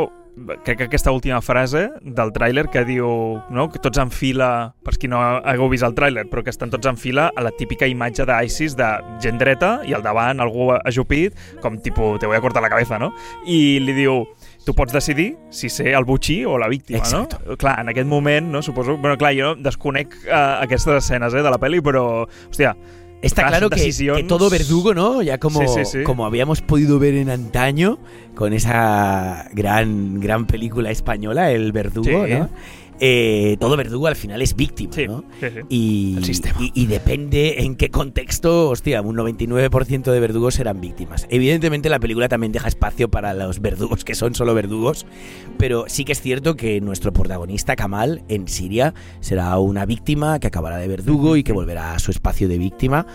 crec 0.65 0.79
que 0.79 0.85
aquesta 0.85 1.13
última 1.13 1.41
frase 1.45 1.89
del 2.01 2.33
tràiler 2.33 2.69
que 2.73 2.85
diu 2.89 3.09
no, 3.53 3.67
que 3.73 3.81
tots 3.83 4.01
en 4.01 4.13
fila, 4.15 4.75
per 4.85 4.95
qui 4.99 5.11
no 5.11 5.21
hagueu 5.21 5.69
vist 5.73 5.85
el 5.87 5.97
tràiler, 5.99 6.25
però 6.31 6.45
que 6.45 6.53
estan 6.55 6.71
tots 6.73 6.89
en 6.89 6.97
fila 7.01 7.29
a 7.35 7.45
la 7.45 7.53
típica 7.59 7.89
imatge 7.91 8.27
d'ISIS 8.29 8.77
de 8.79 8.89
gent 9.25 9.43
dreta 9.43 9.73
i 9.89 9.97
al 9.97 10.05
davant 10.05 10.41
algú 10.41 10.71
ajupit, 10.79 11.37
com 11.61 11.77
tipus, 11.83 12.19
te 12.21 12.31
voy 12.31 12.39
a 12.39 12.45
cortar 12.45 12.63
la 12.63 12.71
cabeza, 12.73 12.99
no? 13.03 13.13
I 13.47 13.81
li 13.83 13.97
diu, 13.97 14.23
tu 14.65 14.75
pots 14.79 14.95
decidir 14.95 15.35
si 15.51 15.69
ser 15.69 15.93
el 15.99 16.07
butxí 16.09 16.45
o 16.47 16.57
la 16.59 16.71
víctima, 16.71 17.03
Exacto. 17.03 17.41
no? 17.45 17.59
Clar, 17.61 17.81
en 17.83 17.93
aquest 17.93 18.09
moment, 18.09 18.49
no, 18.53 18.63
suposo... 18.63 18.97
Bueno, 18.97 19.19
clar, 19.19 19.35
jo 19.37 19.55
desconec 19.59 20.17
uh, 20.25 20.63
aquestes 20.63 21.03
escenes 21.03 21.35
eh, 21.35 21.43
de 21.45 21.53
la 21.53 21.61
pel·li, 21.61 21.83
però, 21.85 22.25
hòstia, 22.49 22.77
Está 23.23 23.43
clar, 23.43 23.53
claro 23.53 23.71
que, 23.71 24.25
todo 24.29 24.51
verdugo, 24.51 24.95
¿no? 24.95 25.23
Ya 25.23 25.39
como, 25.39 25.61
Sí, 25.61 25.85
sí, 25.85 25.99
sí. 25.99 26.03
como 26.05 26.27
habíamos 26.27 26.61
podido 26.61 26.99
ver 26.99 27.15
en 27.15 27.31
antaño 27.31 27.99
con 28.35 28.53
esa 28.53 29.49
gran, 29.53 30.19
gran 30.21 30.47
película 30.47 30.91
española, 30.91 31.51
El 31.53 31.71
Verdugo, 31.73 32.27
Sí. 32.27 32.33
¿no? 32.33 32.49
Eh, 33.05 33.57
todo 33.59 33.77
verdugo 33.77 34.07
al 34.07 34.15
final 34.15 34.41
es 34.43 34.55
víctima, 34.55 34.93
Sí, 34.95 35.09
¿no? 35.09 35.25
sí, 35.41 35.47
sí. 35.53 35.61
Y, 35.69 36.15
El 36.19 36.25
sistema. 36.25 36.57
y- 36.61 36.71
y 36.73 36.87
depende 36.87 37.63
en 37.65 37.75
qué 37.75 37.91
contexto, 37.91 38.71
hostia, 38.71 39.03
un 39.03 39.17
99% 39.17 40.13
de 40.13 40.21
verdugos 40.21 40.55
serán 40.55 40.81
víctimas. 40.81 41.27
Evidentemente 41.29 41.89
la 41.89 41.99
película 41.99 42.29
también 42.29 42.53
deja 42.53 42.69
espacio 42.69 43.11
para 43.11 43.35
los 43.35 43.61
verdugos 43.61 44.05
que 44.05 44.15
son 44.15 44.37
solo 44.37 44.55
verdugos, 44.55 45.05
pero 45.59 45.87
sí 45.89 46.05
que 46.05 46.13
es 46.13 46.21
cierto 46.21 46.55
que 46.55 46.81
nuestro 46.81 47.13
protagonista, 47.13 47.75
Kamal, 47.75 48.23
en 48.29 48.47
Siria, 48.47 48.95
será 49.19 49.59
una 49.59 49.85
víctima 49.85 50.39
que 50.39 50.47
acabará 50.47 50.77
de 50.77 50.87
verdugo 50.87 51.37
y 51.37 51.43
que 51.43 51.53
volverá 51.53 51.95
a 51.95 51.99
su 51.99 52.13
espacio 52.13 52.47
de 52.47 52.59
víctima. 52.59 53.07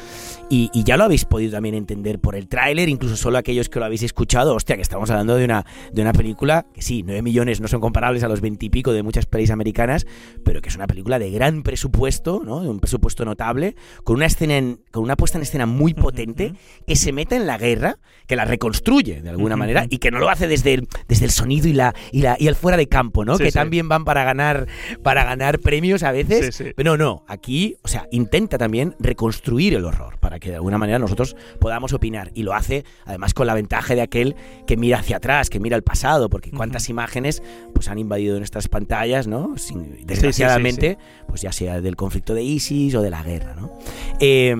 Y, 0.49 0.69
y 0.73 0.85
ya 0.85 0.95
lo 0.95 1.03
habéis 1.03 1.25
podido 1.25 1.51
también 1.51 1.75
entender 1.75 2.19
por 2.19 2.33
el 2.35 2.47
tráiler, 2.47 2.87
incluso 2.87 3.17
solo 3.17 3.37
aquellos 3.37 3.67
que 3.67 3.79
lo 3.79 3.85
habéis 3.85 4.03
escuchado, 4.03 4.55
hostia, 4.55 4.77
que 4.77 4.81
estamos 4.81 5.09
hablando 5.09 5.35
de 5.35 5.43
una, 5.43 5.65
de 5.91 6.01
una 6.01 6.13
película 6.13 6.65
que 6.73 6.81
sí, 6.81 7.03
9 7.03 7.21
millones 7.21 7.59
no 7.59 7.67
son 7.67 7.81
comparables 7.81 8.23
a 8.23 8.29
los 8.29 8.39
20 8.39 8.65
y 8.65 8.69
pico 8.69 8.93
de 8.93 9.03
muchas 9.03 9.25
pelis 9.25 9.51
americanas, 9.51 10.07
pero 10.45 10.61
que 10.61 10.69
es 10.69 10.75
una 10.77 10.87
película 10.87 11.19
de 11.19 11.31
gran 11.31 11.63
presupuesto, 11.63 12.41
¿no? 12.45 12.61
De 12.61 12.69
un 12.69 12.79
presupuesto 12.79 13.25
notable, 13.25 13.75
con 14.05 14.15
una 14.15 14.25
escena 14.25 14.55
en- 14.55 14.79
con 14.91 15.03
una 15.03 15.17
puesta 15.17 15.37
en 15.37 15.41
escena 15.41 15.65
muy 15.65 15.93
potente, 15.93 16.53
que 16.87 16.95
se 16.95 17.11
meta 17.11 17.35
en 17.35 17.45
la 17.45 17.57
guerra, 17.57 17.99
que 18.25 18.37
la 18.37 18.45
reconstruye 18.45 19.21
de 19.21 19.29
alguna 19.29 19.57
manera, 19.57 19.85
y 19.89 19.97
que 19.97 20.11
no 20.11 20.19
lo 20.19 20.29
hace 20.29 20.47
desde 20.47 20.75
el, 20.75 20.87
desde 21.09 21.25
el 21.25 21.31
sonido 21.31 21.67
y 21.67 21.73
la, 21.73 21.93
y 22.13 22.21
la 22.21 22.37
y 22.39 22.47
el 22.47 22.55
fuera 22.55 22.77
de 22.77 22.87
campo, 22.87 23.25
¿no? 23.25 23.35
Sí, 23.37 23.43
que 23.43 23.51
sí. 23.51 23.55
también 23.57 23.89
van 23.89 24.05
para 24.05 24.23
ganar, 24.23 24.67
para 25.03 25.25
ganar 25.25 25.59
premios 25.59 26.03
a 26.03 26.13
veces. 26.13 26.55
Sí. 26.55 26.71
Pero 26.73 26.95
no, 26.95 27.25
aquí, 27.27 27.75
o 27.83 27.89
sea, 27.89 28.07
intenta 28.11 28.57
también 28.57 28.95
reconstruir 28.99 29.73
el 29.73 29.83
horror 29.83 30.17
para 30.19 30.36
que 30.39 30.49
de 30.49 30.55
alguna 30.55 30.77
manera 30.77 30.99
nosotros 30.99 31.35
podamos 31.59 31.93
opinar. 31.93 32.31
Y 32.33 32.43
lo 32.43 32.53
hace, 32.53 32.83
además, 33.05 33.33
con 33.33 33.47
la 33.47 33.53
ventaja 33.53 33.95
de 33.95 34.01
aquel 34.01 34.35
que 34.65 34.77
mira 34.77 34.99
hacia 34.99 35.17
atrás, 35.17 35.49
que 35.49 35.59
mira 35.59 35.75
al 35.75 35.83
pasado, 35.83 36.29
porque 36.29 36.51
cuántas 36.51 36.89
imágenes 36.89 37.41
pues 37.73 37.88
han 37.89 37.99
invadido 37.99 38.38
nuestras 38.38 38.67
pantallas, 38.67 39.27
¿no? 39.27 39.57
Sin- 39.57 40.05
desgraciadamente, 40.05 40.97
pues 41.27 41.41
ya 41.41 41.51
sea 41.51 41.81
del 41.81 41.95
conflicto 41.95 42.33
de 42.33 42.43
ISIS 42.43 42.95
o 42.95 43.01
de 43.01 43.09
la 43.09 43.23
guerra, 43.23 43.55
¿no? 43.55 43.71
Eh, 44.19 44.55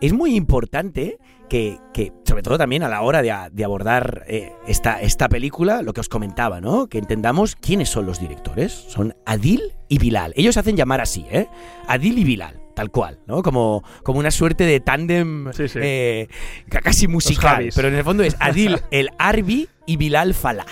es 0.00 0.12
muy 0.12 0.34
importante 0.36 1.18
que, 1.48 1.78
que, 1.94 2.12
sobre 2.24 2.42
todo 2.42 2.58
también 2.58 2.82
a 2.82 2.88
la 2.88 3.00
hora 3.02 3.22
de, 3.22 3.30
a- 3.30 3.50
de 3.50 3.64
abordar 3.64 4.24
eh, 4.26 4.52
esta, 4.66 5.00
esta 5.00 5.28
película, 5.28 5.80
lo 5.82 5.92
que 5.94 6.00
os 6.00 6.08
comentaba, 6.08 6.60
¿no? 6.60 6.88
Que 6.88 6.98
entendamos 6.98 7.56
quiénes 7.56 7.88
son 7.88 8.04
los 8.04 8.20
directores. 8.20 8.72
Son 8.72 9.14
Adil 9.24 9.62
y 9.88 9.98
Bilal. 9.98 10.32
Ellos 10.36 10.54
se 10.54 10.60
hacen 10.60 10.76
llamar 10.76 11.00
así, 11.00 11.24
¿eh? 11.30 11.46
Adil 11.86 12.18
y 12.18 12.24
Bilal, 12.24 12.60
tal 12.76 12.90
cual, 12.90 13.18
¿no? 13.26 13.42
Como, 13.42 13.82
como 14.04 14.18
una 14.20 14.30
suerte 14.30 14.64
de 14.64 14.80
tándem 14.80 15.50
Sí, 15.54 15.66
sí. 15.66 15.78
eh, 15.82 16.28
ca- 16.68 16.82
casi 16.82 17.08
musical. 17.08 17.70
Pero 17.74 17.88
en 17.88 17.94
el 17.94 18.04
fondo 18.04 18.22
es 18.22 18.36
Adil 18.38 18.78
el 18.90 19.08
Arbi 19.18 19.68
y 19.86 19.96
Bilal 19.96 20.34
Falah. 20.34 20.66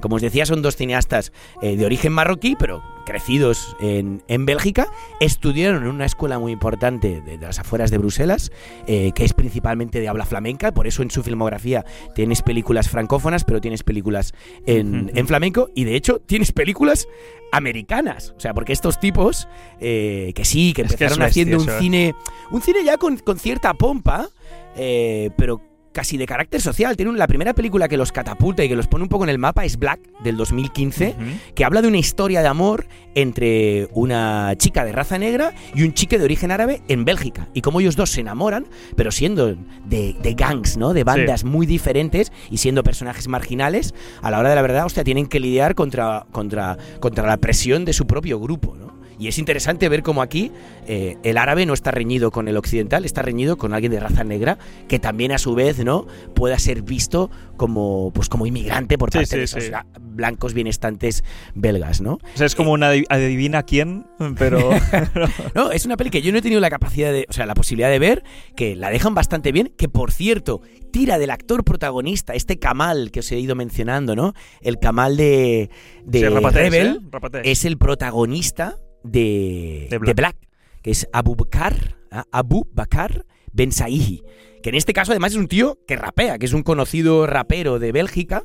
Como 0.00 0.16
os 0.16 0.22
decía, 0.22 0.46
son 0.46 0.62
dos 0.62 0.76
cineastas 0.76 1.32
eh, 1.62 1.76
de 1.76 1.84
origen 1.86 2.12
marroquí, 2.12 2.56
pero 2.58 2.82
crecidos 3.06 3.76
en, 3.80 4.22
en 4.28 4.46
Bélgica. 4.46 4.88
Estudiaron 5.20 5.84
en 5.84 5.88
una 5.88 6.04
escuela 6.04 6.38
muy 6.38 6.52
importante 6.52 7.20
de, 7.20 7.36
de 7.38 7.46
las 7.46 7.58
afueras 7.58 7.90
de 7.90 7.98
Bruselas, 7.98 8.50
eh, 8.86 9.12
que 9.14 9.24
es 9.24 9.32
principalmente 9.32 10.00
de 10.00 10.08
habla 10.08 10.26
flamenca. 10.26 10.72
Por 10.72 10.86
eso 10.86 11.02
en 11.02 11.10
su 11.10 11.22
filmografía 11.22 11.84
tienes 12.14 12.42
películas 12.42 12.88
francófonas, 12.88 13.44
pero 13.44 13.60
tienes 13.60 13.82
películas 13.82 14.34
en, 14.66 15.10
en 15.14 15.26
flamenco. 15.26 15.70
Y 15.74 15.84
de 15.84 15.96
hecho, 15.96 16.20
tienes 16.20 16.52
películas 16.52 17.06
americanas. 17.52 18.34
O 18.36 18.40
sea, 18.40 18.54
porque 18.54 18.72
estos 18.72 18.98
tipos, 18.98 19.48
eh, 19.80 20.32
que 20.34 20.44
sí, 20.44 20.72
que 20.72 20.82
Es 20.82 20.88
que 20.88 20.94
es 20.94 21.12
empezaron 21.12 21.24
bestia 21.24 21.42
haciendo 21.42 21.62
un 21.62 21.68
eso, 21.68 21.78
cine, 21.78 22.14
un 22.50 22.60
cine 22.60 22.84
ya 22.84 22.96
con, 22.96 23.16
con 23.18 23.38
cierta 23.38 23.74
pompa, 23.74 24.28
eh, 24.76 25.30
pero 25.36 25.60
casi 25.96 26.18
de 26.18 26.26
carácter 26.26 26.60
social. 26.60 26.94
Tienen 26.94 27.16
la 27.16 27.26
primera 27.26 27.54
película 27.54 27.88
que 27.88 27.96
los 27.96 28.12
catapulta 28.12 28.62
y 28.62 28.68
que 28.68 28.76
los 28.76 28.86
pone 28.86 29.04
un 29.04 29.08
poco 29.08 29.24
en 29.24 29.30
el 29.30 29.38
mapa 29.38 29.64
es 29.64 29.78
Black 29.78 29.98
del 30.22 30.36
2015, 30.36 31.16
que 31.54 31.64
habla 31.64 31.80
de 31.80 31.88
una 31.88 31.96
historia 31.96 32.42
de 32.42 32.48
amor 32.48 32.86
entre 33.14 33.88
una 33.94 34.52
chica 34.58 34.84
de 34.84 34.92
raza 34.92 35.16
negra 35.16 35.54
y 35.74 35.84
un 35.84 35.94
chico 35.94 36.18
de 36.18 36.24
origen 36.24 36.50
árabe 36.50 36.82
en 36.88 37.06
Bélgica. 37.06 37.48
Y 37.54 37.62
cómo 37.62 37.80
ellos 37.80 37.96
dos 37.96 38.10
se 38.10 38.20
enamoran, 38.20 38.66
pero 38.94 39.10
siendo 39.10 39.56
de, 39.86 40.14
de 40.22 40.34
gangs, 40.34 40.76
¿no? 40.76 40.92
De 40.92 41.02
bandas 41.02 41.44
muy 41.44 41.64
diferentes 41.64 42.30
y 42.50 42.58
siendo 42.58 42.82
personajes 42.82 43.26
marginales, 43.26 43.94
a 44.20 44.30
la 44.30 44.38
hora 44.38 44.50
de 44.50 44.54
la 44.54 44.62
verdad, 44.62 44.84
hostia, 44.84 45.02
tienen 45.02 45.26
que 45.26 45.40
lidiar 45.40 45.74
contra, 45.74 46.26
contra, 46.30 46.76
contra 47.00 47.26
la 47.26 47.38
presión 47.38 47.86
de 47.86 47.94
su 47.94 48.06
propio 48.06 48.38
grupo, 48.38 48.76
¿no? 48.76 48.85
Y 49.18 49.28
es 49.28 49.38
interesante 49.38 49.88
ver 49.88 50.02
cómo 50.02 50.22
aquí 50.22 50.52
eh, 50.86 51.16
el 51.22 51.38
árabe 51.38 51.66
no 51.66 51.74
está 51.74 51.90
reñido 51.90 52.30
con 52.30 52.48
el 52.48 52.56
occidental, 52.56 53.04
está 53.04 53.22
reñido 53.22 53.56
con 53.56 53.72
alguien 53.72 53.92
de 53.92 54.00
raza 54.00 54.24
negra 54.24 54.58
que 54.88 54.98
también 54.98 55.32
a 55.32 55.38
su 55.38 55.54
vez 55.54 55.78
no 55.84 56.06
pueda 56.34 56.58
ser 56.58 56.82
visto 56.82 57.30
como 57.56 58.10
pues 58.12 58.28
como 58.28 58.46
inmigrante 58.46 58.98
por 58.98 59.10
parte 59.10 59.26
sí, 59.26 59.36
de 59.36 59.44
esos 59.44 59.64
sí. 59.64 59.70
blancos 60.00 60.52
bienestantes 60.52 61.24
belgas, 61.54 62.00
¿no? 62.00 62.14
O 62.14 62.36
sea, 62.36 62.46
es 62.46 62.54
como 62.54 62.72
una 62.72 62.92
adiv- 62.92 63.06
adivina 63.08 63.62
quién, 63.62 64.06
pero... 64.38 64.70
No, 65.54 65.70
es 65.70 65.86
una 65.86 65.96
peli 65.96 66.10
que 66.10 66.22
yo 66.22 66.32
no 66.32 66.38
he 66.38 66.42
tenido 66.42 66.60
la 66.60 66.70
capacidad 66.70 67.12
de, 67.12 67.26
o 67.28 67.32
sea, 67.32 67.46
la 67.46 67.54
posibilidad 67.54 67.90
de 67.90 67.98
ver, 67.98 68.24
que 68.54 68.76
la 68.76 68.90
dejan 68.90 69.14
bastante 69.14 69.52
bien, 69.52 69.72
que 69.76 69.88
por 69.88 70.12
cierto, 70.12 70.60
tira 70.92 71.18
del 71.18 71.30
actor 71.30 71.64
protagonista, 71.64 72.34
este 72.34 72.58
Kamal 72.58 73.10
que 73.10 73.20
os 73.20 73.32
he 73.32 73.38
ido 73.38 73.54
mencionando, 73.54 74.14
¿no? 74.14 74.34
El 74.60 74.78
Kamal 74.78 75.16
de, 75.16 75.70
Rebel 76.06 77.00
eh? 77.32 77.40
Es 77.44 77.64
el 77.64 77.78
protagonista 77.78 78.76
de, 79.06 79.86
De 79.90 79.98
de 79.98 80.14
Black. 80.14 80.36
Que 80.82 80.90
es 80.90 81.08
Abu 81.12 81.34
Bakar, 81.36 81.96
ah, 82.10 82.24
Abu 82.30 82.66
Bakar 82.72 83.24
Ben 83.52 83.72
Saihi, 83.72 84.22
que 84.62 84.68
en 84.70 84.74
este 84.76 84.92
caso 84.92 85.12
además 85.12 85.32
es 85.32 85.38
un 85.38 85.48
tío 85.48 85.78
que 85.86 85.96
rapea, 85.96 86.38
que 86.38 86.46
es 86.46 86.52
un 86.52 86.62
conocido 86.62 87.26
rapero 87.26 87.78
de 87.78 87.90
Bélgica, 87.92 88.44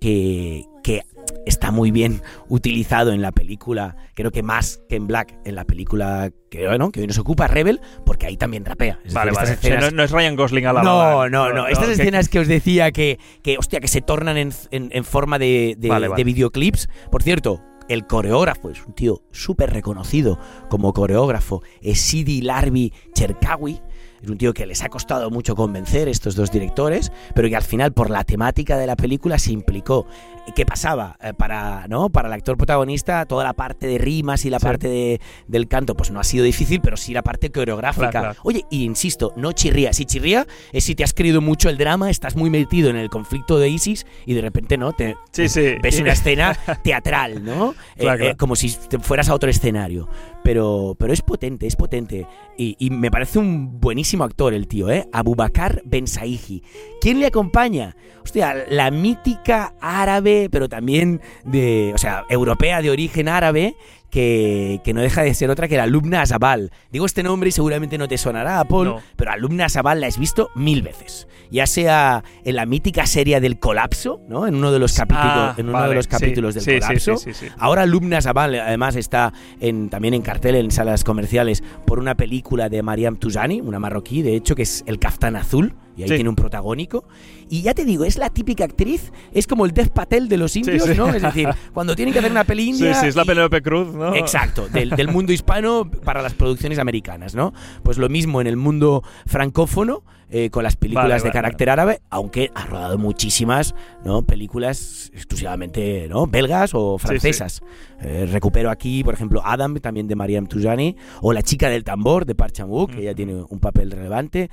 que, 0.00 0.64
que 0.82 1.02
está 1.46 1.70
muy 1.70 1.90
bien 1.90 2.22
utilizado 2.48 3.12
en 3.12 3.22
la 3.22 3.30
película, 3.32 3.96
creo 4.14 4.30
que 4.32 4.42
más 4.42 4.80
que 4.88 4.96
en 4.96 5.06
Black, 5.06 5.34
en 5.44 5.54
la 5.54 5.64
película 5.64 6.30
que, 6.50 6.66
bueno, 6.66 6.90
que 6.90 7.00
hoy 7.00 7.06
nos 7.06 7.18
ocupa 7.18 7.46
Rebel, 7.46 7.80
porque 8.04 8.26
ahí 8.26 8.36
también 8.36 8.64
rapea. 8.64 8.98
Es 9.04 9.14
Vale, 9.14 9.30
decir, 9.30 9.44
vale. 9.46 9.76
O 9.76 9.80
sea, 9.80 9.90
no, 9.90 9.96
no 9.96 10.02
es 10.02 10.10
Ryan 10.10 10.34
Gosling 10.36 10.66
a 10.66 10.72
la 10.72 10.82
no, 10.82 10.98
vegada. 10.98 11.28
no, 11.28 11.52
no. 11.52 11.68
Estas 11.68 11.88
escenas 11.90 12.28
que 12.28 12.40
os 12.40 12.48
decía 12.48 12.90
que, 12.90 13.18
que, 13.42 13.58
hostia, 13.58 13.78
que 13.80 13.88
se 13.88 14.00
tornan 14.00 14.36
en, 14.36 14.52
en- 14.70 14.88
en 14.92 15.04
forma 15.04 15.38
de, 15.38 15.76
de- 15.78 15.88
Vale, 15.88 16.08
vale. 16.08 16.20
de 16.20 16.24
videoclips. 16.24 16.88
Por 17.10 17.22
cierto, 17.22 17.62
el 17.88 18.06
coreógrafo 18.06 18.70
es 18.70 18.84
un 18.86 18.94
tío 18.94 19.22
súper 19.30 19.70
reconocido 19.72 20.38
como 20.68 20.92
coreógrafo, 20.92 21.62
es 21.80 22.00
Sidi 22.00 22.42
Larbi 22.42 22.92
Cherkawi, 23.14 23.80
Es 24.22 24.30
un 24.30 24.38
tío 24.38 24.54
que 24.54 24.66
les 24.66 24.82
ha 24.82 24.88
costado 24.88 25.30
mucho 25.30 25.56
convencer 25.56 26.08
estos 26.08 26.36
dos 26.36 26.52
directores, 26.52 27.10
pero 27.34 27.48
que 27.48 27.56
al 27.56 27.62
final 27.64 27.92
por 27.92 28.08
la 28.08 28.22
temática 28.22 28.78
de 28.78 28.86
la 28.86 28.94
película 28.94 29.38
se 29.38 29.50
implicó. 29.52 30.06
¿Qué 30.54 30.64
pasaba? 30.64 31.16
Eh, 31.22 31.32
para, 31.36 31.86
¿no? 31.88 32.08
para 32.10 32.28
el 32.28 32.34
actor 32.34 32.56
protagonista, 32.56 33.24
toda 33.26 33.44
la 33.44 33.52
parte 33.52 33.86
de 33.86 33.98
rimas 33.98 34.44
y 34.44 34.50
la 34.50 34.58
Sí. 34.58 34.64
parte 34.64 34.88
de- 34.88 35.20
del 35.48 35.66
canto, 35.68 35.94
pues 35.96 36.10
no 36.12 36.20
ha 36.20 36.24
sido 36.24 36.44
difícil, 36.44 36.80
pero 36.80 36.96
sí 36.96 37.12
la 37.12 37.22
parte 37.22 37.50
coreográfica. 37.50 38.10
Claro, 38.10 38.26
claro. 38.28 38.40
Oye, 38.44 38.64
y 38.70 38.84
insisto, 38.84 39.32
no 39.36 39.52
chirría. 39.52 39.92
Si 39.92 40.04
chirría 40.04 40.46
es 40.72 40.84
si 40.84 40.94
te 40.94 41.02
has 41.04 41.14
creído 41.14 41.40
mucho 41.40 41.68
el 41.68 41.76
drama, 41.78 42.08
estás 42.10 42.36
muy 42.36 42.50
metido 42.50 42.90
en 42.90 42.96
el 42.96 43.08
conflicto 43.08 43.58
de 43.58 43.68
ISIS 43.68 44.06
y 44.26 44.34
de 44.34 44.40
repente, 44.40 44.76
¿no? 44.78 44.92
Te, 44.92 45.16
Sí, 45.32 45.48
sí. 45.48 45.74
ves 45.82 46.00
una 46.00 46.12
escena 46.12 46.56
teatral, 46.82 47.44
¿no? 47.44 47.74
Claro, 47.96 48.24
Eh, 48.24 48.30
eh, 48.30 48.36
como 48.36 48.54
si 48.56 48.70
te 48.88 48.98
fueras 48.98 49.28
a 49.28 49.34
otro 49.34 49.50
escenario. 49.50 50.08
Pero, 50.44 50.96
pero 50.98 51.12
es 51.12 51.22
potente, 51.22 51.66
es 51.66 51.76
potente. 51.76 52.26
Y, 52.56 52.76
y 52.78 52.90
me 52.90 53.10
parece 53.10 53.38
un 53.38 53.80
buenísimo 53.80 54.24
actor 54.24 54.54
el 54.54 54.66
tío, 54.66 54.90
¿eh? 54.90 55.08
Abubakar 55.12 55.82
Ben 55.84 56.06
Saigi. 56.06 56.62
¿Quién 57.00 57.20
le 57.20 57.26
acompaña? 57.26 57.96
Hostia, 58.22 58.64
la 58.68 58.90
mítica 58.90 59.74
árabe, 59.80 60.48
pero 60.50 60.68
también 60.68 61.20
de, 61.44 61.92
o 61.94 61.98
sea, 61.98 62.24
europea 62.28 62.82
de 62.82 62.90
origen 62.90 63.28
árabe, 63.28 63.76
que, 64.12 64.80
que 64.84 64.92
no 64.92 65.00
deja 65.00 65.22
de 65.22 65.32
ser 65.34 65.48
otra 65.50 65.66
que 65.66 65.76
la 65.78 65.84
alumna 65.84 66.20
Azabal. 66.22 66.70
Digo 66.92 67.06
este 67.06 67.22
nombre 67.22 67.48
y 67.48 67.52
seguramente 67.52 67.96
no 67.98 68.06
te 68.06 68.18
sonará, 68.18 68.62
Paul, 68.64 68.84
No. 68.86 69.00
pero 69.16 69.32
alumna 69.32 69.64
Azabal 69.64 70.00
la 70.02 70.06
has 70.06 70.18
visto 70.18 70.50
mil 70.54 70.82
veces. 70.82 71.26
Ya 71.50 71.66
sea 71.66 72.22
en 72.44 72.56
la 72.56 72.66
mítica 72.66 73.06
serie 73.06 73.40
del 73.40 73.58
colapso, 73.58 74.20
¿no? 74.28 74.46
En 74.46 74.54
uno 74.54 74.70
de 74.70 74.78
los 74.78 74.92
capítulos, 74.94 75.26
Ah, 75.26 75.54
en 75.56 75.64
uno 75.68 75.72
vale, 75.78 75.88
de 75.88 75.94
los 75.96 76.04
sí, 76.04 76.10
capítulos 76.10 76.54
del 76.54 76.62
sí, 76.62 76.72
colapso. 76.78 77.16
sí. 77.16 77.30
Ahora 77.58 77.82
Alumna 77.82 78.20
Zabal 78.20 78.54
además 78.54 78.96
está 78.96 79.32
en, 79.60 79.88
también 79.90 80.14
en 80.14 80.22
cartel 80.22 80.54
en 80.56 80.70
salas 80.70 81.04
comerciales 81.04 81.62
por 81.86 81.98
una 81.98 82.14
película 82.14 82.68
de 82.68 82.82
Mariam 82.82 83.16
Tuzani, 83.16 83.60
una 83.62 83.78
marroquí, 83.78 84.20
de 84.22 84.36
hecho, 84.36 84.54
que 84.54 84.62
es 84.62 84.84
El 84.86 84.98
Caftán 84.98 85.36
Azul, 85.36 85.74
y 85.96 86.02
ahí 86.02 86.08
Sí. 86.08 86.14
tiene 86.16 86.28
un 86.30 86.36
protagónico. 86.36 87.04
Y 87.48 87.62
ya 87.62 87.74
te 87.74 87.84
digo, 87.84 88.04
es 88.04 88.16
la 88.18 88.30
típica 88.30 88.64
actriz, 88.64 89.12
es 89.32 89.46
como 89.46 89.64
el 89.66 89.72
Dev 89.72 89.90
Patel 89.90 90.28
de 90.28 90.36
los 90.38 90.56
indios, 90.56 90.84
sí. 90.84 90.94
¿no? 90.96 91.08
Es 91.10 91.22
decir, 91.22 91.48
cuando 91.74 91.94
tienen 91.94 92.12
que 92.12 92.18
hacer 92.20 92.30
una 92.30 92.44
peli 92.44 92.64
Sí, 92.64 92.70
india... 92.70 92.94
sí, 92.94 93.06
es 93.06 93.16
la 93.16 93.22
y- 93.24 93.26
Penélope 93.26 93.60
Cruz, 93.62 93.94
¿no? 93.94 94.14
Exacto, 94.14 94.68
del, 94.68 94.90
del 94.96 95.08
mundo 95.08 95.32
hispano 95.32 95.90
para 96.04 96.22
las 96.22 96.34
producciones 96.34 96.78
americanas, 96.78 97.34
¿no? 97.34 97.52
Pues 97.82 97.98
lo 97.98 98.08
mismo 98.08 98.40
en 98.40 98.46
el 98.46 98.56
mundo 98.56 99.02
francófono, 99.26 100.02
eh, 100.34 100.48
con 100.48 100.62
las 100.64 100.76
películas 100.76 101.04
Vale, 101.04 101.14
de 101.16 101.20
vale, 101.24 101.32
carácter 101.32 101.68
árabe, 101.68 102.00
aunque 102.08 102.50
ha 102.54 102.64
rodado 102.64 102.96
muchísimas, 102.96 103.74
¿no? 104.02 104.22
Películas 104.22 105.10
exclusivamente, 105.12 106.06
¿no? 106.08 106.26
Belgas 106.26 106.70
o 106.74 106.96
Sí, 106.98 107.02
sí. 107.02 107.06
francesas. 107.08 107.60
Eh, 108.00 108.26
recupero 108.32 108.70
aquí, 108.70 109.04
por 109.04 109.12
ejemplo, 109.12 109.42
Adam, 109.44 109.76
también 109.76 110.08
de 110.08 110.16
Mariam 110.16 110.46
Tujani, 110.46 110.96
o 111.20 111.32
La 111.34 111.42
chica 111.42 111.68
del 111.68 111.84
tambor, 111.84 112.24
de 112.24 112.34
Park 112.34 112.52
Chan-wook, 112.54 112.92
que 112.92 113.02
ya 113.02 113.14
tiene 113.14 113.34
un 113.46 113.58
papel 113.60 113.90
relevante. 113.90 114.48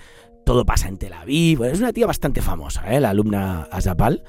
Todo 0.49 0.65
pasa 0.65 0.87
en 0.87 0.97
Tel 0.97 1.13
Aviv. 1.13 1.59
Bueno, 1.59 1.75
es 1.75 1.79
una 1.79 1.93
tía 1.93 2.07
bastante 2.07 2.41
famosa, 2.41 2.91
¿eh? 2.91 2.99
La 2.99 3.11
alumna 3.11 3.67
Azapal. 3.71 4.23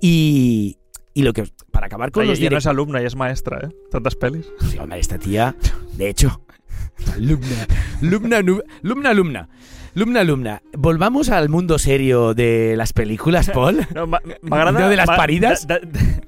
Y, 0.00 0.78
y 1.12 1.22
lo 1.22 1.34
que... 1.34 1.44
Para 1.70 1.84
acabar 1.84 2.10
con 2.12 2.22
Oye, 2.22 2.30
los 2.30 2.38
ya 2.38 2.48
no 2.48 2.56
es 2.56 2.66
alumna, 2.66 2.98
ya 3.02 3.08
es 3.08 3.14
maestra, 3.14 3.60
¿eh? 3.68 3.76
Tantas 3.90 4.14
pelis. 4.14 4.46
Sí, 4.70 4.78
hombre, 4.78 4.98
esta 4.98 5.18
tía, 5.18 5.54
de 5.92 6.08
hecho, 6.08 6.40
alumna, 7.14 7.66
alumna, 8.00 8.38
alumna, 8.38 9.10
alumna, 9.10 9.48
alumna, 9.94 10.20
alumna. 10.20 10.62
Volvamos 10.72 11.28
al 11.28 11.50
mundo 11.50 11.78
serio 11.78 12.32
de 12.32 12.72
las 12.78 12.94
películas, 12.94 13.50
Paul. 13.50 13.86
No, 13.94 14.06
ma-. 14.06 14.22
¿No 14.40 14.88
de 14.88 14.96
las 14.96 15.06
ma- 15.06 15.26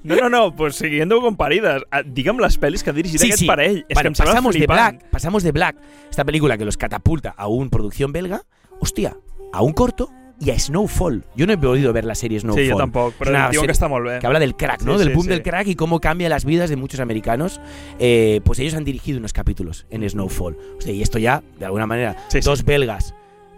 no, 0.03 0.17
no, 0.17 0.29
no, 0.29 0.57
pues 0.57 0.77
siguiendo 0.77 1.23
con 1.23 1.39
parides. 1.39 1.85
Ah, 1.91 2.03
Digue'm 2.03 2.39
les 2.39 2.61
pel·lis 2.61 2.85
que 2.85 2.91
ha 2.91 2.93
dirigit 2.93 3.23
aquest 3.23 3.47
parell. 3.47 3.87
És 3.89 3.97
Vale, 3.97 4.11
que 4.11 4.15
sembla 4.15 4.35
pasamos 4.35 4.55
de. 4.55 4.67
Black, 4.67 5.09
pasamos 5.09 5.43
de 5.43 5.53
Black, 5.53 5.77
esta 6.11 6.27
película 6.27 6.59
que 6.59 6.67
los 6.67 6.77
catapulta 6.77 7.31
a 7.31 7.49
una 7.49 7.71
producción 7.71 8.13
belga, 8.13 8.43
hostia, 8.79 9.17
a 9.53 9.63
un 9.63 9.73
corto 9.73 10.11
y 10.41 10.51
a 10.51 10.59
Snowfall. 10.59 11.25
Yo 11.35 11.47
no 11.47 11.53
he 11.53 11.59
podido 11.59 11.93
ver 11.93 12.05
la 12.05 12.15
serie 12.15 12.39
Snowfall. 12.39 12.65
Sí, 12.65 12.71
jo 12.71 12.79
tampoc, 12.79 13.13
Es 13.13 13.19
però 13.19 13.31
una 13.31 13.51
diuen 13.51 13.67
serie 13.67 13.79
que 13.81 13.89
molt 13.89 14.07
bé. 14.07 14.19
que 14.21 14.27
habla 14.27 14.39
del 14.39 14.55
crack, 14.55 14.83
¿no? 14.83 14.99
Sí, 14.99 15.05
del 15.05 15.15
boom 15.15 15.25
sí. 15.25 15.31
del 15.31 15.43
crack 15.43 15.67
y 15.67 15.75
cómo 15.75 16.01
cambia 16.01 16.29
las 16.29 16.45
vidas 16.45 16.71
de 16.71 16.77
muchos 16.77 17.01
americanos. 17.01 17.61
Eh, 17.99 18.41
pues 18.45 18.59
ellos 18.61 18.75
han 18.75 18.85
dirigido 18.85 19.19
unos 19.19 19.33
capítulos 19.33 19.87
en 19.91 20.09
Snowfall. 20.09 20.57
O 20.79 20.81
sea, 20.81 20.93
y 20.93 21.03
esto 21.03 21.19
ya, 21.19 21.43
de 21.59 21.65
alguna 21.65 21.87
manera, 21.87 22.17
dos 22.45 22.65
belgas 22.65 23.15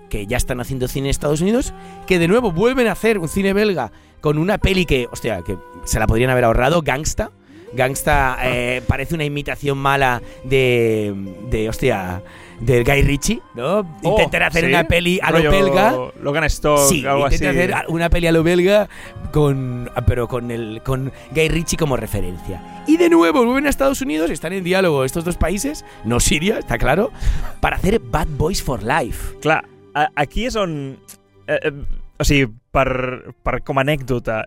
que 0.09 0.27
ya 0.27 0.37
están 0.37 0.61
haciendo 0.61 0.89
cine 0.89 1.09
en 1.09 1.11
Estados 1.11 1.41
Unidos, 1.41 1.73
que 2.07 2.19
de 2.19 2.29
nuevo 2.29 2.51
vuelven 2.51 2.89
a 2.89 2.93
hacer 2.93 3.19
un 3.19 3.29
cine 3.29 3.53
belga 3.53 3.93
con 4.21 4.39
una 4.39 4.59
peli 4.59 4.85
que, 4.85 5.07
hostia, 5.11 5.43
que 5.43 5.57
se 5.85 5.99
la 5.99 6.07
podrían 6.07 6.31
haber 6.31 6.45
ahorrado, 6.45 6.83
Gangsta. 6.83 7.31
Gangsta 7.73 8.37
eh, 8.43 8.83
parece 8.87 9.15
una 9.15 9.25
imitación 9.25 9.79
mala 9.79 10.21
de, 10.45 11.15
de 11.51 11.69
hostia, 11.69 12.23
del 12.61 12.85
Guy 12.85 13.03
Ritchie, 13.03 13.41
¿no? 13.55 13.81
Oh, 14.03 14.11
Intentar 14.11 14.43
hacer 14.45 14.65
¿sí? 14.65 14.71
una 14.71 14.85
peli 14.85 15.19
a 15.23 15.31
lo 15.31 15.51
belga. 15.51 15.95
Logan 16.23 16.45
Stock, 16.45 16.89
Sí, 16.89 17.05
algo 17.07 17.27
así. 17.27 17.45
hacer 17.45 17.75
una 17.89 18.11
peli 18.11 18.27
a 18.27 18.33
lo 18.33 18.43
belga 18.43 18.89
con 19.33 19.91
pero 20.07 20.29
con 20.29 20.51
el 20.51 20.83
con 20.85 21.13
Guy 21.33 21.49
Ritchie 21.49 21.77
como 21.77 21.97
referencia. 21.97 22.85
Y 22.87 22.97
de 22.97 23.09
nuevo 23.09 23.45
vuelven 23.45 23.67
a 23.67 23.71
Estados 23.71 24.01
Unidos, 24.03 24.31
están 24.31 24.53
en 24.53 24.65
diálogo 24.65 25.05
estos 25.05 25.25
dos 25.25 25.37
países, 25.37 25.85
no 26.05 26.21
Siria, 26.21 26.59
está 26.59 26.77
claro, 26.79 27.11
para 27.61 27.77
hacer 27.77 27.99
Bad 28.01 28.29
Boys 28.37 28.63
for 28.63 28.83
Life. 28.83 29.39
Clar, 29.41 29.65
aquí 30.15 30.47
és 30.47 30.57
on... 30.57 30.99
Eh, 31.47 31.59
eh, 31.63 31.73
o 32.21 32.25
sigui, 32.25 32.51
per, 32.71 33.33
per 33.43 33.63
com 33.65 33.79
a 33.81 33.83
anècdota, 33.83 34.43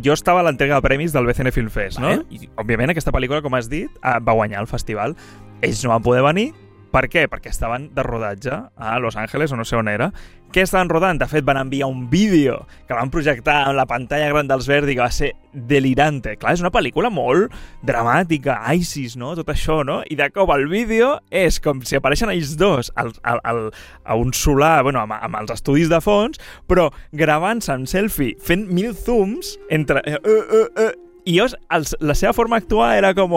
jo 0.00 0.14
estava 0.16 0.40
a 0.40 0.46
l'entrega 0.46 0.78
de 0.78 0.84
premis 0.86 1.12
del 1.12 1.26
BCN 1.28 1.52
Film 1.52 1.68
Fest, 1.68 2.00
Vale. 2.00 2.22
no? 2.22 2.24
I, 2.32 2.48
òbviament, 2.56 2.94
aquesta 2.94 3.12
pel·lícula, 3.12 3.42
com 3.44 3.54
has 3.58 3.68
dit, 3.68 3.90
eh, 4.00 4.16
va 4.24 4.32
guanyar 4.32 4.62
el 4.64 4.70
festival. 4.70 5.12
Ells 5.60 5.84
no 5.84 5.92
van 5.92 6.02
poder 6.02 6.22
venir. 6.24 6.54
Per 6.90 7.06
què? 7.06 7.28
Perquè 7.30 7.52
estaven 7.52 7.88
de 7.94 8.02
rodatge 8.02 8.56
a 8.74 8.98
Los 8.98 9.16
Angeles 9.16 9.52
o 9.52 9.58
no 9.58 9.64
sé 9.64 9.76
on 9.78 9.88
era. 9.88 10.10
Què 10.50 10.64
estaven 10.66 10.88
rodant? 10.90 11.20
De 11.20 11.28
fet, 11.30 11.44
van 11.46 11.60
enviar 11.60 11.86
un 11.86 12.08
vídeo 12.10 12.64
que 12.88 12.94
van 12.96 13.12
projectar 13.14 13.68
en 13.70 13.76
la 13.78 13.86
pantalla 13.86 14.32
gran 14.32 14.48
dels 14.50 14.66
Verdi 14.66 14.96
que 14.96 15.04
va 15.04 15.12
ser 15.14 15.30
delirante. 15.52 16.34
Clar, 16.40 16.56
és 16.56 16.64
una 16.64 16.72
pel·lícula 16.74 17.12
molt 17.14 17.54
dramàtica, 17.86 18.56
ISIS, 18.74 19.14
no? 19.20 19.36
Tot 19.38 19.52
això, 19.54 19.84
no? 19.86 20.00
I 20.10 20.18
de 20.18 20.26
cop 20.34 20.50
el 20.56 20.66
vídeo 20.70 21.12
és 21.30 21.60
com 21.62 21.84
si 21.86 21.98
apareixen 22.00 22.32
ells 22.34 22.56
dos 22.58 22.90
al, 22.98 23.12
al, 23.22 23.38
al, 23.46 23.62
a 24.02 24.16
un 24.18 24.34
solar, 24.34 24.80
bueno, 24.82 25.04
amb, 25.04 25.14
amb 25.14 25.38
els 25.38 25.54
estudis 25.54 25.92
de 25.92 26.02
fons, 26.02 26.42
però 26.66 26.88
gravant-se 27.14 27.76
en 27.76 27.86
selfie, 27.86 28.34
fent 28.42 28.66
mil 28.74 28.96
zooms 28.98 29.54
entre... 29.70 30.02
Eh, 30.02 30.18
eh, 30.18 30.42
eh, 30.50 30.66
eh, 30.88 31.09
i 31.30 31.34
jo, 31.36 31.46
els, 31.76 31.92
la 32.02 32.16
seva 32.18 32.32
forma 32.36 32.58
d'actuar 32.58 32.90
era 32.98 33.12
com... 33.14 33.34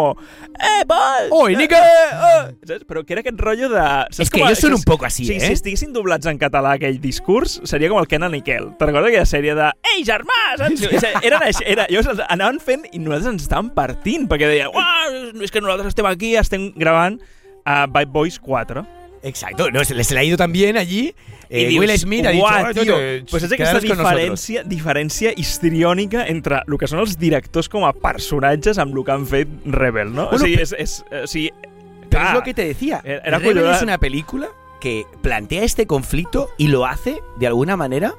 Eh, 0.54 0.82
Pol! 0.90 1.30
Oi, 1.44 1.56
nica! 1.60 1.78
Eh, 1.78 2.08
eh, 2.10 2.42
saps? 2.70 2.86
Però 2.90 3.04
que 3.06 3.14
era 3.16 3.22
aquest 3.24 3.40
rotllo 3.44 3.70
de... 3.72 3.84
saps 3.84 4.24
És 4.26 4.32
que 4.34 4.40
com 4.42 4.48
a- 4.48 4.52
ells 4.54 4.64
són 4.66 4.76
un 4.78 4.86
poc 4.88 5.06
així, 5.08 5.28
sí, 5.30 5.38
eh? 5.38 5.44
Si 5.52 5.58
estiguessin 5.60 5.94
doblats 5.96 6.30
en 6.32 6.40
català 6.42 6.76
aquell 6.80 6.98
discurs, 7.04 7.60
seria 7.70 7.92
com 7.92 8.02
el 8.02 8.10
Kenan 8.12 8.36
i 8.38 8.42
Kel. 8.46 8.72
Te'n 8.80 8.90
recordes 8.92 9.12
aquella 9.14 9.30
sèrie 9.30 9.56
de 9.60 9.70
Ei, 9.94 10.02
germà! 10.08 10.40
Saps? 10.62 10.88
Així, 10.90 11.68
era, 11.70 11.86
llavors 11.92 12.12
els 12.16 12.24
anaven 12.30 12.60
fent 12.64 12.88
i 12.92 13.00
nosaltres 13.04 13.32
ens 13.36 13.46
estàvem 13.48 13.70
partint, 13.76 14.28
perquè 14.32 14.50
deien, 14.50 14.74
uah, 14.74 15.40
és 15.44 15.54
que 15.54 15.62
nosaltres 15.64 15.94
estem 15.94 16.08
aquí, 16.10 16.34
estem 16.40 16.70
gravant 16.80 17.20
a 17.66 17.84
Bad 17.88 18.10
Boys 18.16 18.40
4. 18.44 18.84
Exacto, 19.24 19.72
no, 19.72 19.84
se 19.86 19.96
les 19.96 20.12
le 20.12 20.20
ha 20.20 20.24
ido 20.24 20.36
también 20.38 20.76
allí. 20.78 21.16
Eh, 21.50 21.68
dius, 21.68 21.80
Will 21.80 21.98
Smith 21.98 22.26
ha 22.26 22.30
dicho, 22.32 22.44
"Uah, 22.44 22.70
"Oh, 22.70 22.74
te- 22.74 23.24
pues 23.30 23.44
és 23.44 23.52
aquesta 23.52 23.80
quedaros 23.80 23.86
con 23.86 23.98
nosotros". 23.98 24.50
diferència, 24.50 24.64
diferència 24.66 25.34
histriònica 25.36 26.28
entre 26.28 26.62
el 26.68 26.78
que 26.78 26.88
són 26.88 27.00
els 27.00 27.18
directors 27.18 27.70
com 27.70 27.86
a 27.86 27.94
personatges 27.94 28.78
amb 28.80 28.96
el 28.98 29.04
que 29.06 29.12
han 29.12 29.26
fet 29.28 29.48
Rebel, 29.66 30.10
no? 30.14 30.26
Bueno, 30.30 30.36
o 30.36 30.40
sigui, 30.40 30.56
és, 30.62 30.74
és, 30.78 31.04
o 31.24 31.28
sigui, 31.28 31.52
Pero 31.54 32.10
clar, 32.10 32.28
es 32.28 32.34
lo 32.34 32.44
que 32.44 32.54
te 32.54 32.66
decía. 32.66 33.02
Era- 33.04 33.40
Rebel 33.40 33.58
es 33.60 33.82
una 33.82 33.98
película 33.98 34.50
que 34.82 35.06
plantea 35.22 35.64
este 35.64 35.86
conflicto 35.88 36.50
y 36.58 36.68
lo 36.68 36.86
hace 36.86 37.22
de 37.40 37.48
alguna 37.48 37.78
manera. 37.78 38.14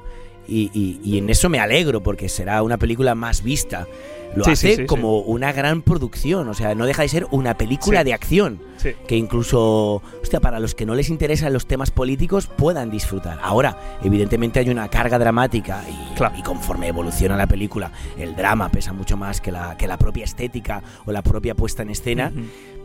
Y, 0.47 0.69
y- 0.73 0.99
y 1.03 1.17
en 1.17 1.29
eso 1.29 1.49
me 1.49 1.59
alegro 1.59 2.01
porque 2.01 2.29
será 2.29 2.61
una 2.63 2.77
película 2.77 3.15
más 3.15 3.41
vista. 3.43 3.87
Lo 4.35 4.43
Sí, 4.43 4.51
hace 4.51 4.69
sí, 4.69 4.75
sí, 4.81 4.85
como 4.85 5.19
una 5.19 5.51
gran 5.51 5.81
producción, 5.81 6.49
o 6.49 6.53
sea, 6.53 6.75
no 6.75 6.85
deja 6.85 7.01
de 7.01 7.09
ser 7.09 7.27
una 7.31 7.55
película 7.57 8.03
de 8.03 8.13
acción 8.13 8.59
que 9.07 9.15
incluso, 9.15 10.01
hostia, 10.21 10.39
para 10.39 10.59
los 10.59 10.75
que 10.75 10.85
no 10.85 10.95
les 10.95 11.09
interesan 11.09 11.53
los 11.53 11.65
temas 11.65 11.91
políticos 11.91 12.47
puedan 12.47 12.91
disfrutar. 12.91 13.39
Ahora, 13.41 13.77
evidentemente 14.03 14.59
hay 14.59 14.69
una 14.69 14.89
carga 14.89 15.17
dramática 15.17 15.83
y, 15.89 16.39
y 16.39 16.43
conforme 16.43 16.87
evoluciona 16.87 17.35
la 17.35 17.47
película, 17.47 17.91
el 18.17 18.35
drama 18.35 18.69
pesa 18.69 18.93
mucho 18.93 19.17
más 19.17 19.41
que 19.41 19.51
la, 19.51 19.77
que 19.77 19.87
la 19.87 19.97
propia 19.97 20.25
estética 20.25 20.83
o 21.05 21.11
la 21.11 21.21
propia 21.21 21.55
puesta 21.55 21.81
en 21.81 21.89
escena. 21.89 22.31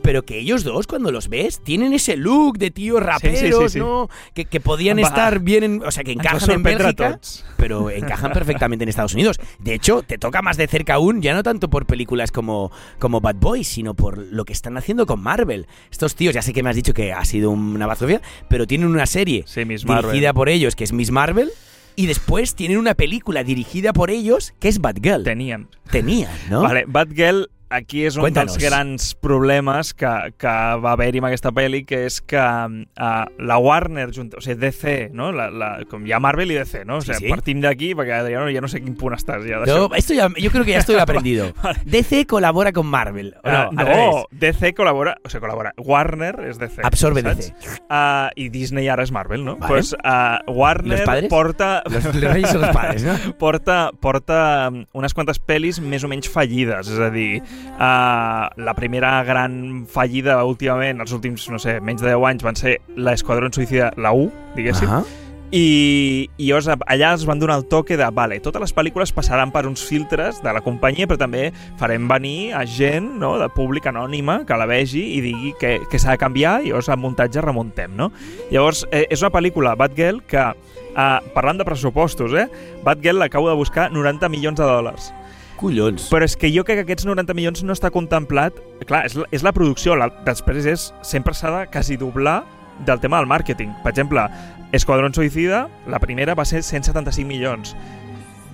Pero 0.02 0.22
que 0.24 0.38
ellos 0.38 0.64
dos, 0.64 0.86
cuando 0.86 1.12
los 1.12 1.28
ves, 1.28 1.60
tienen 1.62 1.92
ese 1.92 2.16
look 2.16 2.58
de 2.58 2.70
tíos 2.70 3.02
raperos, 3.02 3.38
sí, 3.64 3.68
sí. 3.74 3.78
¿no? 3.78 4.08
Que, 4.34 4.46
que 4.46 4.58
podían 4.60 4.98
estar 4.98 5.40
bien, 5.40 5.62
en- 5.64 5.82
o 5.84 5.90
sea, 5.90 6.04
que 6.04 6.12
encajan 6.12 6.50
en 6.50 6.62
Bélgica, 6.62 7.20
pero 7.56 7.90
encajan 7.90 8.32
perfectamente 8.32 8.82
en 8.84 8.88
Estados 8.88 9.14
Unidos. 9.14 9.38
De 9.58 9.74
hecho, 9.74 10.02
te 10.02 10.16
toca 10.18 10.40
más 10.42 10.56
de 10.56 10.66
cerca 10.68 10.94
aún, 10.94 11.20
ya 11.20 11.34
no 11.34 11.42
tanto 11.42 11.68
por 11.68 11.84
películas 11.86 12.32
como, 12.32 12.72
como 12.98 13.20
Bad 13.20 13.36
Boys, 13.36 13.68
sino 13.68 13.94
por 13.94 14.16
lo 14.18 14.44
que 14.44 14.52
están 14.54 14.76
haciendo 14.78 15.04
con 15.06 15.20
Marvel. 15.22 15.66
Estos 15.90 16.14
tíos, 16.14 16.34
ya 16.34 16.42
sé 16.42 16.52
que 16.52 16.62
me 16.62 16.70
has 16.70 16.76
dicho 16.76 16.94
que 16.94 17.12
ha 17.12 17.24
sido 17.24 17.50
una 17.50 17.86
bazofia, 17.86 18.22
pero 18.48 18.66
tienen 18.66 18.88
una 18.88 19.06
serie 19.06 19.44
dirigida 19.54 19.84
Marvel. 20.02 20.34
por 20.34 20.48
ellos, 20.48 20.76
que 20.76 20.84
es 20.84 20.92
Miss 20.92 21.10
Marvel, 21.10 21.50
y 21.96 22.06
después 22.06 22.54
tienen 22.54 22.78
una 22.78 22.94
película 22.94 23.44
dirigida 23.44 23.92
por 23.92 24.10
ellos, 24.10 24.54
que 24.58 24.68
es 24.68 24.80
Batgirl. 24.80 25.24
Tenían. 25.24 25.68
Tenían, 25.90 26.32
¿no? 26.48 26.62
Vale, 26.62 26.84
Batgirl 26.86 27.50
aquí 27.70 28.04
és 28.06 28.16
un 28.18 28.24
Cuéntanos. 28.26 28.56
dels 28.58 28.64
grans 28.66 29.14
problemes 29.14 29.94
que, 29.94 30.10
que 30.40 30.54
va 30.82 30.92
haver-hi 30.96 31.20
amb 31.22 31.28
aquesta 31.30 31.52
pel·li, 31.54 31.84
que 31.86 32.02
és 32.08 32.20
que 32.20 32.40
uh, 32.40 33.24
la 33.38 33.58
Warner, 33.62 34.08
junt, 34.14 34.32
o 34.36 34.42
sigui, 34.42 34.58
DC, 34.60 34.94
no? 35.16 35.30
La, 35.32 35.48
la, 35.50 35.70
com 35.90 36.04
hi 36.06 36.12
ha 36.12 36.20
Marvel 36.20 36.50
i 36.50 36.58
DC, 36.58 36.84
no? 36.84 36.98
O 36.98 37.04
Sí, 37.04 37.12
sigui, 37.14 37.28
sí. 37.28 37.34
partim 37.34 37.62
d'aquí, 37.62 37.92
perquè 37.98 38.20
ja 38.28 38.40
no, 38.42 38.50
ja 38.52 38.60
no 38.64 38.68
sé 38.70 38.82
quin 38.82 38.96
punt 38.98 39.14
estàs 39.16 39.44
ja 39.46 39.62
d'això. 39.62 39.88
esto 39.96 40.14
ya, 40.14 40.28
yo 40.36 40.50
creo 40.50 40.64
que 40.64 40.72
ya 40.72 40.78
estoy 40.82 40.96
aprendido. 41.00 41.52
DC 41.86 42.26
colabora 42.26 42.72
con 42.72 42.86
Marvel. 42.86 43.34
¿o 43.38 43.48
Ah, 43.48 43.68
no, 43.72 43.80
al 43.80 43.86
no, 43.86 43.86
revés. 43.86 44.24
DC 44.32 44.74
col·labora, 44.74 45.16
o 45.24 45.28
sigui, 45.30 45.44
col·labora. 45.46 45.72
Warner 45.78 46.34
és 46.50 46.58
DC. 46.58 46.82
Absorbe 46.84 47.22
saps? 47.22 47.52
DC. 47.54 47.78
Uh, 47.88 48.28
I 48.36 48.48
Disney 48.50 48.88
ara 48.88 49.02
és 49.06 49.12
Marvel, 49.12 49.44
no? 49.44 49.56
Vale. 49.56 49.68
Pues, 49.68 49.94
uh, 49.94 50.42
Warner 50.50 51.04
porta... 51.28 51.82
Los, 51.90 52.04
los 52.14 52.54
los 52.54 52.68
padres, 52.74 53.02
¿no? 53.04 53.14
porta, 53.38 53.90
porta 54.00 54.68
um, 54.70 54.84
unes 54.92 55.14
quantes 55.14 55.38
pel·lis 55.40 55.78
més 55.80 56.04
o 56.04 56.08
menys 56.10 56.28
fallides, 56.30 56.88
és 56.90 56.98
a 57.00 57.10
dir, 57.14 57.42
uh, 57.80 58.48
la 58.56 58.74
primera 58.76 59.22
gran 59.24 59.86
fallida 59.90 60.40
últimament, 60.44 61.00
els 61.00 61.14
últims, 61.16 61.48
no 61.52 61.58
sé, 61.62 61.78
menys 61.80 62.02
de 62.04 62.12
10 62.12 62.28
anys, 62.30 62.44
van 62.46 62.58
ser 62.58 62.78
l'Esquadrón 62.96 63.54
Suïcida, 63.54 63.92
la 63.96 64.12
1, 64.16 64.30
diguéssim, 64.56 64.88
Ajá. 64.88 65.02
i, 65.50 66.28
i 66.38 66.48
llavors 66.48 66.70
allà 66.70 67.12
es 67.16 67.24
van 67.28 67.40
donar 67.42 67.58
el 67.60 67.66
toque 67.70 67.98
de, 67.98 68.06
vale, 68.14 68.40
totes 68.44 68.62
les 68.62 68.74
pel·lícules 68.76 69.12
passaran 69.16 69.52
per 69.54 69.64
uns 69.68 69.82
filtres 69.86 70.42
de 70.44 70.54
la 70.54 70.62
companyia, 70.64 71.08
però 71.10 71.20
també 71.20 71.48
farem 71.80 72.08
venir 72.10 72.52
a 72.56 72.64
gent 72.66 73.12
no, 73.22 73.36
de 73.40 73.50
públic 73.54 73.88
anònima 73.90 74.40
que 74.48 74.58
la 74.58 74.68
vegi 74.70 75.04
i 75.16 75.22
digui 75.24 75.54
que, 75.60 75.78
que 75.90 76.02
s'ha 76.02 76.16
de 76.16 76.22
canviar 76.22 76.60
i 76.62 76.70
llavors 76.70 76.90
al 76.90 77.00
muntatge 77.02 77.44
remuntem, 77.44 77.96
no? 77.96 78.10
Llavors, 78.50 78.86
eh, 78.90 79.06
és 79.10 79.24
una 79.24 79.32
pel·lícula, 79.34 79.76
Batgirl, 79.78 80.22
que, 80.30 80.50
eh, 80.90 81.08
parlant 81.34 81.58
de 81.58 81.68
pressupostos, 81.68 82.34
eh, 82.34 82.48
Batgirl 82.84 83.18
l'acabo 83.18 83.50
de 83.50 83.58
buscar 83.58 83.90
90 83.92 84.28
milions 84.28 84.58
de 84.58 84.68
dòlars. 84.68 85.12
Collons. 85.60 86.08
Però 86.12 86.24
és 86.26 86.36
que 86.40 86.50
jo 86.52 86.64
crec 86.64 86.80
que 86.80 86.86
aquests 86.88 87.06
90 87.08 87.36
milions 87.36 87.62
no 87.66 87.76
està 87.76 87.90
contemplat... 87.92 88.56
Clar, 88.88 89.04
és 89.06 89.14
la, 89.18 89.28
és 89.30 89.44
la 89.46 89.52
producció, 89.56 89.94
la, 90.00 90.08
després 90.26 90.66
és, 90.66 90.88
sempre 91.06 91.36
s'ha 91.36 91.52
de 91.52 91.66
quasi 91.72 91.98
doblar 92.00 92.40
del 92.86 93.00
tema 93.02 93.20
del 93.20 93.28
màrqueting. 93.28 93.74
Per 93.84 93.92
exemple, 93.92 94.24
Esquadrón 94.72 95.12
Suïcida, 95.12 95.66
la 95.90 96.00
primera 96.00 96.34
va 96.38 96.46
ser 96.48 96.62
175 96.64 97.28
milions 97.28 97.74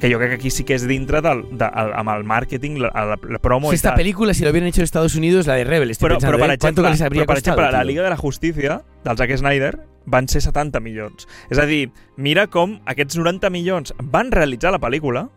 que 0.00 0.10
jo 0.12 0.18
crec 0.18 0.34
que 0.34 0.36
aquí 0.36 0.50
sí 0.52 0.64
que 0.68 0.74
és 0.76 0.82
dintre 0.84 1.22
del, 1.24 1.38
de, 1.56 1.64
el, 1.64 1.92
amb 1.96 2.10
el 2.12 2.24
màrqueting, 2.28 2.74
la, 2.82 2.90
la, 2.92 3.16
la 3.16 3.38
promo 3.40 3.70
i 3.72 3.78
Esta 3.78 3.94
tal. 3.94 4.02
película, 4.02 4.34
si 4.34 4.44
lo 4.44 4.50
hubieran 4.50 4.68
hecho 4.68 4.82
en 4.82 4.84
Estados 4.84 5.14
Unidos, 5.14 5.46
la 5.46 5.54
de 5.54 5.64
Rebel, 5.64 5.90
estoy 5.90 6.10
Però, 6.10 6.18
pensando, 6.18 6.36
però, 6.36 6.46
per 6.46 6.54
¿eh? 6.54 6.58
¿cuánto 6.58 6.82
exemple, 6.82 6.90
les 6.90 7.00
habría 7.00 7.22
però, 7.22 7.26
per 7.28 7.36
costado? 7.36 7.56
exemple, 7.62 7.78
la? 7.78 7.84
Liga 7.84 8.02
de 8.02 8.10
la 8.10 8.16
Justícia, 8.18 8.82
del 9.04 9.16
Zack 9.16 9.36
Snyder, 9.38 9.80
van 10.04 10.28
ser 10.28 10.42
70 10.42 10.80
milions. 10.80 11.24
És 11.48 11.56
a 11.58 11.64
dir, 11.64 11.88
mira 12.16 12.46
com 12.52 12.76
aquests 12.84 13.16
90 13.16 13.48
milions 13.50 13.94
van 14.02 14.30
realitzar 14.32 14.70
la 14.74 14.80
pel·lícula, 14.84 15.30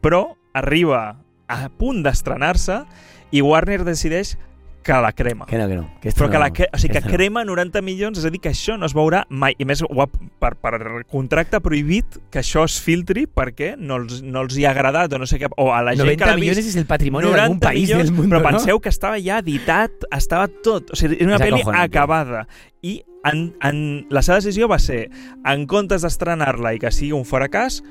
però 0.00 0.22
arriba 0.52 1.20
a 1.50 1.68
punt 1.68 2.04
d'estrenar-se 2.06 2.84
i 3.30 3.42
Warner 3.42 3.82
decideix 3.84 4.36
que 4.82 4.92
la 4.92 5.12
crema. 5.12 5.46
Que 5.46 5.58
no, 5.58 5.68
que 5.68 5.76
no. 5.76 5.90
Que 6.00 6.10
Però 6.10 6.28
que, 6.30 6.34
no- 6.34 6.40
la, 6.40 6.50
que, 6.52 6.68
o 6.72 6.78
sigui, 6.78 6.94
que 6.94 7.00
no. 7.02 7.10
crema 7.12 7.44
90 7.44 7.82
milions, 7.82 8.18
és 8.18 8.24
a 8.24 8.30
dir, 8.32 8.40
que 8.40 8.50
això 8.50 8.78
no 8.80 8.88
es 8.88 8.94
veurà 8.96 9.24
mai. 9.28 9.54
I 9.60 9.66
més, 9.68 9.82
ho 9.84 10.02
ha, 10.02 10.06
per, 10.08 10.54
per 10.56 11.04
contracte 11.10 11.60
prohibit 11.60 12.16
que 12.32 12.40
això 12.40 12.64
es 12.64 12.78
filtri 12.80 13.26
perquè 13.28 13.74
no 13.76 14.00
els, 14.00 14.22
no 14.24 14.44
els 14.46 14.56
hi 14.56 14.64
ha 14.64 14.72
agradat 14.72 15.12
o 15.12 15.20
no 15.20 15.28
sé 15.28 15.40
què, 15.42 15.50
o 15.52 15.68
a 15.74 15.82
la 15.84 15.94
gent 15.94 16.06
90 16.06 16.24
que 16.24 16.30
l'ha 16.30 16.40
vist... 16.40 16.64
es 16.64 16.76
el 16.76 16.86
algún 16.88 17.60
90 17.60 17.66
país 17.66 17.88
milions, 17.90 18.08
del 18.08 18.16
mundo, 18.16 18.36
Però 18.36 18.40
¿no? 18.40 18.56
penseu 18.56 18.80
que 18.80 18.88
estava 18.88 19.20
ja 19.20 19.38
editat, 19.44 20.08
estava 20.16 20.48
tot. 20.48 20.94
O 20.94 20.96
sigui, 20.96 21.20
era 21.20 21.34
una 21.34 21.40
És 21.40 21.46
pel·li 21.46 21.84
acabada. 21.84 22.46
I 22.80 23.02
en, 23.28 23.50
en, 23.60 24.06
la 24.08 24.22
seva 24.24 24.40
decisió 24.40 24.68
va 24.68 24.78
ser, 24.80 25.10
en 25.44 25.66
comptes 25.68 26.06
d'estrenar-la 26.06 26.72
i 26.74 26.80
que 26.80 26.92
sigui 26.94 27.12
un 27.12 27.26
fracàs, 27.28 27.82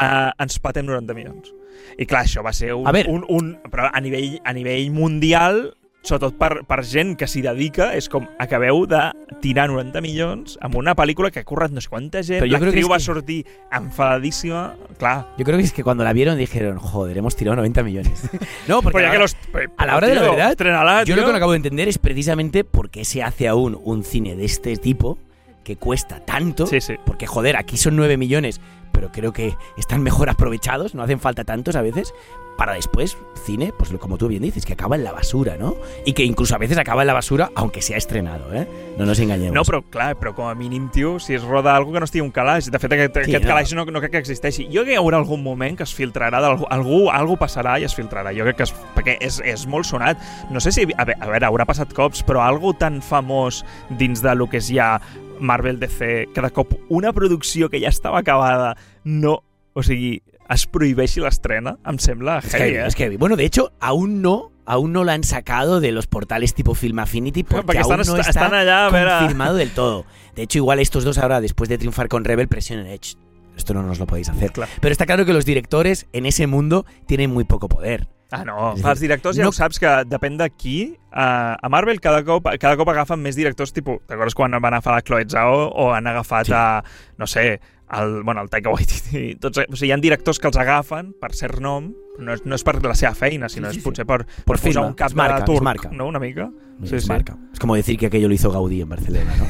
eh, 0.00 0.30
ens 0.38 0.58
patem 0.60 0.86
90 0.86 1.14
milions. 1.14 1.52
I 1.98 2.06
clar, 2.06 2.24
això 2.24 2.42
va 2.44 2.52
ser 2.56 2.72
un... 2.74 2.86
A 2.88 2.92
veure. 2.92 3.10
un, 3.12 3.24
un 3.28 3.56
però 3.70 3.90
a 3.92 4.00
nivell, 4.00 4.38
a 4.44 4.52
nivell 4.56 4.90
mundial 4.92 5.74
sobretot 6.06 6.36
per, 6.38 6.62
per 6.68 6.84
gent 6.86 7.16
que 7.18 7.26
s'hi 7.26 7.40
dedica, 7.42 7.88
és 7.98 8.06
com 8.08 8.28
acabeu 8.38 8.84
de 8.86 9.00
tirar 9.42 9.64
90 9.66 9.98
milions 10.04 10.54
amb 10.62 10.76
una 10.78 10.94
pel·lícula 10.94 11.32
que 11.34 11.40
ha 11.42 11.44
currat 11.44 11.72
no 11.74 11.82
sé 11.82 11.90
quanta 11.90 12.22
gent, 12.22 12.44
l'actriu 12.46 12.86
va 12.86 13.00
que- 13.00 13.06
sortir 13.08 13.40
enfadadíssima, 13.74 14.76
clar. 15.00 15.26
Yo 15.36 15.44
creo 15.44 15.58
que 15.58 15.64
es 15.64 15.72
que 15.72 15.82
cuando 15.82 16.04
la 16.04 16.12
vieron 16.12 16.38
dijeron, 16.38 16.78
joder, 16.78 17.18
hemos 17.18 17.34
tirado 17.34 17.56
90 17.56 17.82
millones. 17.82 18.30
no, 18.68 18.82
porque 18.82 19.04
a 19.04 19.10
que 19.10 19.16
la- 19.16 19.22
los, 19.22 19.36
a 19.76 19.86
la 19.86 19.96
hora 19.96 20.06
de 20.06 20.14
la 20.14 20.20
tío, 20.20 20.30
verdad, 20.30 21.00
yo 21.00 21.04
tío. 21.06 21.16
lo 21.16 21.24
que 21.24 21.30
no 21.32 21.36
acabo 21.36 21.52
de 21.52 21.56
entender 21.56 21.88
es 21.88 21.98
precisamente 21.98 22.62
por 22.62 22.88
qué 22.90 23.04
se 23.04 23.24
hace 23.24 23.48
aún 23.48 23.76
un 23.82 24.04
cine 24.04 24.36
de 24.36 24.44
este 24.44 24.76
tipo 24.76 25.18
que 25.66 25.76
cuesta 25.76 26.20
tanto. 26.20 26.64
Sí, 26.66 26.80
sí. 26.80 26.94
Porque, 27.04 27.26
joder, 27.26 27.56
aquí 27.56 27.76
son 27.76 27.96
9 27.96 28.16
millones, 28.16 28.60
pero 28.92 29.10
creo 29.10 29.32
que 29.32 29.56
están 29.76 30.00
mejor 30.02 30.30
aprovechados, 30.30 30.94
no 30.94 31.02
hacen 31.02 31.18
falta 31.20 31.42
tantos 31.44 31.74
a 31.74 31.82
veces. 31.82 32.14
Para 32.56 32.72
después, 32.72 33.18
cine, 33.44 33.74
pues 33.76 33.92
como 34.00 34.16
tú 34.16 34.28
bien 34.28 34.40
dices, 34.40 34.64
que 34.64 34.72
acaba 34.72 34.96
en 34.96 35.04
la 35.04 35.12
basura, 35.12 35.58
¿no? 35.58 35.76
Y 36.06 36.14
que 36.14 36.24
incluso 36.24 36.54
a 36.54 36.58
veces 36.58 36.78
acaba 36.78 37.02
en 37.02 37.06
la 37.08 37.12
basura, 37.12 37.50
aunque 37.54 37.82
sea 37.82 37.98
estrenado, 37.98 38.54
¿eh? 38.54 38.66
No 38.96 39.04
nos 39.04 39.18
engañemos. 39.18 39.52
No, 39.52 39.60
però 39.62 39.82
clar, 39.90 40.16
però 40.16 40.32
com 40.34 40.48
a 40.48 40.54
mínim, 40.54 40.88
tio, 40.88 41.18
si 41.20 41.34
es 41.34 41.42
roda 41.44 41.76
algo 41.76 41.92
que 41.92 41.98
no 42.00 42.06
estigui 42.06 42.22
un 42.24 42.30
calaix. 42.30 42.70
De 42.70 42.78
fet, 42.78 42.94
aquest, 42.96 43.12
Sí, 43.12 43.20
aquest 43.34 43.44
no. 43.44 43.48
calaix 43.50 43.74
no, 43.74 43.84
no 43.84 44.00
crec 44.00 44.12
que 44.12 44.22
existeixi. 44.24 44.64
Jo 44.72 44.86
crec 44.86 44.94
que 44.94 44.96
hi 44.96 45.02
haurà 45.02 45.18
algun 45.20 45.42
moment 45.44 45.76
que 45.76 45.84
es 45.84 45.92
filtrarà, 45.92 46.40
algú, 46.70 47.10
algú 47.12 47.36
passarà 47.36 47.76
i 47.78 47.84
es 47.84 47.92
filtrarà. 47.94 48.32
Jo 48.32 48.48
crec 48.48 48.56
que 48.62 48.64
és, 48.70 48.72
perquè 48.96 49.18
és, 49.20 49.42
és 49.44 49.66
molt 49.68 49.84
sonat. 49.84 50.16
No 50.48 50.64
sé 50.64 50.72
si, 50.72 50.88
a 50.96 51.04
veure, 51.04 51.20
a 51.20 51.28
veure, 51.28 51.50
haurà 51.52 51.68
passat 51.68 51.92
cops, 51.92 52.24
però 52.24 52.40
algo 52.40 52.72
tan 52.72 53.02
famós 53.04 53.66
dins 54.00 54.24
de 54.24 54.32
lo 54.34 54.48
que 54.48 54.64
és 54.64 54.72
ja 54.72 54.94
Marvel 55.40 55.78
DC, 55.80 56.28
de 56.34 56.50
cop 56.52 56.72
una 56.88 57.12
producció 57.12 57.68
que 57.70 57.80
ja 57.80 57.88
estava 57.88 58.20
acabada 58.20 58.76
no... 59.04 59.42
O 59.78 59.82
sigui, 59.82 60.22
es 60.48 60.66
prohibeixi 60.66 61.20
l'estrena, 61.20 61.76
em 61.84 61.98
sembla 61.98 62.38
Es 62.38 62.54
heavy, 62.54 62.76
eh? 62.76 62.86
es 62.86 62.94
heavy. 62.94 63.16
Bueno, 63.18 63.36
de 63.36 63.44
hecho, 63.44 63.72
aún 63.78 64.22
no, 64.22 64.52
aún 64.64 64.92
no 64.92 65.04
la 65.04 65.12
han 65.12 65.22
sacado 65.22 65.80
de 65.80 65.92
los 65.92 66.06
portales 66.06 66.54
tipo 66.54 66.74
Film 66.74 66.98
Affinity 67.00 67.42
porque, 67.44 67.66
Porque 67.66 67.78
aún 67.80 68.00
están- 68.00 68.14
no 68.14 68.20
est- 68.20 68.28
está 68.30 68.44
están 68.46 68.54
allá, 68.58 68.86
a 68.86 68.90
ver, 68.90 69.06
a- 69.06 69.18
confirmado 69.18 69.56
del 69.56 69.70
todo. 69.72 70.06
De 70.34 70.42
hecho, 70.44 70.56
igual 70.58 70.78
estos 70.80 71.04
dos 71.04 71.18
ahora, 71.18 71.42
después 71.42 71.68
de 71.68 71.76
triunfar 71.76 72.08
con 72.08 72.24
Rebel, 72.24 72.48
presionan 72.48 72.86
Edge. 72.86 73.16
Esto 73.54 73.74
no 73.74 73.82
nos 73.82 73.98
lo 73.98 74.06
podéis 74.06 74.30
hacer. 74.30 74.50
Claro. 74.52 74.70
Pero 74.80 74.92
está 74.92 75.04
claro 75.04 75.26
que 75.26 75.32
los 75.34 75.44
directores 75.44 76.06
en 76.14 76.24
ese 76.24 76.46
mundo 76.46 76.86
tienen 77.06 77.30
muy 77.30 77.44
poco 77.44 77.68
poder. 77.68 78.08
Ah, 78.32 78.44
no. 78.44 78.72
És 78.74 78.80
dir, 78.82 78.90
Els 78.90 79.00
directors 79.00 79.36
ja 79.36 79.42
no- 79.44 79.50
ho 79.50 79.52
saps 79.54 79.78
que 79.78 79.86
depèn 80.10 80.36
de 80.36 80.48
qui. 80.50 80.96
Uh, 81.12 81.54
a 81.62 81.68
Marvel 81.70 82.00
cada 82.00 82.24
cop, 82.24 82.48
cada 82.60 82.76
cop 82.76 82.88
agafen 82.90 83.20
més 83.22 83.36
directors, 83.38 83.72
tipus, 83.72 84.00
t'acordes 84.06 84.34
quan 84.34 84.50
van 84.50 84.74
agafar 84.74 84.94
la 84.96 85.02
Chloe 85.02 85.24
Zhao 85.30 85.70
o 85.72 85.92
han 85.94 86.06
agafat 86.06 86.46
Sí. 86.46 86.52
a, 86.54 86.82
no 87.18 87.26
sé, 87.26 87.60
el, 87.92 88.22
bueno, 88.24 88.42
el 88.42 88.50
Taika 88.50 88.68
Waititi. 88.70 89.36
Tots, 89.40 89.58
o 89.70 89.76
sigui, 89.76 89.88
hi 89.88 89.92
ha 89.92 89.96
directors 90.02 90.38
que 90.42 90.48
els 90.48 90.56
agafen 90.58 91.14
per 91.20 91.32
ser 91.38 91.60
nom, 91.60 91.92
no 92.18 92.32
és, 92.34 92.42
no 92.44 92.56
és 92.56 92.64
per 92.64 92.82
la 92.82 92.94
seva 92.98 93.14
feina, 93.14 93.48
sinó 93.48 93.68
Sí, 93.70 93.74
sí, 93.74 93.78
és 93.78 93.82
sí. 93.84 93.88
potser 93.88 94.04
per, 94.06 94.24
Por 94.44 94.56
per 94.58 94.64
posar 94.72 94.84
un 94.84 94.94
cap 94.94 95.08
es 95.12 95.14
marca, 95.14 95.38
de 95.38 95.44
turc, 95.46 95.62
marca. 95.62 95.90
no? 95.92 96.06
Una 96.08 96.18
mica. 96.18 96.50
Es 96.82 97.06
marca. 97.08 97.36
Es 97.52 97.58
como 97.60 97.76
decir 97.76 97.96
que 97.96 98.06
aquello 98.06 98.26
lo 98.28 98.34
hizo 98.34 98.50
Gaudí 98.50 98.80
en 98.82 98.88
Barcelona, 98.88 99.34
¿no? 99.38 99.46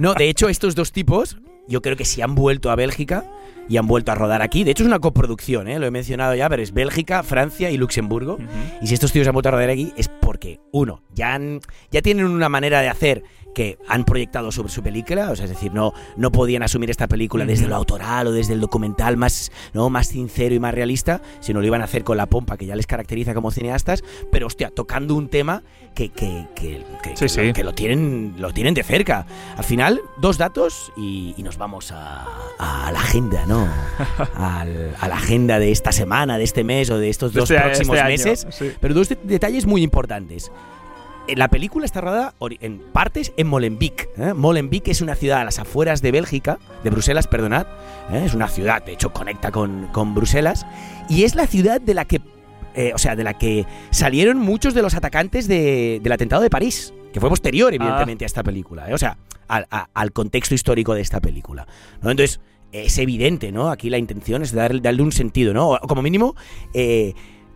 No, 0.00 0.14
de 0.14 0.28
hecho, 0.28 0.48
estos 0.48 0.74
dos 0.74 0.92
tipos, 0.92 1.38
yo 1.68 1.82
creo 1.82 1.96
que 1.96 2.04
si 2.04 2.22
han 2.22 2.34
vuelto 2.34 2.70
a 2.70 2.76
Bélgica 2.76 3.24
y 3.68 3.76
han 3.78 3.86
vuelto 3.86 4.12
a 4.12 4.14
rodar 4.14 4.42
aquí, 4.42 4.64
de 4.64 4.72
hecho 4.72 4.82
es 4.82 4.88
una 4.88 4.98
coproducción, 4.98 5.68
¿eh? 5.68 5.78
lo 5.78 5.86
he 5.86 5.90
mencionado 5.90 6.34
ya, 6.34 6.48
pero 6.48 6.62
es 6.62 6.72
Bélgica, 6.72 7.22
Francia 7.22 7.70
y 7.70 7.76
Luxemburgo. 7.76 8.38
Y 8.82 8.86
si 8.86 8.94
estos 8.94 9.12
tíos 9.12 9.26
han 9.26 9.32
vuelto 9.32 9.48
a 9.48 9.52
rodar 9.52 9.70
aquí 9.70 9.92
es 9.96 10.08
porque, 10.08 10.60
uno, 10.72 11.02
ya, 11.14 11.34
han, 11.34 11.60
ya 11.90 12.02
tienen 12.02 12.26
una 12.26 12.48
manera 12.48 12.80
de 12.80 12.88
hacer 12.88 13.22
que 13.54 13.78
han 13.88 14.04
proyectado 14.04 14.52
sobre 14.52 14.68
su 14.70 14.82
película, 14.82 15.30
o 15.30 15.36
sea, 15.36 15.44
es 15.44 15.50
decir, 15.50 15.72
no, 15.72 15.92
no 16.16 16.30
podían 16.32 16.62
asumir 16.62 16.90
esta 16.90 17.06
película 17.06 17.46
desde 17.46 17.68
lo 17.68 17.76
autoral 17.76 18.26
o 18.26 18.32
desde 18.32 18.52
el 18.52 18.60
documental 18.60 19.16
más, 19.16 19.52
¿no? 19.72 19.88
más 19.90 20.08
sincero 20.08 20.54
y 20.54 20.58
más 20.60 20.74
realista, 20.74 21.22
sino 21.40 21.60
lo 21.60 21.66
iban 21.66 21.80
a 21.80 21.84
hacer 21.84 22.04
con 22.04 22.16
la 22.16 22.26
pompa 22.26 22.56
que 22.56 22.66
ya 22.66 22.76
les 22.76 22.86
caracteriza 22.86 23.32
como 23.32 23.50
cineastas, 23.50 24.02
pero 24.30 24.46
hostia, 24.48 24.70
tocando 24.70 25.14
un 25.14 25.28
tema 25.28 25.62
que, 25.94 26.08
que, 26.10 26.46
que, 26.56 26.84
que- 27.02 27.16
Sí, 27.16 27.28
sí. 27.28 27.46
Lo, 27.46 27.52
que 27.52 27.62
lo 27.64 27.72
tienen, 27.74 28.34
lo 28.38 28.52
tienen 28.52 28.74
de 28.74 28.82
cerca. 28.82 29.26
Al 29.56 29.62
final, 29.64 30.00
dos 30.16 30.36
datos 30.36 30.92
y, 30.96 31.34
y 31.36 31.42
nos 31.44 31.56
vamos 31.56 31.92
a, 31.92 32.26
a 32.58 32.90
la 32.90 32.98
agenda, 32.98 33.46
¿no? 33.46 33.68
Al- 34.34 34.96
a 35.00 35.08
la 35.08 35.14
agenda 35.16 35.58
de 35.60 35.70
esta 35.70 35.92
semana, 35.92 36.38
de 36.38 36.44
este 36.44 36.64
mes 36.64 36.90
o 36.90 36.98
de 36.98 37.08
estos 37.10 37.32
dos 37.32 37.48
este- 37.50 37.62
próximos 37.62 37.96
este 37.96 38.08
meses. 38.08 38.46
sí. 38.50 38.72
Pero 38.80 38.94
dos 38.94 39.08
de- 39.08 39.18
detalles 39.22 39.66
muy 39.66 39.82
importantes. 39.82 40.50
Eh, 41.26 41.36
La 41.36 41.48
película 41.48 41.84
está 41.86 42.00
rodada 42.00 42.34
en 42.60 42.78
partes 42.92 43.32
en 43.36 43.46
Molenbeek. 43.46 44.08
¿eh? 44.18 44.34
Molenbeek 44.34 44.88
es 44.88 45.00
una 45.00 45.14
ciudad 45.14 45.40
a 45.40 45.44
las 45.44 45.58
afueras 45.58 46.02
de 46.02 46.12
Bélgica, 46.12 46.58
de 46.82 46.90
Bruselas, 46.90 47.26
perdonad. 47.26 47.66
¿eh? 48.12 48.22
Es 48.26 48.34
una 48.34 48.48
ciudad, 48.48 48.84
de 48.84 48.92
hecho, 48.92 49.12
conecta 49.12 49.50
con, 49.50 49.88
con 49.92 50.14
Bruselas. 50.14 50.66
Y 51.08 51.24
es 51.24 51.34
la 51.34 51.46
ciudad 51.46 51.80
de 51.80 51.94
la 51.94 52.04
que, 52.04 52.20
eh, 52.74 52.92
o 52.94 52.98
sea, 52.98 53.16
de 53.16 53.24
la 53.24 53.34
que 53.38 53.64
salieron 53.90 54.38
muchos 54.38 54.74
de 54.74 54.82
los 54.82 54.94
atacantes 54.94 55.48
de- 55.48 56.00
del 56.02 56.12
atentado 56.12 56.42
de 56.42 56.50
París, 56.50 56.92
que 57.12 57.20
fue 57.20 57.28
posterior, 57.30 57.72
evidentemente, 57.72 58.24
a 58.24 58.26
esta 58.26 58.42
película. 58.42 58.90
¿eh? 58.90 58.94
O 58.94 58.98
sea, 58.98 59.16
al, 59.48 59.66
a- 59.70 59.88
al 59.94 60.12
contexto 60.12 60.54
histórico 60.54 60.94
de 60.94 61.00
esta 61.00 61.20
película. 61.20 61.66
¿no? 62.02 62.10
Entonces, 62.10 62.40
es 62.72 62.98
evidente, 62.98 63.52
¿no? 63.52 63.70
Aquí 63.70 63.88
la 63.88 63.98
intención 63.98 64.42
es 64.42 64.52
dar- 64.52 64.82
darle 64.82 65.02
un 65.02 65.12
sentido, 65.12 65.54
¿no? 65.54 65.68
O 65.70 65.78
como 65.86 66.02
mínimo, 66.02 66.34
eh, 66.74 67.14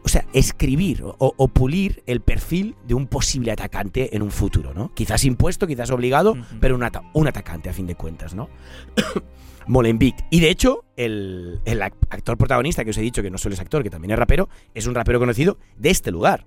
o 0.08 0.10
sea, 0.10 0.24
escribir 0.32 1.02
o, 1.04 1.14
o 1.18 1.48
pulir 1.48 2.02
el 2.06 2.22
perfil 2.22 2.76
de 2.86 2.94
un 2.94 3.06
posible 3.08 3.52
atacante 3.52 4.16
en 4.16 4.22
un 4.22 4.30
futuro, 4.30 4.72
¿no? 4.72 4.90
Quizás 4.94 5.22
impuesto, 5.26 5.66
quizás 5.66 5.90
obligado, 5.90 6.34
pero 6.60 6.74
un, 6.76 6.82
ata- 6.82 7.02
un 7.12 7.28
atacante 7.28 7.68
a 7.68 7.74
fin 7.74 7.86
de 7.86 7.94
cuentas, 7.94 8.34
¿no? 8.34 8.48
Molenbeek. 9.66 10.14
Y 10.30 10.40
de 10.40 10.48
hecho, 10.48 10.84
el, 10.96 11.60
el 11.66 11.82
ac- 11.82 11.92
actor 12.08 12.38
protagonista 12.38 12.84
que 12.84 12.90
os 12.90 12.96
he 12.96 13.02
dicho 13.02 13.22
que 13.22 13.30
no 13.30 13.36
solo 13.36 13.54
es 13.54 13.60
actor, 13.60 13.82
que 13.82 13.90
también 13.90 14.12
es 14.12 14.18
rapero, 14.18 14.48
es 14.72 14.86
un 14.86 14.94
rapero 14.94 15.18
conocido 15.18 15.58
de 15.76 15.90
este 15.90 16.10
lugar. 16.10 16.46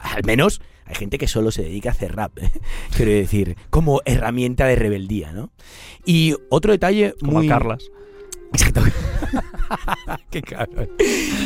Al 0.00 0.24
menos 0.24 0.62
hay 0.86 0.94
gente 0.94 1.18
que 1.18 1.28
solo 1.28 1.50
se 1.50 1.62
dedica 1.62 1.90
a 1.90 1.92
hacer 1.92 2.16
rap, 2.16 2.38
¿eh? 2.38 2.50
quiero 2.96 3.12
decir, 3.12 3.56
como 3.68 4.00
herramienta 4.06 4.66
de 4.66 4.76
rebeldía, 4.76 5.32
¿no? 5.32 5.50
Y 6.06 6.34
otro 6.48 6.72
detalle 6.72 7.14
Como 7.20 7.32
muy... 7.32 7.46
el 7.46 7.52
Carles. 7.52 7.90
Exacto. 8.54 8.82
Qué 10.30 10.42
cabrón. 10.42 10.88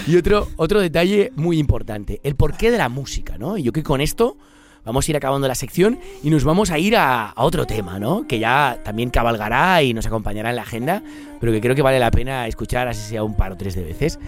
Y 0.06 0.16
otro, 0.16 0.48
otro 0.56 0.80
detalle 0.80 1.32
muy 1.36 1.58
importante, 1.58 2.20
el 2.22 2.36
porqué 2.36 2.70
de 2.70 2.78
la 2.78 2.88
música, 2.88 3.38
¿no? 3.38 3.56
Y 3.56 3.62
yo 3.62 3.72
que 3.72 3.82
con 3.82 4.00
esto 4.00 4.36
vamos 4.84 5.08
a 5.08 5.10
ir 5.10 5.16
acabando 5.16 5.48
la 5.48 5.54
sección 5.54 5.98
y 6.22 6.30
nos 6.30 6.44
vamos 6.44 6.70
a 6.70 6.78
ir 6.78 6.96
a, 6.96 7.30
a 7.30 7.44
otro 7.44 7.66
tema, 7.66 7.98
¿no? 7.98 8.26
Que 8.26 8.38
ya 8.38 8.78
también 8.84 9.10
cabalgará 9.10 9.82
y 9.82 9.94
nos 9.94 10.06
acompañará 10.06 10.50
en 10.50 10.56
la 10.56 10.62
agenda, 10.62 11.02
pero 11.40 11.52
que 11.52 11.60
creo 11.60 11.74
que 11.74 11.82
vale 11.82 11.98
la 11.98 12.10
pena 12.10 12.46
escuchar 12.46 12.88
así 12.88 13.08
sea 13.08 13.24
un 13.24 13.36
par 13.36 13.52
o 13.52 13.56
tres 13.56 13.74
de 13.74 13.82
veces, 13.82 14.18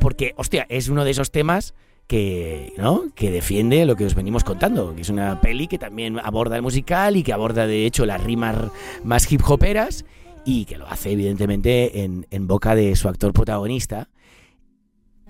porque, 0.00 0.32
hostia, 0.36 0.66
es 0.68 0.88
uno 0.88 1.04
de 1.04 1.10
esos 1.10 1.30
temas 1.30 1.74
que, 2.06 2.72
¿no? 2.78 3.04
que 3.14 3.30
defiende 3.30 3.84
lo 3.84 3.94
que 3.94 4.06
os 4.06 4.14
venimos 4.14 4.42
contando, 4.42 4.94
que 4.94 5.02
es 5.02 5.10
una 5.10 5.40
peli 5.40 5.66
que 5.66 5.78
también 5.78 6.18
aborda 6.18 6.56
el 6.56 6.62
musical 6.62 7.16
y 7.16 7.22
que 7.22 7.32
aborda 7.32 7.66
de 7.66 7.84
hecho 7.84 8.06
las 8.06 8.22
rimas 8.22 8.56
más 9.04 9.30
hip 9.30 9.42
hoperas 9.46 10.04
y 10.50 10.64
que 10.64 10.78
lo 10.78 10.88
hace 10.88 11.10
evidentemente 11.10 12.04
en, 12.04 12.26
en 12.30 12.46
boca 12.46 12.74
de 12.74 12.96
su 12.96 13.06
actor 13.06 13.34
protagonista. 13.34 14.08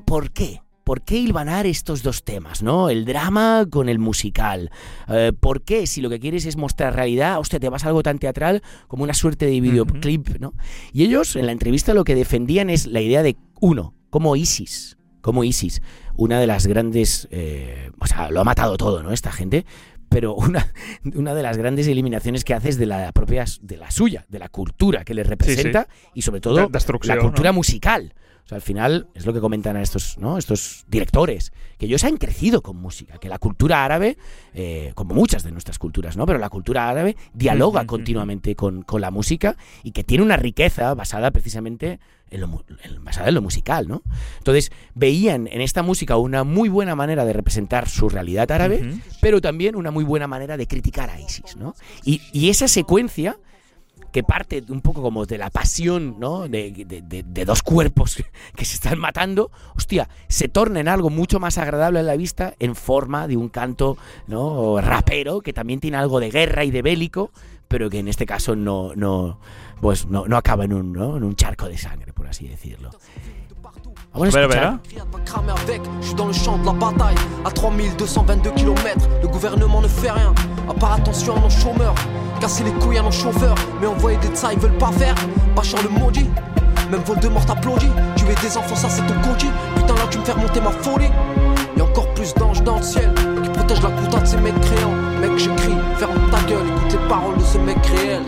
¿Por 0.06 0.30
qué? 0.30 0.62
¿Por 0.84 1.02
qué 1.02 1.16
hilvanar 1.16 1.66
estos 1.66 2.04
dos 2.04 2.22
temas, 2.22 2.62
no? 2.62 2.88
El 2.88 3.04
drama 3.04 3.66
con 3.68 3.88
el 3.88 3.98
musical. 3.98 4.70
Eh, 5.08 5.32
¿Por 5.38 5.62
qué? 5.62 5.88
Si 5.88 6.00
lo 6.00 6.08
que 6.08 6.20
quieres 6.20 6.46
es 6.46 6.56
mostrar 6.56 6.94
realidad, 6.94 7.40
hostia, 7.40 7.58
te 7.58 7.68
vas 7.68 7.84
a 7.84 7.88
algo 7.88 8.04
tan 8.04 8.20
teatral 8.20 8.62
como 8.86 9.02
una 9.02 9.12
suerte 9.12 9.46
de 9.46 9.60
videoclip, 9.60 10.38
¿no? 10.38 10.54
Y 10.92 11.02
ellos 11.02 11.34
en 11.34 11.46
la 11.46 11.52
entrevista 11.52 11.94
lo 11.94 12.04
que 12.04 12.14
defendían 12.14 12.70
es 12.70 12.86
la 12.86 13.00
idea 13.00 13.24
de, 13.24 13.36
uno, 13.60 13.94
como 14.10 14.36
ISIS, 14.36 14.98
como 15.20 15.42
ISIS, 15.42 15.82
una 16.16 16.38
de 16.38 16.46
las 16.46 16.68
grandes, 16.68 17.26
eh, 17.32 17.90
o 17.98 18.06
sea, 18.06 18.30
lo 18.30 18.40
ha 18.40 18.44
matado 18.44 18.76
todo, 18.76 19.02
¿no? 19.02 19.10
Esta 19.10 19.32
gente, 19.32 19.66
pero 20.08 20.34
una, 20.34 20.72
una 21.14 21.34
de 21.34 21.42
las 21.42 21.56
grandes 21.56 21.86
eliminaciones 21.86 22.44
que 22.44 22.54
hace 22.54 22.70
es 22.70 22.78
de 22.78 22.86
la 22.86 23.12
propia, 23.12 23.44
de 23.60 23.76
la 23.76 23.90
suya, 23.90 24.24
de 24.28 24.38
la 24.38 24.48
cultura 24.48 25.04
que 25.04 25.14
les 25.14 25.26
representa 25.26 25.88
y 26.14 26.22
sobre 26.22 26.40
todo 26.40 26.70
la 27.02 27.18
cultura 27.18 27.50
no? 27.50 27.54
musical. 27.54 28.14
O 28.44 28.48
sea, 28.48 28.56
al 28.56 28.62
final 28.62 29.08
es 29.14 29.26
lo 29.26 29.34
que 29.34 29.40
comentan 29.40 29.76
a 29.76 29.82
estos, 29.82 30.16
¿no? 30.16 30.38
estos 30.38 30.86
directores, 30.88 31.52
que 31.76 31.84
ellos 31.84 32.02
han 32.04 32.16
crecido 32.16 32.62
con 32.62 32.76
música, 32.76 33.18
que 33.18 33.28
la 33.28 33.38
cultura 33.38 33.84
árabe, 33.84 34.16
eh, 34.54 34.92
como 34.94 35.14
muchas 35.14 35.42
de 35.42 35.52
nuestras 35.52 35.78
culturas, 35.78 36.16
¿no? 36.16 36.24
Pero 36.24 36.38
la 36.38 36.48
cultura 36.48 36.88
árabe 36.88 37.14
dialoga 37.34 37.84
continuamente 37.86 38.56
con, 38.56 38.84
con 38.84 39.02
la 39.02 39.10
música 39.10 39.58
y 39.82 39.90
que 39.90 40.02
tiene 40.02 40.24
una 40.24 40.38
riqueza 40.38 40.94
basada 40.94 41.30
precisamente 41.30 42.00
en 42.30 42.40
lo, 42.40 42.64
en- 42.82 43.04
basada 43.04 43.28
en 43.28 43.34
lo 43.34 43.42
musical, 43.42 43.88
¿no? 43.88 44.02
Entonces, 44.38 44.70
veían 44.94 45.46
en 45.46 45.60
esta 45.60 45.82
música 45.82 46.16
una 46.16 46.44
muy 46.44 46.68
buena 46.68 46.94
manera 46.94 47.24
de 47.24 47.32
representar 47.32 47.88
su 47.88 48.08
realidad 48.08 48.50
árabe, 48.50 49.00
pero 49.20 49.40
también 49.40 49.76
una 49.76 49.90
muy 49.90 50.04
buena 50.04 50.26
manera 50.26 50.56
de 50.56 50.66
criticar 50.66 51.10
a 51.10 51.20
ISIS, 51.20 51.56
¿no? 51.56 51.74
Y, 52.04 52.20
y 52.32 52.50
esa 52.50 52.68
secuencia 52.68 53.38
que 54.12 54.22
parte 54.22 54.64
un 54.70 54.80
poco 54.80 55.02
como 55.02 55.26
de 55.26 55.36
la 55.36 55.50
pasión, 55.50 56.16
¿no? 56.18 56.48
De, 56.48 56.70
de- 56.72 57.02
de- 57.02 57.22
de 57.22 57.44
dos 57.44 57.62
cuerpos 57.62 58.16
que 58.56 58.64
se 58.64 58.74
están 58.74 58.98
matando, 58.98 59.50
hostia, 59.76 60.08
se 60.28 60.48
torna 60.48 60.80
en 60.80 60.88
algo 60.88 61.10
mucho 61.10 61.38
más 61.40 61.58
agradable 61.58 61.98
a 61.98 62.02
la 62.02 62.16
vista 62.16 62.54
en 62.58 62.74
forma 62.74 63.28
de 63.28 63.36
un 63.36 63.50
canto, 63.50 63.98
¿no? 64.26 64.80
Rapero, 64.80 65.42
que 65.42 65.52
también 65.52 65.80
tiene 65.80 65.98
algo 65.98 66.20
de 66.20 66.30
guerra 66.30 66.64
y 66.64 66.70
de 66.70 66.80
bélico, 66.80 67.32
pero 67.68 67.90
que 67.90 67.98
en 67.98 68.08
este 68.08 68.26
caso 68.26 68.56
no, 68.56 68.94
no, 68.96 69.38
pues 69.80 70.06
no, 70.06 70.26
no 70.26 70.36
acaba 70.36 70.64
en 70.64 70.72
un, 70.72 70.92
¿no? 70.92 71.16
en 71.16 71.24
un 71.24 71.36
charco 71.36 71.66
de 71.66 71.76
sangre, 71.76 72.12
por 72.12 72.26
así 72.26 72.48
decirlo. 72.48 72.90
Vamos 74.12 74.34
a 74.34 74.40
escuchar. 74.40 74.80
je 76.00 76.06
suis 76.06 76.14
dans 76.14 76.26
le 76.26 76.32
champ 76.32 76.58
de 76.58 76.66
la 76.66 76.72
bataille. 76.72 77.14
À 77.44 77.50
3222 77.50 78.50
km, 78.52 79.08
le 79.22 79.28
gouvernement 79.28 79.80
ne 79.82 79.88
fait 79.88 80.10
rien. 80.10 80.34
À 80.68 80.74
part 80.74 80.94
attention 80.94 81.36
à 81.36 81.40
nos 81.40 81.50
chômeurs 81.50 81.94
Casser 82.40 82.64
les 82.64 82.72
couilles 82.72 82.98
à 82.98 83.02
nos 83.02 83.10
chauffeurs. 83.10 83.54
Mais 83.80 83.86
envoyer 83.86 84.18
des 84.18 84.34
ça 84.34 84.52
ils 84.52 84.58
veulent 84.58 84.78
pas 84.78 84.90
faire. 84.92 85.14
Bachar 85.54 85.82
le 85.82 85.90
maudit 85.90 86.26
Même 86.90 87.02
Voldemort 87.02 87.44
t'applaudit 87.44 87.90
Tuer 88.16 88.34
des 88.42 88.56
enfants 88.56 88.76
ça 88.76 88.88
c'est 88.88 89.06
ton 89.06 89.14
cody 89.20 89.48
Putain 89.76 89.94
là 89.94 90.06
tu 90.10 90.18
me 90.18 90.24
fais 90.24 90.32
remonter 90.32 90.60
ma 90.60 90.70
folie. 90.70 91.10
Y'a 91.76 91.84
encore 91.84 92.12
plus 92.14 92.34
d'anges 92.34 92.62
dans 92.62 92.78
le 92.78 92.82
ciel 92.82 93.12
Qui 93.68 93.74
protègent 93.74 93.82
la 93.82 94.00
putain 94.00 94.20
de 94.22 94.26
ces 94.26 94.36
mecs 94.40 94.60
créants 94.60 94.94
Mec 95.20 95.38
j'écris, 95.38 95.74
ferme 95.98 96.30
ta 96.30 96.40
gueule 96.48 96.66
Écoute 96.68 96.92
les 96.92 97.08
paroles 97.08 97.36
de 97.38 97.42
ce 97.44 97.58
mec 97.58 97.76
réel 97.86 98.22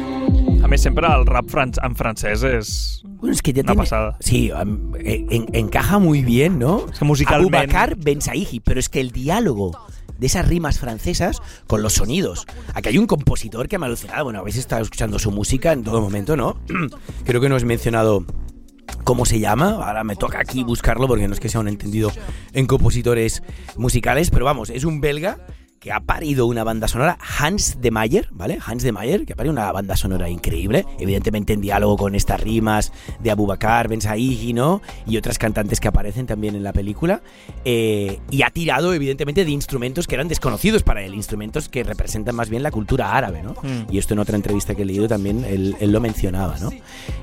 A 0.62 0.68
més, 0.68 0.76
sempre 0.82 1.06
el 1.08 1.24
rap 1.26 1.48
fran 1.50 1.70
en 1.82 1.94
francès 1.96 2.42
és 2.44 3.02
Bueno, 3.20 3.32
es 3.32 3.40
que 3.42 3.52
ya 3.54 3.62
una 3.62 3.72
tiene- 3.72 3.82
pasada. 3.82 4.16
Sí, 4.20 4.50
am- 4.50 4.92
en- 4.98 5.48
encaja 5.54 5.98
muy 5.98 6.22
bien, 6.22 6.58
¿no? 6.58 6.84
Es 6.92 6.98
que 6.98 7.04
musicalmente- 7.04 7.56
Abubakar 7.56 7.96
Ben 7.96 8.20
Saihi, 8.20 8.60
pero 8.60 8.78
es 8.80 8.88
que 8.88 9.00
el 9.00 9.10
diálogo 9.12 9.72
de 10.18 10.26
esas 10.26 10.46
rimas 10.46 10.78
francesas 10.78 11.40
con 11.66 11.82
los 11.82 11.94
sonidos. 11.94 12.46
Aquí 12.74 12.90
hay 12.90 12.98
un 12.98 13.06
compositor 13.06 13.66
que 13.68 13.78
me 13.78 13.86
ha 13.86 13.88
alucinado. 13.88 14.24
Bueno, 14.24 14.40
habéis 14.40 14.56
estado 14.58 14.82
escuchando 14.82 15.18
su 15.18 15.30
música 15.32 15.72
en 15.72 15.82
todo 15.84 16.00
momento, 16.02 16.36
¿no? 16.36 16.56
Creo 17.24 17.40
que 17.40 17.48
no 17.48 17.56
he 17.56 17.64
mencionado 17.64 18.24
cómo 19.04 19.24
se 19.24 19.38
llama. 19.38 19.70
Ahora 19.70 20.04
me 20.04 20.16
toca 20.16 20.40
aquí 20.40 20.64
buscarlo 20.64 21.06
porque 21.08 21.28
no 21.28 21.34
es 21.34 21.40
que 21.40 21.48
sea 21.48 21.60
un 21.60 21.68
entendido 21.68 22.10
en 22.52 22.66
compositores 22.66 23.42
musicales, 23.76 24.30
pero 24.30 24.44
vamos, 24.44 24.70
es 24.70 24.84
un 24.84 25.00
belga 25.00 25.38
que 25.80 25.92
ha 25.92 26.00
parido 26.00 26.44
una 26.44 26.62
banda 26.62 26.88
sonora, 26.88 27.18
Hans 27.38 27.80
de 27.80 27.90
Mayer, 27.90 28.28
¿vale? 28.32 28.58
Hans 28.64 28.82
de 28.82 28.92
Mayer, 28.92 29.24
que 29.24 29.32
ha 29.32 29.36
parido 29.36 29.52
una 29.52 29.72
banda 29.72 29.96
sonora 29.96 30.28
increíble, 30.28 30.84
evidentemente 30.98 31.54
en 31.54 31.62
diálogo 31.62 31.96
con 31.96 32.14
estas 32.14 32.38
rimas 32.38 32.92
de 33.18 33.30
Abubakar, 33.30 33.88
Ben 33.88 34.02
Saihi, 34.02 34.52
¿no? 34.52 34.82
Y 35.06 35.16
otras 35.16 35.38
cantantes 35.38 35.80
que 35.80 35.88
aparecen 35.88 36.26
también 36.26 36.54
en 36.54 36.64
la 36.64 36.74
película. 36.74 37.22
Eh, 37.64 38.20
y 38.30 38.42
ha 38.42 38.50
tirado, 38.50 38.92
evidentemente, 38.92 39.46
de 39.46 39.50
instrumentos 39.52 40.06
que 40.06 40.16
eran 40.16 40.28
desconocidos 40.28 40.82
para 40.82 41.02
él, 41.02 41.14
instrumentos 41.14 41.70
que 41.70 41.82
representan 41.82 42.34
más 42.34 42.50
bien 42.50 42.62
la 42.62 42.70
cultura 42.70 43.16
árabe, 43.16 43.42
¿no? 43.42 43.52
Mm. 43.62 43.90
Y 43.90 43.96
esto 43.96 44.12
en 44.12 44.20
otra 44.20 44.36
entrevista 44.36 44.74
que 44.74 44.82
he 44.82 44.84
leído 44.84 45.08
también 45.08 45.46
él, 45.46 45.76
él 45.80 45.92
lo 45.92 46.00
mencionaba, 46.02 46.58
¿no? 46.58 46.70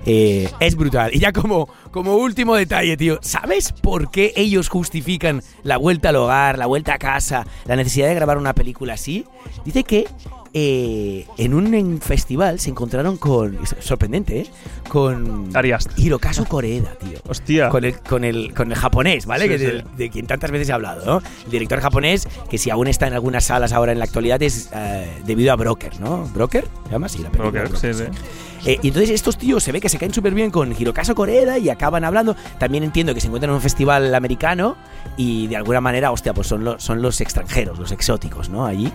Eh, 0.08 0.50
es 0.60 0.76
brutal. 0.76 1.12
Y 1.14 1.20
ya 1.20 1.32
como, 1.32 1.70
como 1.92 2.16
último 2.16 2.56
detalle, 2.56 2.98
tío, 2.98 3.20
¿sabes 3.22 3.72
por 3.72 4.10
qué 4.10 4.34
ellos 4.36 4.68
justifican 4.68 5.44
la 5.62 5.78
vuelta 5.78 6.10
al 6.10 6.16
hogar, 6.16 6.58
la 6.58 6.66
vuelta 6.66 6.96
a 6.96 6.98
casa, 6.98 7.46
la 7.66 7.76
necesidad 7.76 8.08
de 8.08 8.16
grabar 8.16 8.40
una 8.40 8.47
película 8.54 8.94
así? 8.94 9.26
Dice 9.66 9.84
que 9.84 10.08
eh, 10.54 11.26
en 11.38 11.54
un 11.54 12.02
festival 12.02 12.60
se 12.60 12.70
encontraron 12.70 13.18
con. 13.18 13.60
sorprendente, 13.80 14.42
¿eh? 14.42 14.48
Con. 14.90 15.50
Hirokazu 15.98 16.46
Koreeda, 16.46 16.96
tío. 16.96 17.20
Hostia. 17.28 17.70
Con 17.70 17.84
el, 17.84 18.00
con 18.00 18.24
el, 18.24 18.54
con 18.54 18.72
el 18.72 18.78
japonés, 18.78 19.26
¿vale? 19.26 19.44
Sí, 19.44 19.50
que 19.50 19.60
sí. 19.60 19.66
de, 19.66 19.86
de 19.98 20.10
quien 20.10 20.26
tantas 20.26 20.52
veces 20.52 20.70
he 20.70 20.74
hablado, 20.74 21.06
¿no? 21.06 21.22
El 21.46 21.52
director 21.52 21.80
japonés, 21.80 22.28
que 22.50 22.58
si 22.58 22.70
aún 22.70 22.88
está 22.88 23.08
en 23.08 23.14
algunas 23.14 23.46
salas 23.46 23.74
ahora 23.74 23.92
en 23.92 24.00
la 24.00 24.06
actualidad, 24.06 24.42
es 24.42 24.70
eh, 24.74 25.08
debido 25.26 25.52
a 25.52 25.56
Broker, 25.56 26.00
¿no? 26.00 26.26
¿Broker? 26.34 26.66
¿Se 26.86 26.92
llama 26.92 27.06
así 27.08 27.20
la 27.20 27.30
película? 27.30 27.64
Broker, 27.64 27.78
sí, 27.78 27.94
sí. 27.94 28.06
Eh, 28.66 28.80
y 28.82 28.88
entonces 28.88 29.12
estos 29.12 29.38
tíos 29.38 29.64
se 29.64 29.72
ve 29.72 29.82
que 29.82 29.90
se 29.90 29.98
caen 29.98 30.14
súper 30.14 30.34
bien 30.34 30.52
con 30.52 30.72
Hirokazu 30.72 31.16
Koreeda 31.16 31.58
y 31.58 31.70
acaban 31.70 32.04
hablando. 32.04 32.36
También 32.60 32.84
entiendo 32.84 33.14
que 33.14 33.22
se 33.22 33.28
encuentran 33.28 33.52
en 33.52 33.56
un 33.56 33.62
festival 33.62 34.14
americano 34.14 34.76
y 35.16 35.48
de 35.48 35.58
alguna 35.58 35.82
manera, 35.82 36.12
hostia, 36.12 36.34
pues 36.34 36.48
son, 36.48 36.64
los 36.64 36.84
son 36.84 37.02
los 37.02 37.22
extranjeros, 37.22 37.80
los 37.80 37.92
exóticos, 37.92 38.50
¿no? 38.50 38.66
Allí. 38.66 38.92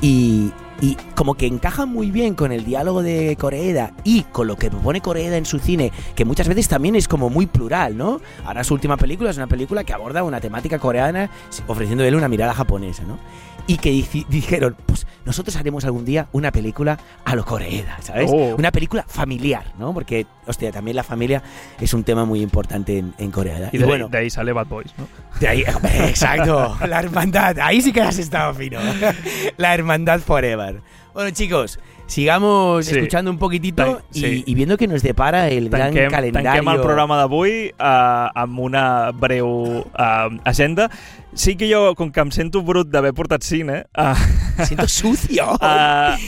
Y, 0.00 0.52
y 0.80 0.96
como 1.14 1.34
que 1.34 1.46
encajan 1.46 1.90
muy 1.90 2.10
bien 2.10 2.34
con 2.34 2.52
el 2.52 2.64
diálogo 2.64 3.02
de 3.02 3.36
Koreeda 3.38 3.92
y 4.02 4.22
con 4.22 4.46
lo 4.46 4.56
que 4.56 4.70
propone 4.70 5.00
Koreeda 5.00 5.36
en 5.36 5.44
su 5.44 5.58
cine, 5.58 5.92
que 6.14 6.24
muchas 6.24 6.48
veces 6.48 6.68
también 6.68 6.96
es 6.96 7.06
como 7.06 7.28
muy 7.28 7.46
plural, 7.46 7.96
¿no? 7.96 8.20
Ahora 8.44 8.64
su 8.64 8.74
última 8.74 8.96
película 8.96 9.30
es 9.30 9.36
una 9.36 9.46
película 9.46 9.84
que 9.84 9.92
aborda 9.92 10.22
una 10.22 10.40
temática 10.40 10.78
coreana 10.78 11.30
ofreciendo 11.66 12.04
él 12.04 12.14
una 12.14 12.28
mirada 12.28 12.54
japonesa, 12.54 13.02
¿no? 13.04 13.18
Y 13.66 13.78
que 13.78 13.90
dijeron, 14.28 14.76
pues 14.86 15.06
nosotros 15.24 15.54
haremos 15.56 15.84
algún 15.84 16.04
día 16.04 16.28
una 16.32 16.50
película 16.50 16.98
a 17.24 17.34
lo 17.34 17.44
Koreeda, 17.44 17.98
¿sabes? 18.02 18.30
Oh. 18.32 18.56
Una 18.56 18.72
película 18.72 19.04
familiar, 19.06 19.72
¿no? 19.78 19.92
Porque, 19.94 20.26
hostia, 20.46 20.72
también 20.72 20.96
la 20.96 21.04
familia 21.04 21.42
es 21.80 21.94
un 21.94 22.04
tema 22.04 22.24
muy 22.24 22.40
importante 22.40 22.98
en, 22.98 23.14
en 23.18 23.30
Corea. 23.30 23.70
Y 23.72 23.78
de, 23.78 23.84
bueno, 23.84 24.08
de 24.08 24.18
ahí 24.18 24.30
sale 24.30 24.52
Bad 24.52 24.66
Boys, 24.66 24.92
¿no? 24.98 25.06
de 25.38 25.48
ahí, 25.48 25.64
exacto, 26.08 26.76
la 26.86 27.00
hermandad, 27.00 27.58
ahí 27.60 27.80
sí 27.80 27.92
que 27.92 28.02
has 28.02 28.18
estado 28.18 28.54
fino. 28.54 28.80
La 29.56 29.74
hermandad 29.74 30.20
forever. 30.20 30.82
Bueno, 31.12 31.30
chicos, 31.30 31.78
sigamos 32.10 32.86
Sí. 32.86 32.96
escuchando 32.98 33.30
un 33.30 33.38
poquitito 33.38 33.84
Tan- 33.84 34.04
y, 34.12 34.20
sí. 34.20 34.42
y 34.46 34.54
viendo 34.54 34.76
que 34.76 34.88
nos 34.88 35.02
depara 35.02 35.48
el 35.48 35.70
gran 35.70 35.92
Tanquem, 35.94 36.10
calendario. 36.10 36.50
tanquem 36.50 36.74
el 36.74 36.80
programa 36.82 37.16
d'avui 37.16 37.70
uh, 37.78 38.28
amb 38.34 38.58
una 38.58 39.12
breu 39.14 39.48
uh, 39.86 40.40
agenda. 40.44 40.90
Sí 41.32 41.54
que 41.54 41.68
jo, 41.72 41.94
com 41.94 42.10
que 42.10 42.18
em 42.20 42.32
sento 42.34 42.62
brut 42.66 42.90
d'haver 42.90 43.12
portat 43.14 43.46
cine... 43.46 43.84
Uh, 43.94 44.18
Siento 44.66 44.88
sucio. 44.88 45.54
Uh, 45.62 46.18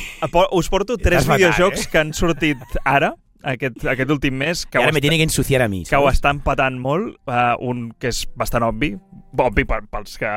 us 0.57 0.68
porto 0.71 0.96
tres 0.96 1.26
videojocs 1.26 1.83
eh? 1.84 1.88
que 1.91 1.99
han 1.99 2.13
sortit 2.14 2.57
ara, 2.84 3.17
aquest, 3.42 3.84
aquest 3.86 4.10
últim 4.10 4.34
mes, 4.38 4.64
que 4.66 4.78
I 4.78 4.82
ara 4.82 4.92
me 4.92 4.98
està- 4.98 5.02
tiene 5.02 5.16
que 5.16 5.22
ensuciar 5.24 5.62
a 5.62 5.68
mi. 5.68 5.84
que 5.84 5.96
ho 5.96 6.08
està 6.08 6.30
empatant 6.30 6.78
molt, 6.78 7.16
uh, 7.26 7.54
un 7.60 7.92
que 7.98 8.08
és 8.08 8.28
bastant 8.36 8.62
obvi, 8.64 8.96
obvi 9.38 9.64
pels 9.64 10.18
que 10.18 10.28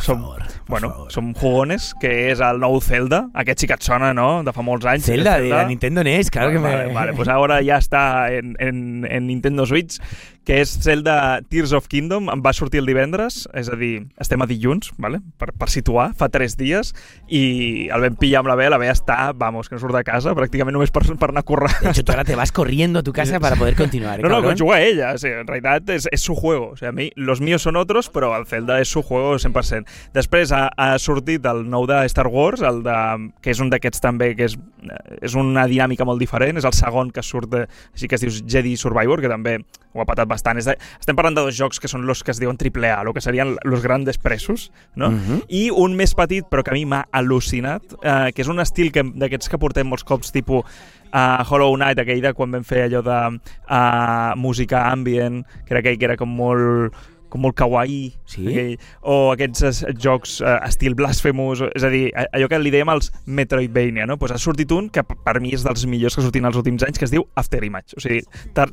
som, 0.00 0.22
bueno, 0.68 1.06
som 1.10 1.34
jugones, 1.34 1.92
que 2.00 2.30
és 2.32 2.40
el 2.40 2.58
nou 2.60 2.80
Zelda, 2.80 3.26
aquest 3.34 3.60
sí 3.60 3.66
que 3.66 3.74
et 3.74 3.82
sona, 3.82 4.12
no?, 4.14 4.42
de 4.42 4.52
fa 4.52 4.62
molts 4.62 4.86
anys. 4.86 5.04
Zelda, 5.04 5.34
aquest 5.36 5.50
de 5.50 5.56
la 5.56 5.66
Nintendo 5.68 6.02
NES, 6.04 6.30
claro 6.30 6.50
que 6.50 6.58
vale, 6.58 6.86
me... 6.88 6.92
Vale, 6.94 7.12
pues 7.14 7.28
ahora 7.28 7.60
ya 7.62 7.76
está 7.76 8.32
en, 8.32 8.56
en, 8.58 9.06
en 9.10 9.26
Nintendo 9.26 9.66
Switch, 9.66 9.98
que 10.46 10.58
és 10.62 10.72
Zelda 10.82 11.40
Tears 11.48 11.72
of 11.76 11.86
Kingdom, 11.86 12.28
em 12.32 12.40
va 12.42 12.52
sortir 12.56 12.80
el 12.82 12.88
divendres, 12.88 13.44
és 13.54 13.68
a 13.70 13.76
dir, 13.78 14.08
estem 14.20 14.42
a 14.42 14.46
dilluns, 14.50 14.90
vale? 14.98 15.20
per, 15.38 15.52
per 15.54 15.68
situar, 15.70 16.10
fa 16.18 16.28
tres 16.32 16.56
dies, 16.58 16.92
i 17.30 17.88
el 17.94 18.02
vam 18.02 18.16
pillar 18.18 18.40
amb 18.42 18.50
la 18.50 18.56
Bea, 18.58 18.72
la 18.72 18.80
Bea 18.82 18.94
està, 18.94 19.30
vamos, 19.38 19.68
que 19.68 19.76
no 19.76 19.82
surt 19.82 19.94
de 19.94 20.02
casa, 20.06 20.34
pràcticament 20.34 20.74
només 20.74 20.90
per, 20.90 21.04
per 21.18 21.30
anar 21.30 21.44
a 21.44 21.46
currar. 21.46 21.70
De 21.82 21.90
hecho, 21.90 22.02
ahora 22.08 22.24
te 22.24 22.34
vas 22.36 22.50
corriendo 22.52 22.98
a 22.98 23.02
tu 23.02 23.12
casa 23.12 23.38
para 23.40 23.56
poder 23.56 23.76
continuar. 23.76 24.18
¿eh, 24.18 24.22
No, 24.22 24.28
no, 24.28 24.36
cabrón? 24.36 24.56
que 24.56 24.64
juega 24.64 24.82
ella. 24.82 25.12
O 25.14 25.18
sea, 25.18 25.40
en 25.40 25.46
realidad 25.46 25.88
es, 25.90 26.08
es 26.10 26.20
su 26.20 26.34
juego. 26.34 26.70
O 26.70 26.76
sea, 26.76 26.88
a 26.90 26.92
mí, 26.92 27.10
los 27.14 27.40
míos 27.40 27.62
son 27.62 27.76
otros, 27.76 28.10
però 28.10 28.36
el 28.36 28.46
Zelda 28.46 28.80
és 28.80 28.88
su 28.88 29.02
juego 29.02 29.36
100%. 29.38 29.86
Després 30.14 30.52
ha, 30.52 30.66
ha 30.76 30.98
sortit 30.98 31.44
el 31.46 31.64
nou 31.70 31.86
de 31.86 32.02
Star 32.10 32.26
Wars, 32.26 32.62
el 32.66 32.82
de, 32.82 32.96
que 33.42 33.52
és 33.54 33.60
un 33.62 33.70
d'aquests 33.72 34.02
també, 34.02 34.32
que 34.36 34.48
és, 34.50 34.58
és 35.22 35.36
una 35.38 35.66
dinàmica 35.70 36.06
molt 36.08 36.20
diferent. 36.22 36.58
És 36.58 36.66
el 36.68 36.74
segon 36.76 37.12
que 37.14 37.22
surt, 37.22 37.50
de, 37.52 37.66
així 37.94 38.10
que 38.10 38.18
es 38.18 38.24
diu 38.24 38.34
Jedi 38.42 38.76
Survivor, 38.80 39.22
que 39.22 39.30
també 39.30 39.58
ho 39.92 40.02
ha 40.02 40.08
patat 40.08 40.28
bastant. 40.32 40.60
És 40.60 40.68
de, 40.70 40.76
estem 40.98 41.18
parlant 41.18 41.36
de 41.38 41.46
dos 41.46 41.58
jocs 41.58 41.82
que 41.82 41.90
són 41.90 42.06
los 42.08 42.24
que 42.24 42.32
es 42.34 42.40
diuen 42.42 42.58
AAA, 42.58 42.96
el 43.02 43.12
que 43.14 43.24
serien 43.24 43.56
los 43.68 43.84
grandes 43.84 44.18
presos, 44.18 44.70
no? 44.96 45.12
Mhm. 45.12 45.44
I 45.48 45.68
un 45.70 45.96
més 45.98 46.16
petit, 46.18 46.48
però 46.48 46.64
que 46.64 46.72
a 46.72 46.78
mi 46.78 46.86
m'ha 46.88 47.04
al·lucinat, 47.12 47.94
eh, 48.02 48.32
que 48.32 48.42
és 48.42 48.48
un 48.48 48.60
estil 48.64 48.92
que 48.92 49.04
d'aquests 49.04 49.52
que 49.52 49.60
portem 49.60 49.88
molts 49.88 50.04
cops, 50.04 50.32
tipus 50.32 50.64
a 51.12 51.44
Hollow 51.44 51.76
Knight, 51.76 52.00
aquell 52.00 52.22
de 52.24 52.32
quan 52.32 52.54
vam 52.54 52.64
fer 52.64 52.86
allò 52.86 53.02
de 53.04 53.18
uh, 53.36 54.32
música 54.40 54.86
ambient, 54.88 55.42
que 55.66 55.74
era 55.74 55.82
aquell 55.84 55.98
que 56.00 56.08
era 56.08 56.16
com 56.16 56.32
molt 56.32 56.96
com 57.32 57.40
molt 57.40 57.56
kawaii, 57.56 58.10
Sí? 58.28 58.42
aquell, 58.46 58.74
o 59.08 59.32
aquests 59.32 59.62
eh, 59.82 59.94
jocs 59.96 60.40
eh, 60.44 60.58
estil 60.68 60.94
Blasphemous, 60.98 61.62
o- 61.64 61.70
és 61.72 61.84
a 61.84 61.88
dir, 61.88 62.10
allò 62.32 62.48
que 62.52 62.58
li 62.60 62.70
dèiem 62.74 62.90
els 62.92 63.08
Metroidvania, 63.24 64.04
no? 64.06 64.18
Pues 64.20 64.32
ha 64.32 64.38
sortit 64.38 64.70
un 64.76 64.90
que 64.92 65.02
per 65.02 65.40
mi 65.40 65.54
és 65.56 65.64
dels 65.64 65.86
millors 65.88 66.14
que 66.14 66.20
ha 66.20 66.24
sortit 66.28 66.42
en 66.44 66.50
els 66.52 66.56
últims 66.60 66.84
anys, 66.84 66.98
que 67.00 67.06
es 67.08 67.14
diu 67.14 67.24
After 67.34 67.64
Image. 67.64 67.96
O 67.96 68.00
sigui, 68.04 68.20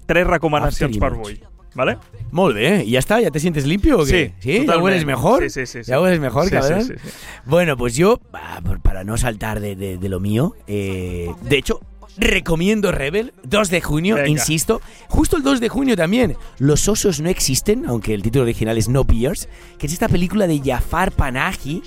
tres 0.05 0.27
recomanacions 0.27 0.97
per 0.99 1.13
avui. 1.13 1.39
¿Vale? 1.75 1.97
Molt 2.31 2.55
bé, 2.55 2.83
¿y 2.83 2.91
ya 2.91 2.99
está? 2.99 3.21
¿Ya 3.21 3.29
te 3.29 3.39
sientes 3.39 3.65
limpio 3.67 3.99
o 3.99 4.03
qué? 4.05 4.33
Sí, 4.39 4.49
¿Ya 4.53 4.59
totalmente. 4.61 4.83
hueles 4.83 5.05
mejor? 5.05 5.43
Sí, 5.43 5.49
sí, 5.51 5.65
sí, 5.67 5.83
sí. 5.83 5.91
¿Ya 5.91 6.01
hueles 6.01 6.19
mejor, 6.19 6.45
Sí, 6.45 6.49
sí, 6.49 6.55
cabrón? 6.55 6.83
sí, 6.83 6.93
sí. 7.01 7.09
Bueno, 7.45 7.77
pues 7.77 7.95
yo, 7.95 8.19
ah, 8.33 8.59
para 8.81 9.03
no 9.03 9.17
saltar 9.17 9.59
de, 9.59 9.75
de- 9.75 9.97
de 9.99 10.09
lo 10.09 10.19
mío, 10.19 10.55
eh, 10.65 11.29
de 11.43 11.57
hecho, 11.57 11.79
recomiendo 12.19 12.91
Rebel, 12.91 13.33
2 13.43 13.69
de 13.69 13.81
junio, 13.81 14.15
Venga. 14.15 14.27
insisto. 14.27 14.81
Justo 15.07 15.37
el 15.37 15.43
2 15.43 15.59
de 15.59 15.69
junio 15.69 15.95
también, 15.95 16.35
Los 16.57 16.87
osos 16.87 17.19
no 17.21 17.29
existen, 17.29 17.85
aunque 17.87 18.13
el 18.13 18.21
título 18.21 18.43
original 18.43 18.77
es 18.77 18.89
No 18.89 19.03
Bears, 19.03 19.47
que 19.77 19.87
es 19.87 19.93
esta 19.93 20.09
película 20.09 20.47
de 20.47 20.59
Jafar 20.63 21.11
Panahi. 21.11 21.81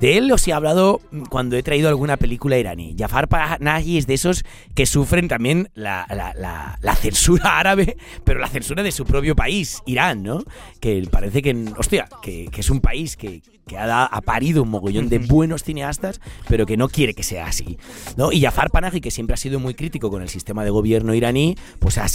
De 0.00 0.18
él 0.18 0.30
os 0.32 0.46
he 0.46 0.52
hablado 0.52 1.00
cuando 1.30 1.56
he 1.56 1.62
traído 1.62 1.88
alguna 1.88 2.16
película 2.16 2.58
iraní. 2.58 2.94
Jafar 2.98 3.28
Panahi 3.28 3.96
es 3.98 4.06
de 4.06 4.14
esos 4.14 4.44
que 4.74 4.86
sufren 4.86 5.28
también 5.28 5.70
la, 5.74 6.06
la- 6.10 6.34
la- 6.34 6.78
la 6.82 6.94
censura 6.96 7.58
árabe, 7.58 7.96
pero 8.24 8.38
la 8.40 8.48
censura 8.48 8.82
de 8.82 8.92
su 8.92 9.04
propio 9.04 9.34
país, 9.36 9.80
Irán, 9.86 10.22
¿no? 10.22 10.42
Que 10.80 11.06
parece 11.10 11.40
que, 11.42 11.64
hostia, 11.78 12.06
que, 12.22 12.48
que 12.52 12.60
es 12.60 12.70
un 12.70 12.80
país 12.80 13.16
que, 13.16 13.40
que 13.66 13.78
ha, 13.78 14.08
parido 14.24 14.62
un 14.62 14.68
mogollón 14.70 15.08
de 15.08 15.18
buenos 15.18 15.62
cineastas, 15.62 16.20
pero 16.48 16.66
que 16.66 16.76
no 16.76 16.88
quiere 16.88 17.14
que 17.14 17.22
sea 17.22 17.46
así. 17.46 17.78
¿no? 18.16 18.30
Y 18.32 18.42
Jafar 18.42 18.70
Panahi, 18.70 19.00
que 19.00 19.10
siempre 19.10 19.34
ha 19.34 19.38
sido 19.38 19.58
muy 19.60 19.74
crítico 19.74 20.10
con 20.10 20.20
el 20.22 20.28
sistema 20.28 20.64
de 20.64 20.70
gobierno 20.70 21.14
iraní, 21.14 21.56
pues 21.78 21.96
ha, 21.98 22.06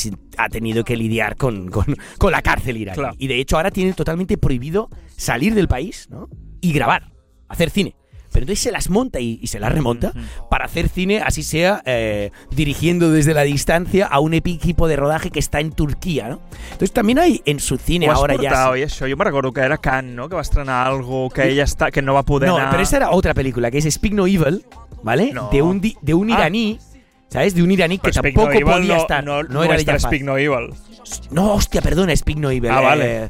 tenido 0.50 0.84
que 0.84 0.96
lidiar 0.98 1.38
con, 1.38 1.70
con- 1.72 1.96
con 2.18 2.32
la 2.32 2.42
cárcel 2.42 2.78
iraní. 2.78 2.98
Claro. 2.98 3.16
Y 3.18 3.28
de 3.28 3.40
hecho 3.40 3.56
ahora 3.58 3.72
tiene 3.72 3.94
totalmente 3.94 4.38
prohibido 4.38 4.90
salir 5.16 5.56
del 5.56 5.68
país 5.68 6.08
¿no? 6.12 6.30
y 6.62 6.72
grabar, 6.74 7.12
hacer 7.50 7.70
cine. 7.70 7.96
Pero 8.32 8.44
entonces 8.44 8.62
se 8.62 8.72
las 8.72 8.92
monta 8.92 9.20
y, 9.20 9.40
y 9.42 9.48
se 9.48 9.60
las 9.60 9.72
remonta 9.72 10.14
para 10.52 10.66
hacer 10.66 10.88
cine, 10.88 11.20
así 11.20 11.42
sea, 11.42 11.82
eh, 11.84 12.30
dirigiendo 12.52 13.10
desde 13.12 13.34
la 13.34 13.42
distancia 13.42 14.06
a 14.06 14.20
un 14.20 14.36
equipo 14.36 14.88
de 14.88 14.96
rodaje 14.96 15.32
que 15.32 15.40
está 15.40 15.60
en 15.60 15.72
Turquía, 15.72 16.30
¿no? 16.30 16.40
Entonces 16.66 16.92
también 16.94 17.18
hay 17.18 17.42
en 17.46 17.60
su 17.60 17.78
cine 17.78 18.08
Ho 18.08 18.14
ahora 18.14 18.36
ya... 18.36 18.68
Jo 18.68 19.18
me 19.18 19.26
recordo 19.26 19.52
que 19.52 19.62
era 19.62 19.80
Cannes, 19.80 20.16
no?, 20.16 20.30
que 20.30 20.36
va 20.36 20.42
estrenar 20.42 20.86
algo 20.86 21.32
que 21.32 21.50
ella 21.50 21.64
està, 21.64 21.90
que 21.92 22.04
no 22.04 22.14
va 22.14 22.22
poder 22.22 22.50
No, 22.50 22.60
pero 22.70 22.84
esa 22.84 22.98
era 22.98 23.10
otra 23.10 23.34
película, 23.34 23.72
que 23.72 23.80
es 23.80 23.92
Speak 23.92 24.14
No 24.14 24.28
Evil, 24.28 24.64
¿vale? 25.02 25.34
No. 25.34 25.50
De 25.50 25.64
un, 25.64 25.82
de 25.82 26.14
un 26.14 26.30
Ah. 26.30 26.36
iraní, 26.36 26.80
¿sabes? 27.30 27.56
De 27.56 27.64
un 27.64 27.72
iraní 27.72 27.98
que 27.98 28.14
Speak 28.14 28.36
tampoco 28.36 28.54
No 28.60 28.72
podía 28.74 28.96
no, 28.96 29.02
estar. 29.02 29.24
No, 29.24 29.42
no 29.42 29.64
era 29.64 29.76
de. 29.76 30.00
Speak 30.00 30.22
No 30.22 30.38
Evil. 30.38 30.76
No, 31.32 31.54
hostia, 31.54 31.82
perdona, 31.82 32.16
Speak 32.16 32.38
No 32.38 32.52
Evil. 32.52 32.70
Ah, 32.70 32.82
eh, 32.82 32.86
vale. 32.86 33.30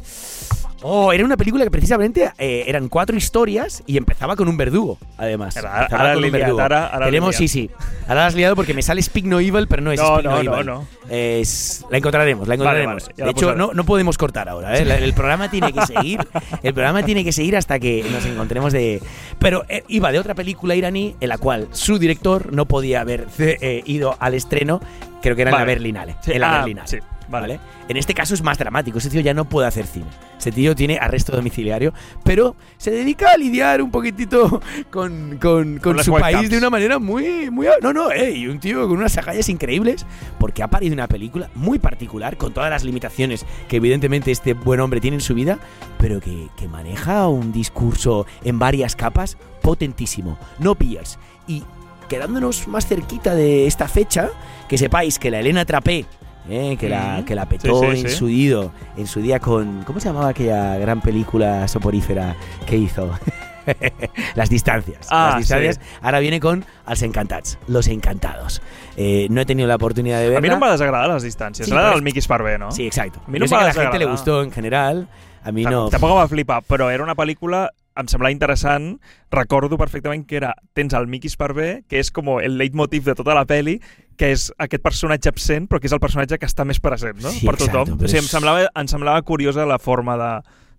Oh, 0.81 1.11
era 1.11 1.25
una 1.25 1.35
película 1.35 1.63
que 1.65 1.71
precisamente 1.71 2.31
eh, 2.37 2.63
eran 2.67 2.87
cuatro 2.87 3.17
historias 3.17 3.83
y 3.85 3.97
empezaba 3.97 4.35
con 4.35 4.47
un 4.47 4.55
verdugo, 4.55 4.97
además. 5.17 5.55
L'he 5.55 5.61
un 5.61 6.21
liat, 6.21 6.31
verdugo. 6.31 6.61
Tenemos, 7.05 7.35
sí, 7.35 7.47
sí. 7.47 7.69
Ahora 8.07 8.27
has 8.27 8.35
liado 8.35 8.55
porque 8.55 8.73
me 8.73 8.81
sale 8.81 9.01
Speak 9.01 9.25
No 9.25 9.39
Evil, 9.39 9.67
pero 9.67 9.81
no 9.81 9.91
es 9.91 9.99
No, 9.99 10.19
Speak 10.19 10.25
no, 10.25 10.43
no, 10.43 10.53
Evil. 10.53 10.65
no. 10.65 10.87
Es, 11.09 11.85
la 11.89 11.97
encontraremos, 11.97 12.47
la 12.47 12.55
encontraremos. 12.55 13.09
vale, 13.09 13.23
de 13.23 13.31
hecho, 13.31 13.55
no, 13.55 13.71
no 13.73 13.83
podemos 13.83 14.17
cortar 14.17 14.47
ahora. 14.47 14.77
¿eh? 14.77 15.03
El 15.03 15.13
programa 15.13 15.49
tiene 15.49 15.73
que 15.73 15.81
seguir. 15.85 16.19
El 16.63 16.73
programa 16.73 17.03
tiene 17.03 17.23
que 17.23 17.31
seguir 17.31 17.57
hasta 17.57 17.79
que 17.79 18.05
nos 18.11 18.25
encontremos 18.25 18.71
de. 18.71 19.01
Pero 19.37 19.65
eh, 19.67 19.83
iba 19.89 20.11
de 20.11 20.19
otra 20.19 20.33
película 20.33 20.75
iraní 20.75 21.15
en 21.19 21.29
la 21.29 21.37
cual 21.37 21.67
su 21.71 21.99
director 21.99 22.53
no 22.53 22.65
podía 22.67 23.01
haber 23.01 23.27
ido 23.85 24.15
al 24.19 24.33
estreno. 24.33 24.79
Creo 25.21 25.35
que 25.35 25.41
era 25.41 25.51
en 25.51 25.57
la. 25.57 25.65
Berlinale. 25.65 26.15
Sí, 26.21 26.31
en 26.31 26.41
la 26.41 26.53
ah, 26.53 26.57
Berlinale. 26.59 26.87
sí, 26.87 26.97
vale. 27.29 27.47
¿vale? 27.47 27.59
En 27.87 27.97
este 27.97 28.13
caso 28.13 28.33
es 28.33 28.41
más 28.43 28.57
dramático. 28.57 28.97
Ese 28.97 29.09
tío 29.09 29.21
ya 29.21 29.33
no 29.33 29.45
puede 29.45 29.67
hacer 29.67 29.85
cine. 29.85 30.07
Ese 30.37 30.51
tío 30.51 30.75
tiene 30.75 30.97
arresto 30.97 31.35
domiciliario, 31.35 31.93
pero 32.23 32.55
se 32.77 32.91
dedica 32.91 33.31
a 33.31 33.37
lidiar 33.37 33.81
un 33.81 33.91
poquitito 33.91 34.61
con, 34.89 35.37
con- 35.41 35.79
su 36.03 36.13
país 36.13 36.49
de 36.49 36.57
una 36.57 36.69
manera 36.69 36.97
muy, 36.99 37.49
muy... 37.49 37.67
No, 37.81 37.91
no, 37.93 38.11
eh, 38.11 38.31
y 38.31 38.47
un 38.47 38.59
tío 38.59 38.87
con 38.87 38.97
unas 38.97 39.17
agallas 39.17 39.49
increíbles, 39.49 40.05
porque 40.39 40.63
ha 40.63 40.67
parido 40.67 40.93
una 40.93 41.07
película 41.07 41.49
muy 41.55 41.79
particular, 41.79 42.37
con 42.37 42.53
todas 42.53 42.69
las 42.69 42.83
limitaciones 42.83 43.45
que 43.67 43.77
evidentemente 43.77 44.31
este 44.31 44.53
buen 44.53 44.79
hombre 44.79 45.01
tiene 45.01 45.15
en 45.17 45.21
su 45.21 45.33
vida, 45.33 45.59
pero 45.97 46.19
que, 46.21 46.47
que 46.55 46.67
maneja 46.67 47.27
un 47.27 47.51
discurso 47.51 48.25
en 48.43 48.59
varias 48.59 48.95
capas 48.95 49.37
potentísimo. 49.61 50.37
No 50.59 50.75
Pierce. 50.75 51.17
Y 51.47 51.63
quedándonos 52.07 52.67
más 52.67 52.87
cerquita 52.87 53.35
de 53.35 53.67
esta 53.67 53.87
fecha, 53.87 54.29
que 54.67 54.77
sepáis 54.77 55.19
que 55.19 55.31
la 55.31 55.39
Elena 55.39 55.65
Trapé, 55.65 56.05
eh, 56.49 56.77
que, 56.79 56.89
la, 56.89 57.23
que 57.25 57.35
la 57.35 57.47
petó 57.47 57.79
Sí, 57.81 57.87
sí, 57.95 58.01
en 58.01 58.09
sí. 58.09 58.15
su 58.15 58.29
ido, 58.29 58.71
en 58.97 59.07
su 59.07 59.21
día 59.21 59.39
con. 59.39 59.83
¿Cómo 59.83 59.99
se 59.99 60.09
llamaba 60.09 60.29
aquella 60.29 60.77
gran 60.77 61.01
película 61.01 61.67
soporífera 61.67 62.35
que 62.65 62.77
hizo? 62.77 63.11
Las 64.35 64.49
distancias. 64.49 65.07
Ah, 65.11 65.29
las 65.31 65.39
distancias. 65.39 65.75
sí. 65.75 65.97
Ahora 66.01 66.19
viene 66.19 66.39
con 66.39 66.65
Els 66.87 67.01
Encantats, 67.03 67.59
Los 67.67 67.87
Encantados. 67.87 68.61
Eh, 68.97 69.27
no 69.29 69.41
he 69.41 69.45
tenido 69.45 69.67
la 69.67 69.75
oportunidad 69.75 70.17
de 70.19 70.23
verla. 70.25 70.39
A 70.39 70.41
mi 70.41 70.47
no 70.49 70.55
em 70.55 70.63
va 70.63 70.71
desagradar 70.71 71.09
les 71.13 71.23
distàncies. 71.23 71.65
Sí, 71.67 71.71
era 71.71 71.93
és- 71.93 72.01
Mickey 72.01 72.21
Sparvé, 72.21 72.57
no? 72.57 72.71
Sí, 72.71 72.87
exacto. 72.87 73.19
A 73.25 73.29
mi 73.29 73.37
Yo 73.37 73.43
no 73.43 73.47
sé 73.47 73.51
que 73.51 73.55
a 73.55 73.59
va 73.59 73.67
la 73.67 73.73
gente 73.73 73.99
le 73.99 74.05
gustó 74.05 74.41
en 74.43 74.51
general. 74.51 75.07
A 75.43 75.51
mi 75.51 75.63
no. 75.63 75.89
Tampoc 75.89 76.09
em 76.09 76.17
va 76.17 76.27
flipar, 76.27 76.63
però 76.63 76.89
era 76.89 77.03
una 77.03 77.15
pel·lícula 77.15 77.69
em 77.97 78.07
semblava 78.07 78.31
interessant, 78.31 78.99
recordo 79.31 79.77
perfectament 79.77 80.25
que 80.27 80.37
era, 80.37 80.53
tens 80.73 80.93
el 80.93 81.07
Mickey 81.07 81.29
Sparvé, 81.29 81.83
que 81.89 81.99
és 81.99 82.11
com 82.11 82.29
el 82.39 82.57
leitmotiv 82.57 83.03
de 83.05 83.15
tota 83.15 83.33
la 83.35 83.45
peli, 83.45 83.79
que 84.15 84.31
és 84.31 84.51
aquest 84.57 84.83
personatge 84.83 85.29
absent, 85.29 85.67
però 85.67 85.79
que 85.79 85.87
és 85.87 85.93
el 85.93 85.99
personatge 85.99 86.37
que 86.37 86.45
està 86.47 86.65
més 86.65 86.79
present, 86.79 87.19
no? 87.21 87.29
Sí, 87.31 87.45
per 87.45 87.55
exacto, 87.55 87.83
tothom. 87.85 87.97
però 87.99 88.05
O 88.05 88.07
sigui, 88.07 88.19
em 88.19 88.25
és- 88.25 88.31
semblava, 88.31 88.69
em 88.75 88.87
semblava 88.87 89.21
curiosa 89.21 89.65
la 89.65 89.79
forma 89.79 90.17
de 90.17 90.31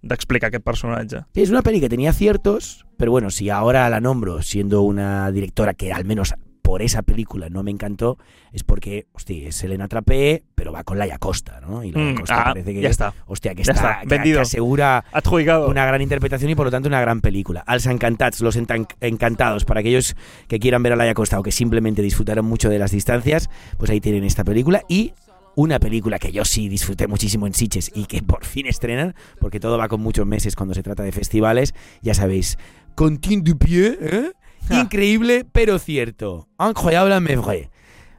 d'explicar 0.02 0.48
aquest 0.48 0.64
personatge. 0.64 1.18
Sí, 1.34 1.42
es 1.42 1.50
una 1.50 1.60
peli 1.60 1.78
que 1.78 1.90
tenía 1.90 2.08
aciertos, 2.08 2.86
pero 2.96 3.10
bueno, 3.12 3.28
si 3.30 3.50
ahora 3.50 3.86
la 3.90 4.00
nombro 4.00 4.40
siendo 4.40 4.80
una 4.80 5.30
directora 5.30 5.74
que 5.74 5.92
al 5.92 6.06
menos 6.06 6.32
por 6.70 6.82
esa 6.82 7.02
película 7.02 7.48
no 7.48 7.64
me 7.64 7.72
encantó, 7.72 8.16
es 8.52 8.62
porque, 8.62 9.08
hostia, 9.12 9.48
es 9.48 9.64
Elena 9.64 9.88
Trapé, 9.88 10.44
pero 10.54 10.70
va 10.70 10.84
con 10.84 10.98
Laia 10.98 11.18
Costa, 11.18 11.60
¿no? 11.60 11.82
Y 11.82 11.90
Laia 11.90 12.12
Mm, 12.12 12.14
Costa 12.14 12.40
ah, 12.42 12.44
parece 12.44 12.72
que, 12.72 12.80
ya 12.80 12.88
está. 12.90 13.12
hostia, 13.26 13.56
que 13.56 13.62
está, 13.62 13.72
está, 13.72 14.00
que- 14.02 14.06
vendido. 14.06 14.36
que 14.36 14.42
asegura 14.42 15.04
Adjudicado. 15.12 15.68
una 15.68 15.84
gran 15.84 16.00
interpretación 16.00 16.48
y 16.48 16.54
por 16.54 16.66
lo 16.66 16.70
tanto 16.70 16.88
una 16.88 17.00
gran 17.00 17.22
película. 17.22 17.64
Als 17.66 17.86
Encantats, 17.86 18.40
Los 18.40 18.54
Encantados, 18.54 19.64
para 19.64 19.80
aquellos 19.80 20.14
que 20.46 20.60
quieran 20.60 20.84
ver 20.84 20.92
a 20.92 20.96
Laia 20.96 21.12
Costa 21.14 21.40
o 21.40 21.42
que 21.42 21.50
simplemente 21.50 22.02
disfrutaron 22.02 22.44
mucho 22.44 22.68
de 22.68 22.78
las 22.78 22.92
distancias, 22.92 23.50
pues 23.76 23.90
ahí 23.90 24.00
tienen 24.00 24.22
esta 24.22 24.44
película 24.44 24.82
y 24.88 25.12
una 25.56 25.80
película 25.80 26.20
que 26.20 26.30
yo 26.30 26.44
sí 26.44 26.68
disfruté 26.68 27.08
muchísimo 27.08 27.48
en 27.48 27.54
Sitges 27.54 27.90
y 27.92 28.04
que 28.06 28.22
por 28.22 28.44
fin 28.44 28.66
estrenan, 28.66 29.16
porque 29.40 29.58
todo 29.58 29.76
va 29.76 29.88
con 29.88 30.00
muchos 30.00 30.24
meses 30.24 30.54
cuando 30.54 30.74
se 30.74 30.84
trata 30.84 31.02
de 31.02 31.10
festivales, 31.10 31.74
ya 32.00 32.14
sabéis, 32.14 32.58
Continue 32.94 33.42
du 33.42 33.58
Pied, 33.58 33.94
¿eh? 34.00 34.32
Increíble, 34.68 35.46
pero 35.50 35.78
cierto. 35.78 36.48
Incroyable, 36.58 37.20
mais 37.20 37.38
vrai. 37.38 37.70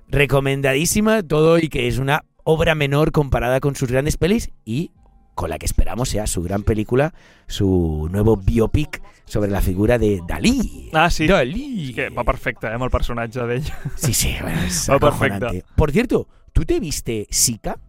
Recomendadísima 0.07 1.23
todo 1.23 1.57
y 1.59 1.69
que 1.69 1.87
es 1.87 1.97
una 1.97 2.25
obra 2.43 2.75
menor 2.75 3.11
comparada 3.11 3.59
con 3.59 3.75
sus 3.75 3.89
grandes 3.89 4.17
pelis 4.17 4.49
y 4.65 4.91
con 5.35 5.49
la 5.49 5.57
que 5.57 5.65
esperamos 5.65 6.09
sea 6.09 6.27
su 6.27 6.43
gran 6.43 6.63
película, 6.63 7.13
su 7.47 8.09
nuevo 8.11 8.35
biopic 8.35 9.01
sobre 9.25 9.49
la 9.49 9.61
figura 9.61 9.97
de 9.97 10.21
Dalí. 10.27 10.89
Ah, 10.93 11.09
sí. 11.09 11.25
Dalí. 11.27 11.89
És 11.89 11.95
que 11.95 12.09
va 12.09 12.25
perfecte, 12.27 12.67
eh, 12.67 12.75
amb 12.75 12.83
el 12.83 12.91
personatge 12.91 13.47
d'ell. 13.47 13.63
Sí, 13.95 14.13
sí, 14.13 14.35
bueno, 14.41 14.59
Va 14.89 14.95
acojonante. 14.95 15.63
Por 15.75 15.91
cierto, 15.91 16.27
¿Tú 16.53 16.65
te 16.65 16.79
viste 16.79 17.27
Sika? 17.29 17.79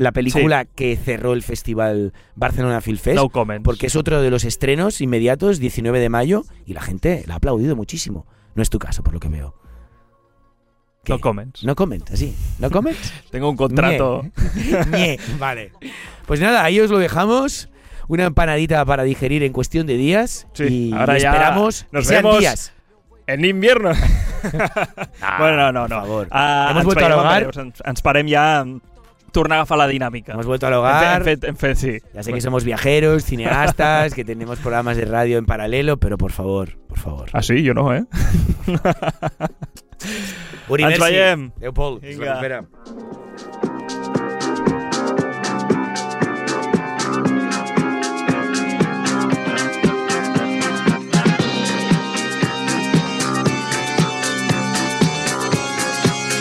La 0.00 0.12
película 0.12 0.64
que 0.64 0.96
cerró 0.96 1.34
el 1.34 1.42
festival 1.42 2.14
Barcelona 2.34 2.80
Film 2.80 2.96
Fest. 2.96 3.16
No. 3.16 3.28
Porque 3.62 3.88
es 3.88 3.96
otro 3.96 4.22
de 4.22 4.30
los 4.30 4.44
estrenos 4.44 5.02
inmediatos, 5.02 5.58
19 5.58 6.00
de 6.00 6.08
mayo, 6.08 6.44
y 6.64 6.72
la 6.72 6.80
gente 6.80 7.22
la 7.26 7.34
ha 7.34 7.36
aplaudido 7.36 7.76
muchísimo. 7.76 8.26
No 8.54 8.62
es 8.62 8.70
tu 8.70 8.78
caso, 8.78 9.02
por 9.02 9.12
lo 9.12 9.20
que 9.20 9.28
veo. 9.28 9.54
¿Qué? 11.04 11.12
No 11.12 11.18
comments. 11.20 11.62
No 11.64 11.76
comments, 11.76 12.12
así. 12.12 12.34
¿No 12.58 12.70
comments? 12.70 13.12
Tengo 13.30 13.50
un 13.50 13.56
contrato. 13.58 14.24
Ñe. 14.56 14.86
Ñe. 14.90 15.18
Vale. 15.38 15.72
Pues 16.24 16.40
nada, 16.40 16.64
ahí 16.64 16.80
os 16.80 16.88
lo 16.88 16.96
dejamos. 16.96 17.68
Una 18.08 18.24
empanadita 18.24 18.82
para 18.86 19.02
digerir 19.02 19.42
en 19.42 19.52
cuestión 19.52 19.86
de 19.86 19.98
días. 19.98 20.46
Sí, 20.54 20.88
y 20.88 20.92
ahora 20.94 21.18
ya 21.18 21.28
esperamos 21.28 21.86
nos 21.92 22.04
que 22.04 22.08
sean 22.08 22.22
vemos 22.22 22.38
días. 22.38 22.72
En 23.26 23.44
invierno. 23.44 23.90
bueno, 25.38 25.70
no, 25.70 25.72
no, 25.72 25.88
no. 25.88 25.88
por 25.88 26.06
favor. 26.06 26.28
Ah, 26.30 26.68
Hemos 26.70 26.84
vuelto 26.86 27.04
en 27.04 27.12
hogar. 27.12 27.50
Ens, 27.54 27.82
ens 27.84 28.02
parem 28.02 28.26
ja 28.26 28.60
a 28.60 28.64
tornar 29.32 29.58
a 29.58 29.60
agafar 29.62 29.78
la 29.78 29.86
dinàmica. 29.86 30.32
Hemos 30.32 30.46
vuelto 30.46 30.66
al 30.66 30.74
hogar. 30.74 31.24
Fet, 31.24 31.76
sí. 31.76 31.98
Ya 32.14 32.22
sé 32.22 32.32
que 32.32 32.40
somos 32.40 32.64
viajeros, 32.64 33.24
cineastas, 33.24 34.14
que 34.14 34.24
tenemos 34.24 34.58
programas 34.58 34.96
de 34.96 35.04
radio 35.04 35.38
en 35.38 35.46
paralelo, 35.46 35.98
pero 35.98 36.18
por 36.18 36.32
favor, 36.32 36.78
por 36.88 36.98
favor. 36.98 37.30
Ah, 37.32 37.42
sí? 37.42 37.66
Jo 37.66 37.74
no, 37.74 37.94
eh? 37.94 38.04
Uri, 40.68 40.84
Ens 40.84 40.98
veiem. 41.00 41.50
Adéu, 41.56 41.72
Pol. 41.74 42.00
Vinga. 42.00 42.34
Espera. 42.34 42.64